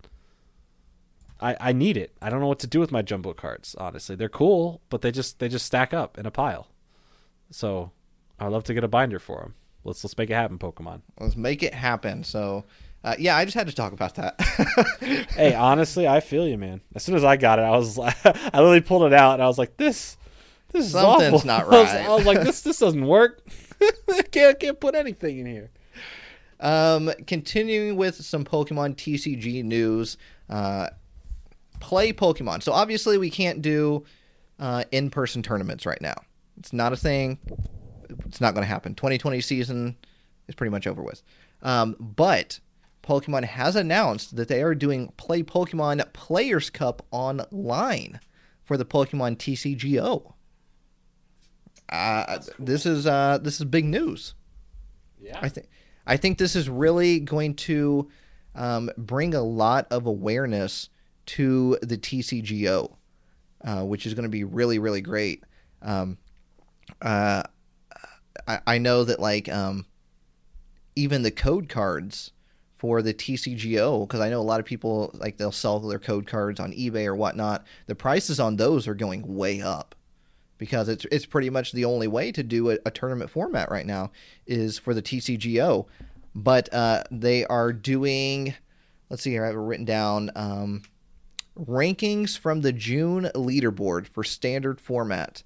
I 1.40 1.56
I 1.60 1.72
need 1.74 1.96
it. 1.98 2.12
I 2.22 2.30
don't 2.30 2.42
know 2.42 2.48
what 2.48 2.60
to 2.60 2.68
do 2.68 2.80
with 2.82 2.92
my 2.92 3.02
jumbo 3.02 3.34
cards. 3.34 3.74
Honestly, 3.76 4.16
they're 4.16 4.30
cool, 4.30 4.82
but 4.90 5.02
they 5.02 5.12
just 5.12 5.40
they 5.40 5.48
just 5.50 5.66
stack 5.66 5.94
up 5.94 6.18
in 6.18 6.26
a 6.26 6.32
pile. 6.32 6.68
So 7.50 7.92
I'd 8.40 8.52
love 8.52 8.64
to 8.66 8.74
get 8.74 8.84
a 8.84 8.88
binder 8.90 9.20
for 9.20 9.40
them. 9.42 9.56
Let's 9.84 10.04
let's 10.04 10.18
make 10.18 10.30
it 10.30 10.34
happen, 10.36 10.58
Pokemon. 10.60 11.02
Let's 11.20 11.36
make 11.36 11.64
it 11.64 11.74
happen. 11.74 12.24
So, 12.24 12.66
uh, 13.04 13.16
yeah, 13.18 13.36
I 13.36 13.46
just 13.46 13.56
had 13.56 13.68
to 13.68 13.74
talk 13.74 13.94
about 13.94 14.16
that. 14.16 14.40
hey, 15.36 15.54
honestly, 15.56 16.08
I 16.08 16.20
feel 16.20 16.48
you, 16.48 16.58
man. 16.58 16.82
As 16.94 17.04
soon 17.04 17.16
as 17.16 17.24
I 17.24 17.36
got 17.38 17.58
it, 17.60 17.64
I 17.64 17.72
was 17.72 17.98
like, 17.98 18.16
I 18.26 18.58
literally 18.58 18.82
pulled 18.82 19.04
it 19.04 19.14
out 19.14 19.34
and 19.34 19.44
I 19.44 19.48
was 19.48 19.58
like, 19.58 19.78
this, 19.78 20.18
this 20.72 20.86
is 20.86 20.92
Something's 20.92 21.34
awful. 21.34 21.48
not 21.48 21.62
I 21.66 21.66
was- 21.68 21.88
right. 21.94 22.06
I 22.06 22.10
was, 22.16 22.26
like, 22.26 22.42
this, 22.42 22.62
this 22.62 22.78
doesn't 22.80 23.06
work. 23.06 23.42
I 23.82 24.22
can't, 24.32 24.60
can't 24.60 24.80
put 24.80 24.94
anything 24.94 25.40
in 25.40 25.46
here. 25.48 25.72
Um, 26.60 27.12
continuing 27.26 27.98
with 27.98 28.16
some 28.24 28.46
Pokemon 28.46 28.96
TCG 28.96 29.64
news. 29.64 30.18
Uh, 30.48 30.90
play 31.80 32.14
Pokemon. 32.14 32.62
So 32.62 32.72
obviously 32.72 33.18
we 33.18 33.32
can't 33.32 33.64
do 33.64 34.04
uh, 34.60 34.84
in-person 34.92 35.42
tournaments 35.42 35.88
right 35.88 36.00
now. 36.02 36.14
It's 36.58 36.72
not 36.72 36.94
a 36.94 36.96
thing. 36.98 37.40
It's 38.26 38.42
not 38.42 38.54
going 38.54 38.64
to 38.64 38.68
happen. 38.68 38.96
2020 38.96 39.42
season 39.42 39.98
is 40.48 40.56
pretty 40.56 40.72
much 40.72 40.88
over 40.88 41.02
with. 41.02 41.22
Um, 41.62 41.96
but 42.00 42.60
Pokemon 43.04 43.44
has 43.44 43.76
announced 43.76 44.36
that 44.36 44.48
they 44.48 44.62
are 44.62 44.76
doing 44.76 45.12
Play 45.18 45.44
Pokemon 45.44 46.14
Players 46.14 46.70
Cup 46.70 47.06
online 47.12 48.20
for 48.64 48.78
the 48.78 48.86
Pokemon 48.86 49.38
TCGO. 49.38 50.34
Uh, 51.90 52.40
This 52.58 52.86
is 52.86 53.06
uh, 53.06 53.40
this 53.42 53.60
is 53.60 53.66
big 53.66 53.86
news. 53.86 54.34
Yeah. 55.20 55.40
I 55.42 55.50
think 55.50 55.68
I 56.08 56.18
think 56.18 56.38
this 56.38 56.56
is 56.56 56.70
really 56.70 57.20
going 57.20 57.56
to 57.56 58.10
um, 58.56 58.90
bring 58.98 59.34
a 59.34 59.42
lot 59.42 59.88
of 59.92 60.06
awareness 60.06 60.90
to 61.28 61.78
the 61.82 61.98
TCGO, 61.98 62.96
uh, 63.64 63.84
which 63.84 64.06
is 64.06 64.14
going 64.14 64.24
to 64.24 64.30
be 64.30 64.44
really 64.44 64.80
really 64.80 65.02
great. 65.02 65.44
Um, 65.82 66.18
uh, 67.02 67.44
I, 68.48 68.60
I 68.68 68.78
know 68.78 69.04
that 69.04 69.20
like 69.20 69.50
um, 69.50 69.86
even 70.96 71.24
the 71.24 71.32
code 71.32 71.70
cards 71.70 72.32
for 72.78 73.02
the 73.02 73.14
TCGO 73.14 74.08
because 74.08 74.22
I 74.22 74.30
know 74.30 74.42
a 74.42 74.44
lot 74.44 74.60
of 74.60 74.66
people 74.66 75.12
like 75.14 75.38
they'll 75.38 75.52
sell 75.52 75.80
their 75.80 76.00
code 76.00 76.26
cards 76.26 76.60
on 76.60 76.74
eBay 76.74 77.06
or 77.06 77.16
whatnot. 77.16 77.66
The 77.86 77.96
prices 77.96 78.40
on 78.40 78.56
those 78.56 78.88
are 78.88 78.96
going 78.96 79.36
way 79.36 79.62
up 79.62 79.96
because 80.58 80.90
it's 80.90 81.06
it's 81.12 81.26
pretty 81.26 81.50
much 81.50 81.72
the 81.72 81.86
only 81.86 82.08
way 82.08 82.32
to 82.32 82.44
do 82.44 82.72
a, 82.72 82.78
a 82.86 82.92
tournament 82.92 83.30
format 83.30 83.70
right 83.72 83.86
now 83.86 84.12
is 84.46 84.78
for 84.78 84.94
the 84.94 85.02
TCGO. 85.02 85.86
But 86.34 86.74
uh, 86.74 87.04
they 87.12 87.46
are 87.46 87.74
doing. 87.74 88.56
Let's 89.10 89.24
see 89.24 89.32
here. 89.32 89.44
I 89.44 89.48
have 89.48 89.56
it 89.56 89.60
written 89.60 89.86
down. 89.86 90.32
Um, 90.36 90.84
rankings 91.58 92.38
from 92.38 92.62
the 92.62 92.72
June 92.72 93.30
leaderboard 93.36 94.08
for 94.08 94.24
standard 94.24 94.80
format. 94.80 95.44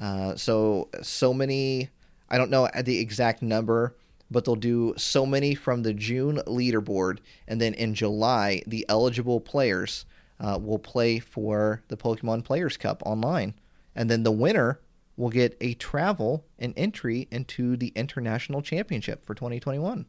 Uh, 0.00 0.36
so 0.36 0.88
so 1.02 1.32
many. 1.32 1.90
I 2.28 2.38
don't 2.38 2.50
know 2.50 2.68
the 2.82 2.98
exact 2.98 3.42
number, 3.42 3.94
but 4.30 4.44
they'll 4.44 4.56
do 4.56 4.94
so 4.96 5.26
many 5.26 5.54
from 5.54 5.82
the 5.82 5.92
June 5.92 6.40
leaderboard, 6.46 7.18
and 7.46 7.60
then 7.60 7.74
in 7.74 7.94
July, 7.94 8.62
the 8.66 8.86
eligible 8.88 9.40
players 9.40 10.06
uh, 10.40 10.58
will 10.60 10.78
play 10.78 11.18
for 11.18 11.82
the 11.88 11.96
Pokemon 11.96 12.44
Players 12.44 12.76
Cup 12.76 13.02
online, 13.04 13.54
and 13.94 14.10
then 14.10 14.22
the 14.22 14.32
winner 14.32 14.80
will 15.16 15.30
get 15.30 15.56
a 15.60 15.74
travel 15.74 16.46
and 16.58 16.72
entry 16.76 17.28
into 17.30 17.76
the 17.76 17.88
International 17.88 18.62
Championship 18.62 19.24
for 19.24 19.34
2021. 19.34 20.06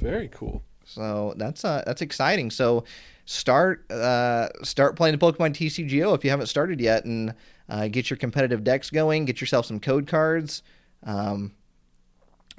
Very 0.00 0.28
cool. 0.28 0.62
So 0.84 1.34
that's 1.36 1.64
uh, 1.64 1.82
that's 1.86 2.02
exciting. 2.02 2.50
So 2.50 2.84
start 3.24 3.90
uh, 3.90 4.48
start 4.62 4.96
playing 4.96 5.16
the 5.16 5.24
Pokemon 5.24 5.52
TCGO 5.54 6.14
if 6.14 6.24
you 6.24 6.30
haven't 6.30 6.46
started 6.46 6.80
yet, 6.80 7.04
and 7.04 7.34
uh, 7.72 7.88
get 7.88 8.10
your 8.10 8.16
competitive 8.18 8.62
decks 8.64 8.90
going. 8.90 9.24
Get 9.24 9.40
yourself 9.40 9.66
some 9.66 9.80
code 9.80 10.06
cards. 10.06 10.62
Um, 11.04 11.52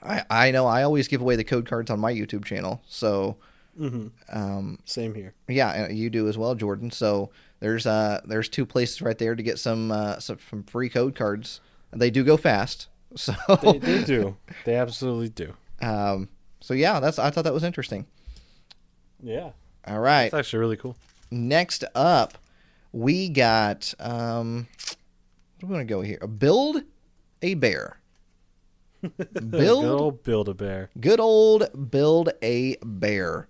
I 0.01 0.23
I 0.29 0.51
know 0.51 0.65
I 0.67 0.83
always 0.83 1.07
give 1.07 1.21
away 1.21 1.35
the 1.35 1.43
code 1.43 1.65
cards 1.67 1.89
on 1.91 1.99
my 1.99 2.13
YouTube 2.13 2.45
channel. 2.45 2.81
So 2.87 3.37
Mm-hmm. 3.79 4.07
um, 4.37 4.77
Same 4.85 5.15
here. 5.15 5.33
yeah, 5.47 5.85
uh, 5.85 5.87
you 5.91 6.11
do 6.11 6.27
as 6.29 6.37
well, 6.37 6.53
Jordan. 6.53 6.91
So 6.91 7.31
there's 7.59 7.87
uh 7.87 8.21
there's 8.23 8.47
two 8.47 8.65
places 8.67 9.01
right 9.01 9.17
there 9.17 9.35
to 9.35 9.41
get 9.41 9.57
some 9.57 9.91
uh, 9.91 10.19
some, 10.19 10.37
some 10.49 10.63
free 10.63 10.89
code 10.89 11.15
cards. 11.15 11.59
They 11.91 12.09
do 12.11 12.23
go 12.23 12.37
fast. 12.37 12.87
So 13.15 13.33
They, 13.61 13.77
they 13.77 14.03
do. 14.03 14.37
They 14.65 14.75
absolutely 14.75 15.29
do. 15.29 15.53
um, 15.81 16.29
so 16.61 16.73
yeah, 16.73 16.99
that's 16.99 17.17
I 17.19 17.29
thought 17.29 17.43
that 17.45 17.53
was 17.53 17.63
interesting. 17.63 18.05
Yeah. 19.21 19.51
All 19.87 19.99
right. 19.99 20.25
It's 20.25 20.33
actually 20.33 20.59
really 20.59 20.77
cool. 20.77 20.95
Next 21.31 21.83
up, 21.95 22.37
we 22.91 23.29
got 23.29 23.93
um, 23.99 24.67
do 25.63 25.67
we 25.69 25.75
want 25.75 25.87
to 25.87 25.93
go 25.93 26.01
here? 26.01 26.19
Build 26.27 26.83
a 27.41 27.53
bear. 27.53 27.99
Build 29.01 29.51
Good 29.51 29.85
old 29.85 30.23
Build 30.23 30.49
a 30.49 30.53
Bear. 30.53 30.89
good 30.99 31.19
old 31.19 31.91
build 31.91 32.29
a 32.41 32.77
bear. 32.83 33.47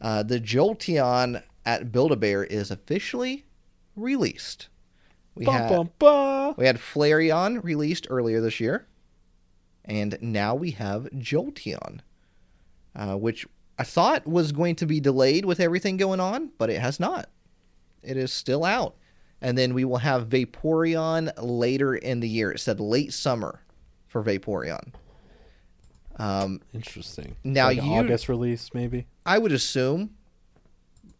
Uh, 0.00 0.22
the 0.22 0.38
Jolteon 0.40 1.42
at 1.64 1.92
Build 1.92 2.12
a 2.12 2.16
Bear 2.16 2.44
is 2.44 2.70
officially 2.70 3.44
released. 3.94 4.68
We 5.34 5.44
Bum, 5.44 5.54
had 5.54 5.68
bum, 5.70 5.90
bum. 5.98 6.54
we 6.56 6.66
had 6.66 6.76
Flareon 6.78 7.62
released 7.62 8.06
earlier 8.08 8.40
this 8.40 8.58
year, 8.60 8.86
and 9.84 10.16
now 10.22 10.54
we 10.54 10.70
have 10.72 11.04
Jolteon, 11.14 12.00
uh, 12.94 13.16
which 13.16 13.46
I 13.78 13.84
thought 13.84 14.26
was 14.26 14.52
going 14.52 14.76
to 14.76 14.86
be 14.86 15.00
delayed 15.00 15.44
with 15.44 15.60
everything 15.60 15.98
going 15.98 16.20
on, 16.20 16.52
but 16.56 16.70
it 16.70 16.80
has 16.80 16.98
not. 16.98 17.28
It 18.02 18.16
is 18.16 18.32
still 18.32 18.64
out. 18.64 18.96
And 19.42 19.56
then 19.56 19.74
we 19.74 19.84
will 19.84 19.98
have 19.98 20.28
Vaporeon 20.28 21.30
later 21.38 21.94
in 21.94 22.20
the 22.20 22.28
year. 22.28 22.52
It 22.52 22.60
said 22.60 22.80
late 22.80 23.12
summer 23.12 23.60
for 24.06 24.22
Vaporeon. 24.22 24.92
Um, 26.18 26.62
Interesting. 26.72 27.36
Now 27.44 27.66
like 27.66 27.76
you- 27.82 27.92
August 27.92 28.28
release 28.28 28.70
maybe. 28.72 29.06
I 29.26 29.38
would 29.38 29.52
assume, 29.52 30.10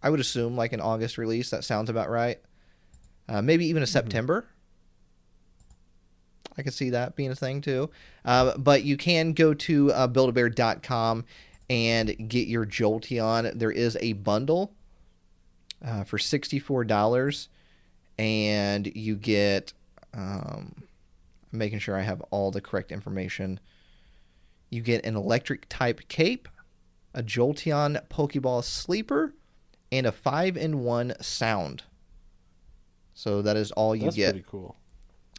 I 0.02 0.08
would 0.10 0.20
assume 0.20 0.56
like 0.56 0.72
an 0.72 0.80
August 0.80 1.18
release. 1.18 1.50
That 1.50 1.64
sounds 1.64 1.90
about 1.90 2.08
right. 2.08 2.40
Uh, 3.28 3.42
maybe 3.42 3.66
even 3.66 3.82
a 3.82 3.86
September. 3.86 4.46
I 6.56 6.62
could 6.62 6.72
see 6.72 6.90
that 6.90 7.16
being 7.16 7.30
a 7.30 7.34
thing 7.36 7.60
too. 7.60 7.90
Uh, 8.24 8.56
but 8.56 8.82
you 8.84 8.96
can 8.96 9.32
go 9.34 9.52
to 9.52 9.92
uh, 9.92 10.08
buildabear.com 10.08 11.24
and 11.68 12.28
get 12.28 12.48
your 12.48 12.64
Jolteon. 12.64 13.58
There 13.58 13.72
is 13.72 13.98
a 14.00 14.14
bundle 14.14 14.72
uh, 15.84 16.04
for 16.04 16.16
$64, 16.16 17.48
and 18.18 18.90
you 18.94 19.16
get, 19.16 19.72
um, 20.14 20.74
making 21.52 21.78
sure 21.78 21.96
I 21.96 22.02
have 22.02 22.20
all 22.30 22.50
the 22.50 22.60
correct 22.60 22.92
information. 22.92 23.60
You 24.70 24.82
get 24.82 25.04
an 25.04 25.16
electric 25.16 25.68
type 25.68 26.08
cape, 26.08 26.48
a 27.14 27.22
Jolteon 27.22 28.06
Pokeball 28.08 28.64
sleeper, 28.64 29.34
and 29.92 30.06
a 30.06 30.12
5 30.12 30.56
in 30.56 30.80
1 30.80 31.14
sound. 31.20 31.84
So 33.14 33.42
that 33.42 33.56
is 33.56 33.72
all 33.72 33.96
you 33.96 34.04
That's 34.04 34.16
get. 34.16 34.32
pretty 34.32 34.46
cool. 34.48 34.76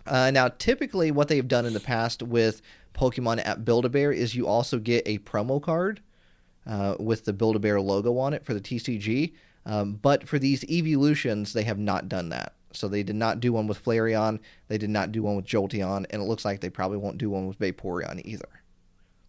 Uh, 0.06 0.32
now, 0.32 0.48
typically, 0.48 1.12
what 1.12 1.28
they've 1.28 1.48
done 1.48 1.66
in 1.66 1.74
the 1.74 1.80
past 1.80 2.24
with 2.24 2.62
Pokemon 2.94 3.46
at 3.46 3.66
Build 3.66 3.86
a 3.86 3.90
Bear 3.90 4.12
is 4.12 4.36
you 4.36 4.48
also 4.48 4.80
get 4.80 5.04
a 5.06 5.20
promo 5.20 5.62
card 5.62 6.02
uh, 6.66 6.96
with 7.00 7.26
the 7.26 7.34
Build 7.34 7.56
a 7.56 7.60
Bear 7.60 7.80
logo 7.80 8.18
on 8.18 8.34
it 8.34 8.46
for 8.46 8.54
the 8.54 8.62
TCG. 8.62 9.34
Um, 9.66 9.94
but 9.94 10.28
for 10.28 10.40
these 10.40 10.64
evolutions, 10.64 11.54
they 11.54 11.64
have 11.64 11.78
not 11.78 12.08
done 12.08 12.30
that. 12.30 12.54
So 12.78 12.88
they 12.88 13.04
did 13.04 13.16
not 13.16 13.40
do 13.40 13.54
one 13.54 13.68
with 13.68 13.84
Flareon, 13.84 14.40
they 14.68 14.78
did 14.78 14.90
not 14.90 15.12
do 15.12 15.24
one 15.24 15.36
with 15.36 15.46
Jolteon, 15.46 16.06
and 16.10 16.22
it 16.22 16.26
looks 16.26 16.46
like 16.46 16.62
they 16.62 16.70
probably 16.70 16.98
won't 16.98 17.18
do 17.18 17.30
one 17.30 17.48
with 17.48 17.60
Vaporeon 17.60 18.22
either. 18.24 18.62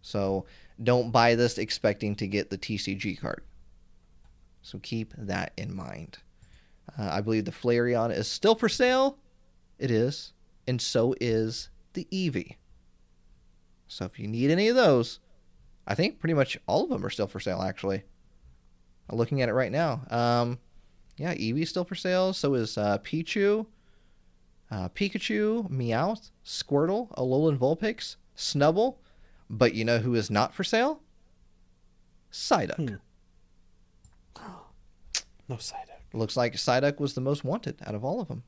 So 0.01 0.45
don't 0.81 1.11
buy 1.11 1.35
this 1.35 1.57
expecting 1.57 2.15
to 2.15 2.27
get 2.27 2.49
the 2.49 2.57
TCG 2.57 3.19
card. 3.19 3.43
So 4.61 4.79
keep 4.79 5.13
that 5.17 5.53
in 5.57 5.75
mind. 5.75 6.19
Uh, 6.97 7.09
I 7.11 7.21
believe 7.21 7.45
the 7.45 7.51
Flareon 7.51 8.15
is 8.15 8.27
still 8.27 8.55
for 8.55 8.69
sale. 8.69 9.17
It 9.77 9.91
is. 9.91 10.33
And 10.67 10.81
so 10.81 11.15
is 11.19 11.69
the 11.93 12.07
Eevee. 12.11 12.55
So 13.87 14.05
if 14.05 14.19
you 14.19 14.27
need 14.27 14.51
any 14.51 14.67
of 14.67 14.75
those, 14.75 15.19
I 15.87 15.95
think 15.95 16.19
pretty 16.19 16.35
much 16.35 16.57
all 16.67 16.83
of 16.83 16.89
them 16.89 17.03
are 17.03 17.09
still 17.09 17.27
for 17.27 17.39
sale, 17.39 17.61
actually. 17.61 18.03
I'm 19.09 19.17
looking 19.17 19.41
at 19.41 19.49
it 19.49 19.53
right 19.53 19.71
now. 19.71 20.01
Um, 20.11 20.59
yeah, 21.19 21.35
Eevee's 21.35 21.69
still 21.69 21.83
for 21.83 21.95
sale. 21.95 22.31
So 22.31 22.53
is 22.53 22.77
uh, 22.77 22.97
Pichu, 22.99 23.65
uh, 24.71 24.87
Pikachu, 24.89 25.69
Meowth, 25.69 26.31
Squirtle, 26.45 27.13
Alolan 27.17 27.57
Vulpix, 27.57 28.15
Snubbull. 28.37 28.95
But 29.49 29.73
you 29.73 29.83
know 29.83 29.97
who 29.97 30.15
is 30.15 30.31
not 30.31 30.53
for 30.53 30.63
sale? 30.63 31.01
Psyduck. 32.31 32.75
Hmm. 32.75 32.95
No 35.49 35.55
Psyduck. 35.55 36.13
Looks 36.13 36.37
like 36.37 36.53
Psyduck 36.53 36.99
was 36.99 37.15
the 37.15 37.21
most 37.21 37.43
wanted 37.43 37.77
out 37.85 37.95
of 37.95 38.05
all 38.05 38.21
of 38.21 38.29
them. 38.29 38.43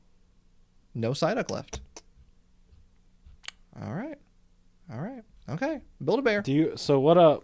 No 0.94 1.10
Psyduck 1.10 1.50
left. 1.50 1.80
All 3.84 3.92
right. 3.92 4.18
All 4.90 5.00
right. 5.00 5.22
Okay. 5.50 5.80
Build 6.02 6.20
a 6.20 6.22
bear. 6.22 6.40
Do 6.40 6.52
you 6.52 6.72
so 6.76 7.00
what 7.00 7.18
uh 7.18 7.40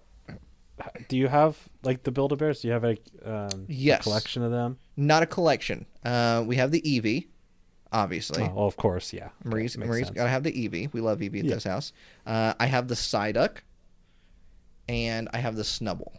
do 1.09 1.17
you 1.17 1.29
have 1.29 1.57
like 1.83 2.03
the 2.03 2.11
Build 2.11 2.33
a 2.33 2.37
Bears? 2.37 2.61
Do 2.63 2.69
you 2.69 2.75
have 2.75 2.85
a 2.85 2.97
um 3.25 3.67
a 3.69 3.99
collection 3.99 4.43
of 4.43 4.51
them? 4.51 4.79
Not 4.97 5.23
a 5.23 5.27
collection. 5.27 5.87
Uh, 6.05 6.43
we 6.47 6.57
have 6.57 6.71
the 6.71 6.81
Eevee, 6.83 7.27
obviously. 7.93 8.43
Oh, 8.45 8.53
well, 8.55 8.67
of 8.67 8.77
course, 8.77 9.13
yeah. 9.13 9.29
Marie's, 9.45 9.77
makes 9.77 9.89
Marie's 9.89 10.07
sense. 10.07 10.17
got 10.17 10.25
to 10.25 10.29
have 10.31 10.43
the 10.43 10.53
Eevee. 10.53 10.93
We 10.93 11.01
love 11.01 11.19
Eevee 11.21 11.41
at 11.41 11.45
Yeah. 11.47 11.55
this 11.55 11.65
house. 11.65 11.93
Uh, 12.27 12.55
I 12.59 12.67
have 12.67 12.89
the 12.89 12.95
Psyduck, 12.95 13.59
and 14.89 15.29
I 15.33 15.39
have 15.39 15.57
the 15.57 15.63
Snubbull. 15.63 16.15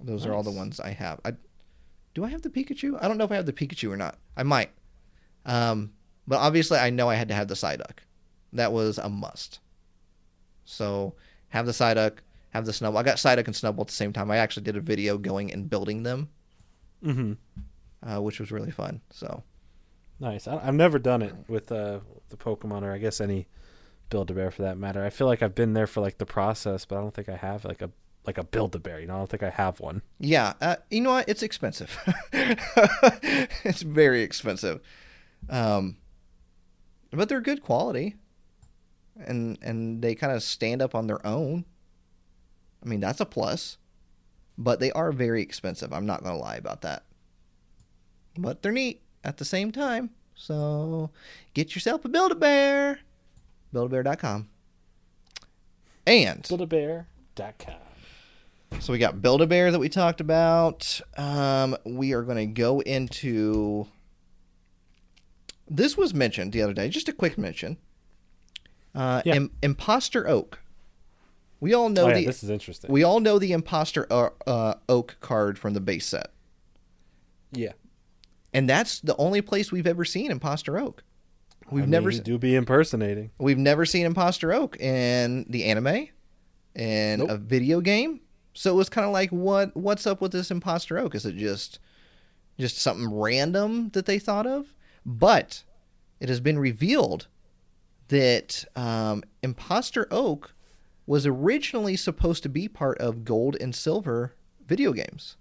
Those 0.00 0.26
are 0.26 0.32
all 0.32 0.42
the 0.42 0.50
ones 0.50 0.80
I 0.80 0.90
have. 0.90 1.20
I, 1.24 1.34
do 2.14 2.24
I 2.24 2.28
have 2.28 2.42
the 2.42 2.50
Pikachu? 2.50 2.98
I 3.02 3.08
don't 3.08 3.16
know 3.18 3.24
if 3.24 3.32
I 3.32 3.36
have 3.36 3.46
the 3.46 3.52
Pikachu 3.52 3.90
or 3.90 3.96
not. 3.96 4.18
I 4.36 4.42
might. 4.42 4.70
Um, 5.46 5.92
but 6.26 6.36
obviously, 6.38 6.78
I 6.78 6.90
know 6.90 7.08
I 7.08 7.14
had 7.14 7.28
to 7.28 7.34
have 7.34 7.48
the 7.48 7.54
Psyduck. 7.54 7.98
That 8.52 8.72
was 8.72 8.98
a 8.98 9.08
must. 9.08 9.60
So 10.64 11.14
have 11.48 11.66
the 11.66 11.72
Psyduck, 11.72 12.18
have 12.54 12.64
the 12.66 12.72
Snubbull. 12.72 12.96
I 12.96 13.02
got 13.02 13.16
Psyduck 13.16 13.46
and 13.46 13.54
Snubbull 13.54 13.82
at 13.82 13.86
the 13.88 13.92
same 13.92 14.12
time. 14.12 14.30
I 14.30 14.38
actually 14.38 14.62
did 14.62 14.76
a 14.76 14.80
video 14.80 15.18
going 15.18 15.52
and 15.52 15.68
building 15.68 16.02
them, 16.04 16.28
Mhm. 17.04 17.36
uh, 18.02 18.22
which 18.22 18.40
was 18.40 18.50
really 18.50 18.70
fun. 18.70 19.00
So 19.10 19.42
Nice. 20.20 20.46
I, 20.48 20.58
I've 20.66 20.74
never 20.74 20.98
done 20.98 21.20
it 21.22 21.34
with 21.48 21.70
uh 21.72 22.00
the 22.30 22.36
Pokemon 22.36 22.82
or 22.82 22.92
I 22.92 22.98
guess 22.98 23.20
any 23.20 23.48
Build 24.10 24.30
a 24.30 24.34
Bear 24.34 24.50
for 24.50 24.62
that 24.62 24.78
matter. 24.78 25.04
I 25.04 25.10
feel 25.10 25.26
like 25.26 25.42
I've 25.42 25.54
been 25.54 25.72
there 25.74 25.86
for 25.86 26.00
like 26.00 26.18
the 26.18 26.26
process, 26.26 26.84
but 26.84 26.96
I 26.96 27.00
don't 27.00 27.14
think 27.14 27.28
I 27.28 27.36
have 27.36 27.64
like 27.64 27.82
a 27.82 27.90
like 28.26 28.38
a 28.38 28.44
Build 28.44 28.74
a 28.74 28.78
Bear. 28.78 29.00
You 29.00 29.06
know, 29.06 29.14
I 29.16 29.18
don't 29.18 29.28
think 29.30 29.42
I 29.42 29.50
have 29.50 29.80
one. 29.80 30.02
Yeah, 30.18 30.54
uh, 30.60 30.76
you 30.90 31.00
know 31.00 31.10
what? 31.10 31.28
It's 31.28 31.42
expensive. 31.42 31.98
it's 32.32 33.82
very 33.82 34.22
expensive, 34.22 34.80
um, 35.50 35.96
but 37.10 37.28
they're 37.28 37.40
good 37.40 37.62
quality, 37.62 38.14
and 39.16 39.58
and 39.62 40.00
they 40.02 40.14
kind 40.14 40.32
of 40.32 40.42
stand 40.42 40.80
up 40.82 40.94
on 40.94 41.06
their 41.06 41.24
own. 41.26 41.64
I 42.84 42.88
mean, 42.88 43.00
that's 43.00 43.20
a 43.20 43.24
plus, 43.26 43.78
but 44.58 44.80
they 44.80 44.92
are 44.92 45.10
very 45.12 45.42
expensive. 45.42 45.92
I'm 45.92 46.06
not 46.06 46.22
gonna 46.22 46.36
lie 46.38 46.56
about 46.56 46.82
that. 46.82 47.04
But 48.36 48.62
they're 48.62 48.72
neat 48.72 49.00
at 49.22 49.36
the 49.38 49.44
same 49.44 49.72
time. 49.72 50.10
So 50.34 51.10
get 51.54 51.74
yourself 51.74 52.04
a 52.04 52.08
Build 52.08 52.32
a 52.32 52.34
Bear. 52.34 52.98
Buildabear.com. 53.72 54.48
And 56.06 56.46
Build-A-Bear.com. 56.48 57.74
so 58.80 58.92
we 58.92 58.98
got 58.98 59.22
Build 59.22 59.40
a 59.40 59.46
Bear 59.46 59.70
that 59.72 59.78
we 59.78 59.88
talked 59.88 60.20
about. 60.20 61.00
Um, 61.16 61.76
we 61.84 62.12
are 62.12 62.22
going 62.22 62.36
to 62.36 62.46
go 62.46 62.80
into. 62.80 63.86
This 65.68 65.96
was 65.96 66.12
mentioned 66.12 66.52
the 66.52 66.60
other 66.62 66.74
day. 66.74 66.88
Just 66.90 67.08
a 67.08 67.12
quick 67.12 67.38
mention. 67.38 67.78
Uh, 68.94 69.22
Yeah. 69.24 69.36
Im- 69.36 69.52
Imposter 69.62 70.28
Oak. 70.28 70.60
We 71.64 71.72
all 71.72 71.88
know 71.88 72.04
Oh, 72.04 72.08
yeah, 72.08 72.16
the 72.16 72.26
this 72.26 72.44
is 72.44 72.50
interesting. 72.50 72.92
we 72.92 73.04
all 73.04 73.20
know 73.20 73.38
the 73.38 73.52
Imposter 73.52 74.06
uh, 74.12 74.28
uh, 74.46 74.74
Oak 74.86 75.16
card 75.20 75.58
from 75.58 75.72
the 75.72 75.80
base 75.80 76.04
set, 76.04 76.30
yeah. 77.52 77.72
and 78.52 78.68
that's 78.68 79.00
the 79.00 79.16
only 79.16 79.40
place 79.40 79.72
we've 79.72 79.86
ever 79.86 80.04
seen 80.04 80.30
Imposter 80.30 80.76
Oak. 80.78 81.02
We've 81.70 81.84
I 81.84 81.86
never 81.86 82.10
mean, 82.10 82.22
do 82.22 82.36
be 82.36 82.54
impersonating. 82.54 83.30
We've 83.38 83.56
never 83.56 83.86
seen 83.86 84.04
Imposter 84.04 84.52
Oak 84.52 84.78
in 84.78 85.46
the 85.48 85.64
anime, 85.64 86.08
in 86.74 87.20
Nope. 87.20 87.30
a 87.30 87.38
video 87.38 87.80
game. 87.80 88.20
So 88.52 88.70
it 88.70 88.76
was 88.76 88.90
kind 88.90 89.06
of 89.06 89.12
like, 89.14 89.30
what 89.30 89.74
what's 89.74 90.06
up 90.06 90.20
with 90.20 90.32
this 90.32 90.50
Imposter 90.50 90.98
Oak? 90.98 91.14
Is 91.14 91.24
it 91.24 91.34
just 91.36 91.78
just 92.60 92.76
something 92.76 93.10
random 93.10 93.88
that 93.94 94.04
they 94.04 94.18
thought 94.18 94.46
of? 94.46 94.74
But 95.06 95.62
it 96.20 96.28
has 96.28 96.40
been 96.40 96.58
revealed 96.58 97.26
that 98.08 98.66
um, 98.76 99.24
Imposter 99.42 100.06
Oak 100.10 100.50
was 101.06 101.26
originally 101.26 101.96
supposed 101.96 102.42
to 102.42 102.48
be 102.48 102.68
part 102.68 102.98
of 102.98 103.24
Gold 103.24 103.56
and 103.60 103.74
Silver 103.74 104.34
video 104.66 104.92
games. 104.92 105.36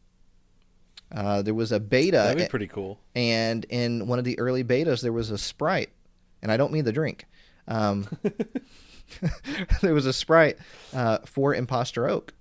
Uh, 1.11 1.41
there 1.41 1.53
was 1.53 1.71
a 1.71 1.79
beta, 1.79 2.17
That'd 2.17 2.37
be 2.37 2.49
pretty 2.49 2.67
cool. 2.67 2.99
and 3.15 3.65
in 3.69 4.07
one 4.07 4.17
of 4.19 4.25
the 4.25 4.37
early 4.39 4.63
betas 4.63 5.01
there 5.01 5.13
was 5.13 5.29
a 5.29 5.37
sprite 5.37 5.89
and 6.41 6.51
i 6.51 6.57
don't 6.57 6.73
mean 6.73 6.85
the 6.85 6.91
drink 6.91 7.25
um, 7.67 8.07
there 9.81 9.93
was 9.93 10.05
a 10.07 10.13
sprite 10.13 10.57
uh, 10.93 11.19
for 11.25 11.53
imposter 11.53 12.09
oak 12.09 12.33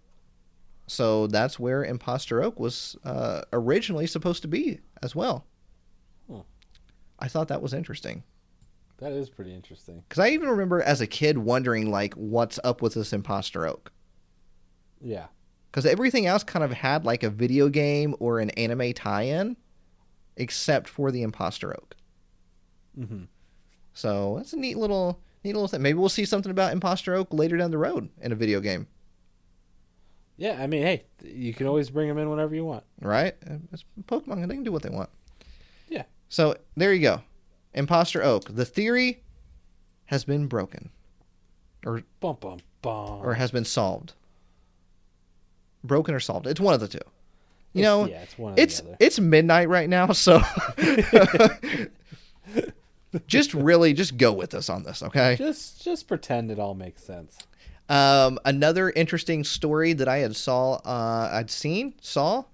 so 0.87 1.27
that's 1.27 1.59
where 1.59 1.85
imposter 1.85 2.43
oak 2.43 2.59
was 2.59 2.97
uh, 3.05 3.43
originally 3.53 4.07
supposed 4.07 4.41
to 4.43 4.49
be 4.49 4.81
as 5.03 5.15
well 5.15 5.45
Hmm. 6.31 6.41
i 7.19 7.29
thought 7.29 7.49
that 7.49 7.61
was 7.63 7.75
interesting 7.75 8.23
That 9.03 9.13
is 9.13 9.29
pretty 9.29 9.55
interesting. 9.55 10.03
because 10.09 10.19
i 10.25 10.29
even 10.31 10.49
remember 10.49 10.81
as 10.83 11.01
a 11.01 11.07
kid 11.07 11.39
wondering 11.39 11.91
like 11.91 12.15
what's 12.15 12.59
up 12.65 12.81
with 12.83 12.95
this 12.95 13.13
imposter 13.13 13.67
oak 13.67 13.93
Yeah. 15.01 15.27
because 15.71 15.85
everything 15.87 16.27
else 16.27 16.45
kind 16.45 16.65
of 16.65 16.73
had 16.73 17.05
like 17.05 17.23
a 17.23 17.31
video 17.31 17.69
game 17.69 18.15
or 18.21 18.39
an 18.39 18.51
anime 18.51 18.93
tie-in 18.93 19.57
except 20.37 20.89
for 20.89 21.11
the 21.11 21.23
imposter 21.23 21.73
oak 21.77 21.97
Mm-hmm. 22.99 23.25
So 23.95 24.35
that's 24.37 24.53
a 24.53 24.57
neat 24.57 24.77
little 24.77 25.19
neat 25.45 25.55
little 25.55 25.67
thing. 25.69 25.83
Maybe 25.83 25.99
we'll 25.99 26.09
see 26.11 26.25
something 26.27 26.51
about 26.51 26.73
Imposter 26.73 27.15
Oak 27.15 27.33
later 27.33 27.57
down 27.57 27.71
the 27.71 27.79
road 27.79 28.09
in 28.21 28.33
a 28.33 28.35
video 28.35 28.61
game, 28.61 28.87
Yeah, 30.37 30.57
I 30.63 30.67
mean, 30.67 30.83
hey, 30.83 31.05
you 31.23 31.53
can 31.55 31.67
always 31.67 31.91
bring 31.91 32.09
them 32.09 32.19
in 32.19 32.29
whenever 32.31 32.55
you 32.55 32.65
want. 32.65 32.85
right? 33.01 33.35
It's 33.73 33.85
Pokemon; 34.05 34.43
and 34.43 34.51
they 34.51 34.55
can 34.55 34.63
do 34.65 34.73
what 34.73 34.83
they 34.83 34.89
want. 34.91 35.11
Yeah. 35.89 36.05
So 36.29 36.57
there 36.77 36.93
you 36.93 37.01
go, 37.03 37.23
Imposter 37.75 38.23
Oak. 38.23 38.55
The 38.55 38.65
theory 38.65 39.23
has 40.07 40.25
been 40.25 40.47
broken, 40.47 40.91
or 41.87 42.03
Bum 42.21 42.37
bum 42.41 42.59
bum. 42.83 43.21
or 43.25 43.35
has 43.35 43.51
been 43.51 43.65
solved. 43.65 44.13
Broken 45.85 46.15
or 46.15 46.21
solved? 46.21 46.47
It's 46.47 46.61
one 46.61 46.75
of 46.75 46.81
the 46.81 46.89
two. 46.89 46.99
You 47.73 47.81
It's- 47.81 47.85
know, 47.85 48.07
yeah, 48.07 48.23
it's 48.23 48.39
one 48.39 48.55
it's 48.59 48.83
it's 49.01 49.19
midnight 49.19 49.69
right 49.69 49.89
now, 49.89 50.13
so 50.13 50.43
just 53.27 53.55
really 53.55 53.93
just 53.93 54.17
go 54.17 54.33
with 54.33 54.55
us 54.55 54.69
on 54.69 54.83
this, 54.83 55.03
okay? 55.03 55.37
Just 55.37 55.83
just 55.83 56.09
pretend 56.09 56.51
it 56.51 56.59
all 56.59 56.75
makes 56.75 57.03
sense. 57.03 57.39
Um, 57.89 58.39
another 58.45 58.91
interesting 58.91 59.45
story 59.45 59.93
that 59.95 60.09
I 60.09 60.19
had 60.19 60.37
saw, 60.37 60.75
uh, 60.85 61.29
I'd 61.33 61.51
seen, 61.51 61.95
saw, 62.01 62.45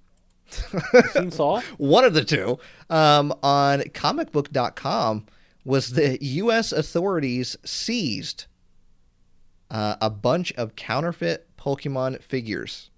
Seen 1.13 1.31
Saw? 1.31 1.61
one 1.79 2.05
of 2.05 2.15
the 2.15 2.25
two, 2.25 2.59
um, 2.91 3.33
on 3.43 3.81
comicbook.com 3.81 5.27
was 5.65 5.93
the 5.93 6.19
U.S. 6.23 6.73
authorities 6.73 7.57
seized 7.65 8.47
uh, 9.71 9.97
a 10.01 10.11
bunch 10.11 10.53
of 10.55 10.75
counterfeit 10.77 11.49
Pokemon 11.59 12.23
figures. 12.23 12.91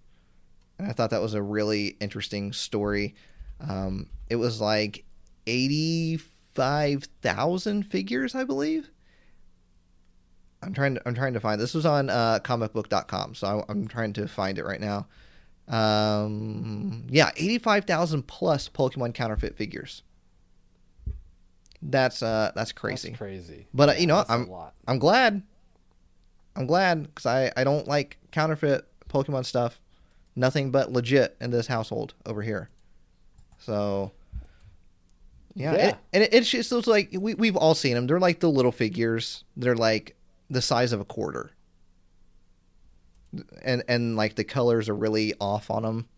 And 0.79 0.89
I 0.89 0.93
thought 0.93 1.11
that 1.11 1.21
was 1.21 1.35
a 1.35 1.43
really 1.43 1.97
interesting 2.01 2.53
story. 2.53 3.17
Um, 3.61 4.09
it 4.29 4.37
was 4.37 4.61
like 4.61 5.05
85,000 5.47 7.83
figures, 7.83 8.35
I 8.35 8.45
believe. 8.45 8.91
I'm 10.63 10.75
trying 10.75 10.95
to 10.95 11.03
I'm 11.07 11.15
trying 11.15 11.33
to 11.35 11.41
find 11.41 11.61
this 11.61 11.75
was 11.75 11.87
on 11.87 12.11
uh, 12.11 12.39
comicbook.com, 12.43 13.35
so 13.35 13.47
I, 13.47 13.73
I'm 13.73 13.89
trying 13.89 14.13
to 14.15 14.29
find 14.29 14.59
it 14.59 14.65
right 14.65 14.81
now. 14.81 15.07
Um, 15.71 17.07
yeah, 17.09 17.31
85,000 17.37 18.27
plus 18.27 18.69
Pokemon 18.69 19.15
counterfeit 19.15 19.57
figures. 19.57 20.03
That's 21.83 22.23
uh 22.23 22.53
that's 22.55 22.73
crazy. 22.73 23.09
That's 23.11 23.19
crazy. 23.19 23.67
But, 23.73 23.89
uh, 23.89 23.93
you 23.93 24.07
know, 24.07 24.17
That's 24.17 24.31
a 24.31 24.33
I'm- 24.35 24.51
lot. 24.51 24.75
I'm 24.87 24.99
glad. 24.99 25.43
I'm 26.57 26.67
glad 26.67 27.05
because 27.15 27.27
I, 27.27 27.53
I 27.57 27.65
don't 27.65 27.87
like 27.89 28.19
counterfeit 28.33 28.85
Pokemon 29.09 29.47
stuff. 29.47 29.81
Nothing 30.37 30.71
but 30.71 30.93
legit 30.93 31.37
in 31.41 31.51
this 31.51 31.69
household 31.69 32.15
over 32.27 32.43
here. 32.43 32.69
So, 33.59 34.13
yeah. 35.55 35.73
Yeah. 35.73 35.89
It, 35.89 35.97
and 36.13 36.23
it, 36.25 36.35
it's 36.35 36.51
just 36.51 36.71
those 36.71 36.87
like, 36.87 37.11
we, 37.19 37.35
we've 37.35 37.57
all 37.57 37.75
seen 37.75 37.95
them. 37.95 38.07
They're 38.07 38.21
like 38.21 38.41
the 38.41 38.51
little 38.51 38.73
figures. 38.73 39.45
They're 39.57 39.77
like 39.77 40.17
the 40.51 40.61
size 40.63 40.93
of 40.93 41.01
a 41.01 41.05
quarter. 41.05 41.53
And, 43.63 43.83
and 43.89 44.17
like 44.17 44.35
the 44.35 44.45
colors 44.45 44.89
are 44.89 44.95
really 44.97 45.35
off 45.41 45.71
on 45.71 45.83
them. 45.83 46.09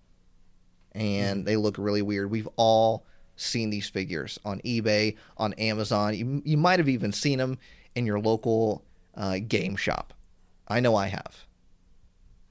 And 0.92 1.44
they 1.46 1.56
look 1.56 1.76
really 1.78 2.02
weird. 2.02 2.30
We've 2.30 2.48
all 2.56 3.04
seen 3.36 3.70
these 3.70 3.88
figures 3.88 4.38
on 4.44 4.60
eBay, 4.60 5.16
on 5.38 5.52
Amazon. 5.54 6.14
You, 6.14 6.42
you 6.44 6.56
might 6.56 6.78
have 6.78 6.88
even 6.88 7.12
seen 7.12 7.38
them 7.38 7.58
in 7.94 8.04
your 8.06 8.20
local 8.20 8.84
uh, 9.14 9.38
game 9.46 9.76
shop. 9.76 10.12
I 10.68 10.80
know 10.80 10.94
I 10.94 11.06
have. 11.08 11.46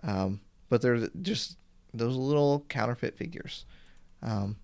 Um, 0.03 0.41
but 0.69 0.81
they're 0.81 1.07
just 1.21 1.57
those 1.93 2.15
little 2.15 2.65
counterfeit 2.69 3.15
figures. 3.17 3.65
Um, 4.23 4.55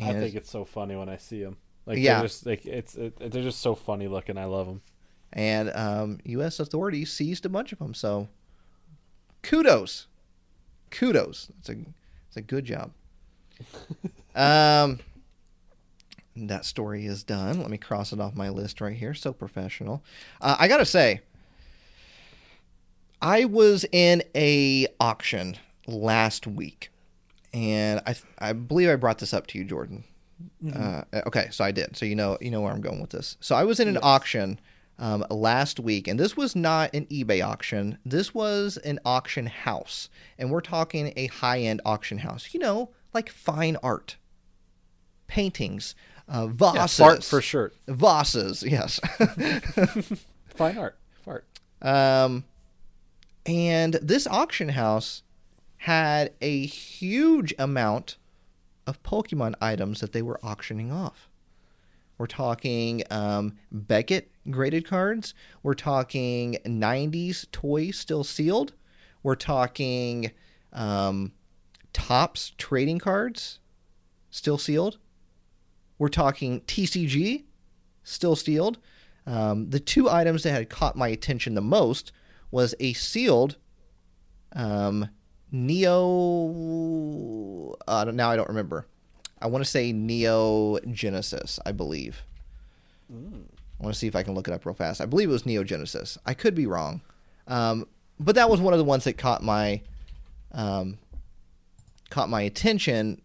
I 0.00 0.12
think 0.12 0.34
it's 0.34 0.50
so 0.50 0.64
funny 0.64 0.94
when 0.96 1.08
I 1.08 1.16
see 1.16 1.42
them. 1.42 1.56
Like 1.86 1.98
Yeah. 1.98 2.14
they're 2.18 2.28
just 2.28 2.46
like 2.46 2.66
it's 2.66 2.94
it, 2.94 3.18
they're 3.18 3.42
just 3.42 3.60
so 3.60 3.74
funny 3.74 4.06
looking. 4.08 4.36
I 4.38 4.44
love 4.44 4.66
them. 4.66 4.82
and 5.32 5.70
um, 5.74 6.18
U.S. 6.24 6.60
authorities 6.60 7.10
seized 7.12 7.46
a 7.46 7.48
bunch 7.48 7.72
of 7.72 7.78
them. 7.78 7.94
So 7.94 8.28
kudos, 9.42 10.06
kudos. 10.90 11.48
That's 11.56 11.68
a 11.70 11.76
it's 12.28 12.36
a 12.36 12.42
good 12.42 12.64
job. 12.64 12.92
um, 14.34 15.00
that 16.36 16.64
story 16.64 17.06
is 17.06 17.22
done. 17.24 17.60
Let 17.60 17.70
me 17.70 17.78
cross 17.78 18.12
it 18.12 18.20
off 18.20 18.34
my 18.34 18.48
list 18.48 18.80
right 18.80 18.96
here. 18.96 19.14
So 19.14 19.32
professional. 19.32 20.02
Uh, 20.40 20.56
I 20.58 20.68
gotta 20.68 20.84
say, 20.84 21.20
I 23.20 23.44
was 23.46 23.84
in 23.90 24.22
a 24.34 24.86
auction 25.00 25.56
last 25.86 26.46
week, 26.46 26.90
and 27.52 28.00
I 28.06 28.14
I 28.38 28.52
believe 28.52 28.88
I 28.88 28.96
brought 28.96 29.18
this 29.18 29.34
up 29.34 29.46
to 29.48 29.58
you, 29.58 29.64
Jordan. 29.64 30.04
Uh, 30.72 31.02
okay, 31.26 31.48
so 31.50 31.64
I 31.64 31.72
did. 31.72 31.96
So 31.96 32.06
you 32.06 32.14
know 32.14 32.38
you 32.40 32.50
know 32.50 32.60
where 32.60 32.72
I'm 32.72 32.80
going 32.80 33.00
with 33.00 33.10
this. 33.10 33.36
So 33.40 33.56
I 33.56 33.64
was 33.64 33.80
in 33.80 33.88
an 33.88 33.94
Yes. 33.94 34.04
auction 34.04 34.60
um, 34.98 35.24
last 35.30 35.78
week, 35.80 36.08
and 36.08 36.18
this 36.18 36.36
was 36.36 36.56
not 36.56 36.92
an 36.94 37.06
eBay 37.06 37.44
auction. 37.44 37.98
This 38.04 38.34
was 38.34 38.76
an 38.78 38.98
auction 39.04 39.46
house, 39.46 40.08
and 40.38 40.50
we're 40.50 40.60
talking 40.60 41.12
a 41.16 41.26
high 41.28 41.60
end 41.60 41.80
auction 41.84 42.18
house. 42.18 42.52
You 42.52 42.60
know, 42.60 42.90
like 43.14 43.28
fine 43.30 43.76
art, 43.82 44.16
paintings, 45.26 45.94
uh, 46.28 46.48
Yeah, 46.60 46.72
vases, 46.82 46.96
fart 46.98 47.24
for 47.24 47.40
shirt. 47.40 47.74
vases. 47.86 48.62
Yes. 48.62 49.00
Fine 50.48 50.78
art. 50.78 50.98
Fart. 51.24 51.44
Um, 51.80 52.44
and 53.46 53.94
this 54.02 54.26
auction 54.26 54.70
house 54.70 55.22
had 55.82 56.32
a 56.40 56.66
huge 56.66 57.54
amount 57.58 58.16
of 58.86 59.00
Pokemon 59.04 59.54
items 59.60 60.00
that 60.00 60.12
they 60.12 60.22
were 60.22 60.40
auctioning 60.42 60.90
off. 60.90 61.28
We're 62.18 62.26
talking 62.26 63.04
um, 63.10 63.56
Beckett 63.70 64.30
graded 64.50 64.86
cards. 64.86 65.34
We're 65.62 65.74
talking 65.74 66.58
90s 66.64 67.50
toys 67.50 67.98
still 67.98 68.24
sealed. 68.24 68.72
We're 69.22 69.34
talking 69.34 70.30
um, 70.72 71.32
Topps 71.92 72.52
trading 72.58 72.98
cards 72.98 73.58
still 74.30 74.58
sealed. 74.58 74.98
We're 75.98 76.08
talking 76.08 76.60
TCG 76.62 77.44
still 78.02 78.36
sealed. 78.36 78.78
Um, 79.26 79.70
the 79.70 79.80
two 79.80 80.08
items 80.08 80.44
that 80.44 80.52
had 80.52 80.70
caught 80.70 80.96
my 80.96 81.08
attention 81.08 81.54
the 81.54 81.60
most 81.60 82.12
was 82.50 82.74
a 82.80 82.94
sealed 82.94 83.56
um, 84.54 85.08
Neo. 85.50 85.94
Uh, 87.86 88.10
now 88.12 88.30
I 88.30 88.36
don't 88.36 88.48
remember. 88.48 88.86
I 89.40 89.46
want 89.46 89.64
to 89.64 89.70
say 89.70 89.92
Neo 89.92 90.78
Genesis, 90.90 91.60
I 91.64 91.72
believe. 91.72 92.22
I 93.78 93.84
want 93.84 93.94
to 93.94 93.98
see 93.98 94.08
if 94.08 94.16
I 94.16 94.22
can 94.22 94.34
look 94.34 94.48
it 94.48 94.54
up 94.54 94.66
real 94.66 94.74
fast. 94.74 95.00
I 95.00 95.06
believe 95.06 95.28
it 95.28 95.32
was 95.32 95.46
Neo 95.46 95.62
Genesis. 95.62 96.18
I 96.26 96.34
could 96.34 96.54
be 96.54 96.66
wrong. 96.66 97.00
Um, 97.46 97.86
but 98.18 98.34
that 98.34 98.50
was 98.50 98.60
one 98.60 98.74
of 98.74 98.78
the 98.78 98.84
ones 98.84 99.04
that 99.04 99.16
caught 99.16 99.42
my 99.42 99.80
um, 100.52 100.98
caught 102.10 102.28
my 102.28 102.42
attention. 102.42 103.20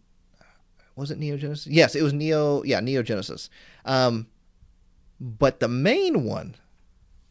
Was 0.96 1.10
it 1.10 1.18
Neo 1.18 1.38
Genesis? 1.38 1.68
Yes, 1.68 1.96
it 1.96 2.04
was 2.04 2.14
Neo. 2.14 2.64
Yeah, 2.64 2.80
Neo 2.80 3.02
Genesis. 3.02 3.50
Um, 3.86 4.28
but 5.20 5.60
the 5.60 5.68
main 5.68 6.24
one 6.24 6.56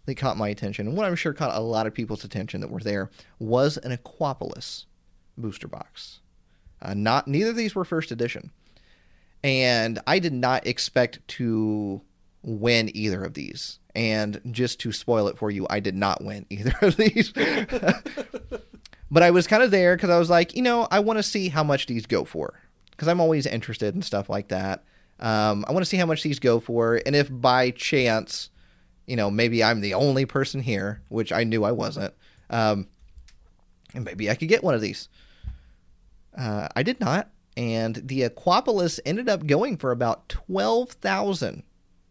that 0.07 0.17
caught 0.17 0.37
my 0.37 0.49
attention, 0.49 0.89
and 0.89 0.97
what 0.97 1.07
I'm 1.07 1.15
sure 1.15 1.33
caught 1.33 1.57
a 1.57 1.61
lot 1.61 1.87
of 1.87 1.95
people's 1.95 2.25
attention 2.25 2.61
that 2.61 2.71
were 2.71 2.81
there, 2.81 3.11
was 3.39 3.77
an 3.79 3.97
Aquapolis 3.97 4.87
booster 5.39 5.69
box. 5.69 6.21
Uh, 6.81 6.95
not 6.95 7.29
neither 7.29 7.51
of 7.51 7.57
these 7.57 7.77
were 7.77 7.85
first 7.85 8.11
edition, 8.11 8.51
and 9.45 10.01
I 10.07 10.19
did 10.19 10.33
not 10.33 10.67
expect 10.67 11.27
to 11.29 12.01
win 12.43 12.95
either 12.95 13.25
of 13.25 13.35
these. 13.35 13.79
And 13.95 14.41
just 14.51 14.81
to 14.81 14.93
spoil 14.93 15.29
it 15.29 15.37
for 15.37 15.51
you, 15.51 15.67
I 15.69 15.81
did 15.81 15.95
not 15.95 16.25
win 16.25 16.47
either 16.51 16.75
of 16.81 16.97
these. 16.97 17.33
but 19.11 19.23
I 19.23 19.31
was 19.31 19.47
kind 19.47 19.63
of 19.63 19.71
there 19.71 19.97
because 19.97 20.11
I 20.11 20.19
was 20.19 20.31
like, 20.31 20.57
you 20.57 20.63
know, 20.63 20.89
I 20.91 21.01
want 21.01 21.19
to 21.19 21.23
see 21.23 21.49
how 21.49 21.63
much 21.63 21.87
these 21.87 22.07
go 22.07 22.25
for 22.25 22.55
because 22.93 23.09
I'm 23.09 23.21
always 23.21 23.47
interested 23.47 23.95
in 23.95 24.03
stuff 24.03 24.31
like 24.31 24.49
that. 24.49 24.85
Um, 25.19 25.65
I 25.69 25.73
want 25.73 25.85
to 25.85 25.89
see 25.89 25.97
how 25.97 26.07
much 26.07 26.23
these 26.23 26.39
go 26.39 26.61
for, 26.61 27.01
and 27.05 27.15
if 27.15 27.29
by 27.31 27.71
chance, 27.71 28.51
you 29.07 29.17
know, 29.17 29.31
maybe 29.31 29.63
I'm 29.63 29.81
the 29.81 29.95
only 29.95 30.25
person 30.25 30.61
here, 30.61 31.03
which 31.09 31.33
I 31.33 31.45
knew 31.45 31.65
I 31.65 31.73
wasn't, 31.73 32.15
um, 32.51 32.87
and 33.95 34.05
maybe 34.05 34.31
I 34.31 34.35
could 34.35 34.49
get 34.49 34.65
one 34.65 34.75
of 34.75 34.81
these. 34.81 35.09
Uh, 36.37 36.69
I 36.75 36.83
did 36.83 37.01
not, 37.01 37.31
and 37.57 37.97
the 37.97 38.23
Aquapolis 38.23 38.99
ended 39.05 39.29
up 39.29 39.47
going 39.47 39.77
for 39.77 39.91
about 39.91 40.29
twelve 40.29 40.91
thousand. 40.91 41.63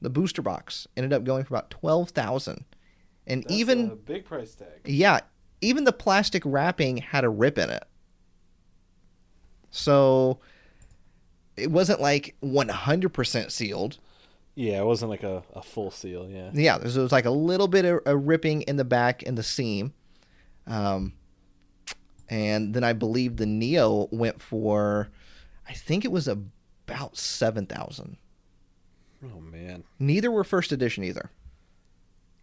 The 0.02 0.10
booster 0.10 0.42
box 0.42 0.88
ended 0.98 1.14
up 1.14 1.24
going 1.24 1.44
for 1.44 1.54
about 1.54 1.70
twelve 1.70 2.10
thousand, 2.10 2.66
and 3.28 3.44
That's 3.44 3.54
even 3.54 3.92
a 3.92 3.96
big 3.96 4.26
price 4.26 4.56
tag. 4.56 4.68
yeah, 4.86 5.20
even 5.62 5.84
the 5.84 5.94
plastic 5.94 6.42
wrapping 6.46 6.98
had 6.98 7.24
a 7.24 7.30
rip 7.30 7.58
in 7.58 7.70
it. 7.70 7.84
So 9.70 10.40
it 11.56 11.72
wasn't 11.72 12.02
like 12.02 12.36
100% 12.44 13.52
sealed. 13.52 13.98
Yeah, 14.56 14.82
it 14.82 14.86
wasn't 14.86 15.12
like 15.12 15.24
a, 15.24 15.44
a 15.54 15.62
full 15.62 15.92
seal. 15.92 16.28
Yeah. 16.30 16.50
Yeah, 16.54 16.78
there 16.78 17.02
was 17.02 17.12
like 17.12 17.26
a 17.26 17.32
little 17.32 17.68
bit 17.68 17.86
of 17.86 18.00
a 18.06 18.18
ripping 18.18 18.64
in 18.64 18.76
the 18.76 18.84
back 18.84 19.24
in 19.24 19.36
the 19.36 19.44
seam. 19.44 19.94
Um, 20.68 21.14
and 22.30 22.74
then 22.74 22.84
I 22.84 22.94
believe 22.94 23.38
the 23.38 23.46
Neo 23.46 24.08
went 24.12 24.42
for, 24.42 25.10
I 25.68 25.74
think 25.74 26.04
it 26.04 26.12
was 26.12 26.28
about 26.28 27.16
7,000. 27.18 28.18
Oh 29.24 29.40
man, 29.40 29.84
Neither 30.00 30.32
were 30.32 30.44
first 30.44 30.72
edition 30.72 31.04
either, 31.04 31.30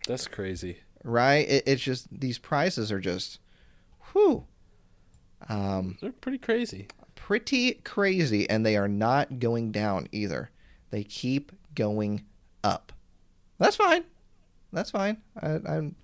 that's 0.06 0.28
crazy. 0.28 0.78
right? 1.05 1.48
It, 1.48 1.64
it's 1.66 1.82
just, 1.82 2.06
these 2.10 2.38
prices 2.38 2.92
are 2.92 3.00
just, 3.00 3.40
whew. 4.12 4.44
Um, 5.48 5.98
They're 6.00 6.12
pretty 6.12 6.38
crazy. 6.38 6.86
pretty 7.14 7.74
crazy, 7.74 8.48
and 8.48 8.64
they 8.64 8.76
are 8.76 8.88
not 8.88 9.38
going 9.40 9.72
down 9.72 10.09
either. 10.12 10.50
They 10.90 11.05
keep 11.05 11.52
going 11.74 12.24
up. 12.64 12.92
That's 13.59 13.76
fine. 13.76 14.05
That's 14.72 14.90
fine. 14.90 15.18
I, 15.40 15.59
I'm 15.68 15.94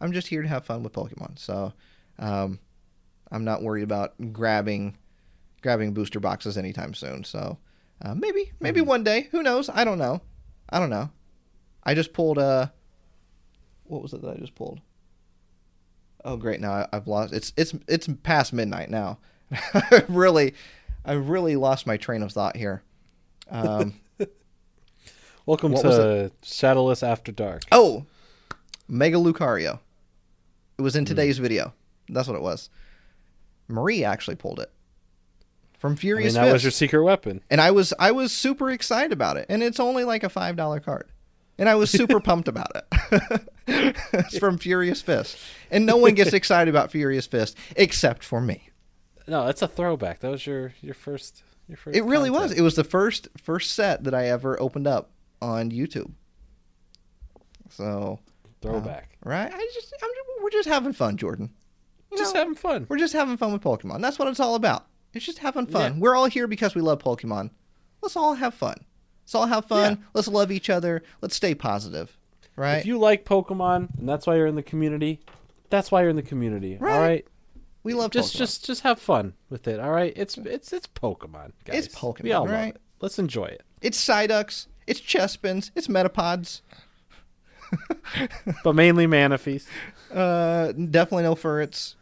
I'm 0.00 0.12
just 0.12 0.26
here 0.28 0.42
to 0.42 0.48
have 0.48 0.64
fun 0.66 0.82
with 0.82 0.92
Pokemon, 0.92 1.38
so 1.38 1.72
um, 2.18 2.58
I'm 3.30 3.44
not 3.44 3.62
worried 3.62 3.84
about 3.84 4.14
grabbing 4.32 4.96
grabbing 5.62 5.92
booster 5.94 6.20
boxes 6.20 6.58
anytime 6.58 6.92
soon. 6.94 7.24
So 7.24 7.58
uh, 8.04 8.14
maybe 8.14 8.52
maybe 8.60 8.80
one 8.80 9.02
day. 9.02 9.28
Who 9.30 9.42
knows? 9.42 9.70
I 9.70 9.84
don't 9.84 9.98
know. 9.98 10.20
I 10.68 10.78
don't 10.78 10.90
know. 10.90 11.10
I 11.82 11.94
just 11.94 12.12
pulled 12.12 12.38
a. 12.38 12.72
What 13.84 14.02
was 14.02 14.12
it 14.12 14.22
that 14.22 14.36
I 14.36 14.38
just 14.38 14.54
pulled? 14.54 14.80
Oh 16.24 16.36
great! 16.36 16.60
Now 16.60 16.72
I, 16.72 16.88
I've 16.92 17.06
lost. 17.06 17.32
It's 17.32 17.52
it's 17.56 17.74
it's 17.88 18.08
past 18.22 18.52
midnight 18.52 18.90
now. 18.90 19.18
I've 19.74 20.08
really, 20.08 20.54
I've 21.04 21.28
really 21.28 21.56
lost 21.56 21.86
my 21.86 21.96
train 21.96 22.22
of 22.22 22.32
thought 22.32 22.56
here. 22.56 22.82
Um, 23.50 23.94
Welcome 25.46 25.72
What 25.72 25.82
to 25.82 26.32
Shadowless 26.42 27.02
After 27.02 27.30
Dark. 27.32 27.62
oh, 27.72 28.06
Mega 28.88 29.16
Lucario. 29.16 29.80
It 30.78 30.82
was 30.82 30.96
in 30.96 31.04
today's 31.04 31.38
video. 31.38 31.72
That's 32.08 32.26
what 32.26 32.36
it 32.36 32.42
was. 32.42 32.68
Marie 33.68 34.04
actually 34.04 34.36
pulled 34.36 34.60
it 34.60 34.70
from 35.84 35.90
I 35.90 35.96
mean, 35.96 35.96
Furious 35.98 36.32
that 36.32 36.50
was 36.50 36.64
your 36.64 36.70
secret 36.70 37.02
weapon. 37.04 37.42
and 37.50 37.60
I 37.60 37.70
was 37.70 37.92
I 37.98 38.10
was 38.12 38.32
super 38.32 38.70
excited 38.70 39.12
about 39.12 39.36
it. 39.36 39.44
And 39.50 39.62
it's 39.62 39.78
only 39.78 40.04
like 40.04 40.24
a 40.24 40.30
five 40.30 40.56
dollar 40.56 40.80
card. 40.80 41.10
And 41.58 41.68
I 41.68 41.74
was 41.74 41.90
super 41.90 42.20
pumped 42.30 42.48
about 42.48 42.74
it. 42.74 43.44
it's 43.66 44.38
from 44.38 44.56
Furious 44.56 45.02
Fist. 45.02 45.36
And 45.70 45.84
no 45.84 45.98
one 45.98 46.14
gets 46.14 46.32
excited 46.32 46.74
about 46.74 46.90
Furious 46.90 47.26
Fist 47.26 47.58
except 47.76 48.24
for 48.24 48.40
me. 48.40 48.70
No, 49.28 49.44
that's 49.44 49.60
a 49.60 49.68
throwback. 49.68 50.20
That 50.20 50.30
was 50.30 50.46
your 50.46 50.72
your 50.80 50.94
first 50.94 51.42
your 51.68 51.76
first. 51.76 51.94
It 51.98 52.04
really 52.04 52.30
was. 52.30 52.50
It 52.50 52.62
was 52.62 52.76
the 52.76 52.84
first 52.84 53.28
first 53.36 53.72
set 53.72 54.04
that 54.04 54.14
I 54.14 54.28
ever 54.28 54.58
opened 54.58 54.86
up 54.86 55.10
on 55.42 55.70
YouTube. 55.70 56.12
So 57.68 58.20
throwback. 58.62 59.18
Uh, 59.26 59.28
right, 59.28 59.52
I 59.52 59.70
just 59.74 59.92
I'm, 60.02 60.08
we're 60.42 60.48
just 60.48 60.66
having 60.66 60.94
fun, 60.94 61.18
Jordan. 61.18 61.50
You 62.10 62.16
Just 62.16 62.32
know, 62.32 62.40
having 62.40 62.54
fun. 62.54 62.86
we're 62.88 62.96
just 62.96 63.12
having 63.12 63.36
fun 63.36 63.52
with 63.52 63.60
Pokemon. 63.60 64.00
That's 64.00 64.18
what 64.18 64.28
it's 64.28 64.40
all 64.40 64.54
about. 64.54 64.86
It's 65.14 65.24
just 65.24 65.38
having 65.38 65.66
fun. 65.66 65.94
Yeah. 65.94 65.98
We're 66.00 66.14
all 66.16 66.26
here 66.26 66.46
because 66.46 66.74
we 66.74 66.80
love 66.80 67.02
Pokemon. 67.02 67.50
Let's 68.02 68.16
all 68.16 68.34
have 68.34 68.54
fun. 68.54 68.76
Let's 69.24 69.34
all 69.34 69.46
have 69.46 69.64
fun. 69.66 69.92
Yeah. 69.98 70.06
Let's 70.12 70.28
love 70.28 70.50
each 70.52 70.68
other. 70.70 71.02
Let's 71.22 71.34
stay 71.36 71.54
positive. 71.54 72.16
Right? 72.56 72.76
If 72.78 72.86
you 72.86 72.98
like 72.98 73.24
Pokemon 73.24 73.98
and 73.98 74.08
that's 74.08 74.26
why 74.26 74.36
you're 74.36 74.46
in 74.46 74.54
the 74.56 74.62
community, 74.62 75.20
that's 75.70 75.90
why 75.90 76.00
you're 76.02 76.10
in 76.10 76.16
the 76.16 76.22
community. 76.22 76.76
Right. 76.78 76.94
All 76.94 77.00
right. 77.00 77.26
we 77.82 77.94
love 77.94 78.10
Just 78.10 78.34
Pokemon. 78.34 78.38
just 78.38 78.64
just 78.66 78.80
have 78.82 78.98
fun 79.00 79.34
with 79.50 79.66
it. 79.66 79.80
All 79.80 79.90
right. 79.90 80.12
It's 80.16 80.36
it's 80.38 80.72
it's 80.72 80.86
Pokemon. 80.86 81.52
Guys. 81.64 81.86
It's 81.86 81.94
Pokemon, 81.94 82.22
We 82.22 82.32
all 82.32 82.44
love 82.44 82.52
right? 82.52 82.74
it. 82.74 82.80
Let's 83.00 83.18
enjoy 83.18 83.46
it. 83.46 83.62
it's 83.80 84.02
Psyducks. 84.04 84.66
It's 84.86 85.00
Chespins. 85.00 85.70
It's 85.74 85.88
Metapods. 85.88 86.60
But 88.62 88.74
mainly 88.74 89.06
Manaphy's. 89.06 89.66
Uh, 90.12 90.72
definitely 90.72 91.24
no 91.24 91.34
Furrets. 91.34 91.96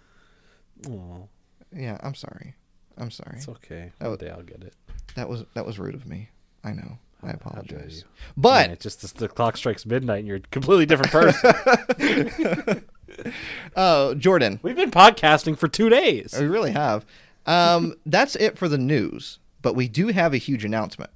Oh, 0.88 1.28
Yeah, 1.74 1.96
I'm 2.02 2.14
sorry. 2.14 2.56
I'm 2.98 3.10
sorry. 3.10 3.36
it's 3.36 3.48
okay. 3.48 3.92
One 3.98 4.16
day 4.16 4.30
I'll 4.30 4.42
get 4.42 4.62
it. 4.62 4.74
That 5.14 5.28
was 5.28 5.44
that 5.54 5.66
was 5.66 5.78
rude 5.78 5.94
of 5.94 6.06
me. 6.06 6.28
I 6.64 6.72
know. 6.72 6.98
I 7.24 7.30
apologize. 7.30 8.04
But 8.36 8.66
Man, 8.66 8.70
it 8.72 8.80
just 8.80 9.16
the 9.18 9.28
clock 9.28 9.56
strikes 9.56 9.86
midnight 9.86 10.18
and 10.20 10.26
you're 10.28 10.38
a 10.38 10.40
completely 10.40 10.86
different 10.86 11.12
person. 11.12 12.82
oh, 13.76 14.14
Jordan, 14.14 14.58
We've 14.62 14.76
been 14.76 14.90
podcasting 14.90 15.56
for 15.58 15.68
two 15.68 15.88
days. 15.88 16.34
we 16.38 16.46
really 16.46 16.72
have. 16.72 17.04
Um, 17.46 17.94
that's 18.06 18.36
it 18.36 18.58
for 18.58 18.68
the 18.68 18.78
news. 18.78 19.38
But 19.60 19.74
we 19.76 19.86
do 19.88 20.08
have 20.08 20.34
a 20.34 20.38
huge 20.38 20.64
announcement. 20.64 21.10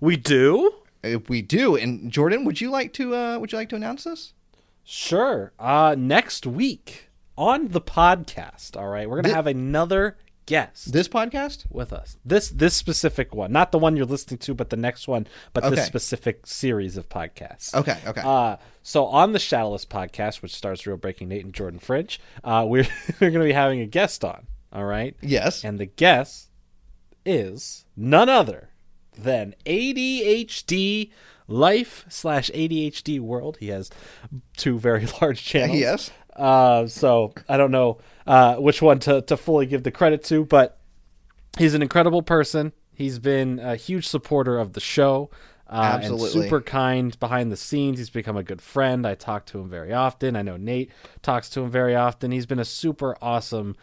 We 0.00 0.16
do? 0.16 0.72
We 1.28 1.42
do, 1.42 1.76
and 1.76 2.10
Jordan, 2.10 2.44
would 2.44 2.60
you 2.60 2.70
like 2.70 2.92
to 2.94 3.14
uh, 3.14 3.38
would 3.38 3.52
you 3.52 3.58
like 3.58 3.68
to 3.70 3.76
announce 3.76 4.04
this? 4.04 4.32
Sure. 4.84 5.52
Uh 5.58 5.94
next 5.98 6.46
week 6.46 7.10
on 7.36 7.68
the 7.68 7.80
podcast, 7.80 8.76
all 8.76 8.88
right, 8.88 9.08
we're 9.08 9.16
gonna 9.16 9.28
Thi- 9.28 9.34
have 9.34 9.46
another 9.46 10.16
guest 10.48 10.92
This 10.92 11.06
podcast? 11.08 11.66
with 11.70 11.92
us. 11.92 12.16
This 12.24 12.48
this 12.48 12.74
specific 12.74 13.34
one. 13.34 13.52
Not 13.52 13.70
the 13.70 13.78
one 13.78 13.96
you're 13.96 14.06
listening 14.06 14.38
to, 14.38 14.54
but 14.54 14.70
the 14.70 14.76
next 14.76 15.06
one, 15.06 15.26
but 15.52 15.62
Okay. 15.64 15.76
this 15.76 15.86
specific 15.86 16.46
series 16.46 16.96
of 16.96 17.08
podcasts. 17.08 17.74
Okay, 17.74 17.98
okay. 18.06 18.22
Uh, 18.24 18.56
so 18.82 19.04
on 19.06 19.32
the 19.32 19.38
Shadowless 19.38 19.84
podcast, 19.84 20.40
which 20.42 20.54
stars 20.54 20.86
Real 20.86 20.96
Breaking 20.96 21.28
Nate 21.28 21.44
and 21.44 21.52
Jordan 21.54 21.78
Fringe, 21.78 22.18
uh, 22.42 22.64
we're 22.68 22.86
we're 23.20 23.30
going 23.30 23.34
to 23.34 23.44
be 23.44 23.52
having 23.52 23.80
a 23.80 23.86
guest 23.86 24.24
on. 24.24 24.46
All 24.72 24.84
right, 24.84 25.14
yes. 25.22 25.64
and 25.64 25.78
the 25.78 25.86
guest 25.86 26.48
is 27.26 27.84
none 27.96 28.28
other 28.28 28.70
than 29.16 29.54
ADHD 29.66 31.10
Life 31.50 32.04
slash 32.10 32.50
ADHD 32.54 33.20
World. 33.20 33.56
He 33.60 33.68
has 33.68 33.90
two 34.56 34.78
very 34.78 35.06
large 35.22 35.42
channels. 35.44 35.78
Yes. 35.78 36.10
Uh, 36.38 36.86
so 36.86 37.34
I 37.48 37.56
don't 37.56 37.72
know 37.72 37.98
uh, 38.26 38.56
which 38.56 38.80
one 38.80 39.00
to, 39.00 39.22
to 39.22 39.36
fully 39.36 39.66
give 39.66 39.82
the 39.82 39.90
credit 39.90 40.22
to, 40.24 40.44
but 40.44 40.78
he's 41.58 41.74
an 41.74 41.82
incredible 41.82 42.22
person. 42.22 42.72
He's 42.92 43.18
been 43.18 43.58
a 43.58 43.76
huge 43.76 44.06
supporter 44.06 44.58
of 44.58 44.72
the 44.72 44.80
show. 44.80 45.30
Uh, 45.68 45.98
Absolutely. 46.00 46.24
And 46.24 46.32
super 46.44 46.60
kind 46.62 47.18
behind 47.20 47.52
the 47.52 47.56
scenes. 47.56 47.98
He's 47.98 48.08
become 48.08 48.36
a 48.36 48.42
good 48.42 48.62
friend. 48.62 49.06
I 49.06 49.14
talk 49.14 49.44
to 49.46 49.60
him 49.60 49.68
very 49.68 49.92
often. 49.92 50.34
I 50.34 50.42
know 50.42 50.56
Nate 50.56 50.90
talks 51.20 51.50
to 51.50 51.60
him 51.60 51.70
very 51.70 51.94
often. 51.94 52.30
He's 52.30 52.46
been 52.46 52.58
a 52.58 52.64
super 52.64 53.16
awesome 53.20 53.76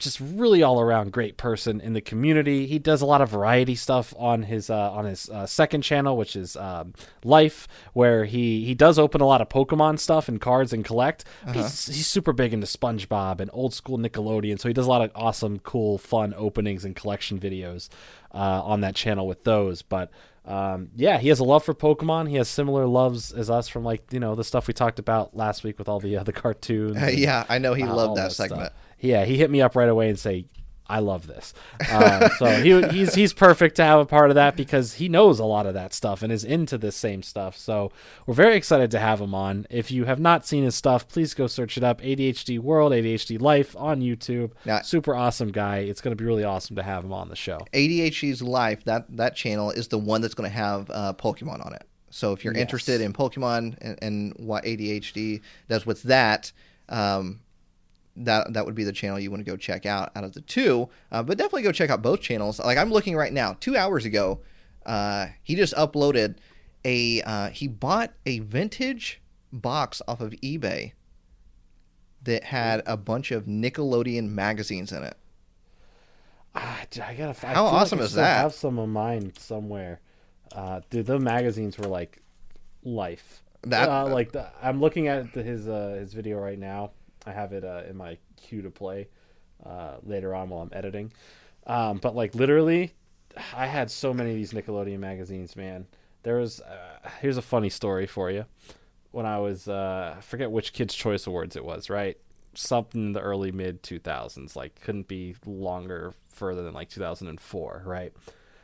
just 0.00 0.18
really 0.20 0.62
all 0.62 0.80
around 0.80 1.12
great 1.12 1.36
person 1.36 1.80
in 1.80 1.92
the 1.92 2.00
community. 2.00 2.66
He 2.66 2.78
does 2.78 3.02
a 3.02 3.06
lot 3.06 3.20
of 3.20 3.28
variety 3.28 3.74
stuff 3.74 4.12
on 4.18 4.42
his 4.42 4.70
uh, 4.70 4.90
on 4.92 5.04
his 5.04 5.28
uh, 5.28 5.46
second 5.46 5.82
channel, 5.82 6.16
which 6.16 6.34
is 6.34 6.56
um, 6.56 6.94
Life, 7.22 7.68
where 7.92 8.24
he 8.24 8.64
he 8.64 8.74
does 8.74 8.98
open 8.98 9.20
a 9.20 9.26
lot 9.26 9.40
of 9.40 9.48
Pokemon 9.48 9.98
stuff 9.98 10.28
and 10.28 10.40
cards 10.40 10.72
and 10.72 10.84
collect. 10.84 11.24
He's 11.52 11.86
he's 11.86 12.06
super 12.06 12.32
big 12.32 12.52
into 12.52 12.66
SpongeBob 12.66 13.40
and 13.40 13.50
old 13.52 13.74
school 13.74 13.98
Nickelodeon, 13.98 14.58
so 14.58 14.68
he 14.68 14.74
does 14.74 14.86
a 14.86 14.90
lot 14.90 15.02
of 15.02 15.12
awesome, 15.14 15.58
cool, 15.60 15.98
fun 15.98 16.34
openings 16.36 16.84
and 16.84 16.96
collection 16.96 17.38
videos 17.38 17.88
uh, 18.32 18.62
on 18.64 18.80
that 18.80 18.94
channel 18.94 19.26
with 19.26 19.44
those. 19.44 19.82
But 19.82 20.10
um, 20.46 20.90
yeah, 20.96 21.18
he 21.18 21.28
has 21.28 21.38
a 21.38 21.44
love 21.44 21.64
for 21.64 21.74
Pokemon. 21.74 22.28
He 22.28 22.36
has 22.36 22.48
similar 22.48 22.86
loves 22.86 23.32
as 23.32 23.50
us 23.50 23.68
from 23.68 23.84
like 23.84 24.12
you 24.12 24.20
know 24.20 24.34
the 24.34 24.44
stuff 24.44 24.66
we 24.66 24.74
talked 24.74 24.98
about 24.98 25.36
last 25.36 25.62
week 25.62 25.78
with 25.78 25.88
all 25.88 26.00
the 26.00 26.16
uh, 26.16 26.22
the 26.22 26.32
cartoons. 26.32 26.96
and, 26.96 27.18
yeah, 27.18 27.44
I 27.48 27.58
know 27.58 27.74
he 27.74 27.82
uh, 27.82 27.94
loved 27.94 28.16
that 28.16 28.34
that 28.36 28.46
stuff. 28.46 28.72
Yeah, 29.00 29.24
he 29.24 29.36
hit 29.36 29.50
me 29.50 29.60
up 29.62 29.74
right 29.76 29.88
away 29.88 30.08
and 30.08 30.18
say, 30.18 30.46
"I 30.86 30.98
love 31.00 31.26
this." 31.26 31.54
Uh, 31.90 32.28
so 32.38 32.46
he, 32.62 32.82
he's 32.88 33.14
he's 33.14 33.32
perfect 33.32 33.76
to 33.76 33.84
have 33.84 34.00
a 34.00 34.06
part 34.06 34.30
of 34.30 34.34
that 34.34 34.56
because 34.56 34.94
he 34.94 35.08
knows 35.08 35.38
a 35.38 35.44
lot 35.44 35.66
of 35.66 35.74
that 35.74 35.92
stuff 35.94 36.22
and 36.22 36.32
is 36.32 36.44
into 36.44 36.76
this 36.78 36.96
same 36.96 37.22
stuff. 37.22 37.56
So 37.56 37.92
we're 38.26 38.34
very 38.34 38.56
excited 38.56 38.90
to 38.92 38.98
have 38.98 39.20
him 39.20 39.34
on. 39.34 39.66
If 39.70 39.90
you 39.90 40.04
have 40.04 40.20
not 40.20 40.46
seen 40.46 40.64
his 40.64 40.74
stuff, 40.74 41.08
please 41.08 41.32
go 41.34 41.46
search 41.46 41.76
it 41.76 41.84
up. 41.84 42.00
ADHD 42.00 42.58
World, 42.58 42.92
ADHD 42.92 43.40
Life 43.40 43.74
on 43.76 44.00
YouTube. 44.00 44.50
Now- 44.64 44.82
Super 44.82 45.14
awesome 45.14 45.50
guy. 45.52 45.78
It's 45.78 46.00
going 46.00 46.12
to 46.16 46.20
be 46.22 46.24
really 46.26 46.44
awesome 46.44 46.76
to 46.76 46.82
have 46.82 47.04
him 47.04 47.12
on 47.12 47.28
the 47.28 47.36
show. 47.36 47.58
ADHD's 47.72 48.42
Life, 48.42 48.84
that 48.84 49.06
that 49.16 49.36
channel 49.36 49.70
is 49.70 49.88
the 49.88 49.98
one 49.98 50.20
that's 50.20 50.34
going 50.34 50.50
to 50.50 50.56
have 50.56 50.90
uh, 50.90 51.12
Pokemon 51.14 51.64
on 51.64 51.72
it. 51.74 51.84
So 52.12 52.32
if 52.32 52.44
you're 52.44 52.52
Yes. 52.54 52.62
interested 52.62 53.00
in 53.00 53.12
Pokemon 53.12 53.76
and, 53.80 53.96
and 54.02 54.34
what 54.36 54.64
ADHD 54.64 55.40
does 55.68 55.86
with 55.86 56.02
that, 56.04 56.50
um, 56.88 57.38
that 58.16 58.52
that 58.52 58.66
would 58.66 58.74
be 58.74 58.84
the 58.84 58.92
channel 58.92 59.18
you 59.18 59.30
want 59.30 59.44
to 59.44 59.50
go 59.50 59.56
check 59.56 59.86
out 59.86 60.10
out 60.16 60.24
of 60.24 60.32
the 60.32 60.40
two. 60.42 60.88
Uh, 61.12 61.22
but 61.22 61.38
definitely 61.38 61.62
go 61.62 61.72
check 61.72 61.90
out 61.90 62.02
both 62.02 62.20
channels. 62.20 62.58
Like 62.58 62.78
I'm 62.78 62.90
looking 62.90 63.16
right 63.16 63.32
now, 63.32 63.56
two 63.60 63.76
hours 63.76 64.04
ago, 64.04 64.40
uh, 64.86 65.26
he 65.42 65.54
just 65.56 65.74
uploaded 65.74 66.36
a 66.84 67.22
uh, 67.22 67.48
he 67.50 67.68
bought 67.68 68.12
a 68.26 68.40
vintage 68.40 69.20
box 69.52 70.00
off 70.08 70.20
of 70.20 70.32
eBay 70.42 70.92
that 72.22 72.44
had 72.44 72.82
a 72.86 72.96
bunch 72.96 73.30
of 73.30 73.44
Nickelodeon 73.46 74.28
magazines 74.30 74.92
in 74.92 75.02
it. 75.02 75.16
Ah, 76.54 76.80
dude, 76.90 77.02
I 77.04 77.14
gotta. 77.14 77.46
I 77.46 77.52
How 77.52 77.54
feel 77.54 77.64
like 77.64 77.72
awesome 77.82 78.00
I 78.00 78.02
is 78.02 78.12
that? 78.14 78.40
Have 78.40 78.54
some 78.54 78.78
of 78.78 78.88
mine 78.88 79.32
somewhere. 79.38 80.00
Uh, 80.52 80.80
dude, 80.90 81.06
the 81.06 81.18
magazines 81.18 81.78
were 81.78 81.86
like 81.86 82.20
life. 82.82 83.42
That- 83.62 83.88
uh, 83.88 84.08
like 84.08 84.32
the, 84.32 84.50
I'm 84.62 84.80
looking 84.80 85.06
at 85.08 85.32
the, 85.32 85.42
his 85.42 85.68
uh, 85.68 85.96
his 86.00 86.12
video 86.12 86.38
right 86.38 86.58
now. 86.58 86.90
I 87.26 87.32
have 87.32 87.52
it 87.52 87.64
uh, 87.64 87.82
in 87.88 87.96
my 87.96 88.18
queue 88.36 88.62
to 88.62 88.70
play 88.70 89.08
uh, 89.64 89.96
later 90.02 90.34
on 90.34 90.48
while 90.50 90.62
I'm 90.62 90.70
editing. 90.72 91.12
Um, 91.66 91.98
but 91.98 92.14
like 92.14 92.34
literally, 92.34 92.94
I 93.54 93.66
had 93.66 93.90
so 93.90 94.12
many 94.14 94.30
of 94.30 94.36
these 94.36 94.52
Nickelodeon 94.52 94.98
magazines, 94.98 95.56
man. 95.56 95.86
There 96.22 96.36
was 96.36 96.60
uh, 96.60 97.08
here's 97.20 97.36
a 97.36 97.42
funny 97.42 97.68
story 97.70 98.06
for 98.06 98.30
you. 98.30 98.44
When 99.12 99.26
I 99.26 99.38
was 99.38 99.68
uh, 99.68 100.14
I 100.18 100.20
forget 100.20 100.50
which 100.50 100.72
Kids 100.72 100.94
Choice 100.94 101.26
Awards 101.26 101.56
it 101.56 101.64
was, 101.64 101.90
right? 101.90 102.16
Something 102.54 103.06
in 103.08 103.12
the 103.12 103.20
early 103.20 103.52
mid 103.52 103.82
2000s, 103.82 104.56
like 104.56 104.80
couldn't 104.80 105.08
be 105.08 105.36
longer 105.46 106.14
further 106.28 106.62
than 106.62 106.74
like 106.74 106.88
2004, 106.88 107.82
right? 107.86 108.12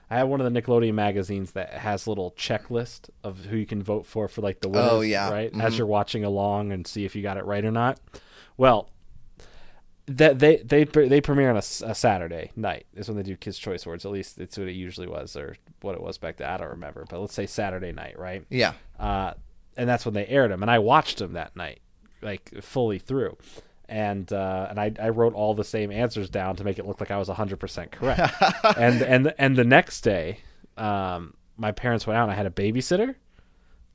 I 0.08 0.18
have 0.18 0.28
one 0.28 0.40
of 0.40 0.52
the 0.52 0.60
Nickelodeon 0.62 0.94
magazines 0.94 1.52
that 1.52 1.70
has 1.72 2.06
a 2.06 2.10
little 2.10 2.30
checklist 2.32 3.10
of 3.24 3.44
who 3.46 3.56
you 3.56 3.66
can 3.66 3.82
vote 3.82 4.06
for 4.06 4.28
for 4.28 4.40
like 4.40 4.60
the 4.60 4.68
winners, 4.68 4.90
Oh, 4.92 5.00
yeah. 5.00 5.30
right? 5.30 5.52
Mhm. 5.52 5.60
As 5.62 5.76
you're 5.78 5.86
watching 5.86 6.24
along 6.24 6.70
and 6.72 6.86
see 6.86 7.04
if 7.04 7.16
you 7.16 7.22
got 7.22 7.36
it 7.36 7.44
right 7.44 7.64
or 7.64 7.72
not. 7.72 7.98
Well, 8.56 8.90
that 10.06 10.38
they 10.38 10.58
they 10.58 10.84
they 10.84 11.20
premiere 11.20 11.50
on 11.50 11.56
a 11.56 11.62
Saturday 11.62 12.52
night 12.54 12.86
is 12.94 13.08
when 13.08 13.16
they 13.16 13.22
do 13.22 13.36
Kids 13.36 13.58
Choice 13.58 13.84
Awards. 13.86 14.04
At 14.04 14.12
least 14.12 14.38
it's 14.38 14.56
what 14.56 14.68
it 14.68 14.72
usually 14.72 15.08
was, 15.08 15.36
or 15.36 15.56
what 15.80 15.94
it 15.94 16.00
was 16.00 16.16
back 16.18 16.36
then. 16.36 16.48
I 16.48 16.56
don't 16.56 16.70
remember, 16.70 17.04
but 17.08 17.20
let's 17.20 17.34
say 17.34 17.46
Saturday 17.46 17.92
night, 17.92 18.18
right? 18.18 18.44
Yeah. 18.48 18.72
uh, 18.98 19.32
and 19.76 19.88
that's 19.88 20.04
when 20.04 20.14
they 20.14 20.26
aired 20.26 20.50
them. 20.50 20.62
And 20.62 20.70
I 20.70 20.78
watched 20.78 21.18
them 21.18 21.34
that 21.34 21.54
night, 21.56 21.80
like 22.22 22.50
fully 22.62 22.98
through, 22.98 23.36
and 23.88 24.32
uh, 24.32 24.68
and 24.70 24.80
I, 24.80 24.92
I 25.00 25.08
wrote 25.10 25.34
all 25.34 25.54
the 25.54 25.64
same 25.64 25.90
answers 25.90 26.30
down 26.30 26.56
to 26.56 26.64
make 26.64 26.78
it 26.78 26.86
look 26.86 27.00
like 27.00 27.10
I 27.10 27.18
was 27.18 27.28
hundred 27.28 27.58
percent 27.58 27.90
correct. 27.90 28.32
and 28.78 29.02
and 29.02 29.34
and 29.38 29.56
the 29.56 29.64
next 29.64 30.02
day, 30.02 30.38
um, 30.76 31.34
my 31.56 31.72
parents 31.72 32.06
went 32.06 32.16
out. 32.16 32.22
and 32.24 32.32
I 32.32 32.36
had 32.36 32.46
a 32.46 32.50
babysitter, 32.50 33.16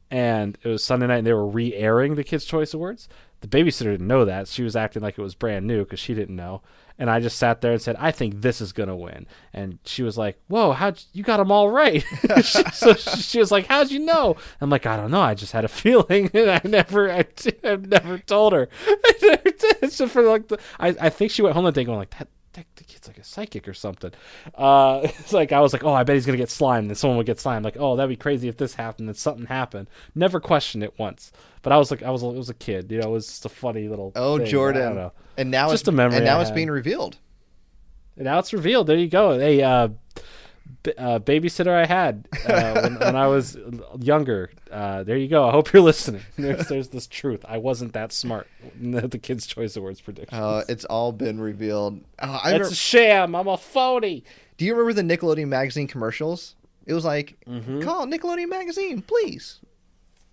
and 0.10 0.58
it 0.62 0.68
was 0.68 0.84
Sunday 0.84 1.08
night, 1.08 1.20
and 1.20 1.28
they 1.28 1.34
were 1.34 1.48
re-airing 1.48 2.16
the 2.16 2.24
Kids' 2.24 2.46
Choice 2.46 2.74
Awards. 2.74 3.08
The 3.42 3.48
babysitter 3.48 3.92
didn't 3.92 4.08
know 4.08 4.26
that. 4.26 4.48
She 4.48 4.64
was 4.64 4.76
acting 4.76 5.02
like 5.02 5.18
it 5.18 5.22
was 5.22 5.36
brand 5.36 5.66
new 5.68 5.84
because 5.84 6.00
she 6.00 6.14
didn't 6.14 6.36
know. 6.36 6.62
And 7.00 7.10
I 7.10 7.20
just 7.20 7.38
sat 7.40 7.62
there 7.62 7.72
and 7.72 7.82
said, 7.82 7.96
"I 7.98 8.12
think 8.12 8.42
this 8.42 8.62
is 8.62 8.72
gonna 8.72 8.96
win." 8.96 9.26
And 9.52 9.80
she 9.84 10.04
was 10.04 10.18
like, 10.18 10.40
"Whoa, 10.48 10.74
how 10.74 10.94
you 11.14 11.24
got 11.24 11.38
them 11.38 11.52
all 11.52 11.70
right?" 11.70 12.04
so 12.44 12.94
she 12.94 13.40
was 13.40 13.52
like, 13.52 13.66
"How'd 13.66 13.90
you 13.90 14.00
know?" 14.00 14.36
I'm 14.62 14.70
like, 14.70 14.86
"I 14.86 14.98
don't 14.98 15.10
know. 15.10 15.22
I 15.22 15.34
just 15.34 15.54
had 15.54 15.66
a 15.66 15.68
feeling." 15.68 16.30
And 16.36 16.52
I 16.52 16.62
never, 16.64 17.12
I, 17.12 17.26
I 17.64 17.76
never 17.78 18.20
told 18.20 18.54
her. 18.54 18.70
So 19.90 20.08
for 20.08 20.22
like, 20.22 20.48
the, 20.48 20.60
I, 20.80 20.90
I 21.02 21.10
think 21.10 21.32
she 21.32 21.42
went 21.42 21.56
home 21.56 21.66
that 21.66 21.74
day 21.74 21.84
going 21.84 21.98
like, 21.98 22.18
"That, 22.18 22.28
that 22.54 22.66
the 22.76 22.84
kid's 22.84 23.08
like 23.08 23.18
a 23.18 23.24
psychic 23.24 23.68
or 23.68 23.74
something." 23.74 24.12
Uh, 24.56 25.02
it's 25.04 25.34
like 25.34 25.52
I 25.52 25.60
was 25.60 25.74
like, 25.74 25.84
"Oh, 25.84 25.94
I 25.94 26.04
bet 26.04 26.16
he's 26.16 26.26
gonna 26.26 26.38
get 26.38 26.50
slimed." 26.50 26.88
And 26.90 26.98
someone 26.98 27.18
would 27.18 27.26
get 27.26 27.40
slimed. 27.40 27.66
Like, 27.66 27.78
"Oh, 27.80 27.96
that'd 27.96 28.10
be 28.10 28.16
crazy 28.16 28.48
if 28.48 28.58
this 28.58 28.76
happened." 28.76 29.10
And 29.10 29.18
something 29.18 29.46
happened. 29.46 29.88
Never 30.16 30.40
questioned 30.40 30.84
it 30.84 30.94
once. 30.98 31.32
But 31.62 31.74
I 31.74 31.78
was 31.78 31.92
like, 31.92 32.02
I 32.04 32.10
was, 32.10 32.24
it 32.24 32.34
was 32.34 32.50
a 32.50 32.56
kid. 32.56 32.92
You 32.92 33.00
know, 33.02 33.10
it 33.10 33.12
was 33.12 33.28
just 33.28 33.46
a 33.46 33.50
funny 33.50 33.88
little. 33.88 34.12
Oh, 34.16 34.38
thing. 34.38 34.48
I 34.48 34.50
Jordan. 34.50 35.12
And 35.38 35.52
now 35.52 35.70
Just 35.70 35.84
it's 35.84 35.88
a 35.88 35.92
memory 35.92 36.18
and 36.18 36.26
now 36.26 36.38
I 36.38 36.42
it's 36.42 36.50
had. 36.50 36.56
being 36.56 36.70
revealed. 36.70 37.18
And 38.16 38.26
now 38.26 38.40
it's 38.40 38.52
revealed. 38.52 38.88
There 38.88 38.98
you 38.98 39.08
go. 39.08 39.40
Hey, 39.40 39.62
uh, 39.62 39.90
uh, 40.98 41.20
babysitter 41.20 41.74
I 41.74 41.86
had 41.86 42.28
uh, 42.48 42.82
when, 42.82 43.00
when 43.00 43.16
I 43.16 43.28
was 43.28 43.58
younger. 44.00 44.50
Uh, 44.72 45.04
there 45.04 45.18
you 45.18 45.28
go. 45.28 45.48
I 45.48 45.52
hope 45.52 45.72
you're 45.74 45.82
listening. 45.84 46.22
There's, 46.38 46.68
there's 46.68 46.90
this 46.90 47.08
truth. 47.08 47.44
I 47.48 47.58
wasn't 47.58 47.94
that 47.94 48.12
smart. 48.12 48.48
The, 48.80 49.08
the 49.08 49.18
Kids' 49.20 49.46
Choice 49.46 49.76
Awards 49.76 50.02
prediction. 50.02 50.38
Uh, 50.38 50.64
it's 50.70 50.86
all 50.86 51.12
been 51.12 51.40
revealed. 51.40 52.02
Oh, 52.20 52.32
I 52.32 52.36
it's 52.36 52.46
remember, 52.54 52.68
a 52.68 52.76
sham. 52.76 53.36
I'm 53.36 53.48
a 53.48 53.58
phony. 53.58 54.24
do 54.58 54.66
you 54.66 54.74
remember 54.76 54.94
the 54.94 55.18
Nickelodeon 55.18 55.48
magazine 55.50 55.88
commercials? 55.88 56.56
It 56.86 56.94
was 56.94 57.06
like, 57.06 57.38
Mm-hmm. 57.48 57.82
call 57.82 58.08
Nickelodeon 58.08 58.50
magazine, 58.50 59.02
please. 59.02 59.60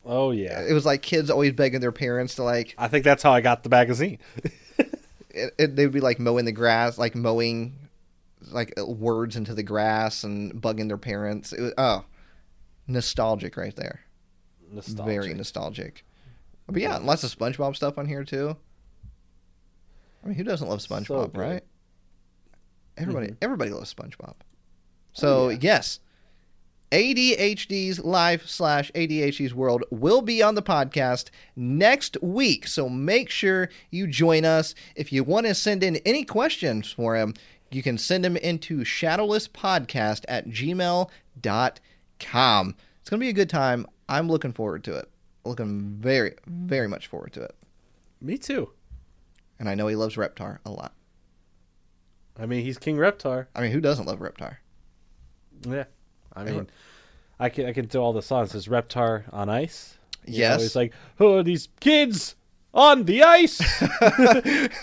Oh 0.07 0.31
yeah. 0.31 0.62
It 0.66 0.73
was 0.73 0.87
like 0.87 1.03
kids 1.03 1.29
always 1.31 1.53
begging 1.53 1.81
their 1.81 1.93
parents 1.93 2.37
to 2.37 2.43
like. 2.43 2.75
I 2.79 2.89
think 2.89 3.05
that's 3.05 3.23
how 3.23 3.33
I 3.33 3.41
got 3.43 3.62
the 3.62 3.69
magazine. 3.69 4.19
It, 5.31 5.55
it, 5.59 5.77
they 5.77 5.85
would 5.87 5.93
be 5.93 6.01
like 6.01 6.19
mowing 6.19 6.47
the 6.47 6.53
grass, 6.53 6.99
like 6.99 7.15
mowing, 7.15 7.75
like 8.51 8.73
uh, 8.78 8.86
words 8.86 9.36
into 9.36 9.55
the 9.55 9.62
grass 9.62 10.24
and 10.24 10.52
bugging 10.55 10.89
their 10.89 10.98
parents. 10.98 11.52
It 11.52 11.60
was, 11.60 11.73
oh, 11.78 12.05
nostalgic 12.86 13.56
right 13.56 13.74
there. 13.77 14.01
Nostalgic. 14.70 15.06
Very 15.06 15.35
nostalgic. 15.35 16.05
But 16.66 16.82
yeah, 16.82 16.98
lots 16.98 17.24
of 17.24 17.36
SpongeBob 17.36 17.74
stuff 17.77 17.97
on 17.98 18.06
here 18.06 18.24
too. 18.24 18.56
I 20.23 20.28
mean, 20.28 20.36
who 20.36 20.44
doesn't 20.44 20.69
love 20.69 20.81
SpongeBob, 20.81 21.32
good. 21.32 21.40
right? 21.40 21.65
Everybody, 22.97 23.28
Mhm. 23.28 23.36
everybody 23.40 23.70
loves 23.70 23.93
SpongeBob. 23.94 24.35
So 25.12 25.48
yeah. 25.48 25.59
yes, 25.60 26.01
ADHD's 26.90 28.01
life 28.01 28.47
slash 28.47 28.90
ADHD's 28.94 29.55
world 29.55 29.85
will 29.90 30.23
be 30.23 30.43
on 30.43 30.55
the 30.55 30.62
podcast 30.62 31.28
next 31.55 32.16
week. 32.23 32.66
So 32.66 32.89
make 32.89 33.31
sure 33.31 33.69
you 33.90 34.06
join 34.06 34.44
us. 34.44 34.74
If 34.97 35.12
you 35.12 35.23
want 35.24 35.47
to 35.47 35.55
send 35.55 35.82
in 35.82 35.97
any 36.05 36.24
questions 36.24 36.90
for 36.90 37.16
him, 37.16 37.35
you 37.70 37.82
can 37.82 37.99
send 37.99 38.24
them 38.24 38.36
into 38.36 38.78
shadowlesspodcast 38.78 40.24
at 40.28 40.49
gmail.com. 40.49 41.09
It's 43.01 43.11
going 43.11 43.20
to 43.20 43.24
be 43.24 43.28
a 43.28 43.32
good 43.35 43.51
time. 43.51 43.86
I'm 44.09 44.28
looking 44.28 44.53
forward 44.53 44.85
to 44.85 44.97
it. 44.97 45.09
Looking 45.45 45.97
very, 46.01 46.35
very 46.47 46.89
much 46.89 47.07
forward 47.07 47.32
to 47.35 47.43
it. 47.43 47.55
Me 48.20 48.39
too. 48.39 48.70
And 49.59 49.69
I 49.69 49.74
know 49.74 49.89
he 49.89 49.97
loves 49.97 50.16
Reptar 50.16 50.59
a 50.65 50.70
lot. 50.70 50.93
I 52.39 52.47
mean, 52.47 52.65
he's 52.65 52.78
King 52.78 52.97
Reptar. 52.97 53.47
I 53.55 53.61
mean, 53.62 53.73
who 53.73 53.81
doesn't 53.81 54.07
love 54.07 54.20
Reptar? 54.20 54.57
Yeah. 55.66 55.85
I 56.35 56.40
mean, 56.40 56.49
Everyone- 56.49 56.70
I 57.40 57.49
can 57.51 57.66
I 57.66 57.73
can 57.73 57.86
do 57.86 58.01
all 58.01 58.12
the 58.12 58.23
songs. 58.23 58.51
There's 58.53 58.66
Reptar 58.66 59.23
on 59.32 59.49
ice. 59.49 59.97
You 60.27 60.32
know, 60.32 60.39
Yes. 60.39 60.65
it's 60.65 60.74
like, 60.77 60.93
who 61.16 61.36
are 61.36 61.43
these 61.45 61.69
kids 61.81 62.35
on 62.74 63.05
the 63.05 63.23
ice? 63.23 63.59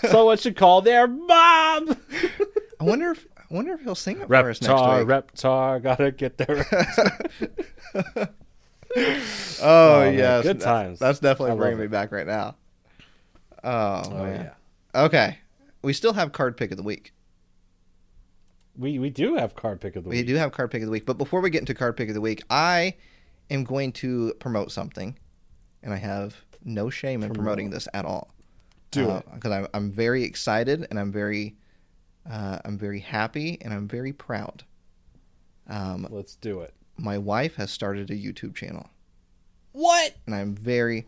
Someone 0.10 0.38
should 0.38 0.56
call 0.56 0.80
their 0.82 1.06
mom. 1.06 1.96
I 2.80 2.84
wonder 2.84 3.10
if 3.12 3.26
I 3.38 3.54
wonder 3.54 3.72
if 3.72 3.80
he'll 3.82 3.94
sing 3.94 4.20
it 4.20 4.26
for 4.26 4.34
us 4.34 4.60
next 4.60 4.72
Reptar, 4.72 4.98
week. 4.98 5.08
Reptar, 5.08 5.82
gotta 5.82 6.10
get 6.10 6.36
there. 6.38 6.66
oh, 8.96 9.60
Oh, 9.62 10.12
man, 10.12 10.42
good 10.42 10.60
times. 10.60 10.98
That's 10.98 11.18
definitely 11.20 11.56
bringing 11.56 11.78
it. 11.78 11.82
me 11.82 11.88
back 11.88 12.12
right 12.12 12.26
now. 12.26 12.56
Oh, 13.64 14.02
oh 14.04 14.10
man. 14.24 14.52
yeah, 14.94 15.02
Okay, 15.04 15.38
we 15.82 15.92
still 15.92 16.12
have 16.12 16.32
card 16.32 16.56
pick 16.56 16.70
of 16.70 16.76
the 16.76 16.82
week. 16.82 17.12
we 18.76 18.98
we 18.98 19.10
do 19.10 19.36
have 19.36 19.54
card 19.56 19.80
pick 19.80 19.96
of 19.96 20.04
the 20.04 20.10
We 20.10 20.16
week. 20.16 20.26
We 20.26 20.32
do 20.32 20.38
have 20.38 20.52
card 20.52 20.70
pick 20.70 20.82
of 20.82 20.86
the 20.86 20.92
week, 20.92 21.06
but 21.06 21.18
before 21.18 21.40
we 21.40 21.50
get 21.50 21.60
into 21.60 21.74
card 21.74 21.96
pick 21.96 22.08
of 22.08 22.14
the 22.14 22.20
week, 22.20 22.42
I 22.50 22.94
am 23.50 23.64
going 23.64 23.92
to 23.92 24.34
promote 24.38 24.70
something, 24.70 25.18
and 25.82 25.92
I 25.92 25.96
have 25.96 26.36
no 26.64 26.90
shame 26.90 27.22
in 27.22 27.32
promoting 27.32 27.70
this 27.70 27.88
at 27.94 28.04
all. 28.04 28.34
Do 28.90 29.10
uh, 29.10 29.18
it. 29.18 29.26
because 29.34 29.52
I'm 29.52 29.66
I'm 29.74 29.90
very 29.90 30.22
excited 30.24 30.86
and 30.90 30.98
I'm 30.98 31.10
very 31.12 31.56
Uh, 32.28 32.58
I'm 32.64 32.76
very 32.78 33.00
happy 33.00 33.58
and 33.60 33.72
I'm 33.72 33.86
very 33.88 34.12
proud. 34.12 34.64
Um, 35.68 36.06
Let's 36.10 36.36
do 36.36 36.60
it. 36.60 36.74
my 36.96 37.18
wife 37.18 37.56
has 37.56 37.70
started 37.70 38.10
a 38.10 38.16
YouTube 38.16 38.54
channel, 38.54 38.88
What? 39.72 40.14
and 40.26 40.34
I'm 40.34 40.54
very. 40.54 41.06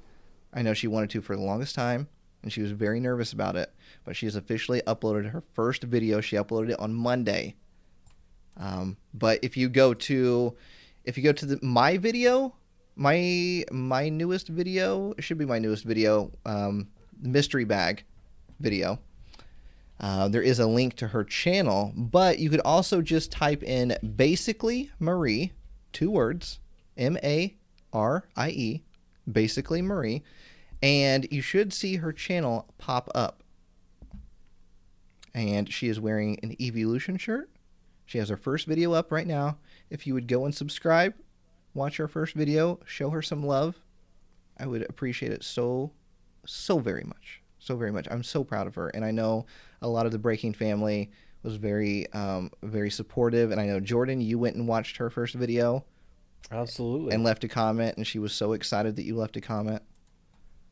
I 0.53 0.63
know 0.63 0.75
she 0.75 0.87
wanted 0.89 1.11
to 1.11 1.21
for 1.21 1.37
the 1.37 1.43
longest 1.43 1.75
time, 1.75 2.09
and 2.43 2.53
she 2.53 2.63
was 2.63 2.73
very 2.73 3.01
nervous 3.01 3.33
about 3.33 3.55
it. 3.57 3.73
But 4.05 4.17
she 4.17 4.27
has 4.27 4.35
officially 4.37 4.81
uploaded 4.87 5.31
her 5.31 5.43
first 5.55 5.83
video. 5.85 6.21
She 6.21 6.37
uploaded 6.37 6.71
it 6.71 6.81
on 6.81 6.95
Monday. 6.95 7.55
Um, 8.57 8.97
but 9.15 9.39
if 9.43 9.57
you 9.57 9.69
go 9.69 9.95
to, 9.95 10.57
if 11.05 11.17
you 11.17 11.23
go 11.23 11.33
to 11.33 11.47
the 11.47 11.59
my 11.63 11.97
video, 11.99 12.55
my 12.97 13.65
my 13.71 14.09
newest 14.09 14.49
video 14.49 15.13
it 15.17 15.23
should 15.23 15.39
be 15.39 15.45
my 15.47 15.59
newest 15.61 15.85
video, 15.85 16.33
um, 16.45 16.89
mystery 17.21 17.65
bag 17.65 18.05
video. 18.59 18.99
Uh, 20.01 20.29
there 20.29 20.43
is 20.43 20.59
a 20.59 20.67
link 20.67 20.95
to 20.95 21.09
her 21.09 21.25
channel, 21.25 21.93
but 21.97 22.39
you 22.39 22.51
could 22.51 22.61
also 22.61 23.03
just 23.03 23.33
type 23.33 23.63
in 23.63 23.97
basically 24.17 24.91
Marie, 25.01 25.53
two 25.93 26.11
words, 26.11 26.61
M 26.97 27.17
A 27.23 27.57
R 27.93 28.29
I 28.37 28.51
E, 28.51 28.85
basically 29.31 29.83
Marie, 29.83 30.23
and 30.83 31.27
you 31.33 31.43
should 31.43 31.73
see 31.73 31.97
her 31.97 32.13
channel 32.13 32.69
pop 32.79 33.11
up. 33.15 33.43
And 35.35 35.73
she 35.73 35.89
is 35.89 36.01
wearing 36.01 36.39
an 36.43 36.57
Evolution 36.61 37.17
shirt. 37.17 37.51
She 38.07 38.19
has 38.19 38.29
her 38.29 38.37
first 38.37 38.67
video 38.67 38.93
up 38.93 39.13
right 39.13 39.27
now. 39.27 39.59
If 39.91 40.07
you 40.07 40.15
would 40.15 40.29
go 40.29 40.45
and 40.45 40.55
subscribe, 40.55 41.15
watch 41.75 41.97
her 41.99 42.09
first 42.09 42.35
video, 42.35 42.81
show 42.87 43.11
her 43.11 43.23
some 43.23 43.45
love, 43.45 43.81
I 44.59 44.67
would 44.67 44.89
appreciate 44.89 45.33
it 45.33 45.45
so, 45.45 45.93
so 46.47 46.79
very 46.79 47.05
much. 47.05 47.43
So 47.69 47.77
very 47.77 47.93
much. 47.93 48.09
I'm 48.11 48.23
so 48.23 48.45
proud 48.45 48.67
of 48.67 48.75
her. 48.77 48.89
And 48.89 49.05
I 49.05 49.11
know 49.11 49.45
a 49.83 49.89
lot 49.89 50.07
of 50.07 50.13
the 50.13 50.19
Breaking 50.19 50.55
family 50.55 51.11
was 51.43 51.57
very, 51.57 52.11
um, 52.15 52.51
very 52.63 52.89
supportive. 52.89 53.51
And 53.51 53.61
I 53.61 53.67
know, 53.67 53.79
Jordan, 53.79 54.23
you 54.23 54.39
went 54.39 54.57
and 54.57 54.67
watched 54.67 54.97
her 54.97 55.11
first 55.11 55.35
video 55.35 55.85
Absolutely. 56.51 57.13
and 57.13 57.23
left 57.23 57.45
a 57.45 57.49
comment, 57.49 57.99
and 57.99 58.07
she 58.07 58.19
was 58.19 58.33
so 58.33 58.55
excited 58.55 58.97
that 58.97 59.03
you 59.03 59.15
left 59.17 59.37
a 59.37 59.43
comment. 59.43 59.83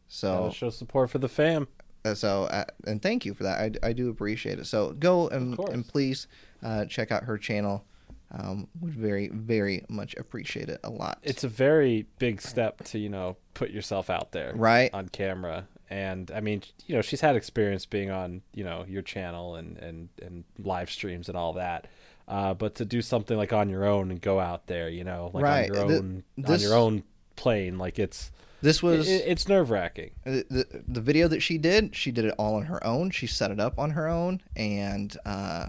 So, 0.09 0.45
Gotta 0.45 0.55
show 0.55 0.71
support 0.71 1.11
for 1.11 1.19
the 1.19 1.29
fam. 1.29 1.69
uh, 2.07 2.15
so, 2.15 2.45
uh, 2.45 2.65
and 2.87 3.03
thank 3.03 3.27
you 3.27 3.35
for 3.35 3.43
that. 3.43 3.77
I, 3.85 3.89
I 3.89 3.93
do 3.93 4.09
appreciate 4.09 4.59
it. 4.59 4.65
So, 4.65 4.93
go 4.93 5.29
and, 5.29 5.59
and 5.59 5.87
please 5.87 6.29
uh, 6.63 6.87
check 6.87 7.13
out 7.13 7.25
her 7.25 7.37
channel. 7.37 7.85
Um, 8.33 8.69
would 8.81 8.95
very, 8.95 9.29
very 9.29 9.85
much 9.91 10.15
appreciate 10.17 10.71
it 10.71 10.81
a 10.83 10.91
lot. 10.91 11.19
It's 11.23 11.45
a 11.45 11.49
very 11.49 12.07
big 12.19 12.41
step 12.41 12.83
to 12.85 12.99
you 12.99 13.09
know 13.09 13.37
put 13.55 13.71
yourself 13.71 14.11
out 14.11 14.33
there 14.33 14.53
right. 14.57 14.91
on 14.95 15.11
camera. 15.11 15.69
And 15.89 16.31
I 16.33 16.41
mean, 16.41 16.63
you 16.87 16.97
know, 16.97 17.03
she's 17.03 17.21
had 17.21 17.37
experience 17.37 17.87
being 17.87 18.11
on, 18.11 18.43
you 18.55 18.65
know, 18.65 18.85
your 18.89 19.03
channel 19.03 19.55
and 19.57 19.77
and 19.79 20.09
and 20.21 20.45
live 20.59 20.91
streams 20.91 21.29
and 21.29 21.37
all 21.39 21.53
that. 21.55 21.87
Uh, 22.29 22.55
but 22.55 22.75
to 22.77 22.85
do 22.85 23.01
something 23.03 23.37
like 23.37 23.53
on 23.53 23.69
your 23.69 23.85
own 23.85 24.11
and 24.11 24.21
go 24.21 24.41
out 24.41 24.67
there, 24.67 24.89
you 24.89 25.05
know, 25.05 25.31
like 25.33 25.45
Right. 25.45 25.71
on 25.71 25.77
your 25.77 25.85
own 25.85 26.25
on 26.39 26.43
this- 26.45 26.63
your 26.63 26.75
own 26.75 27.05
plane, 27.37 27.79
like 27.79 27.99
it's 28.01 28.33
This 28.63 28.83
was 28.83 29.09
it, 29.09 29.23
it's 29.27 29.47
nerve 29.49 29.71
wracking. 29.71 30.11
the, 30.25 30.45
the 30.51 30.83
the 30.89 31.01
video 31.01 31.29
that 31.29 31.41
she 31.41 31.57
did. 31.57 31.95
She 31.95 32.11
did 32.11 32.25
it 32.25 32.35
all 32.37 32.57
on 32.57 32.65
her 32.67 32.83
own. 32.85 33.11
She 33.13 33.29
set 33.29 33.51
it 33.53 33.61
up 33.61 33.79
on 33.79 33.91
her 33.91 34.09
own, 34.09 34.41
and 34.57 35.17
uh, 35.25 35.67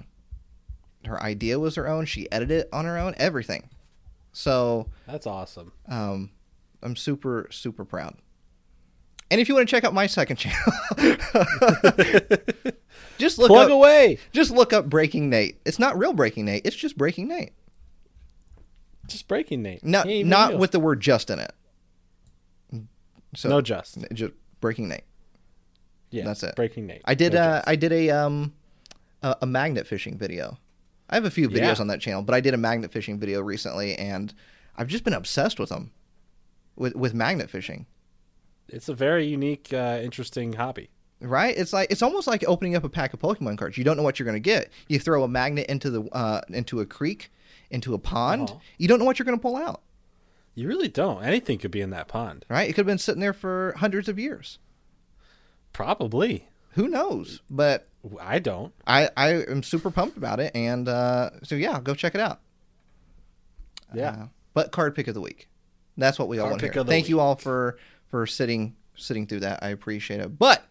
her 1.06 1.22
idea 1.22 1.60
was 1.60 1.76
her 1.76 1.88
own. 1.88 2.06
She 2.06 2.32
edited 2.32 2.62
it 2.62 2.70
on 2.74 2.86
her 2.86 2.98
own. 2.98 3.14
Everything. 3.18 3.70
So 4.34 4.88
That's 5.06 5.28
awesome. 5.28 5.74
um, 5.88 6.32
I'm 6.82 6.96
super 6.96 7.48
super 7.52 7.86
proud. 7.86 8.16
And 9.30 9.42
if 9.42 9.50
you 9.50 9.56
want 9.56 9.68
to 9.68 9.72
check 9.76 9.84
out 9.84 9.94
my 9.94 10.08
second 10.08 10.38
channel, 10.38 10.58
just 13.18 13.38
look 13.38 13.48
Plug 13.50 13.66
up 13.68 13.72
away. 13.72 14.20
just 14.32 14.52
look 14.52 14.72
up 14.74 14.90
Breaking 14.90 15.30
Nate. 15.30 15.60
It's 15.66 15.80
not 15.80 15.98
real 15.98 16.14
Breaking 16.14 16.46
Nate. 16.46 16.62
It's 16.66 16.76
just 16.76 16.98
Breaking 16.98 17.28
Nate. 17.28 17.52
Just 19.08 19.28
breaking 19.30 19.62
Nate. 19.64 19.86
Not 19.86 20.06
He 20.06 20.12
ain't 20.14 20.20
even 20.22 20.30
not 20.30 20.50
real. 20.52 20.60
with 20.60 20.72
the 20.72 20.80
word 20.82 21.00
just 21.00 21.30
in 21.30 21.40
it. 21.40 21.54
So 23.36 23.48
no 23.50 23.62
just. 23.62 23.98
just 24.14 24.34
Breaking 24.60 24.88
Nate. 24.90 25.04
Yeah, 26.10 26.26
that's 26.26 26.44
it. 26.44 26.56
Breaking 26.56 26.88
Nate. 26.88 27.02
I 27.06 27.14
did 27.14 27.34
No 27.34 27.40
uh. 27.42 27.62
I 27.66 27.76
did 27.76 27.92
a 27.94 28.10
um 28.10 28.54
a, 29.24 29.36
a 29.42 29.46
magnet 29.46 29.88
fishing 29.88 30.18
video. 30.18 30.58
I 31.10 31.16
have 31.16 31.24
a 31.26 31.30
few 31.32 31.48
videos 31.50 31.76
Yeah. 31.76 31.82
on 31.82 31.88
that 31.88 32.02
channel, 32.02 32.22
but 32.22 32.36
I 32.36 32.42
did 32.42 32.54
a 32.54 32.58
magnet 32.58 32.92
fishing 32.92 33.18
video 33.18 33.42
recently, 33.42 33.96
and 33.96 34.34
I've 34.78 34.88
just 34.88 35.04
been 35.06 35.14
obsessed 35.14 35.58
with 35.60 35.70
them, 35.70 35.92
with 36.76 36.96
with 36.96 37.14
magnet 37.14 37.50
fishing. 37.50 37.86
It's 38.70 38.90
a 38.90 38.94
very 38.94 39.26
unique, 39.26 39.72
uh, 39.74 40.00
interesting 40.02 40.54
hobby. 40.54 40.90
Right? 41.20 41.58
It's 41.58 41.74
like 41.74 41.90
it's 41.92 42.02
almost 42.02 42.28
like 42.28 42.44
opening 42.48 42.76
up 42.76 42.84
a 42.84 42.90
pack 42.90 43.14
of 43.14 43.20
Pokemon 43.20 43.58
cards. 43.58 43.78
You 43.78 43.84
don't 43.84 43.98
know 43.98 44.04
what 44.04 44.20
you're 44.20 44.26
going 44.26 44.36
to 44.36 44.40
get. 44.40 44.72
You 44.88 45.00
throw 45.00 45.24
a 45.24 45.28
magnet 45.28 45.68
into 45.68 45.90
the 45.90 46.04
uh, 46.12 46.42
into 46.50 46.80
a 46.80 46.86
creek, 46.86 47.32
into 47.72 47.94
a 47.94 47.98
pond. 47.98 48.50
Uh-huh. 48.50 48.60
You 48.78 48.88
don't 48.88 49.00
know 49.00 49.06
what 49.06 49.18
you're 49.18 49.26
going 49.26 49.38
to 49.38 49.42
pull 49.42 49.56
out. 49.56 49.82
You 50.54 50.68
really 50.68 50.90
don't. 50.90 51.24
Anything 51.24 51.58
could 51.58 51.72
be 51.72 51.82
in 51.82 51.90
that 51.92 52.08
pond. 52.08 52.46
Right? 52.50 52.70
It 52.70 52.74
could 52.74 52.82
have 52.82 52.88
been 52.88 52.98
sitting 52.98 53.22
there 53.22 53.34
for 53.34 53.74
hundreds 53.78 54.08
of 54.08 54.20
years. 54.20 54.60
Probably. 55.74 56.48
Who 56.72 56.88
knows? 56.88 57.42
But 57.50 57.88
I 58.22 58.40
don't. 58.40 58.74
I 58.86 59.10
I 59.18 59.30
am 59.44 59.64
super 59.64 59.90
pumped 59.90 60.18
about 60.18 60.40
it, 60.40 60.56
and 60.56 60.88
uh, 60.88 61.32
so 61.44 61.56
yeah, 61.56 61.80
go 61.80 61.96
check 61.96 62.14
it 62.14 62.22
out. 62.22 62.42
Yeah. 63.94 64.10
Uh, 64.10 64.28
but 64.54 64.72
card 64.72 64.96
pick 64.96 65.08
of 65.08 65.14
the 65.14 65.22
week. 65.22 65.48
That's 65.98 66.20
what 66.20 66.28
we 66.28 66.38
all 66.40 66.50
want 66.50 66.60
to 66.60 66.66
pick 66.66 66.74
hear. 66.74 66.82
of 66.82 66.88
the 66.88 66.92
Thank 66.92 67.10
you 67.10 67.20
all 67.20 67.36
for 67.36 67.78
for 68.10 68.26
sitting 68.26 68.76
sitting 68.96 69.28
through 69.28 69.42
that. 69.42 69.60
I 69.62 69.70
appreciate 69.70 70.20
it. 70.20 70.38
But 70.38 70.66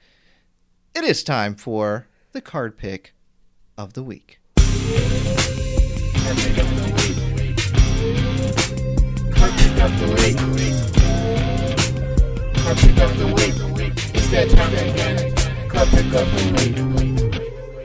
it 0.94 1.04
is 1.04 1.22
time 1.22 1.54
for 1.54 2.08
the 2.32 2.40
card 2.40 2.76
pick 2.76 3.14
of 3.78 3.92
the 3.94 4.02
week. 4.02 4.40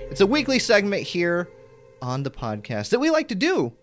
It's 0.09 0.21
a 0.21 0.25
weekly 0.25 0.59
segment 0.59 1.03
here 1.03 1.49
on 2.01 2.23
the 2.23 2.31
podcast 2.31 2.89
that 2.89 2.99
we 2.99 3.09
like 3.09 3.27
to 3.27 3.35
do 3.35 3.73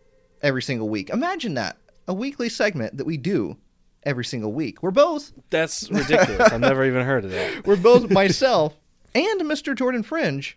every 0.42 0.62
single 0.62 0.88
week. 0.88 1.10
Imagine 1.10 1.54
that. 1.54 1.76
A 2.06 2.14
weekly 2.14 2.48
segment 2.48 2.96
that 2.96 3.04
we 3.04 3.16
do 3.16 3.58
every 4.04 4.24
single 4.24 4.52
week. 4.52 4.82
We're 4.82 4.90
both 4.90 5.32
That's 5.50 5.90
ridiculous. 5.90 6.52
I've 6.52 6.60
never 6.60 6.84
even 6.84 7.04
heard 7.04 7.24
of 7.24 7.30
that. 7.32 7.66
we're 7.66 7.76
both 7.76 8.10
myself 8.10 8.76
and 9.14 9.40
Mr. 9.42 9.74
Jordan 9.76 10.02
Fringe 10.02 10.56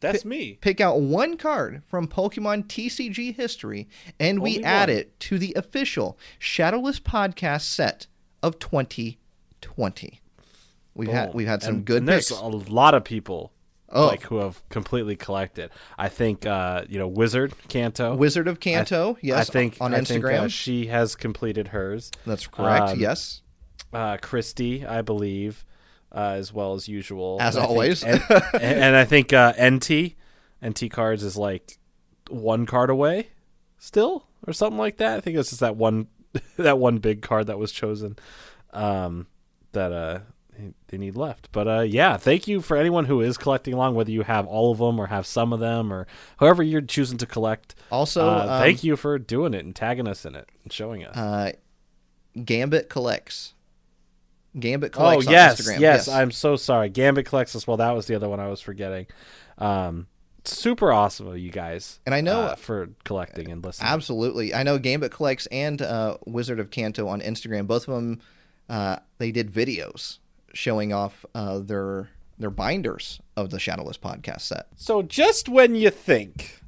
That's 0.00 0.24
me. 0.24 0.58
pick 0.60 0.80
out 0.80 1.00
one 1.00 1.36
card 1.36 1.82
from 1.86 2.08
Pokemon 2.08 2.64
TCG 2.66 3.34
history 3.34 3.88
and 4.18 4.40
we 4.40 4.56
Only 4.56 4.64
add 4.64 4.90
it 4.90 5.18
to 5.20 5.38
the 5.38 5.52
official 5.56 6.18
Shadowless 6.38 7.00
podcast 7.00 7.62
set 7.62 8.06
of 8.42 8.58
2020. 8.58 10.20
We've 10.94 11.08
had 11.08 11.34
we've 11.34 11.46
had 11.46 11.62
some 11.62 11.76
And- 11.76 11.84
good 11.84 11.98
and 11.98 12.08
there's 12.08 12.28
picks. 12.28 12.40
a 12.40 12.44
lot 12.46 12.94
of 12.94 13.04
people 13.04 13.52
Oh. 13.92 14.06
like 14.06 14.22
who 14.22 14.36
have 14.36 14.66
completely 14.68 15.16
collected. 15.16 15.70
I 15.98 16.08
think 16.08 16.46
uh, 16.46 16.84
you 16.88 16.98
know 16.98 17.08
Wizard 17.08 17.52
Kanto. 17.68 18.14
Wizard 18.14 18.46
of 18.48 18.60
Kanto, 18.60 19.18
yes, 19.20 19.48
I 19.48 19.52
think 19.52 19.76
on 19.80 19.94
I 19.94 20.00
think, 20.02 20.22
Instagram. 20.24 20.40
uh, 20.42 20.48
she 20.48 20.86
has 20.86 21.16
completed 21.16 21.68
hers. 21.68 22.10
That's 22.26 22.46
correct. 22.46 22.90
um, 22.90 23.00
yes. 23.00 23.42
Uh, 23.92 24.16
Christy, 24.22 24.86
I 24.86 25.02
believe, 25.02 25.64
uh, 26.14 26.34
as 26.36 26.52
well 26.52 26.74
as 26.74 26.86
usual. 26.88 27.38
As 27.40 27.56
And 27.56 27.64
I 27.64 27.66
think- 27.66 27.70
always. 27.70 28.04
and, 28.04 28.22
and 28.62 28.94
I 28.96 29.04
think 29.04 29.32
uh, 29.32 29.52
NT 29.60 30.14
NT 30.64 30.90
cards 30.92 31.24
is 31.24 31.36
like 31.36 31.78
one 32.28 32.66
card 32.66 32.90
away 32.90 33.28
still, 33.78 34.26
or 34.46 34.52
something 34.52 34.78
like 34.78 34.98
that. 34.98 35.16
I 35.16 35.20
think 35.20 35.36
it's 35.36 35.48
just 35.50 35.60
that 35.60 35.74
one 35.76 36.06
that 36.58 36.78
one 36.78 36.98
big 36.98 37.22
card 37.22 37.48
that 37.48 37.58
was 37.58 37.72
chosen 37.72 38.16
um, 38.72 39.26
that 39.72 39.90
uh, 39.92 40.20
they 40.88 40.98
need 40.98 41.16
left. 41.16 41.48
But 41.52 41.68
uh, 41.68 41.80
yeah, 41.80 42.16
thank 42.16 42.46
you 42.48 42.60
for 42.60 42.76
anyone 42.76 43.04
who 43.06 43.20
is 43.20 43.36
collecting 43.38 43.74
along, 43.74 43.94
whether 43.94 44.10
you 44.10 44.22
have 44.22 44.46
all 44.46 44.72
of 44.72 44.78
them 44.78 44.98
or 45.00 45.06
have 45.06 45.26
some 45.26 45.52
of 45.52 45.60
them 45.60 45.92
or 45.92 46.06
however 46.38 46.62
you're 46.62 46.80
choosing 46.80 47.18
to 47.18 47.26
collect. 47.26 47.74
Also, 47.90 48.28
uh, 48.28 48.40
um, 48.42 48.48
thank 48.60 48.82
you 48.84 48.96
for 48.96 49.18
doing 49.18 49.54
it 49.54 49.64
and 49.64 49.74
tagging 49.74 50.08
us 50.08 50.24
in 50.24 50.34
it 50.34 50.48
and 50.64 50.72
showing 50.72 51.04
us. 51.04 51.16
Uh, 51.16 51.52
Gambit 52.44 52.88
collects. 52.88 53.54
Gambit 54.58 54.92
Oh 54.94 54.98
collects 54.98 55.26
on 55.26 55.32
yes, 55.32 55.60
Instagram. 55.60 55.80
yes, 55.80 56.08
I'm 56.08 56.30
so 56.32 56.56
sorry. 56.56 56.88
Gambit 56.88 57.26
collects 57.26 57.54
as 57.54 57.66
well. 57.66 57.76
That 57.76 57.92
was 57.92 58.06
the 58.06 58.14
other 58.16 58.28
one 58.28 58.40
I 58.40 58.48
was 58.48 58.60
forgetting. 58.60 59.06
Um, 59.58 60.06
super 60.44 60.92
awesome 60.92 61.26
of 61.28 61.38
you 61.38 61.50
guys. 61.50 62.00
And 62.06 62.14
I 62.14 62.20
know- 62.20 62.40
uh, 62.42 62.54
for 62.56 62.88
collecting 63.04 63.50
and 63.50 63.62
listening. 63.64 63.88
Absolutely. 63.90 64.54
I 64.54 64.62
know 64.64 64.78
Gambit 64.78 65.12
collects 65.12 65.46
and 65.46 65.80
uh, 65.82 66.16
Wizard 66.26 66.58
of 66.58 66.70
Kanto 66.70 67.06
on 67.06 67.20
Instagram. 67.20 67.66
Both 67.66 67.86
of 67.88 67.94
them, 67.94 68.20
uh, 68.68 68.96
they 69.18 69.30
did 69.32 69.52
videos 69.52 70.18
showing 70.54 70.92
off 70.92 71.24
uh, 71.34 71.58
their 71.58 72.10
their 72.38 72.50
binders 72.50 73.20
of 73.36 73.50
the 73.50 73.58
Shadowless 73.58 73.98
podcast 73.98 74.40
set. 74.42 74.66
So 74.74 75.02
just 75.02 75.48
when 75.48 75.74
you 75.74 75.90
think, 75.90 76.60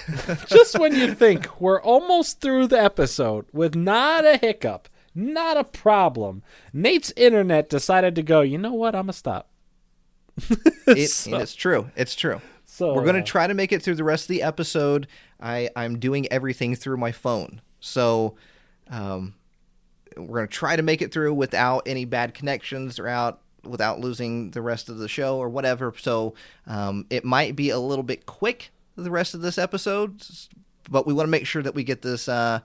just 0.48 0.78
when 0.78 0.94
you 0.94 1.14
think 1.14 1.60
we're 1.60 1.80
almost 1.80 2.40
through 2.40 2.66
the 2.66 2.82
episode 2.82 3.46
with 3.52 3.76
not 3.76 4.24
a 4.24 4.36
hiccup, 4.38 4.88
not 5.14 5.56
a 5.56 5.62
problem, 5.64 6.42
Nate's 6.72 7.12
internet 7.16 7.68
decided 7.68 8.14
to 8.16 8.22
go. 8.22 8.40
You 8.40 8.58
know 8.58 8.74
what? 8.74 8.94
I'm 8.94 9.02
gonna 9.04 9.12
stop. 9.12 9.48
It, 10.86 11.10
So- 11.10 11.36
it's 11.38 11.54
true. 11.54 11.90
It's 11.96 12.14
true. 12.14 12.40
So 12.66 12.94
We're 12.94 13.04
gonna 13.04 13.18
uh, 13.18 13.24
try 13.24 13.46
to 13.46 13.54
make 13.54 13.72
it 13.72 13.82
through 13.82 13.96
the 13.96 14.04
rest 14.04 14.24
of 14.24 14.28
the 14.28 14.42
episode. 14.42 15.06
I 15.40 15.68
I'm 15.76 15.98
doing 15.98 16.26
everything 16.32 16.74
through 16.74 16.96
my 16.96 17.12
phone, 17.12 17.60
so 17.80 18.36
um, 18.90 19.34
we're 20.16 20.38
gonna 20.38 20.46
try 20.46 20.76
to 20.76 20.82
make 20.82 21.02
it 21.02 21.12
through 21.12 21.34
without 21.34 21.82
any 21.86 22.04
bad 22.04 22.34
connections 22.34 22.98
or 22.98 23.08
out 23.08 23.40
without 23.64 24.00
losing 24.00 24.50
the 24.52 24.62
rest 24.62 24.88
of 24.88 24.98
the 24.98 25.08
show 25.08 25.38
or 25.38 25.48
whatever. 25.48 25.92
So 25.98 26.34
um, 26.66 27.06
it 27.10 27.24
might 27.24 27.56
be 27.56 27.70
a 27.70 27.78
little 27.78 28.02
bit 28.02 28.26
quick 28.26 28.70
the 28.96 29.10
rest 29.10 29.34
of 29.34 29.40
this 29.40 29.58
episode, 29.58 30.22
but 30.90 31.06
we 31.06 31.12
want 31.12 31.26
to 31.26 31.30
make 31.30 31.46
sure 31.46 31.62
that 31.62 31.74
we 31.74 31.84
get 31.84 32.02
this 32.02 32.28
uh, 32.28 32.60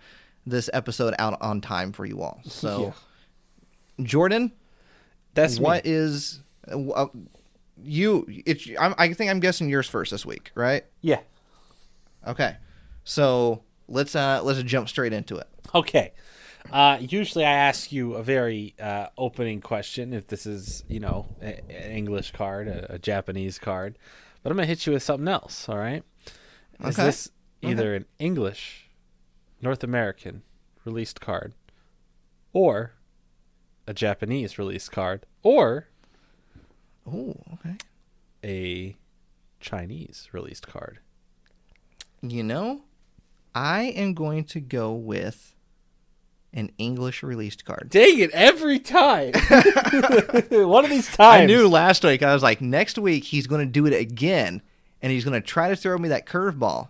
this 0.45 0.69
episode 0.73 1.13
out 1.19 1.41
on 1.41 1.61
time 1.61 1.91
for 1.91 2.05
you 2.05 2.21
all. 2.21 2.39
So, 2.45 2.93
Jordan, 4.01 4.51
That's 5.33 5.59
what 5.59 5.85
me. 5.85 5.91
is 5.91 6.41
uh, 6.67 7.07
you? 7.81 8.25
It's 8.45 8.67
I'm, 8.79 8.95
I 8.97 9.13
think 9.13 9.31
I'm 9.31 9.39
guessing 9.39 9.69
yours 9.69 9.87
first 9.87 10.11
this 10.11 10.25
week, 10.25 10.51
right? 10.55 10.85
Yeah. 11.01 11.19
Okay, 12.27 12.55
so 13.03 13.61
let's 13.87 14.15
uh 14.15 14.41
let's 14.43 14.61
jump 14.63 14.89
straight 14.89 15.13
into 15.13 15.37
it. 15.37 15.47
Okay. 15.73 16.13
Uh, 16.71 16.97
usually 16.99 17.45
I 17.45 17.51
ask 17.51 17.91
you 17.91 18.15
a 18.15 18.23
very 18.23 18.73
uh, 18.79 19.07
opening 19.17 19.61
question 19.61 20.13
if 20.13 20.27
this 20.27 20.45
is, 20.45 20.83
you 20.89 20.99
know, 20.99 21.27
a- 21.41 21.59
an 21.69 21.91
English 21.91 22.31
card, 22.31 22.67
a, 22.67 22.93
a 22.95 22.99
Japanese 22.99 23.59
card. 23.59 23.97
But 24.43 24.51
I'm 24.51 24.57
going 24.57 24.65
to 24.65 24.69
hit 24.69 24.85
you 24.85 24.93
with 24.93 25.03
something 25.03 25.27
else, 25.27 25.67
all 25.69 25.77
right? 25.77 26.03
Is 26.85 26.97
this 26.97 27.31
either 27.61 27.95
an 27.95 28.05
English, 28.19 28.89
North 29.61 29.83
American 29.83 30.43
released 30.83 31.21
card, 31.21 31.53
or 32.53 32.93
a 33.87 33.93
Japanese 33.93 34.57
released 34.59 34.91
card, 34.91 35.25
or 35.41 35.87
Oh, 37.07 37.35
okay. 37.53 37.75
a 38.43 38.97
Chinese 39.59 40.27
released 40.31 40.67
card? 40.67 40.99
You 42.21 42.43
know, 42.43 42.83
I 43.53 43.83
am 43.83 44.13
going 44.13 44.43
to 44.45 44.59
go 44.59 44.93
with 44.93 45.54
an 46.55 46.71
English 46.77 47.21
released 47.21 47.65
card. 47.65 47.89
Dang 47.89 48.17
it, 48.19 48.31
every 48.31 48.79
time. 48.79 49.33
One 50.51 50.85
of 50.85 50.89
these 50.89 51.07
times. 51.07 51.43
I 51.43 51.45
knew 51.45 51.67
last 51.67 52.03
week. 52.03 52.23
I 52.23 52.33
was 52.33 52.41
like, 52.41 52.61
next 52.61 52.97
week 52.97 53.25
he's 53.25 53.45
going 53.45 53.59
to 53.59 53.71
do 53.71 53.85
it 53.85 53.93
again, 53.93 54.61
and 55.01 55.11
he's 55.11 55.25
going 55.25 55.39
to 55.39 55.45
try 55.45 55.69
to 55.69 55.75
throw 55.75 55.97
me 55.97 56.09
that 56.09 56.25
curveball. 56.25 56.89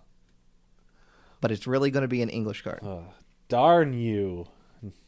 But 1.40 1.50
it's 1.50 1.66
really 1.66 1.90
going 1.90 2.02
to 2.02 2.08
be 2.08 2.22
an 2.22 2.28
English 2.30 2.62
card. 2.62 2.80
Oh, 2.82 3.04
darn 3.48 3.92
you, 3.92 4.46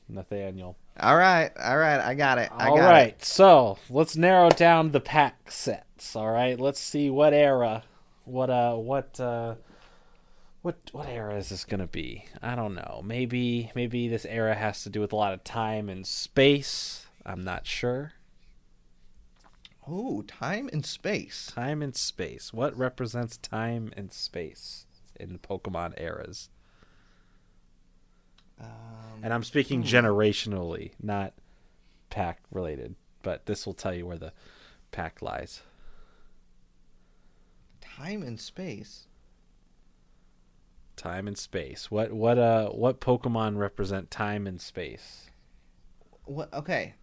Nathaniel. 0.08 0.76
All 1.00 1.16
right, 1.16 1.52
all 1.62 1.78
right, 1.78 2.00
I 2.00 2.14
got 2.14 2.38
it. 2.38 2.50
I 2.52 2.70
All 2.70 2.76
got 2.76 2.90
right, 2.90 3.08
it. 3.10 3.24
so 3.24 3.78
let's 3.88 4.16
narrow 4.16 4.50
down 4.50 4.90
the 4.90 5.00
pack 5.00 5.50
sets. 5.52 6.16
All 6.16 6.28
right, 6.30 6.58
let's 6.58 6.80
see 6.80 7.08
what 7.08 7.32
era, 7.32 7.84
what 8.24 8.50
uh, 8.50 8.74
what 8.74 9.18
uh, 9.20 9.54
what 10.62 10.76
what 10.92 11.08
era 11.08 11.36
is 11.36 11.48
this 11.50 11.64
gonna 11.64 11.86
be? 11.86 12.24
I 12.42 12.54
don't 12.54 12.74
know. 12.74 13.00
Maybe 13.04 13.70
maybe 13.74 14.08
this 14.08 14.24
era 14.26 14.54
has 14.54 14.82
to 14.84 14.90
do 14.90 15.00
with 15.00 15.12
a 15.12 15.16
lot 15.16 15.32
of 15.34 15.44
time 15.44 15.88
and 15.88 16.06
space. 16.06 17.06
I'm 17.24 17.42
not 17.44 17.66
sure. 17.66 18.12
Oh, 19.86 20.22
time 20.22 20.68
and 20.72 20.84
space. 20.84 21.46
Time 21.54 21.82
and 21.82 21.96
space. 21.96 22.52
What 22.52 22.76
represents 22.76 23.38
time 23.38 23.90
and 23.96 24.12
space 24.12 24.84
in 25.18 25.38
Pokemon 25.38 25.98
eras? 25.98 26.50
Um, 28.60 29.20
And 29.22 29.32
I'm 29.32 29.44
speaking 29.44 29.82
generationally, 29.82 30.92
not 31.02 31.32
pack 32.10 32.40
related. 32.50 32.96
But 33.22 33.46
this 33.46 33.64
will 33.66 33.74
tell 33.74 33.94
you 33.94 34.06
where 34.06 34.18
the 34.18 34.32
pack 34.90 35.22
lies. 35.22 35.62
time 37.80 38.22
and 38.22 38.38
space. 38.40 39.07
Time 40.98 41.26
and 41.28 41.38
space. 41.38 41.90
What 41.90 42.12
what 42.12 42.36
uh 42.38 42.68
what 42.70 43.00
Pokemon 43.00 43.56
represent 43.56 44.10
time 44.10 44.46
and 44.48 44.60
space? 44.60 45.30
What? 46.24 46.52
Okay, 46.52 46.94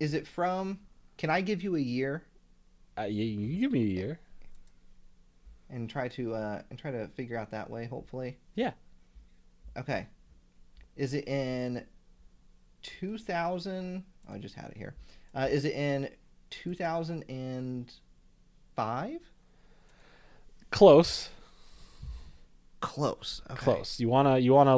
is 0.00 0.14
it 0.14 0.26
from? 0.26 0.80
Can 1.18 1.28
I 1.30 1.40
give 1.42 1.62
you 1.62 1.76
a 1.76 1.80
year 1.80 2.24
Uh, 2.98 3.02
you, 3.02 3.24
you 3.24 3.60
give 3.60 3.72
me 3.72 3.82
a 3.82 3.88
year. 3.88 4.18
and 5.68 5.90
try 5.90 6.08
to 6.08 6.34
uh 6.34 6.62
and 6.70 6.78
try 6.78 6.90
to 6.90 7.08
figure 7.08 7.36
out 7.36 7.50
that 7.50 7.68
way? 7.70 7.84
Hopefully. 7.86 8.38
Yeah. 8.54 8.72
Okay. 9.76 10.06
Is 10.96 11.12
it 11.12 11.28
in 11.28 11.84
2000? 12.82 14.02
Oh, 14.28 14.32
I 14.32 14.38
just 14.38 14.54
had 14.54 14.70
it 14.70 14.78
here. 14.78 14.94
Uh, 15.34 15.46
is 15.50 15.66
it 15.66 15.74
in 15.74 16.08
2005? 16.48 19.20
Close. 20.70 21.28
Close. 22.86 23.42
Okay. 23.50 23.58
Close. 23.60 24.00
You 24.00 24.08
wanna 24.08 24.38
you 24.38 24.52
wanna 24.54 24.76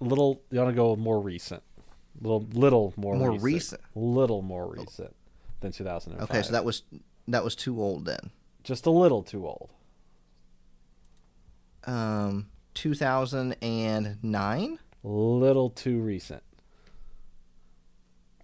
little 0.00 0.40
you 0.50 0.58
wanna 0.58 0.72
go 0.72 0.96
more 0.96 1.20
recent. 1.20 1.62
Little 2.20 2.46
little 2.52 2.92
more 2.96 3.14
More 3.16 3.30
recent. 3.32 3.42
recent. 3.44 3.80
Little 3.94 4.42
more 4.42 4.66
recent 4.70 5.14
than 5.60 5.70
2005. 5.72 6.30
Okay, 6.30 6.42
so 6.42 6.52
that 6.52 6.64
was 6.64 6.82
that 7.28 7.44
was 7.44 7.54
too 7.54 7.80
old 7.82 8.04
then. 8.06 8.30
just 8.64 8.86
a 8.86 8.90
little 8.90 9.22
too 9.22 9.46
old. 9.46 9.70
Um, 11.84 12.48
2009. 12.74 14.78
Little 15.04 15.70
too 15.70 16.00
recent. 16.00 16.42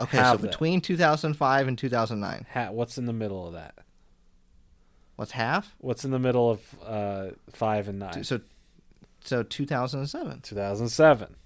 Okay, 0.00 0.16
Have 0.18 0.38
so 0.38 0.42
that. 0.42 0.50
between 0.50 0.80
2005 0.80 1.68
and 1.68 1.78
2009. 1.78 2.46
Ha- 2.52 2.70
what's 2.70 2.96
in 2.98 3.06
the 3.06 3.12
middle 3.12 3.46
of 3.46 3.52
that? 3.54 3.74
What's 5.16 5.32
half? 5.32 5.74
What's 5.78 6.04
in 6.04 6.10
the 6.10 6.18
middle 6.18 6.50
of 6.50 6.60
uh, 6.84 7.26
five 7.52 7.88
and 7.88 7.98
nine? 8.00 8.24
So, 8.24 8.40
so 9.24 9.42
2007. 9.42 10.40
2007. 10.40 11.36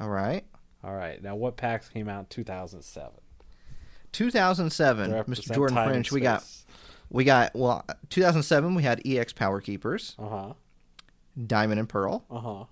All 0.00 0.08
right. 0.08 0.44
All 0.82 0.94
right. 0.94 1.22
Now, 1.22 1.36
what 1.36 1.56
packs 1.56 1.88
came 1.88 2.08
out 2.08 2.20
in 2.20 2.26
2007? 2.26 3.12
2007, 4.12 5.10
Mr. 5.10 5.54
Jordan 5.54 5.76
French. 5.76 6.12
We 6.12 6.20
got 6.20 6.44
we 7.10 7.24
got 7.24 7.54
well, 7.54 7.84
2007 8.10 8.74
we 8.74 8.82
had 8.82 9.02
EX 9.06 9.32
Power 9.32 9.60
Keepers, 9.60 10.14
Uh 10.18 10.28
huh. 10.28 10.52
Diamond 11.46 11.80
and 11.80 11.88
Pearl, 11.88 12.24
Uh 12.30 12.38
huh. 12.38 12.64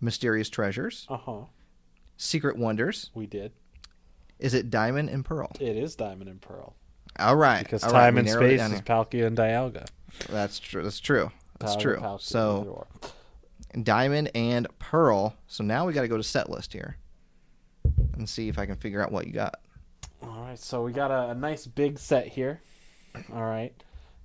Mysterious 0.00 0.50
Treasures, 0.50 1.06
Uh 1.08 1.16
huh. 1.16 1.40
Secret 2.18 2.58
Wonders. 2.58 3.10
We 3.14 3.26
did. 3.26 3.52
Is 4.38 4.52
it 4.52 4.68
Diamond 4.70 5.08
and 5.08 5.24
Pearl? 5.24 5.50
It 5.60 5.76
is 5.76 5.96
Diamond 5.96 6.28
and 6.28 6.40
Pearl 6.40 6.76
All 7.18 7.36
right. 7.36 7.62
because 7.62 7.84
all 7.84 7.92
right, 7.92 8.00
time 8.06 8.14
we 8.14 8.20
and 8.20 8.30
space 8.30 8.60
is. 8.60 8.80
Palkia 8.82 9.26
and 9.26 9.36
Dialga. 9.36 9.86
That's 10.28 10.58
true. 10.58 10.82
That's 10.82 11.00
true. 11.00 11.30
That's 11.60 11.76
true. 11.76 11.96
Palkia, 11.98 12.20
So. 12.20 12.86
Diamond 13.82 14.30
and 14.34 14.66
Pearl. 14.78 15.34
So 15.48 15.64
now 15.64 15.86
we 15.86 15.92
got 15.92 16.02
to 16.02 16.08
go 16.08 16.16
to 16.16 16.22
set 16.22 16.48
list 16.48 16.72
here 16.72 16.96
and 18.16 18.28
see 18.28 18.48
if 18.48 18.58
I 18.58 18.66
can 18.66 18.76
figure 18.76 19.02
out 19.02 19.10
what 19.10 19.26
you 19.26 19.32
got. 19.32 19.56
All 20.22 20.40
right, 20.42 20.58
so 20.58 20.82
we 20.82 20.92
got 20.92 21.10
a, 21.10 21.30
a 21.30 21.34
nice 21.34 21.66
big 21.66 21.98
set 21.98 22.28
here. 22.28 22.60
All 23.32 23.42
right, 23.42 23.72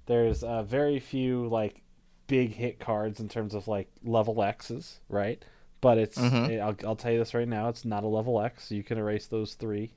there's 0.06 0.44
uh, 0.44 0.64
very 0.64 1.00
few 1.00 1.48
like 1.48 1.82
big 2.28 2.54
hit 2.54 2.80
cards 2.80 3.20
in 3.20 3.28
terms 3.28 3.54
of 3.54 3.68
like 3.68 3.90
level 4.04 4.42
X's, 4.44 5.00
right? 5.10 5.44
But 5.82 5.98
it's 5.98 6.18
Mhm. 6.18 6.50
it- 6.50 6.60
I'll, 6.60 6.76
I'll 6.88 6.96
tell 6.96 7.12
you 7.12 7.20
this 7.20 7.34
right 7.34 7.48
now, 7.48 7.70
it's 7.70 7.86
not 7.86 8.04
a 8.04 8.08
level 8.08 8.40
X. 8.42 8.68
So 8.70 8.76
you 8.76 8.84
can 8.84 8.98
erase 8.98 9.28
those 9.28 9.56
three 9.56 9.92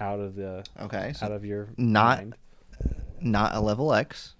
out 0.00 0.18
of 0.20 0.34
the 0.34 0.64
Okay. 0.80 1.12
So 1.14 1.26
out 1.26 1.32
of 1.32 1.44
your 1.44 1.68
not- 1.76 2.18
mind. 2.18 2.34
not 3.20 3.54
a 3.54 3.60
level 3.60 3.92
X. 3.92 4.34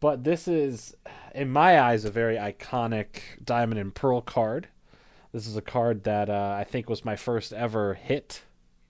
But 0.00 0.24
this 0.24 0.46
is, 0.46 0.94
in 1.34 1.48
my 1.50 1.80
eyes, 1.80 2.04
a 2.04 2.10
very 2.10 2.36
iconic 2.36 3.20
Diamond 3.42 3.80
and 3.80 3.94
Pearl 3.94 4.20
card. 4.20 4.68
This 5.32 5.46
is 5.46 5.56
a 5.56 5.62
card 5.62 6.04
that 6.04 6.28
uh, 6.28 6.56
I 6.58 6.64
think 6.64 6.88
was 6.90 7.04
my 7.04 7.16
first 7.16 7.52
ever 7.54 7.94
hit 7.94 8.42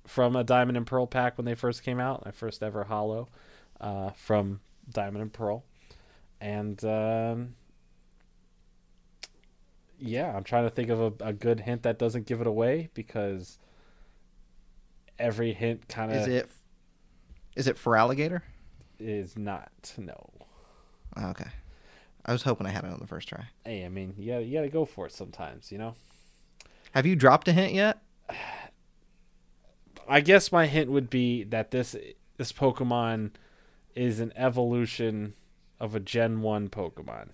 from 0.07 0.35
a 0.37 0.43
Diamond 0.45 0.77
and 0.77 0.87
Pearl 0.87 1.07
pack 1.07 1.39
when 1.39 1.45
they 1.45 1.55
first 1.55 1.83
came 1.85 2.01
out. 2.01 2.25
My 2.25 2.33
first 2.33 2.63
ever 2.63 2.85
holo 2.85 3.29
uh, 3.81 4.11
from 4.17 4.61
Diamond 4.93 5.23
and 5.23 5.33
Pearl. 5.33 5.65
And 6.41 6.85
um, 6.85 7.55
yeah, 9.99 10.35
I'm 10.37 10.45
trying 10.45 10.65
to 10.65 10.71
think 10.71 10.91
of 10.91 11.01
a, 11.01 11.13
a 11.29 11.33
good 11.33 11.61
hint 11.61 11.83
that 11.85 11.99
doesn't 11.99 12.27
give 12.27 12.41
it 12.41 12.47
away 12.47 12.91
because 12.95 13.59
every 15.19 15.53
hint 15.53 15.89
kind 15.89 16.11
of. 16.11 16.19
Is 16.19 16.27
it? 16.27 16.51
Is 17.57 17.67
it 17.69 17.77
Feraligatr? 17.77 18.43
is 18.99 19.37
not. 19.37 19.95
No. 19.99 20.31
Oh, 21.17 21.29
okay. 21.31 21.51
I 22.27 22.33
was 22.33 22.43
hoping 22.43 22.67
I 22.67 22.71
had 22.71 22.85
it 22.85 22.91
on 22.93 22.99
the 22.99 23.07
first 23.07 23.29
try. 23.29 23.45
Hey, 23.65 23.85
I 23.85 23.89
mean, 23.89 24.15
you 24.17 24.33
gotta, 24.33 24.45
you 24.45 24.57
gotta 24.57 24.69
go 24.69 24.85
for 24.85 25.07
it 25.07 25.13
sometimes, 25.13 25.71
you 25.71 25.79
know? 25.79 25.95
Have 26.93 27.07
you 27.07 27.17
dropped 27.17 27.49
a 27.49 27.53
hint 27.53 27.75
yet? 27.75 27.99
I 30.09 30.21
guess 30.21 30.53
my 30.53 30.67
hint 30.67 30.91
would 30.91 31.11
be 31.11 31.45
that 31.45 31.71
this 31.71 31.97
this 32.37 32.53
Pokemon 32.53 33.31
is 33.95 34.21
an 34.21 34.33
evolution 34.37 35.35
of 35.81 35.95
a 35.95 36.01
Gen 36.01 36.41
1 36.41 36.69
Pokemon. 36.69 37.29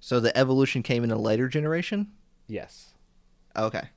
So 0.00 0.20
the 0.20 0.36
evolution 0.36 0.82
came 0.82 1.04
in 1.04 1.10
a 1.10 1.18
later 1.18 1.48
generation. 1.48 2.12
Yes. 2.46 2.87
Okay. 3.56 3.88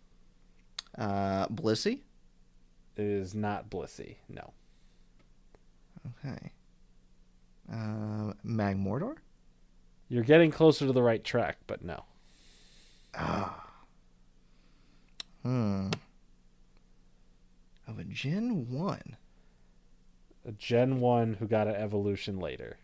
Uh, 0.98 1.48
Blissey. 1.48 2.02
It 2.96 3.06
is 3.06 3.34
not 3.34 3.70
Blissey. 3.70 4.16
No. 4.28 4.54
Okay. 6.26 6.52
Uh? 7.72 8.34
You're 10.10 10.24
getting 10.24 10.52
closer 10.52 10.86
to 10.86 10.92
the 10.92 11.04
right 11.04 11.24
track, 11.24 11.58
but 11.68 11.84
no. 11.84 12.04
Ah. 13.16 13.68
Hmm. 15.44 15.90
Of 17.88 18.00
a 18.00 18.04
Gen 18.04 18.68
1. 18.70 19.18
A 20.46 20.52
Gen 20.52 21.00
1 21.00 21.36
who 21.36 21.48
got 21.48 21.68
an 21.68 21.76
evolution 21.76 22.40
later. 22.40 22.78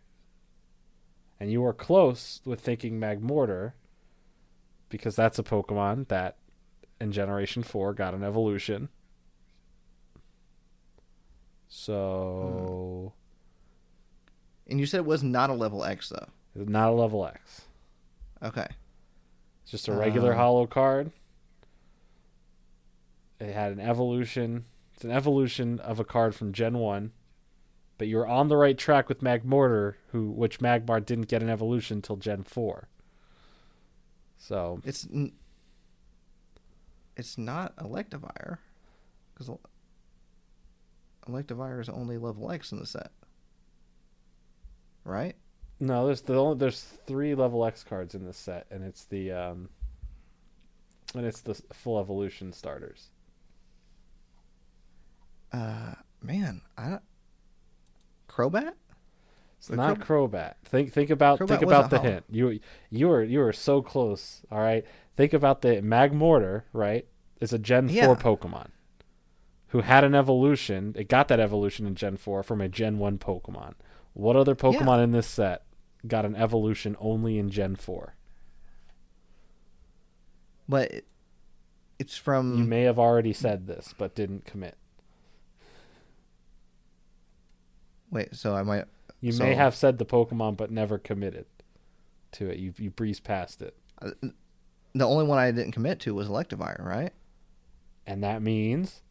And 1.39 1.52
you 1.52 1.61
were 1.61 1.73
close 1.73 2.41
with 2.45 2.61
thinking 2.61 2.99
Magmortar 2.99 3.73
because 4.89 5.15
that's 5.15 5.38
a 5.38 5.44
Pokemon 5.44 6.07
that 6.07 6.38
in 6.99 7.11
Generation 7.11 7.64
4 7.64 7.94
got 7.94 8.14
an 8.14 8.24
evolution. 8.24 8.90
So, 11.69 13.14
And 14.68 14.80
you 14.80 14.86
said 14.86 14.99
it 14.99 15.06
was 15.06 15.24
not 15.24 15.49
a 15.49 15.53
level 15.53 15.84
X, 15.84 16.10
though. 16.10 16.28
not 16.56 16.90
a 16.90 16.94
level 16.95 17.26
X. 17.26 17.61
Okay. 18.41 18.68
It's 19.64 19.72
just 19.72 19.88
a 19.88 19.94
regular 19.94 20.32
Um, 20.34 20.38
holo 20.40 20.65
card. 20.68 21.11
It 23.40 23.53
had 23.53 23.72
an 23.72 23.80
evolution. 23.80 24.65
It's 24.94 25.03
an 25.03 25.11
evolution 25.11 25.80
of 25.80 25.99
a 25.99 26.06
card 26.06 26.34
from 26.36 26.53
Gen 26.53 26.78
1. 26.80 27.11
But 27.98 28.07
you 28.07 28.18
were 28.18 28.28
on 28.28 28.48
the 28.48 28.57
right 28.57 28.78
track 28.78 29.10
with 29.10 29.22
Magmortar, 29.22 29.95
who 30.11 30.30
which 30.32 30.60
Magmar 30.60 31.03
didn't 31.06 31.28
get 31.28 31.44
an 31.44 31.49
evolution 31.49 31.98
until 31.98 32.15
Gen 32.15 32.44
4. 32.44 32.88
So, 34.38 34.82
It's 34.84 35.07
it's 37.18 37.38
not 37.38 37.76
Electivire 37.77 38.60
because 39.34 39.49
Electivire 41.27 41.81
is 41.81 41.89
only 41.89 42.18
level 42.18 42.49
X 42.52 42.72
in 42.72 42.80
the 42.80 42.85
set, 42.85 43.11
right? 45.03 45.35
no, 45.80 46.07
there's 46.07 46.22
the 46.22 46.35
only 46.35 46.57
there's 46.57 46.81
3 46.81 47.35
level 47.35 47.65
X 47.65 47.84
cards 47.84 48.15
in 48.15 48.26
this 48.26 48.38
set 48.38 48.65
and 48.72 48.84
it's 48.84 49.06
the 49.06 49.31
um 49.31 49.69
and 51.15 51.26
it's 51.26 51.41
the 51.41 51.53
full 51.73 51.99
evolution 51.99 52.52
starters. 52.52 53.10
Uh, 55.53 55.94
man, 56.22 56.61
I 56.77 56.89
don't... 56.89 57.02
Crobat. 58.27 58.73
It's 59.57 59.68
The 59.68 59.77
not 59.77 59.99
Crobat. 59.99 60.56
Think 60.65 60.91
think 60.94 61.10
about 61.10 61.39
Crobat 61.39 61.48
think 61.48 61.61
about 61.64 61.89
the 61.89 61.99
hint. 61.99 62.26
You 62.30 62.60
you 62.89 63.07
were 63.07 63.23
you 63.23 63.39
were 63.39 63.53
so 63.53 63.81
close. 63.81 64.41
All 64.52 64.60
right. 64.60 64.85
Think 65.18 65.34
about 65.34 65.61
the 65.61 65.81
Magmortar. 65.81 66.64
Right, 66.72 67.06
It's 67.41 67.52
a 67.52 67.60
Gen 67.60 67.89
Yeah. 67.89 68.06
four 68.06 68.15
Pokemon 68.38 68.69
who 69.69 69.81
had 69.81 70.03
an 70.06 70.15
evolution. 70.15 70.94
It 70.95 71.10
got 71.10 71.27
that 71.27 71.39
evolution 71.39 71.85
in 71.85 71.95
Gen 71.95 72.15
four 72.18 72.41
from 72.44 72.61
a 72.61 72.69
Gen 72.69 72.98
one 72.99 73.18
Pokemon. 73.18 73.73
What 74.14 74.35
other 74.35 74.56
Pokemon 74.56 75.03
in 75.03 75.11
this 75.11 75.27
set 75.27 75.64
got 76.07 76.23
an 76.26 76.35
evolution 76.35 76.95
only 76.99 77.38
in 77.38 77.49
Gen 77.49 77.76
four? 77.76 78.15
But 80.69 81.03
it's 81.99 82.15
from 82.18 82.57
You 82.57 82.64
may 82.64 82.84
have 82.84 82.99
already 82.99 83.34
said 83.34 83.68
this, 83.68 83.94
but 83.98 84.15
didn't 84.15 84.45
commit. 84.45 84.77
wait. 88.11 88.35
So 88.35 88.56
I 88.56 88.64
might. 88.64 88.85
You 89.22 89.31
So- 89.31 89.44
may 89.44 89.56
have 89.56 89.73
said 89.76 89.98
the 89.98 90.06
Pokemon, 90.06 90.57
but 90.57 90.69
never 90.72 90.98
committed 90.99 91.45
to 92.34 92.49
it. 92.49 92.57
You 92.60 92.73
you 92.77 92.89
breezed 92.91 93.23
past 93.23 93.61
it, 93.61 93.76
uh, 94.02 94.11
The 94.98 95.06
only 95.07 95.26
one 95.26 95.38
I 95.38 95.52
didn't 95.52 95.74
commit 95.74 95.99
to 96.02 96.14
was 96.15 96.28
Electivire, 96.28 96.84
right? 96.84 97.11
and 98.06 98.24
that 98.24 98.41
means 98.41 99.02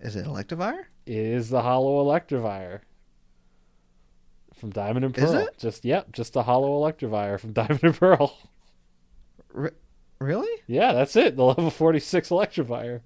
Is 0.00 0.14
it 0.16 0.24
Electivire? 0.26 0.84
is 1.06 1.50
the 1.50 1.62
holo 1.62 2.04
Electivire 2.04 2.80
from 4.54 4.70
Diamond 4.70 5.04
and 5.04 5.14
Pearl. 5.14 5.24
Is 5.24 5.32
it? 5.48 5.58
Just 5.58 5.84
yep, 5.84 6.12
just 6.12 6.32
the 6.34 6.42
holo 6.44 6.68
Electivire 6.80 7.38
from 7.40 7.52
Diamond 7.54 7.80
and 7.82 7.94
Pearl. 7.98 8.36
Re- 9.52 9.70
really? 10.20 10.62
Yeah, 10.66 10.92
that's 10.92 11.16
it. 11.16 11.36
The 11.36 11.44
level 11.44 11.70
forty 11.70 11.98
six 12.00 12.28
Electivire. 12.28 13.00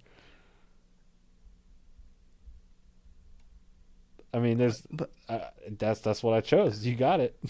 I 4.35 4.39
mean, 4.39 4.59
there's 4.59 4.83
But- 4.91 5.13
uh, 5.29 5.41
that's 5.79 6.01
that's 6.01 6.23
what 6.23 6.35
I 6.35 6.41
chose. 6.41 6.85
You 6.87 6.95
got 6.95 7.21
it. 7.21 7.37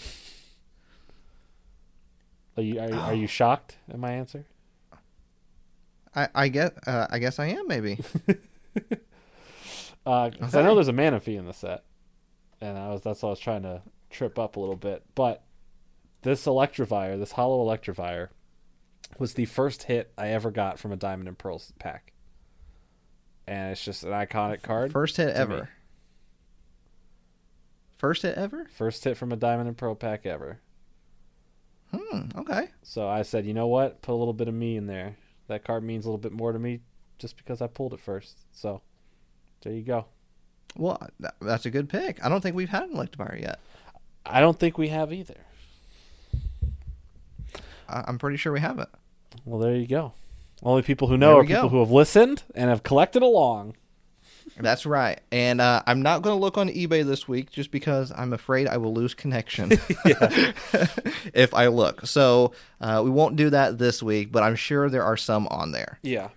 Are 2.57 2.63
you 2.63 2.79
are, 2.79 2.93
are 2.93 3.13
you 3.13 3.27
shocked 3.27 3.77
at 3.89 3.97
my 3.99 4.11
answer? 4.11 4.45
I 6.15 6.27
I 6.35 6.47
get. 6.49 6.75
Uh, 6.87 7.07
I 7.09 7.19
guess 7.19 7.39
I 7.39 7.47
am 7.47 7.67
maybe. 7.67 7.99
Uh 10.05 10.29
'cause 10.31 10.53
I 10.53 10.61
know 10.63 10.75
there's 10.75 10.89
a 10.89 10.91
Manaphy 10.93 11.37
in 11.39 11.45
the 11.45 11.53
set, 11.53 11.85
and 12.59 12.77
I 12.77 12.89
was 12.89 13.03
that's 13.03 13.21
what 13.23 13.29
I 13.29 13.31
was 13.31 13.39
trying 13.39 13.61
to 13.61 13.81
trip 14.09 14.37
up 14.37 14.57
a 14.57 14.59
little 14.59 14.75
bit. 14.75 15.01
But 15.15 15.43
this 16.23 16.45
Electivire, 16.45 17.17
this 17.17 17.31
Holo 17.31 17.63
Electivire, 17.65 18.27
was 19.17 19.35
the 19.35 19.45
first 19.45 19.83
hit 19.83 20.11
I 20.17 20.27
ever 20.29 20.51
got 20.51 20.77
from 20.77 20.91
a 20.91 20.97
Diamond 20.97 21.29
and 21.29 21.37
Pearl 21.37 21.61
pack, 21.79 22.11
and 23.47 23.71
it's 23.71 23.85
just 23.85 24.03
an 24.03 24.09
iconic 24.09 24.61
card. 24.61 24.91
First 24.91 25.15
hit 25.15 25.29
ever. 25.29 25.57
me. 25.57 25.67
First 27.97 28.23
hit 28.23 28.37
ever? 28.37 28.65
First 28.75 29.05
hit 29.05 29.15
from 29.15 29.31
a 29.31 29.37
Diamond 29.37 29.69
and 29.69 29.77
Pearl 29.77 29.95
pack 29.95 30.25
ever. 30.25 30.59
Hmm. 31.93 32.27
Okay. 32.37 32.69
So 32.81 33.07
I 33.07 33.21
said, 33.21 33.45
you 33.45 33.53
know 33.53 33.67
what? 33.67 34.01
Put 34.01 34.13
a 34.13 34.15
little 34.15 34.33
bit 34.33 34.47
of 34.47 34.53
me 34.53 34.77
in 34.77 34.87
there. 34.87 35.15
That 35.47 35.63
card 35.63 35.83
means 35.83 36.05
a 36.05 36.09
little 36.09 36.17
bit 36.17 36.31
more 36.31 36.51
to 36.51 36.59
me 36.59 36.79
just 37.19 37.37
because 37.37 37.61
I 37.61 37.67
pulled 37.67 37.93
it 37.93 37.99
first. 37.99 38.37
So 38.51 38.81
there 39.61 39.73
you 39.73 39.83
go. 39.83 40.05
Well, 40.75 41.05
that, 41.19 41.35
that's 41.41 41.65
a 41.65 41.69
good 41.69 41.89
pick. 41.89 42.23
I 42.23 42.29
don't 42.29 42.41
think 42.41 42.55
we've 42.55 42.69
had 42.69 42.83
an 42.83 42.95
Electivire 42.95 43.39
yet. 43.39 43.59
I 44.25 44.39
don't 44.39 44.59
think 44.59 44.77
we 44.77 44.87
have 44.87 45.13
either. 45.13 45.45
I, 47.87 48.03
I'm 48.07 48.17
pretty 48.17 48.37
sure 48.37 48.51
we 48.51 48.59
haven't. 48.59 48.89
Well, 49.45 49.59
there 49.59 49.75
you 49.75 49.87
go. 49.87 50.13
Only 50.63 50.81
people 50.81 51.07
who 51.09 51.17
know 51.17 51.37
are 51.37 51.41
we 51.41 51.47
people 51.47 51.69
who 51.69 51.79
have 51.79 51.91
listened 51.91 52.43
and 52.55 52.69
have 52.69 52.83
collected 52.83 53.21
along. 53.21 53.75
That's 54.57 54.85
right. 54.85 55.19
And 55.31 55.59
uh, 55.59 55.81
I'm 55.87 56.01
not 56.01 56.21
going 56.21 56.35
to 56.35 56.39
look 56.41 56.57
on 56.57 56.69
eBay 56.69 57.05
this 57.05 57.27
week 57.27 57.51
just 57.51 57.71
because 57.71 58.11
I'm 58.15 58.33
afraid 58.33 58.67
I 58.67 58.77
will 58.77 58.93
lose 58.93 59.13
connection 59.13 59.71
if 61.33 61.53
I 61.53 61.67
look. 61.67 62.05
So 62.05 62.53
uh, 62.79 63.01
we 63.03 63.09
won't 63.09 63.35
do 63.35 63.49
that 63.49 63.77
this 63.77 64.03
week, 64.03 64.31
but 64.31 64.43
I'm 64.43 64.55
sure 64.55 64.89
there 64.89 65.03
are 65.03 65.17
some 65.17 65.47
on 65.47 65.71
there. 65.71 65.99
Yeah. 66.03 66.29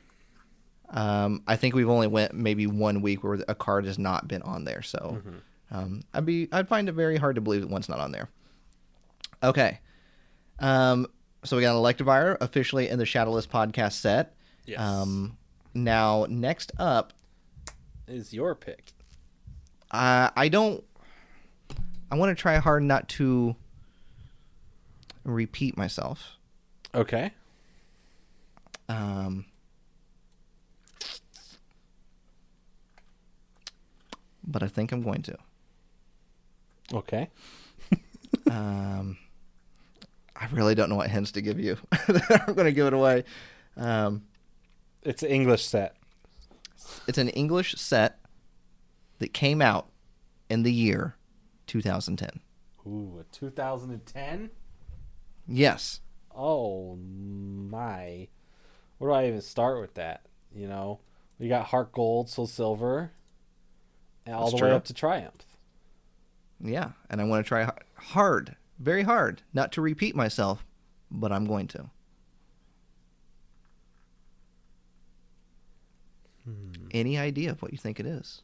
Um, 0.89 1.43
I 1.47 1.57
think 1.57 1.75
we've 1.75 1.91
only 1.91 2.07
went 2.07 2.35
maybe 2.35 2.67
one 2.67 3.03
week 3.03 3.23
where 3.25 3.39
a 3.49 3.55
card 3.55 3.87
has 3.87 3.99
not 3.99 4.29
been 4.29 4.43
on 4.43 4.65
there. 4.65 4.83
So 4.83 5.21
um, 5.71 6.03
I'd 6.15 6.25
be 6.25 6.49
I'd 6.53 6.69
find 6.69 6.89
it 6.89 6.93
very 6.93 7.17
hard 7.17 7.35
to 7.35 7.41
believe 7.41 7.63
that 7.63 7.71
one's 7.71 7.89
not 7.89 7.99
on 7.99 8.13
there. 8.13 8.29
Okay. 9.43 9.81
Um, 10.59 11.07
so 11.45 11.57
we 11.57 11.63
got 11.63 11.77
an 11.77 11.83
Electivire 11.83 12.37
officially 12.41 12.89
in 12.89 12.99
the 12.99 13.07
Shadowless 13.07 13.47
podcast 13.47 13.95
set. 13.95 14.35
Yes. 14.65 14.81
Um, 14.81 15.37
now 15.75 16.27
next 16.29 16.73
up 16.79 17.13
is 18.09 18.33
your 18.33 18.55
pick. 18.55 18.93
Uh, 19.91 20.31
I 20.37 20.49
don't. 20.49 20.83
I 22.11 22.17
want 22.17 22.37
to 22.37 22.41
try 22.41 22.57
hard 22.57 22.83
not 22.83 23.09
to 23.11 23.57
repeat 25.25 25.77
myself. 25.77 26.37
Okay. 26.95 27.33
Um, 28.89 29.45
but 34.47 34.63
I 34.63 34.69
think 34.69 34.93
I'm 34.93 35.03
going 35.03 35.23
to. 35.23 35.37
Okay. 36.93 37.29
Um, 38.51 39.17
I 40.37 40.47
really 40.53 40.75
don't 40.77 40.89
know 40.89 40.95
what 40.97 41.11
hints 41.11 41.33
to 41.33 41.43
give 41.43 41.59
you. 41.59 41.77
I'm 42.09 42.55
going 42.55 42.67
to 42.67 42.73
give 42.73 42.87
it 42.87 42.93
away. 42.93 43.25
Um, 43.77 44.23
It's 45.03 45.23
an 45.25 45.31
English 45.31 45.65
set. 45.65 45.96
It's 47.07 47.19
an 47.19 47.29
English 47.31 47.75
set 47.77 48.19
that 49.19 49.33
came 49.33 49.63
out 49.63 49.89
in 50.49 50.63
the 50.63 50.73
year 50.73 51.17
2010. 51.67 52.41
Ooh, 52.87 53.19
a 53.21 53.25
2010? 53.35 54.51
Yes. 55.49 56.01
Oh 56.35 56.97
my. 56.97 58.29
Where 58.99 59.11
do 59.11 59.15
I 59.15 59.27
even 59.27 59.41
start 59.41 59.81
with 59.81 59.95
that? 59.95 60.27
You 60.55 60.69
know, 60.69 61.01
we 61.39 61.49
got 61.49 61.67
Heart 61.67 61.93
Gold, 61.93 62.31
Soul 62.31 62.47
Silver, 62.47 63.13
and 64.25 64.35
all 64.35 64.51
That's 64.51 64.61
the 64.61 64.67
way 64.67 64.73
up 64.73 64.85
to 64.87 64.95
Triumph. 64.95 65.45
Yeah, 66.63 66.93
and 67.11 67.21
I 67.21 67.25
want 67.25 67.45
to 67.45 67.49
try 67.49 67.71
hard, 67.97 68.57
very 68.79 69.03
hard, 69.03 69.43
not 69.53 69.73
to 69.73 69.83
repeat 69.83 70.17
myself, 70.17 70.65
but 71.11 71.33
I'm 71.33 71.45
going 71.47 71.69
to. 71.69 71.91
Any 76.93 77.19
idea 77.19 77.51
of 77.51 77.61
what 77.63 77.73
you 77.73 77.79
think 77.79 77.99
it 78.01 78.07
is? 78.07 78.43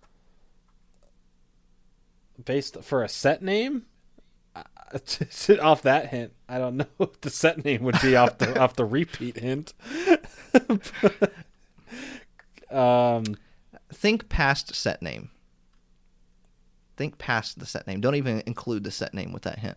Based 2.44 2.82
for 2.82 3.02
a 3.04 3.08
set 3.08 3.42
name, 3.42 3.84
uh, 4.56 4.62
off 5.62 5.82
that 5.82 6.08
hint, 6.08 6.32
I 6.48 6.58
don't 6.58 6.76
know 6.76 6.86
what 6.96 7.20
the 7.22 7.30
set 7.30 7.64
name 7.64 7.82
would 7.82 8.00
be 8.02 8.16
off 8.16 8.38
the 8.38 8.58
off 8.60 8.74
the 8.76 8.84
repeat 8.84 9.38
hint. 9.38 9.72
um, 12.70 13.24
Think 13.92 14.28
past 14.28 14.74
set 14.74 15.02
name. 15.02 15.30
think 16.96 17.18
past 17.18 17.58
the 17.60 17.66
set 17.66 17.86
name. 17.86 18.00
Don't 18.00 18.14
even 18.14 18.42
include 18.46 18.84
the 18.84 18.90
set 18.90 19.12
name 19.14 19.32
with 19.32 19.42
that 19.42 19.58
hint. 19.58 19.76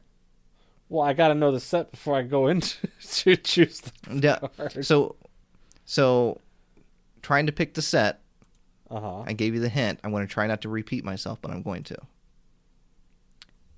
Well, 0.90 1.04
I 1.04 1.14
got 1.14 1.30
to 1.30 1.36
know 1.36 1.52
the 1.52 1.60
set 1.60 1.92
before 1.92 2.16
I 2.16 2.22
go 2.22 2.48
into 2.48 2.88
to 3.02 3.36
choose 3.36 3.82
the 3.82 3.92
Yeah. 4.22 4.48
card. 4.56 4.86
So, 4.86 5.16
so 5.86 6.40
trying 7.26 7.48
to 7.48 7.52
pick 7.52 7.74
the 7.74 7.82
set. 7.82 8.22
Uh 8.90 9.00
huh. 9.00 9.24
I 9.26 9.34
gave 9.34 9.56
you 9.56 9.60
the 9.60 9.70
hint. 9.70 10.00
I'm 10.04 10.12
going 10.12 10.26
to 10.26 10.32
try 10.32 10.46
not 10.46 10.62
to 10.62 10.70
repeat 10.70 11.04
myself, 11.04 11.40
but 11.42 11.50
I'm 11.50 11.64
going 11.64 11.82
to. 11.86 11.98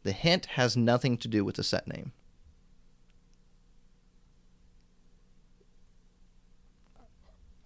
The 0.03 0.11
hint 0.11 0.47
has 0.47 0.75
nothing 0.75 1.17
to 1.19 1.29
do 1.29 1.45
with 1.45 1.55
the 1.55 1.63
set 1.63 1.87
name. 1.87 2.11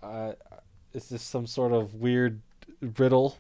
Uh, 0.03 0.33
is 0.93 1.09
this 1.09 1.23
some 1.23 1.47
sort 1.47 1.71
of 1.71 1.95
weird 1.95 2.41
riddle? 2.99 3.37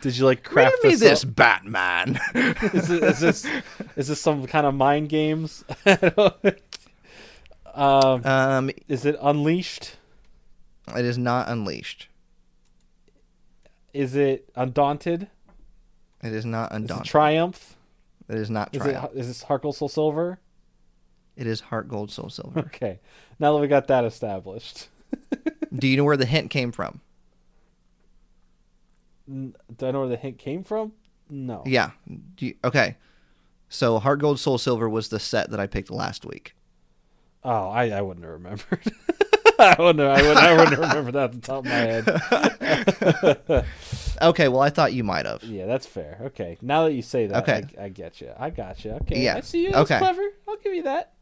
Did 0.00 0.16
you 0.16 0.24
like 0.24 0.42
craft 0.42 0.76
Give 0.82 0.90
me 0.90 0.96
this? 0.96 1.22
this? 1.22 1.24
Batman. 1.24 2.18
Is, 2.34 2.90
it, 2.90 3.02
is 3.02 3.20
this 3.20 3.46
is 3.96 4.08
this 4.08 4.20
some 4.20 4.44
kind 4.46 4.66
of 4.66 4.74
mind 4.74 5.08
games? 5.08 5.64
um, 7.74 8.24
um, 8.24 8.70
is 8.88 9.04
it 9.04 9.16
unleashed? 9.20 9.96
It 10.94 11.04
is 11.04 11.18
not 11.18 11.48
unleashed. 11.48 12.08
Is 13.92 14.14
it 14.14 14.48
undaunted? 14.54 15.28
It 16.22 16.32
is 16.32 16.44
not 16.44 16.70
Is 16.70 16.74
it 16.74 16.76
undaunted. 16.76 17.06
triumph? 17.06 17.76
it 18.28 18.36
is 18.36 18.50
not 18.50 18.74
Is 18.74 18.82
triumph. 18.82 19.10
it 19.14 19.18
is 19.20 19.26
this 19.28 19.42
Heart 19.44 19.62
Gold 19.62 19.76
Soul 19.76 19.88
Silver? 19.88 20.38
it 21.36 21.46
is 21.46 21.60
heart 21.60 21.86
gold 21.88 22.10
soul 22.10 22.30
silver. 22.30 22.60
Okay, 22.74 22.98
now 23.38 23.52
that 23.52 23.58
we 23.60 23.68
got 23.68 23.88
that 23.88 24.04
established, 24.06 24.88
do 25.74 25.86
you 25.86 25.96
know 25.98 26.04
where 26.04 26.16
the 26.16 26.24
hint 26.24 26.48
came 26.50 26.72
from? 26.72 27.02
Do 29.28 29.52
I 29.82 29.90
know 29.90 30.00
where 30.00 30.08
the 30.08 30.16
hint 30.16 30.38
came 30.38 30.64
from? 30.64 30.92
No. 31.28 31.62
Yeah. 31.66 31.90
You, 32.38 32.54
okay. 32.64 32.96
So 33.68 33.98
heart 33.98 34.20
gold 34.20 34.38
soul 34.40 34.56
silver 34.58 34.88
was 34.88 35.08
the 35.08 35.18
set 35.20 35.50
that 35.50 35.60
I 35.60 35.66
picked 35.66 35.90
last 35.90 36.24
week. 36.24 36.54
Oh, 37.44 37.68
I, 37.68 37.90
I 37.90 38.00
wouldn't 38.02 38.24
have 38.24 38.32
remembered. 38.34 38.80
I 39.58 39.76
wouldn't. 39.78 40.00
I 40.00 40.22
wouldn't. 40.22 40.38
I 40.38 40.52
wouldn't 40.56 40.78
remember 40.78 41.12
that 41.12 41.24
at 41.24 41.32
the 41.32 41.40
top 41.40 41.58
of 41.58 41.64
my 41.64 43.54
head. 43.54 43.64
Okay, 44.22 44.48
well 44.48 44.60
I 44.62 44.70
thought 44.70 44.94
you 44.94 45.04
might 45.04 45.26
have. 45.26 45.42
Yeah, 45.44 45.66
that's 45.66 45.84
fair. 45.86 46.18
Okay, 46.26 46.56
now 46.62 46.84
that 46.84 46.94
you 46.94 47.02
say 47.02 47.26
that, 47.26 47.42
Okay. 47.42 47.64
I, 47.78 47.84
I 47.84 47.88
get 47.90 48.18
you. 48.22 48.30
I 48.38 48.48
got 48.48 48.82
you. 48.82 48.92
Okay, 49.02 49.22
Yeah. 49.22 49.36
I 49.36 49.40
see 49.42 49.64
you. 49.64 49.72
That's 49.72 49.90
Okay. 49.90 49.98
clever. 49.98 50.22
I'll 50.48 50.56
give 50.56 50.72
you 50.74 50.84
that. 50.84 51.12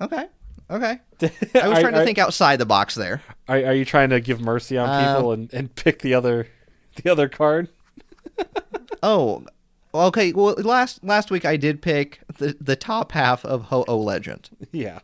Okay. 0.00 0.26
Okay. 0.68 0.98
I 1.22 1.68
was 1.68 1.78
Are- 1.78 1.80
trying 1.80 1.92
to 1.92 2.00
are- 2.00 2.04
think 2.04 2.18
outside 2.18 2.56
the 2.56 2.66
box 2.66 2.96
there. 2.96 3.22
Are, 3.46 3.56
are 3.56 3.72
you 3.74 3.84
trying 3.84 4.10
to 4.10 4.20
give 4.20 4.40
mercy 4.40 4.76
on 4.76 4.88
Um, 4.88 5.14
people 5.16 5.32
and, 5.32 5.54
and 5.54 5.72
pick 5.76 6.00
the 6.00 6.12
other 6.14 6.48
the 7.00 7.08
other 7.12 7.28
card? 7.28 7.68
Oh, 9.00 9.44
okay. 9.94 10.32
Well, 10.32 10.54
last 10.58 11.04
last 11.04 11.30
week 11.30 11.44
I 11.44 11.56
did 11.56 11.82
pick 11.82 12.18
the 12.38 12.56
the 12.60 12.74
top 12.74 13.12
half 13.12 13.44
of 13.44 13.62
Ho 13.66 13.84
Oh 13.86 13.98
Legend. 14.00 14.50
Yeah. 14.72 14.98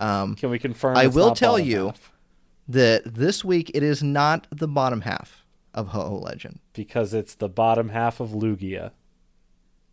Um, 0.00 0.34
Can 0.34 0.50
we 0.50 0.58
confirm? 0.58 0.96
I 0.96 1.04
it's 1.04 1.14
will 1.14 1.28
not 1.28 1.36
tell 1.36 1.58
you- 1.58 1.86
half? 1.86 2.12
that 2.68 3.02
this 3.04 3.44
week 3.44 3.70
it 3.74 3.82
is 3.82 4.00
not 4.02 4.46
the 4.50 4.68
bottom 4.68 5.00
half 5.00 5.44
of 5.74 5.88
Ho 5.88 6.00
Oh 6.02 6.16
Legend. 6.18 6.60
because 6.72 7.12
it's 7.12 7.34
the 7.34 7.48
bottom 7.48 7.88
half 7.88 8.20
of 8.20 8.30
Lugia. 8.30 8.92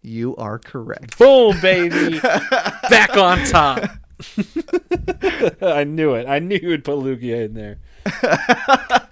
You 0.04 0.36
are 0.36 0.60
correct. 0.60 1.18
Boom, 1.18 1.60
baby, 1.60 2.20
back 2.90 3.18
on 3.18 3.40
top. 3.46 3.90
I 5.62 5.84
knew 5.86 6.14
it. 6.14 6.28
I 6.28 6.38
knew 6.40 6.58
you 6.62 6.70
would 6.70 6.84
put 6.84 6.98
Lugia 7.00 7.46
in 7.46 7.54
there. 7.54 7.80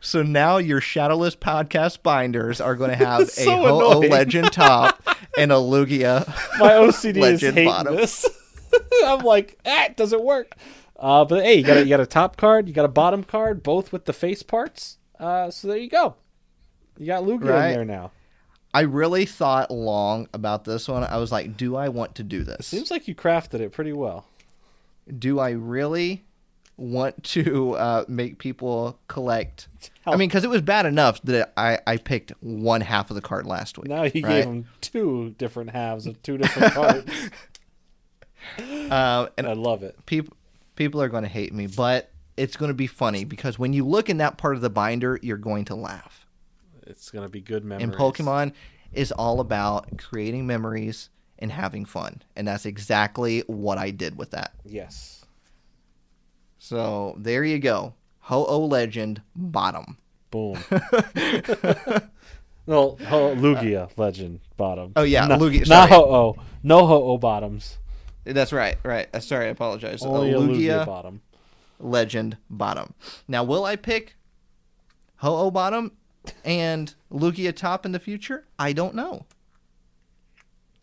So 0.00 0.22
now 0.22 0.58
your 0.58 0.80
Shadowless 0.80 1.34
podcast 1.34 2.04
binders 2.04 2.60
are 2.60 2.76
going 2.76 2.90
to 2.90 2.96
have 2.96 3.22
a 3.36 3.44
Ho 3.46 3.64
Oh 3.66 3.90
annoying. 3.98 4.12
Legend 4.12 4.52
top 4.52 5.02
and 5.36 5.50
a 5.50 5.56
Lugia. 5.56 6.24
My 6.60 6.70
OCD 6.74 7.16
is 7.16 7.16
Legend 7.16 7.54
hating 7.56 7.72
bottom. 7.72 7.96
this. 7.96 8.24
I'm 9.04 9.20
like, 9.20 9.58
ah, 9.66 9.84
it 9.86 9.96
doesn't 9.96 10.22
work. 10.22 10.52
Uh, 10.98 11.24
but 11.24 11.44
hey, 11.44 11.54
you 11.56 11.62
got 11.64 11.76
a, 11.76 11.82
you 11.82 11.88
got 11.88 12.00
a 12.00 12.06
top 12.06 12.36
card, 12.36 12.66
you 12.68 12.74
got 12.74 12.84
a 12.84 12.88
bottom 12.88 13.22
card, 13.24 13.62
both 13.62 13.92
with 13.92 14.04
the 14.06 14.12
face 14.12 14.42
parts. 14.42 14.98
Uh, 15.18 15.50
so 15.50 15.68
there 15.68 15.76
you 15.76 15.88
go. 15.88 16.16
You 16.98 17.06
got 17.06 17.22
Lugia 17.22 17.48
Right. 17.50 17.68
in 17.68 17.74
there 17.74 17.84
now. 17.84 18.10
I 18.74 18.80
really 18.82 19.24
thought 19.24 19.70
long 19.70 20.28
about 20.34 20.64
this 20.64 20.88
one. 20.88 21.04
I 21.04 21.16
was 21.18 21.32
like, 21.32 21.56
do 21.56 21.76
I 21.76 21.88
want 21.88 22.14
to 22.16 22.22
do 22.22 22.44
this? 22.44 22.66
Seems 22.66 22.90
like 22.90 23.08
you 23.08 23.14
crafted 23.14 23.60
it 23.60 23.72
pretty 23.72 23.92
well. 23.92 24.26
do 25.18 25.38
I 25.38 25.50
really 25.50 26.24
want 26.76 27.24
to 27.24 27.74
uh, 27.74 28.04
make 28.08 28.38
people 28.38 28.98
collect? 29.08 29.68
How- 30.04 30.12
I 30.12 30.16
mean, 30.16 30.28
because 30.28 30.44
it 30.44 30.50
was 30.50 30.62
bad 30.62 30.84
enough 30.86 31.20
that 31.22 31.52
I, 31.56 31.78
I 31.86 31.96
picked 31.96 32.32
one 32.40 32.80
half 32.82 33.10
of 33.10 33.14
the 33.14 33.20
card 33.22 33.46
last 33.46 33.78
week. 33.78 33.88
Now 33.88 34.02
you 34.04 34.10
right? 34.22 34.28
gave 34.28 34.44
him 34.44 34.66
two 34.80 35.34
different 35.38 35.70
halves 35.70 36.06
of 36.06 36.22
two 36.22 36.36
different 36.38 36.72
cards. 36.74 37.10
Uh, 38.90 39.28
and 39.36 39.46
I 39.46 39.52
love 39.52 39.82
it. 39.82 39.96
people 40.06 40.36
people 40.76 41.02
are 41.02 41.08
going 41.08 41.24
to 41.24 41.28
hate 41.28 41.52
me, 41.52 41.66
but 41.66 42.10
it's 42.36 42.56
going 42.56 42.70
to 42.70 42.74
be 42.74 42.86
funny 42.86 43.24
because 43.24 43.58
when 43.58 43.72
you 43.72 43.84
look 43.84 44.08
in 44.08 44.18
that 44.18 44.38
part 44.38 44.54
of 44.54 44.62
the 44.62 44.70
binder, 44.70 45.18
you're 45.22 45.36
going 45.36 45.64
to 45.66 45.74
laugh. 45.74 46.24
It's 46.86 47.10
gonna 47.10 47.28
be 47.28 47.40
good 47.42 47.64
memories. 47.64 47.84
And 47.84 47.94
Pokemon 47.94 48.52
is 48.92 49.12
all 49.12 49.40
about 49.40 49.98
creating 49.98 50.46
memories 50.46 51.10
and 51.38 51.52
having 51.52 51.84
fun, 51.84 52.22
and 52.34 52.48
that's 52.48 52.64
exactly 52.64 53.40
what 53.46 53.76
I 53.76 53.90
did 53.90 54.16
with 54.16 54.30
that. 54.30 54.54
Yes. 54.64 55.26
So 56.58 57.14
there 57.18 57.44
you 57.44 57.58
go, 57.58 57.94
Ho 58.20 58.46
Oh 58.46 58.64
Legend 58.64 59.20
bottom. 59.36 59.98
Boom. 60.30 60.58
well, 62.66 62.98
ho- 63.06 63.34
Lugia 63.34 63.90
legend 63.96 64.40
bottom. 64.56 64.92
Oh, 64.96 65.02
yeah, 65.02 65.26
no, 65.26 65.38
Lugia- 65.38 65.66
Not 65.68 65.88
ho 65.88 66.02
oh. 66.02 66.36
No 66.62 66.86
ho 66.86 67.02
oh 67.04 67.18
bottoms. 67.18 67.78
That's 68.32 68.52
right, 68.52 68.76
right. 68.84 69.08
Uh, 69.14 69.20
sorry, 69.20 69.46
I 69.46 69.48
apologize. 69.50 70.02
Only 70.02 70.34
Uh, 70.34 70.38
a 70.38 70.40
Lugia 70.42 70.56
Lugia 70.82 70.86
bottom. 70.86 71.22
Legend 71.80 72.36
bottom. 72.50 72.94
Now, 73.26 73.44
will 73.44 73.64
I 73.64 73.76
pick 73.76 74.16
Ho 75.16 75.36
Oh 75.36 75.50
bottom 75.50 75.92
and 76.44 76.94
Lugia 77.12 77.54
top 77.54 77.86
in 77.86 77.92
the 77.92 77.98
future? 78.00 78.44
I 78.58 78.72
don't 78.72 78.94
know. 78.94 79.26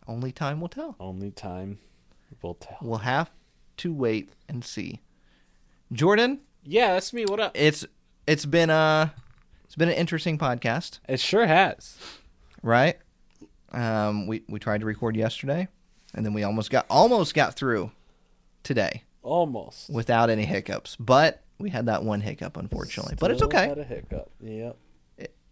Only 0.08 0.32
time 0.32 0.60
will 0.60 0.68
tell. 0.68 0.96
Only 1.00 1.30
time 1.30 1.78
will 2.42 2.54
tell. 2.54 2.78
We'll 2.80 2.98
have 2.98 3.30
to 3.78 3.92
wait 3.92 4.30
and 4.48 4.64
see. 4.64 5.00
Jordan, 5.92 6.40
Yeah, 6.64 6.94
that's 6.94 7.12
me. 7.12 7.24
What 7.26 7.40
up? 7.40 7.52
it's 7.54 7.84
it's 8.26 8.46
been 8.46 8.70
a 8.70 9.12
it's 9.64 9.76
been 9.76 9.88
an 9.88 9.94
interesting 9.96 10.38
podcast, 10.38 10.98
It 11.08 11.20
sure 11.20 11.46
has. 11.46 11.96
right? 12.62 12.96
Um, 13.72 14.26
we 14.26 14.42
we 14.48 14.58
tried 14.58 14.80
to 14.80 14.86
record 14.86 15.16
yesterday, 15.16 15.68
and 16.16 16.26
then 16.26 16.32
we 16.32 16.42
almost 16.42 16.70
got 16.70 16.86
almost 16.90 17.34
got 17.34 17.54
through 17.54 17.90
today 18.62 19.04
Almost. 19.22 19.90
without 19.90 20.30
any 20.30 20.44
hiccups, 20.44 20.96
but 20.96 21.42
we 21.58 21.70
had 21.70 21.86
that 21.86 22.02
one 22.02 22.20
hiccup 22.20 22.56
unfortunately. 22.56 23.16
but 23.20 23.30
it's 23.30 23.42
okay. 23.42 23.68
Had 23.68 23.78
a 23.78 23.84
hiccup. 23.84 24.30
Yep. 24.40 24.76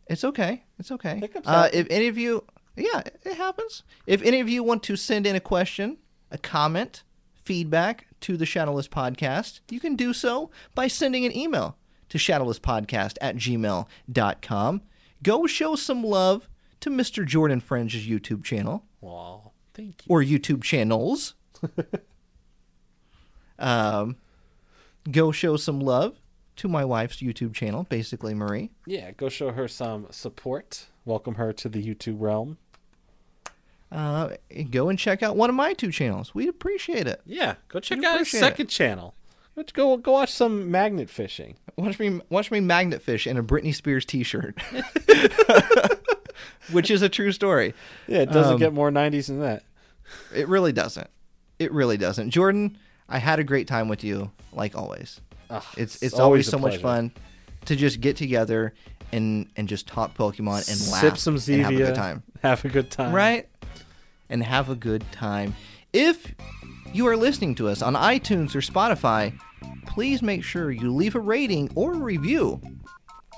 It's 0.06 0.24
okay. 0.24 0.64
It's 0.78 0.90
okay. 0.90 1.18
Hiccups 1.18 1.46
Uh, 1.48 1.68
if 1.72 1.86
any 1.90 2.08
of 2.08 2.18
you, 2.18 2.44
yeah, 2.76 3.02
it 3.24 3.36
happens. 3.36 3.82
If 4.06 4.20
any 4.22 4.40
of 4.40 4.48
you 4.48 4.62
want 4.62 4.82
to 4.84 4.96
send 4.96 5.26
in 5.26 5.34
a 5.36 5.40
question, 5.40 5.96
a 6.30 6.36
comment, 6.38 7.04
feedback 7.34 8.06
to 8.20 8.36
the 8.36 8.44
Shadowless 8.46 8.88
Podcast, 8.88 9.60
you 9.70 9.80
can 9.80 9.96
do 9.96 10.12
so 10.12 10.50
by 10.74 10.88
sending 10.88 11.24
an 11.24 11.36
email 11.36 11.76
to 12.10 12.18
shadowlesspodcast 12.18 13.16
at 13.20 13.36
gmail.com. 13.36 14.82
Go 15.22 15.46
show 15.46 15.74
some 15.74 16.02
love 16.04 16.48
to 16.80 16.90
Mr. 16.90 17.24
Jordan 17.26 17.60
Fringe's 17.60 18.06
YouTube 18.06 18.44
channel 18.44 18.84
Well, 19.00 19.43
thank 19.74 20.06
you. 20.06 20.09
or 20.09 20.22
YouTube 20.22 20.62
channels. 20.62 21.34
um, 23.59 24.16
go 25.10 25.32
show 25.32 25.56
some 25.56 25.80
love 25.80 26.16
to 26.56 26.68
my 26.68 26.84
wife's 26.84 27.16
YouTube 27.16 27.52
channel, 27.55 27.84
basically 27.88 28.34
Marie. 28.34 28.70
Yeah, 28.86 29.10
go 29.12 29.28
show 29.28 29.51
her 29.52 29.68
some 29.68 30.06
support. 30.10 30.86
Welcome 31.05 31.34
her 31.34 31.52
to 31.52 31.68
the 31.68 31.82
YouTube 31.84 32.16
realm. 32.20 32.59
uh, 33.92 34.30
go 34.70 34.88
and 34.88 34.98
check 34.98 35.22
out 35.22 35.36
one 35.36 35.51
of 35.51 35.56
my 35.56 35.72
two 35.72 35.90
channels. 35.92 36.34
We'd 36.34 36.48
appreciate 36.48 37.06
it. 37.06 37.20
Yeah, 37.26 37.56
go 37.68 37.80
check 37.80 37.98
We'd 37.98 38.06
out 38.06 38.18
his 38.20 38.30
second 38.30 38.68
channel. 38.68 39.14
Let's 39.56 39.70
go 39.72 39.96
go 39.96 40.12
watch 40.12 40.32
some 40.32 40.70
magnet 40.70 41.09
fishing. 41.10 41.56
Watch 41.76 41.98
me 41.98 42.20
watch 42.28 42.51
me 42.51 42.60
magnet 42.60 43.02
fish 43.02 43.26
in 43.26 43.36
a 43.36 43.42
Britney 43.42 43.74
Spears 43.74 44.05
T-shirt, 44.05 44.56
which 46.73 46.90
is 46.90 47.02
a 47.02 47.09
true 47.09 47.32
story. 47.32 47.74
Yeah, 48.06 48.19
it 48.20 48.31
doesn't 48.32 48.55
Um, 48.55 48.59
get 48.59 48.73
more 48.73 48.90
90s 48.90 49.27
than 49.28 49.40
that. 49.40 49.62
It 50.35 50.48
really 50.48 50.73
doesn't. 50.73 51.09
It 51.59 51.73
really 51.73 51.97
doesn't. 51.97 52.31
Jordan, 52.31 52.77
I 53.09 53.19
had 53.19 53.39
a 53.39 53.44
great 53.44 53.66
time 53.69 53.89
with 53.89 54.02
you, 54.05 54.31
like 54.52 54.77
always. 54.77 55.20
Ugh, 55.51 55.62
It's 55.77 56.02
it's 56.02 56.19
always, 56.19 56.48
a 56.48 56.51
so 56.52 56.59
much 56.59 56.78
fun 56.78 57.12
to 57.66 57.77
just 57.77 58.01
get 58.01 58.16
together 58.16 58.74
and 59.12 59.48
and 59.56 59.69
just 59.69 59.86
talk 59.86 60.15
Pokemon 60.16 60.69
and 60.70 60.93
laugh 60.93 61.01
Sip 61.01 61.19
some 61.19 61.36
Zevia. 61.36 61.55
and 61.55 61.62
have 61.65 61.74
a 61.74 61.77
good 61.77 61.94
time. 61.94 62.23
Have 62.43 62.65
a 62.65 62.69
good 62.69 62.90
time. 62.90 63.12
right? 63.12 63.48
And 64.28 64.43
have 64.43 64.69
a 64.70 64.74
good 64.74 65.05
time. 65.12 65.55
If 65.93 66.35
you 66.93 67.06
are 67.06 67.16
listening 67.16 67.55
to 67.56 67.69
us 67.69 67.82
on 67.82 67.94
iTunes 67.94 68.55
or 68.55 68.61
Spotify, 68.61 69.39
please 69.86 70.23
make 70.23 70.43
sure 70.43 70.70
you 70.70 70.93
leave 70.93 71.15
a 71.15 71.20
rating 71.20 71.70
or 71.74 71.93
a 71.93 71.98
review. 71.98 72.61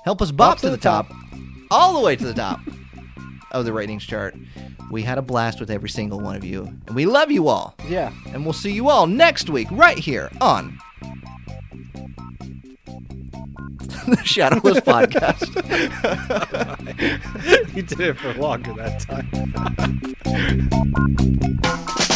Help 0.03 0.21
us 0.21 0.31
bop, 0.31 0.57
to, 0.59 0.69
the 0.69 0.77
top, 0.77 1.11
all 1.69 1.93
the 1.93 1.99
way 1.99 2.15
to 2.15 2.25
the 2.25 2.33
top. 2.33 2.59
of 3.51 3.65
the 3.65 3.73
ratings 3.73 4.05
chart. 4.05 4.35
We 4.91 5.03
had 5.03 5.17
a 5.17 5.21
blast 5.21 5.59
with 5.59 5.69
every 5.69 5.89
single 5.89 6.19
one 6.19 6.35
of 6.35 6.43
you, 6.43 6.63
and 6.87 6.95
we 6.95 7.05
love 7.05 7.31
you 7.31 7.47
all. 7.47 7.75
Yeah. 7.87 8.11
And 8.33 8.43
we'll 8.43 8.53
see 8.53 8.71
you 8.71 8.89
all 8.89 9.07
next 9.07 9.49
week, 9.49 9.67
right 9.71 9.97
here 9.97 10.29
on 10.39 10.79
the 14.07 14.21
Shadowless 14.23 14.79
Podcast. 14.79 15.47
you 17.75 17.81
did 17.81 17.99
it 17.99 18.17
for 18.17 18.33
longer 18.35 18.73
that 18.73 18.99
time. 19.01 19.27